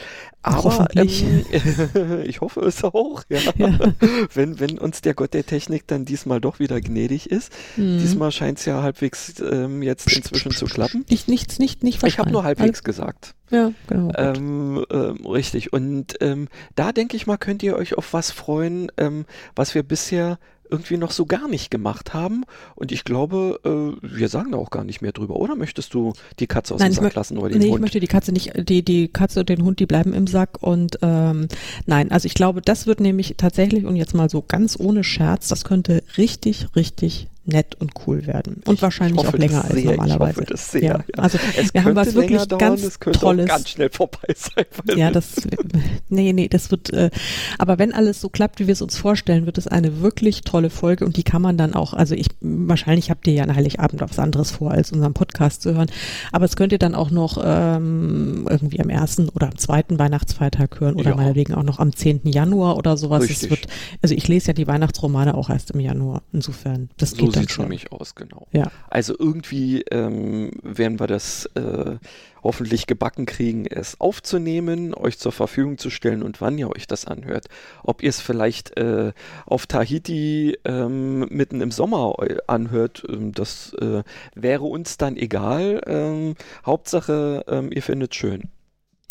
aber 0.43 0.89
ähm, 0.95 1.07
ich 2.25 2.41
hoffe 2.41 2.61
es 2.61 2.83
auch, 2.85 3.25
ja. 3.29 3.41
ja. 3.57 3.79
Wenn, 4.35 4.61
wenn 4.61 4.79
uns 4.79 5.01
der 5.01 5.15
Gott 5.15 5.35
der 5.35 5.45
Technik 5.45 5.87
dann 5.87 6.05
diesmal 6.05 6.41
doch 6.41 6.59
wieder 6.59 6.81
gnädig 6.81 7.31
ist. 7.31 7.53
Mhm. 7.77 7.99
Diesmal 7.99 8.33
scheint 8.33 8.59
es 8.59 8.65
ja 8.65 8.83
halbwegs 8.83 9.35
ähm, 9.41 9.83
jetzt 9.83 10.11
inzwischen 10.15 10.53
zu 10.53 10.67
klappen. 10.67 11.05
Nicht, 11.09 11.29
nichts, 11.29 11.59
nicht, 11.59 11.83
nicht 11.83 12.03
Ich 12.05 12.19
habe 12.19 12.31
nur 12.31 12.45
halbwegs 12.45 12.81
All 12.81 12.85
gesagt. 12.85 13.35
Ja, 13.51 13.73
genau. 13.87 14.13
Ähm, 14.17 14.85
ähm, 14.91 15.27
richtig. 15.27 15.73
Und 15.73 16.17
ähm, 16.21 16.49
da 16.75 16.93
denke 16.93 17.17
ich 17.17 17.27
mal, 17.27 17.37
könnt 17.37 17.63
ihr 17.63 17.77
euch 17.77 17.97
auf 17.97 18.13
was 18.13 18.31
freuen, 18.31 18.93
ähm, 18.97 19.25
was 19.55 19.75
wir 19.75 19.83
bisher 19.83 20.39
irgendwie 20.71 20.97
noch 20.97 21.11
so 21.11 21.27
gar 21.27 21.49
nicht 21.49 21.71
gemacht 21.71 22.15
haben. 22.15 22.45
Und 22.75 22.93
ich 22.93 23.05
glaube, 23.05 23.61
äh, 23.65 24.07
wir 24.07 24.29
sagen 24.29 24.53
da 24.53 24.59
auch 24.59 24.71
gar 24.71 24.85
nicht 24.85 25.03
mehr 25.03 25.13
drüber. 25.13 25.37
Oder 25.37 25.57
möchtest 25.57 25.95
du 25.95 26.13
die 26.39 26.47
Katze 26.47 26.75
aus 26.75 26.81
nein, 26.81 26.93
dem 26.93 27.03
Sack 27.05 27.15
lassen 27.15 27.39
oder 27.39 27.51
den 27.51 27.59
nee, 27.59 27.67
Hund? 27.67 27.77
ich 27.77 27.81
möchte 27.81 28.01
die 28.01 28.07
Katze 28.07 28.33
nicht, 28.33 28.53
die, 28.69 28.85
die 28.85 29.09
Katze 29.09 29.41
und 29.41 29.49
den 29.49 29.63
Hund, 29.65 29.81
die 29.81 29.87
bleiben 29.87 30.13
im 30.13 30.27
Sack. 30.27 30.59
Und 30.61 30.99
ähm, 31.03 31.49
nein, 31.87 32.11
also 32.11 32.27
ich 32.27 32.35
glaube, 32.35 32.63
das 32.63 32.87
wird 32.87 33.01
nämlich 33.01 33.35
tatsächlich, 33.37 33.85
und 33.85 33.97
jetzt 33.97 34.15
mal 34.15 34.31
so 34.31 34.43
ganz 34.43 34.79
ohne 34.79 35.05
Scherz, 35.05 35.49
das 35.49 35.65
könnte 35.65 36.03
richtig, 36.17 36.69
richtig 36.77 37.29
nett 37.49 37.77
und 37.81 37.93
cool 38.07 38.27
werden. 38.27 38.63
Und 38.67 38.75
ich, 38.75 38.83
wahrscheinlich 38.83 39.27
auch 39.27 39.33
länger 39.33 39.65
als 39.65 39.75
sehr, 39.75 39.97
normalerweise. 39.97 40.43
Ich 40.43 40.51
hoffe 40.51 40.57
sehr, 40.57 40.83
ja. 40.83 41.05
Also 41.17 41.39
es 41.57 41.73
wir 41.73 41.85
haben 41.85 41.97
was 41.97 42.15
wirklich 42.15 42.45
dauern, 42.45 42.61
ganz 42.61 42.99
Tolles. 42.99 43.47
ganz 43.47 43.69
schnell 43.71 43.91
vorbei 43.91 44.35
sein. 44.37 44.67
Ja, 44.97 45.11
das 45.11 45.37
nee, 46.09 46.33
nee, 46.33 46.49
das 46.49 46.71
wird 46.71 46.93
äh, 46.93 47.11
aber 47.59 47.79
wenn 47.79 47.93
alles 47.93 48.21
so 48.21 48.29
klappt, 48.29 48.61
wie 48.61 48.67
wir 48.67 48.73
es 48.73 48.83
uns 48.83 48.97
vorstellen, 48.97 49.47
wird 49.47 49.59
es 49.59 49.67
eine 49.67 50.01
wirklich 50.01 50.43
tolle 50.43 50.71
Folge 50.71 51.05
und 51.05 51.17
die 51.17 51.23
kann 51.23 51.43
man 51.43 51.57
dann 51.57 51.75
auch, 51.75 51.95
also 51.95 52.15
ich 52.15 52.29
wahrscheinlich 52.41 53.11
habt 53.11 53.27
ihr 53.27 53.33
ja 53.33 53.43
an 53.45 53.55
Heiligabend 53.55 54.01
was 54.01 54.19
anderes 54.19 54.51
vor, 54.51 54.71
als 54.71 54.93
unseren 54.93 55.15
Podcast 55.15 55.63
zu 55.63 55.75
hören, 55.75 55.91
aber 56.33 56.45
es 56.45 56.57
könnt 56.57 56.73
ihr 56.73 56.79
dann 56.79 56.95
auch 56.95 57.11
noch 57.11 57.43
ähm, 57.43 58.47
irgendwie 58.49 58.81
am 58.81 58.91
ersten 58.91 59.29
oder 59.31 59.49
am 59.49 59.57
zweiten 59.57 59.99
Weihnachtsfeiertag 59.99 60.81
hören 60.81 60.95
oder 60.95 61.11
ja. 61.11 61.17
meinetwegen 61.17 61.55
auch 61.55 61.63
noch 61.63 61.79
am 61.79 61.95
10. 61.95 62.21
Januar 62.25 62.77
oder 62.77 62.97
sowas. 62.97 63.23
Richtig. 63.23 63.45
Es 63.45 63.51
wird, 63.51 63.67
also 64.03 64.15
ich 64.15 64.29
lese 64.29 64.49
ja 64.49 64.53
die 64.53 64.67
Weihnachtsromane 64.67 65.35
auch 65.35 65.51
erst 65.51 65.71
im 65.71 65.81
Januar. 65.81 66.23
Insofern, 66.33 66.91
das 66.97 67.15
geht 67.15 67.37
dann 67.39 67.49
schon. 67.49 67.65
nämlich 67.65 67.93
aus, 67.93 68.15
genau. 68.15 68.47
Ja. 68.53 68.71
Also 68.89 69.15
irgendwie 69.19 69.83
ähm, 69.91 70.51
werden 70.63 71.01
wir 71.01 71.07
das 71.07 71.47
äh, 71.55 71.97
hoffentlich 72.43 72.87
gebacken 72.87 73.27
kriegen, 73.27 73.67
es 73.67 74.01
aufzunehmen, 74.01 74.95
euch 74.95 75.19
zur 75.19 75.33
Verfügung 75.33 75.79
zu 75.79 75.91
stellen 75.91 76.23
und 76.23 76.41
wann 76.41 76.59
ihr 76.59 76.71
euch 76.71 76.87
das 76.87 77.05
anhört. 77.05 77.47
Ob 77.83 78.03
ihr 78.03 78.11
es 78.11 78.21
vielleicht 78.21 78.77
äh, 78.77 79.13
auf 79.47 79.67
Tahiti 79.67 80.59
ähm, 80.65 81.21
mitten 81.31 81.61
im 81.61 81.71
Sommer 81.71 82.15
anhört, 82.47 83.05
ähm, 83.09 83.33
das 83.33 83.73
äh, 83.75 84.03
wäre 84.35 84.65
uns 84.65 84.97
dann 84.97 85.17
egal. 85.17 85.81
Ähm, 85.87 86.35
Hauptsache, 86.65 87.45
ähm, 87.49 87.73
ihr 87.73 87.83
findet 87.83 88.15
schön. 88.15 88.49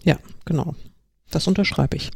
Ja, 0.04 0.18
genau. 0.46 0.76
Das 1.30 1.48
unterschreibe 1.48 1.98
ich. 1.98 2.12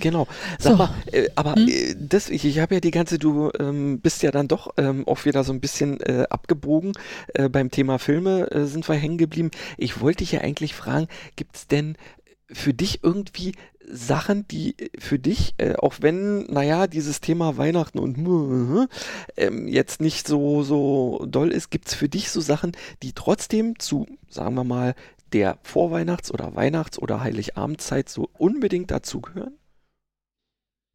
Genau. 0.00 0.26
Sag 0.58 0.72
so. 0.72 0.76
mal, 0.76 0.90
äh, 1.12 1.28
aber 1.34 1.54
hm? 1.54 1.68
äh, 1.68 1.94
das, 1.98 2.30
ich, 2.30 2.44
ich 2.44 2.58
habe 2.58 2.74
ja 2.74 2.80
die 2.80 2.90
ganze, 2.90 3.18
du 3.18 3.50
ähm, 3.58 4.00
bist 4.00 4.22
ja 4.22 4.30
dann 4.30 4.48
doch 4.48 4.74
ähm, 4.76 5.06
auch 5.06 5.24
wieder 5.24 5.44
so 5.44 5.52
ein 5.52 5.60
bisschen 5.60 6.00
äh, 6.00 6.26
abgebogen. 6.30 6.92
Äh, 7.34 7.48
beim 7.48 7.70
Thema 7.70 7.98
Filme 7.98 8.50
äh, 8.50 8.66
sind 8.66 8.88
wir 8.88 8.96
hängen 8.96 9.18
geblieben. 9.18 9.50
Ich 9.76 10.00
wollte 10.00 10.18
dich 10.18 10.32
ja 10.32 10.40
eigentlich 10.40 10.74
fragen, 10.74 11.08
gibt 11.36 11.56
es 11.56 11.66
denn 11.66 11.96
für 12.50 12.72
dich 12.72 13.02
irgendwie 13.02 13.52
Sachen, 13.90 14.46
die 14.48 14.76
für 14.98 15.18
dich, 15.18 15.54
äh, 15.58 15.74
auch 15.76 15.96
wenn, 16.00 16.44
naja, 16.44 16.86
dieses 16.86 17.20
Thema 17.20 17.56
Weihnachten 17.56 17.98
und 17.98 18.88
ähm, 19.36 19.68
jetzt 19.68 20.00
nicht 20.00 20.26
so, 20.26 20.62
so 20.62 21.24
doll 21.26 21.50
ist, 21.50 21.70
gibt 21.70 21.88
es 21.88 21.94
für 21.94 22.08
dich 22.08 22.30
so 22.30 22.40
Sachen, 22.40 22.72
die 23.02 23.12
trotzdem 23.12 23.78
zu, 23.78 24.06
sagen 24.28 24.54
wir 24.54 24.64
mal, 24.64 24.94
der 25.32 25.58
Vorweihnachts- 25.62 26.30
oder 26.30 26.54
Weihnachts- 26.54 26.98
oder 26.98 27.20
Heiligabendzeit 27.20 28.08
so 28.08 28.28
unbedingt 28.38 28.90
dazugehören? 28.90 29.56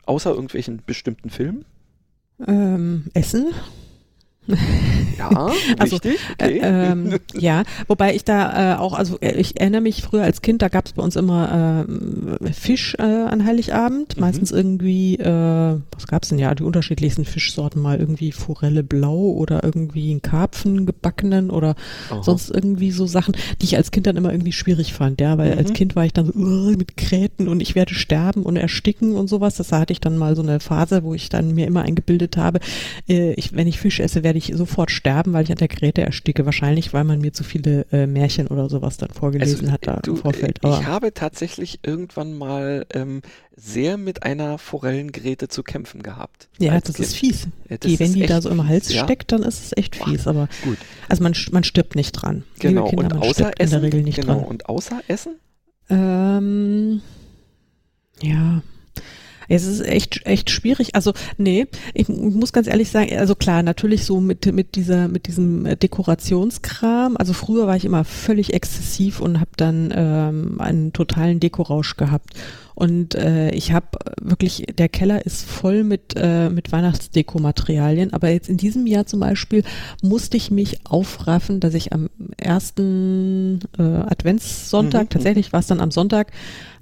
Außer 0.06 0.32
irgendwelchen 0.32 0.82
bestimmten 0.86 1.30
Filmen? 1.30 1.66
Ähm, 2.46 3.06
Essen. 3.14 3.54
Ja, 5.18 5.52
also, 5.78 5.98
richtig. 5.98 6.20
Okay. 6.40 6.60
Äh, 6.60 6.92
ähm, 6.92 7.20
ja, 7.34 7.64
wobei 7.88 8.16
ich 8.16 8.24
da 8.24 8.74
äh, 8.74 8.78
auch, 8.78 8.94
also 8.94 9.20
äh, 9.20 9.36
ich 9.36 9.60
erinnere 9.60 9.82
mich 9.82 10.02
früher 10.02 10.24
als 10.24 10.42
Kind, 10.42 10.62
da 10.62 10.70
gab 10.70 10.86
es 10.88 10.94
bei 10.94 11.04
uns 11.04 11.16
immer 11.16 11.86
äh, 12.42 12.52
Fisch 12.52 12.96
äh, 12.98 13.04
an 13.04 13.46
Heiligabend, 13.46 14.16
mhm. 14.16 14.22
meistens 14.22 14.52
irgendwie, 14.52 15.16
äh, 15.16 15.80
was 15.92 16.08
gab's 16.08 16.30
denn 16.30 16.40
ja, 16.40 16.54
die 16.56 16.64
unterschiedlichsten 16.64 17.26
Fischsorten, 17.26 17.82
mal 17.82 18.00
irgendwie 18.00 18.32
Forelle 18.32 18.84
blau 18.84 19.18
oder 19.18 19.64
irgendwie 19.64 20.12
einen 20.12 20.22
Karpfen 20.22 20.86
gebackenen 20.86 21.50
oder 21.50 21.76
Aha. 22.10 22.24
sonst 22.24 22.50
irgendwie 22.50 22.92
so 22.92 23.06
Sachen, 23.06 23.36
die 23.62 23.66
ich 23.66 23.78
als 23.78 23.92
Kind 23.92 24.08
dann 24.08 24.18
immer 24.18 24.32
irgendwie 24.32 24.52
schwierig 24.52 24.94
fand, 24.94 25.22
ja, 25.22 25.38
weil 25.38 25.54
mhm. 25.54 25.58
als 25.60 25.74
Kind 25.74 25.96
war 25.96 26.06
ich 26.06 26.14
dann 26.14 26.26
so 26.26 26.78
mit 26.78 26.98
Kräten 26.98 27.48
und 27.48 27.62
ich 27.62 27.76
werde 27.76 27.94
sterben 27.94 28.44
und 28.44 28.56
ersticken 28.56 29.16
und 29.16 29.28
sowas. 29.28 29.56
Das 29.56 29.72
hatte 29.72 29.94
ich 29.94 30.02
dann 30.02 30.18
mal 30.18 30.36
so 30.36 30.42
eine 30.42 30.60
Phase, 30.60 31.04
wo 31.04 31.14
ich 31.14 31.30
dann 31.30 31.54
mir 31.54 31.68
immer 31.68 31.84
eingebildet 31.84 32.38
habe, 32.38 32.60
ich, 33.08 33.56
wenn 33.56 33.68
ich 33.68 33.80
Fisch 33.80 34.00
esse, 34.00 34.24
werde 34.24 34.33
ich 34.36 34.52
sofort 34.56 34.92
sterben, 34.92 35.34
weil 35.34 35.44
ich 35.44 35.52
an 35.52 35.58
der 35.58 35.68
Gräte 35.68 36.02
ersticke. 36.02 36.46
Wahrscheinlich, 36.46 36.94
weil 36.94 37.04
man 37.04 37.20
mir 37.20 37.34
zu 37.34 37.44
viele 37.44 37.86
äh, 37.92 38.08
Märchen 38.08 38.48
oder 38.48 38.70
sowas 38.70 38.98
dann 38.98 39.10
vorgelesen 39.10 39.62
also, 39.62 39.72
hat 39.72 39.88
da 39.88 40.00
du, 40.04 40.12
im 40.12 40.18
Vorfeld. 40.18 40.64
Aber 40.64 40.80
ich 40.80 40.86
habe 40.86 41.14
tatsächlich 41.14 41.80
irgendwann 41.84 42.38
mal 42.38 42.86
ähm, 42.94 43.22
sehr 43.56 43.98
mit 43.98 44.24
einer 44.24 44.58
Forellengräte 44.58 45.48
zu 45.48 45.64
kämpfen 45.64 46.04
gehabt. 46.04 46.48
Ja, 46.60 46.80
das 46.80 46.96
kind. 46.96 47.00
ist 47.00 47.16
fies. 47.16 47.48
Ja, 47.70 47.78
das 47.78 47.92
die, 47.92 48.00
wenn 48.00 48.14
die 48.14 48.26
da 48.26 48.42
so 48.42 48.50
im 48.50 48.68
Hals 48.68 48.88
fies, 48.88 49.00
steckt, 49.00 49.32
dann 49.32 49.44
ist 49.44 49.66
es 49.66 49.78
echt 49.78 49.96
fies. 49.96 50.28
Aber 50.28 50.50
gut. 50.64 50.78
Also 51.10 51.24
man, 51.24 51.36
man 51.52 51.64
stirbt 51.64 51.96
nicht 51.96 52.12
dran. 52.14 52.44
Genau. 52.60 52.88
Kinder, 52.88 53.04
und 53.06 53.14
außer 53.14 53.52
Essen, 53.58 53.62
in 53.62 53.70
der 53.70 53.82
Regel 53.82 54.04
nicht 54.04 54.22
genau. 54.22 54.40
dran. 54.40 54.46
Und 54.46 54.70
außer 54.70 55.02
Essen? 55.08 55.36
Ähm, 55.90 57.02
ja. 58.22 58.62
Es 59.48 59.66
ist 59.66 59.82
echt, 59.82 60.26
echt 60.26 60.50
schwierig. 60.50 60.96
Also, 60.96 61.14
nee, 61.38 61.68
ich 61.94 62.10
muss 62.10 62.54
ganz 62.54 62.68
ehrlich 62.68 62.90
sagen, 62.90 63.18
also 63.18 63.36
klar, 63.36 63.64
natürlich 63.64 64.06
so 64.06 64.20
mit, 64.20 64.52
mit 64.54 64.76
dieser, 64.76 65.08
mit 65.08 65.28
diesem 65.28 65.78
Dekorationskram. 65.80 67.18
Also 67.18 67.34
früher 67.34 67.68
war 67.68 67.76
ich 67.76 67.86
immer 67.86 68.04
völlig 68.04 68.54
exzessiv 68.54 69.20
und 69.20 69.40
habe 69.40 69.52
dann 69.58 69.94
ähm, 69.96 70.60
einen 70.60 70.94
totalen 70.94 71.40
Dekorausch 71.40 71.96
gehabt. 71.98 72.34
Und 72.76 73.14
äh, 73.16 73.52
ich 73.52 73.72
habe 73.72 73.88
wirklich, 74.20 74.66
der 74.78 74.90
Keller 74.90 75.26
ist 75.26 75.46
voll 75.46 75.84
mit, 75.84 76.16
äh, 76.16 76.50
mit 76.50 76.72
Weihnachtsdekomaterialien. 76.72 78.14
Aber 78.14 78.30
jetzt 78.30 78.50
in 78.50 78.58
diesem 78.58 78.88
Jahr 78.88 79.06
zum 79.06 79.20
Beispiel 79.20 79.64
musste 80.02 80.38
ich 80.38 80.50
mich 80.50 80.86
aufraffen, 80.86 81.60
dass 81.60 81.76
ich 81.76 81.94
am 81.94 82.10
ersten 82.38 83.60
äh, 83.78 83.84
Adventssonntag, 83.84 85.04
mhm. 85.04 85.10
tatsächlich 85.10 85.54
war 85.54 85.60
es 85.60 85.68
dann 85.68 85.82
am 85.82 85.92
Sonntag, 85.92 86.32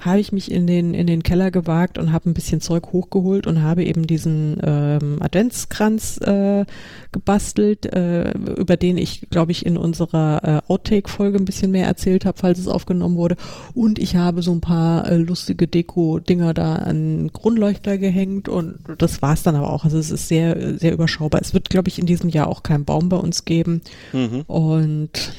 habe 0.02 0.20
ich 0.20 0.32
mich 0.32 0.52
in 0.52 0.68
den, 0.68 0.94
in 0.94 1.08
den 1.08 1.24
Keller 1.24 1.52
gewagt 1.52 1.98
und 1.98 2.12
habe 2.12 2.30
ein 2.30 2.34
bisschen 2.34 2.60
Zeug 2.60 2.92
hochgeholt 2.92 3.46
und 3.46 3.62
habe 3.62 3.84
eben 3.84 4.08
diesen 4.08 4.58
ähm, 4.64 5.18
Adventskranz 5.20 6.18
äh, 6.22 6.66
gebastelt, 7.12 7.86
äh, 7.86 8.32
über 8.32 8.78
den 8.78 8.98
ich, 8.98 9.28
glaube 9.30 9.52
ich, 9.52 9.66
in 9.66 9.78
unserer 9.78 10.44
äh, 10.44 10.72
Outtake-Folge 10.72 11.38
ein 11.38 11.46
bisschen 11.46 11.72
mehr 11.72 11.86
erzählt 11.86 12.26
habe, 12.26 12.38
falls 12.38 12.58
es 12.58 12.68
aufgenommen 12.68 13.16
wurde. 13.16 13.36
Und 13.76 14.00
ich 14.00 14.16
habe 14.16 14.42
so 14.42 14.52
ein 14.52 14.62
paar 14.62 15.10
äh, 15.10 15.18
lustige 15.18 15.68
Deko-Dinger 15.68 16.54
da 16.54 16.76
an 16.76 17.30
Grundleuchter 17.32 17.98
gehängt 17.98 18.50
und 18.50 18.80
das 18.98 19.22
war's 19.22 19.44
dann 19.44 19.56
aber 19.56 19.72
auch. 19.72 19.86
Also 19.86 20.00
es 20.00 20.10
ist 20.10 20.28
sehr, 20.28 20.80
sehr 20.80 20.94
überschaubar. 20.94 21.42
Es 21.42 21.54
wird, 21.54 21.70
glaube 21.70 21.90
ich, 21.90 22.00
in 22.00 22.08
diesem 22.08 22.30
Jahr 22.30 22.48
auch 22.48 22.64
keinen 22.64 22.86
Baum 22.86 23.10
bei 23.10 23.18
uns 23.18 23.46
geben. 23.46 23.82
Mhm. 24.14 24.42
Und 24.48 25.34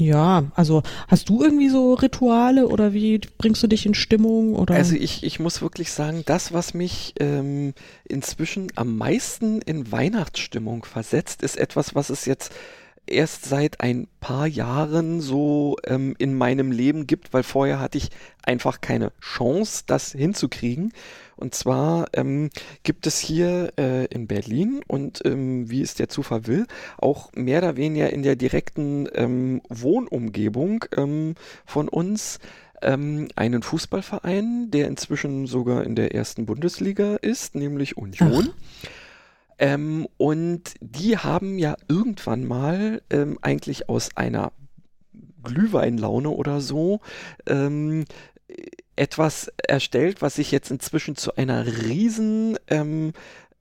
ja, 0.00 0.44
also 0.54 0.82
hast 1.08 1.28
du 1.28 1.42
irgendwie 1.42 1.68
so 1.68 1.94
Rituale 1.94 2.68
oder 2.68 2.92
wie 2.92 3.20
bringst 3.38 3.62
du 3.62 3.66
dich 3.66 3.86
in 3.86 3.94
Stimmung? 3.94 4.54
Oder? 4.54 4.74
Also 4.74 4.94
ich, 4.94 5.22
ich 5.22 5.40
muss 5.40 5.62
wirklich 5.62 5.92
sagen, 5.92 6.22
das, 6.26 6.52
was 6.52 6.74
mich 6.74 7.14
ähm, 7.20 7.74
inzwischen 8.04 8.68
am 8.76 8.96
meisten 8.96 9.60
in 9.62 9.90
Weihnachtsstimmung 9.90 10.84
versetzt, 10.84 11.42
ist 11.42 11.56
etwas, 11.56 11.94
was 11.94 12.10
es 12.10 12.24
jetzt 12.24 12.52
erst 13.08 13.46
seit 13.46 13.80
ein 13.80 14.06
paar 14.20 14.46
Jahren 14.46 15.20
so 15.20 15.76
ähm, 15.86 16.14
in 16.18 16.34
meinem 16.34 16.72
Leben 16.72 17.06
gibt, 17.06 17.32
weil 17.32 17.42
vorher 17.42 17.80
hatte 17.80 17.98
ich 17.98 18.10
einfach 18.42 18.80
keine 18.80 19.12
Chance, 19.20 19.84
das 19.86 20.12
hinzukriegen. 20.12 20.92
Und 21.38 21.54
zwar 21.54 22.08
ähm, 22.14 22.50
gibt 22.82 23.06
es 23.06 23.18
hier 23.18 23.72
äh, 23.78 24.06
in 24.06 24.26
Berlin 24.26 24.80
und 24.86 25.24
ähm, 25.24 25.70
wie 25.70 25.82
es 25.82 25.94
der 25.94 26.08
Zufall 26.08 26.46
will, 26.46 26.66
auch 26.98 27.30
mehr 27.32 27.58
oder 27.58 27.76
weniger 27.76 28.10
in 28.10 28.22
der 28.22 28.34
direkten 28.34 29.08
ähm, 29.14 29.62
Wohnumgebung 29.68 30.84
ähm, 30.96 31.36
von 31.64 31.88
uns 31.88 32.40
ähm, 32.82 33.28
einen 33.36 33.62
Fußballverein, 33.62 34.70
der 34.70 34.88
inzwischen 34.88 35.46
sogar 35.46 35.84
in 35.84 35.94
der 35.94 36.14
ersten 36.14 36.44
Bundesliga 36.44 37.16
ist, 37.16 37.54
nämlich 37.54 37.96
Union. 37.96 38.50
Ähm, 39.60 40.08
und 40.16 40.74
die 40.80 41.18
haben 41.18 41.58
ja 41.58 41.76
irgendwann 41.88 42.44
mal 42.44 43.02
eigentlich 43.42 43.88
aus 43.88 44.16
einer 44.16 44.52
Glühweinlaune 45.42 46.30
oder 46.30 46.60
so 46.60 47.00
ähm, 47.46 48.04
etwas 48.98 49.50
erstellt, 49.56 50.22
was 50.22 50.36
sich 50.36 50.50
jetzt 50.50 50.70
inzwischen 50.70 51.16
zu 51.16 51.36
einer 51.36 51.66
riesen, 51.66 52.58
ähm, 52.68 53.12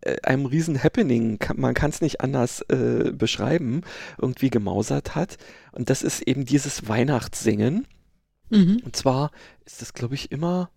äh, 0.01 0.17
einem 0.23 0.45
riesen 0.45 0.81
Happening, 0.81 1.39
man 1.55 1.73
kann 1.73 1.89
es 1.89 2.01
nicht 2.01 2.21
anders 2.21 2.61
äh, 2.69 3.11
beschreiben, 3.11 3.81
irgendwie 4.17 4.49
gemausert 4.49 5.15
hat. 5.15 5.37
Und 5.71 5.89
das 5.89 6.03
ist 6.03 6.21
eben 6.21 6.45
dieses 6.45 6.87
Weihnachtssingen. 6.87 7.87
Mhm. 8.49 8.81
Und 8.83 8.95
zwar 8.95 9.31
ist 9.65 9.81
das, 9.81 9.93
glaube 9.93 10.15
ich, 10.15 10.31
immer 10.31 10.69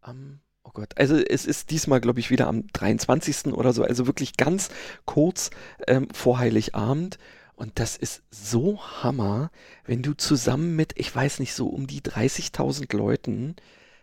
am, 0.00 0.40
oh 0.64 0.70
Gott, 0.72 0.96
also 0.96 1.16
es 1.16 1.46
ist 1.46 1.70
diesmal, 1.70 2.00
glaube 2.00 2.20
ich, 2.20 2.30
wieder 2.30 2.48
am 2.48 2.66
23. 2.68 3.46
oder 3.52 3.72
so, 3.72 3.82
also 3.82 4.06
wirklich 4.06 4.36
ganz 4.36 4.68
kurz 5.04 5.50
ähm, 5.86 6.08
vor 6.12 6.38
Heiligabend. 6.38 7.18
Und 7.56 7.78
das 7.78 7.96
ist 7.96 8.22
so 8.30 8.78
Hammer, 9.02 9.50
wenn 9.84 10.02
du 10.02 10.12
zusammen 10.12 10.76
mit, 10.76 10.92
ich 10.96 11.14
weiß 11.14 11.40
nicht, 11.40 11.54
so 11.54 11.68
um 11.68 11.86
die 11.86 12.02
30.000 12.02 12.94
Leuten 12.94 13.56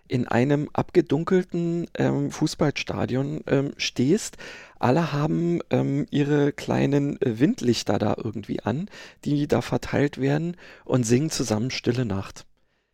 in 0.07 0.27
einem 0.27 0.69
abgedunkelten 0.73 1.88
ähm, 1.95 2.31
Fußballstadion 2.31 3.41
ähm, 3.47 3.73
stehst. 3.77 4.38
Alle 4.80 5.13
haben 5.13 5.61
ähm, 5.69 6.07
ihre 6.09 6.51
kleinen 6.51 7.21
äh, 7.21 7.39
Windlichter 7.39 7.99
da 7.99 8.15
irgendwie 8.17 8.59
an, 8.61 8.89
die 9.23 9.47
da 9.47 9.61
verteilt 9.61 10.19
werden 10.19 10.57
und 10.84 11.05
singen 11.05 11.30
zusammen 11.30 11.71
Stille 11.71 12.05
Nacht. 12.05 12.45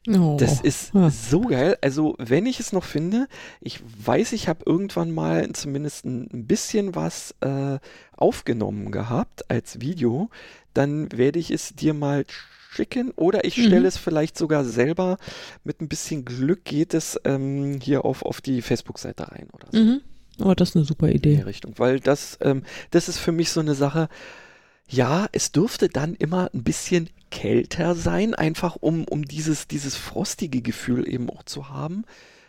Oh. 0.07 0.37
Das 0.39 0.61
ist 0.61 0.93
ja. 0.93 1.09
so 1.09 1.41
geil. 1.41 1.77
Also, 1.81 2.15
wenn 2.17 2.45
ich 2.45 2.59
es 2.59 2.71
noch 2.71 2.85
finde, 2.85 3.27
ich 3.59 3.81
weiß, 4.05 4.31
ich 4.31 4.47
habe 4.47 4.63
irgendwann 4.65 5.11
mal 5.11 5.51
zumindest 5.51 6.05
ein 6.05 6.47
bisschen 6.47 6.95
was 6.95 7.35
äh, 7.41 7.79
aufgenommen 8.15 8.91
gehabt 8.91 9.49
als 9.49 9.81
Video, 9.81 10.29
dann 10.73 11.11
werde 11.11 11.39
ich 11.39 11.51
es 11.51 11.75
dir 11.75 11.93
mal 11.93 12.25
schicken 12.71 13.11
oder 13.15 13.45
ich 13.45 13.55
stelle 13.55 13.81
mhm. 13.81 13.85
es 13.85 13.97
vielleicht 13.97 14.37
sogar 14.37 14.63
selber. 14.63 15.17
Mit 15.63 15.81
ein 15.81 15.89
bisschen 15.89 16.23
Glück 16.23 16.63
geht 16.63 16.93
es 16.93 17.19
ähm, 17.25 17.79
hier 17.81 18.05
auf, 18.05 18.23
auf 18.23 18.41
die 18.41 18.61
Facebook-Seite 18.61 19.31
rein 19.31 19.47
oder 19.51 19.67
so. 19.71 19.79
Mhm. 19.79 20.01
Oh, 20.41 20.53
das 20.53 20.69
ist 20.69 20.75
eine 20.77 20.85
super 20.85 21.09
Idee. 21.09 21.33
In 21.33 21.37
die 21.39 21.43
Richtung, 21.43 21.73
weil 21.77 21.99
das, 21.99 22.37
ähm, 22.41 22.63
das 22.91 23.09
ist 23.09 23.17
für 23.17 23.33
mich 23.33 23.51
so 23.51 23.59
eine 23.59 23.75
Sache. 23.75 24.07
Ja, 24.89 25.27
es 25.31 25.51
dürfte 25.51 25.87
dann 25.87 26.15
immer 26.15 26.49
ein 26.53 26.63
bisschen 26.63 27.09
kälter 27.29 27.93
sein, 27.93 28.33
einfach 28.33 28.75
um, 28.75 29.05
um 29.05 29.23
dieses, 29.23 29.67
dieses 29.67 29.95
frostige 29.95 30.61
Gefühl 30.61 31.07
eben 31.07 31.29
auch 31.29 31.43
zu 31.43 31.69
haben. 31.69 32.05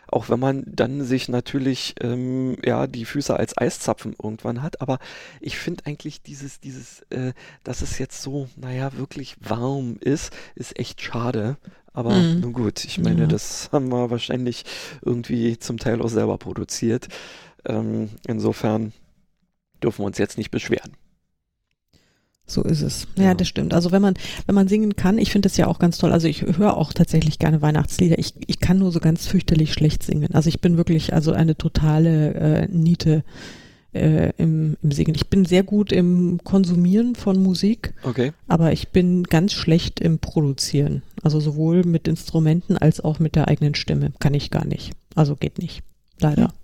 Auch 0.07 0.27
wenn 0.27 0.39
man 0.39 0.63
dann 0.65 1.05
sich 1.05 1.29
natürlich 1.29 1.95
ähm, 2.01 2.57
ja 2.65 2.87
die 2.87 3.05
Füße 3.05 3.33
als 3.37 3.57
Eiszapfen 3.57 4.13
irgendwann 4.21 4.61
hat. 4.61 4.81
Aber 4.81 4.99
ich 5.39 5.57
finde 5.57 5.85
eigentlich 5.85 6.21
dieses, 6.21 6.59
dieses, 6.59 7.03
äh, 7.11 7.33
dass 7.63 7.81
es 7.81 7.97
jetzt 7.99 8.21
so, 8.21 8.49
naja, 8.57 8.97
wirklich 8.97 9.37
warm 9.39 9.97
ist, 10.01 10.33
ist 10.55 10.77
echt 10.77 10.99
schade. 11.01 11.57
Aber 11.93 12.13
mhm. 12.13 12.39
nun 12.41 12.53
gut, 12.53 12.83
ich 12.83 12.97
meine, 12.99 13.21
ja. 13.21 13.27
das 13.27 13.69
haben 13.71 13.89
wir 13.89 14.09
wahrscheinlich 14.09 14.65
irgendwie 15.01 15.59
zum 15.59 15.77
Teil 15.77 16.01
auch 16.01 16.09
selber 16.09 16.37
produziert. 16.37 17.07
Ähm, 17.65 18.09
insofern 18.27 18.93
dürfen 19.83 19.99
wir 19.99 20.07
uns 20.07 20.17
jetzt 20.17 20.37
nicht 20.37 20.51
beschweren. 20.51 20.91
So 22.45 22.63
ist 22.63 22.81
es. 22.81 23.07
Ja, 23.17 23.25
ja, 23.25 23.33
das 23.33 23.47
stimmt. 23.47 23.73
Also 23.73 23.91
wenn 23.91 24.01
man, 24.01 24.15
wenn 24.45 24.55
man 24.55 24.67
singen 24.67 24.95
kann, 24.95 25.17
ich 25.17 25.31
finde 25.31 25.47
das 25.47 25.57
ja 25.57 25.67
auch 25.67 25.79
ganz 25.79 25.97
toll. 25.97 26.11
Also 26.11 26.27
ich 26.27 26.41
höre 26.41 26.75
auch 26.75 26.91
tatsächlich 26.91 27.39
gerne 27.39 27.61
Weihnachtslieder. 27.61 28.19
Ich, 28.19 28.33
ich 28.45 28.59
kann 28.59 28.79
nur 28.79 28.91
so 28.91 28.99
ganz 28.99 29.25
fürchterlich 29.25 29.73
schlecht 29.73 30.03
singen. 30.03 30.33
Also 30.33 30.49
ich 30.49 30.59
bin 30.59 30.77
wirklich 30.77 31.13
also 31.13 31.31
eine 31.31 31.55
totale 31.55 32.33
äh, 32.33 32.67
Niete 32.67 33.23
äh, 33.93 34.31
im, 34.37 34.77
im 34.81 34.91
Singen. 34.91 35.15
Ich 35.15 35.29
bin 35.29 35.45
sehr 35.45 35.63
gut 35.63 35.91
im 35.91 36.41
Konsumieren 36.43 37.15
von 37.15 37.41
Musik, 37.41 37.93
okay. 38.03 38.33
aber 38.47 38.71
ich 38.71 38.89
bin 38.89 39.23
ganz 39.23 39.53
schlecht 39.53 39.99
im 39.99 40.19
Produzieren. 40.19 41.03
Also 41.23 41.39
sowohl 41.39 41.83
mit 41.83 42.07
Instrumenten 42.07 42.77
als 42.77 42.99
auch 43.01 43.19
mit 43.19 43.35
der 43.35 43.47
eigenen 43.47 43.75
Stimme. 43.75 44.11
Kann 44.19 44.33
ich 44.33 44.51
gar 44.51 44.65
nicht. 44.65 44.91
Also 45.15 45.35
geht 45.35 45.57
nicht. 45.57 45.83
Leider. 46.19 46.45
Hm. 46.45 46.60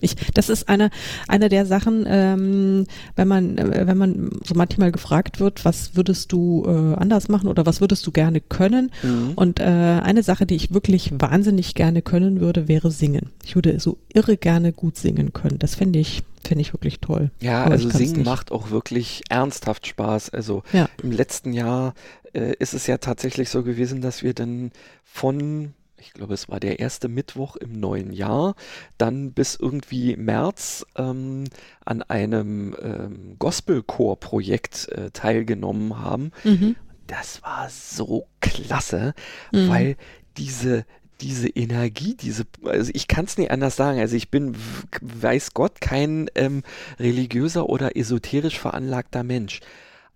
Ich, 0.00 0.16
das 0.34 0.48
ist 0.48 0.68
eine, 0.68 0.90
eine 1.28 1.48
der 1.48 1.66
Sachen, 1.66 2.04
ähm, 2.08 2.86
wenn 3.16 3.28
man, 3.28 3.58
äh, 3.58 3.86
wenn 3.86 3.98
man 3.98 4.30
so 4.44 4.54
manchmal 4.54 4.92
gefragt 4.92 5.40
wird, 5.40 5.64
was 5.64 5.96
würdest 5.96 6.32
du 6.32 6.64
äh, 6.66 6.94
anders 6.96 7.28
machen 7.28 7.48
oder 7.48 7.66
was 7.66 7.80
würdest 7.80 8.06
du 8.06 8.10
gerne 8.12 8.40
können? 8.40 8.90
Mhm. 9.02 9.32
Und 9.36 9.60
äh, 9.60 9.64
eine 9.64 10.22
Sache, 10.22 10.46
die 10.46 10.56
ich 10.56 10.72
wirklich 10.72 11.12
wahnsinnig 11.12 11.74
gerne 11.74 12.02
können 12.02 12.40
würde, 12.40 12.68
wäre 12.68 12.90
singen. 12.90 13.30
Ich 13.44 13.54
würde 13.54 13.78
so 13.80 13.98
irre 14.12 14.36
gerne 14.36 14.72
gut 14.72 14.96
singen 14.96 15.32
können. 15.32 15.58
Das 15.58 15.74
finde 15.74 15.98
ich, 15.98 16.22
finde 16.44 16.62
ich 16.62 16.72
wirklich 16.72 17.00
toll. 17.00 17.30
Ja, 17.40 17.64
Aber 17.64 17.72
also 17.72 17.88
singen 17.90 18.24
macht 18.24 18.52
auch 18.52 18.70
wirklich 18.70 19.22
ernsthaft 19.28 19.86
Spaß. 19.86 20.30
Also 20.30 20.62
ja. 20.72 20.88
im 21.02 21.12
letzten 21.12 21.52
Jahr 21.52 21.94
äh, 22.32 22.54
ist 22.58 22.74
es 22.74 22.86
ja 22.86 22.98
tatsächlich 22.98 23.48
so 23.50 23.62
gewesen, 23.62 24.00
dass 24.00 24.22
wir 24.22 24.34
dann 24.34 24.72
von 25.04 25.74
ich 26.00 26.12
glaube, 26.12 26.34
es 26.34 26.48
war 26.48 26.60
der 26.60 26.78
erste 26.78 27.08
Mittwoch 27.08 27.56
im 27.56 27.72
neuen 27.72 28.12
Jahr, 28.12 28.54
dann 28.98 29.32
bis 29.32 29.54
irgendwie 29.54 30.16
März 30.16 30.84
ähm, 30.96 31.44
an 31.84 32.02
einem 32.02 32.76
ähm, 32.80 33.36
Gospelchor-Projekt 33.38 34.88
äh, 34.88 35.10
teilgenommen 35.10 35.98
haben. 35.98 36.32
Mhm. 36.44 36.76
Das 37.06 37.42
war 37.42 37.68
so 37.70 38.26
klasse, 38.40 39.14
mhm. 39.52 39.68
weil 39.68 39.96
diese 40.36 40.84
diese 41.20 41.48
Energie, 41.48 42.14
diese, 42.14 42.44
also 42.64 42.90
ich 42.94 43.06
kann 43.06 43.26
es 43.26 43.36
nicht 43.36 43.50
anders 43.50 43.76
sagen. 43.76 44.00
Also 44.00 44.16
ich 44.16 44.30
bin, 44.30 44.56
weiß 45.02 45.52
Gott, 45.52 45.82
kein 45.82 46.30
ähm, 46.34 46.62
religiöser 46.98 47.68
oder 47.68 47.94
esoterisch 47.94 48.58
veranlagter 48.58 49.22
Mensch 49.22 49.60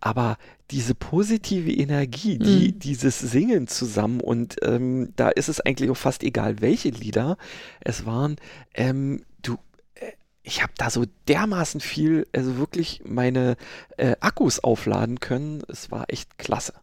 aber 0.04 0.36
diese 0.70 0.94
positive 0.94 1.72
Energie, 1.72 2.36
die 2.36 2.72
mhm. 2.72 2.78
dieses 2.78 3.18
Singen 3.18 3.68
zusammen 3.68 4.20
und 4.20 4.56
ähm, 4.60 5.14
da 5.16 5.30
ist 5.30 5.48
es 5.48 5.60
eigentlich 5.60 5.88
auch 5.88 5.96
fast 5.96 6.22
egal, 6.22 6.60
welche 6.60 6.90
Lieder 6.90 7.38
es 7.80 8.04
waren. 8.04 8.36
Ähm, 8.74 9.22
du, 9.40 9.54
äh, 9.94 10.12
ich 10.42 10.62
habe 10.62 10.74
da 10.76 10.90
so 10.90 11.06
dermaßen 11.26 11.80
viel, 11.80 12.26
also 12.34 12.58
wirklich 12.58 13.00
meine 13.06 13.56
äh, 13.96 14.14
Akkus 14.20 14.62
aufladen 14.62 15.20
können. 15.20 15.62
Es 15.68 15.90
war 15.90 16.04
echt 16.08 16.36
klasse. 16.36 16.74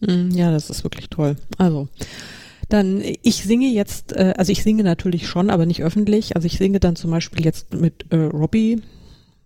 Mhm, 0.00 0.32
ja, 0.32 0.50
das 0.50 0.68
ist 0.68 0.82
wirklich 0.82 1.10
toll. 1.10 1.36
Also 1.58 1.88
dann 2.68 3.00
ich 3.22 3.44
singe 3.44 3.68
jetzt, 3.68 4.14
äh, 4.14 4.34
also 4.36 4.50
ich 4.50 4.64
singe 4.64 4.82
natürlich 4.82 5.28
schon, 5.28 5.50
aber 5.50 5.64
nicht 5.64 5.84
öffentlich. 5.84 6.34
Also 6.34 6.46
ich 6.46 6.58
singe 6.58 6.80
dann 6.80 6.96
zum 6.96 7.12
Beispiel 7.12 7.44
jetzt 7.44 7.72
mit 7.74 8.06
äh, 8.10 8.16
Robbie 8.16 8.82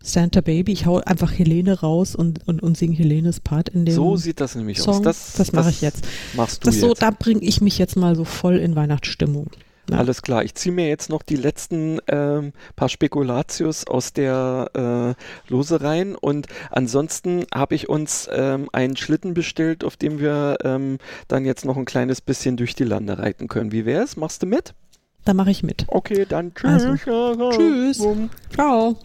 Santa 0.02 0.40
Baby, 0.40 0.72
ich 0.72 0.86
hau 0.86 0.98
einfach 0.98 1.32
Helene 1.32 1.80
raus 1.80 2.14
und, 2.14 2.46
und, 2.46 2.62
und 2.62 2.76
singe 2.76 2.96
Helenes 2.96 3.40
Part 3.40 3.68
in 3.68 3.84
dem 3.84 3.94
So 3.94 4.16
sieht 4.16 4.40
das 4.40 4.54
nämlich 4.54 4.80
Song. 4.80 4.96
aus. 4.96 5.02
Das, 5.02 5.32
das 5.34 5.52
mache 5.52 5.70
ich 5.70 5.80
jetzt. 5.80 6.06
Machst 6.34 6.62
du 6.62 6.66
das 6.66 6.74
jetzt. 6.76 6.82
So, 6.82 6.94
da 6.94 7.10
bringe 7.10 7.40
ich 7.42 7.60
mich 7.60 7.78
jetzt 7.78 7.96
mal 7.96 8.16
so 8.16 8.24
voll 8.24 8.56
in 8.56 8.74
Weihnachtsstimmung. 8.76 9.50
Ja. 9.90 9.98
Alles 9.98 10.22
klar, 10.22 10.44
ich 10.44 10.54
ziehe 10.54 10.72
mir 10.72 10.88
jetzt 10.88 11.10
noch 11.10 11.22
die 11.22 11.34
letzten 11.36 11.98
ähm, 12.06 12.52
paar 12.76 12.88
Spekulatius 12.88 13.86
aus 13.86 14.12
der 14.12 15.16
äh, 15.18 15.52
Lose 15.52 15.80
rein 15.80 16.14
und 16.14 16.46
ansonsten 16.70 17.44
habe 17.52 17.74
ich 17.74 17.88
uns 17.88 18.28
ähm, 18.32 18.68
einen 18.72 18.96
Schlitten 18.96 19.34
bestellt, 19.34 19.82
auf 19.82 19.96
dem 19.96 20.20
wir 20.20 20.58
ähm, 20.62 20.98
dann 21.26 21.44
jetzt 21.44 21.64
noch 21.64 21.76
ein 21.76 21.84
kleines 21.84 22.20
bisschen 22.20 22.56
durch 22.56 22.76
die 22.76 22.84
Lande 22.84 23.18
reiten 23.18 23.48
können. 23.48 23.72
Wie 23.72 23.84
wäre 23.84 24.04
es? 24.04 24.16
Machst 24.16 24.42
du 24.44 24.46
mit? 24.46 24.72
Da 25.24 25.34
mache 25.34 25.50
ich 25.50 25.62
mit. 25.64 25.84
Okay, 25.88 26.26
dann 26.28 26.54
tschüss. 26.54 26.84
Also, 26.84 27.50
tschüss. 27.50 28.02
Ciao. 28.54 28.96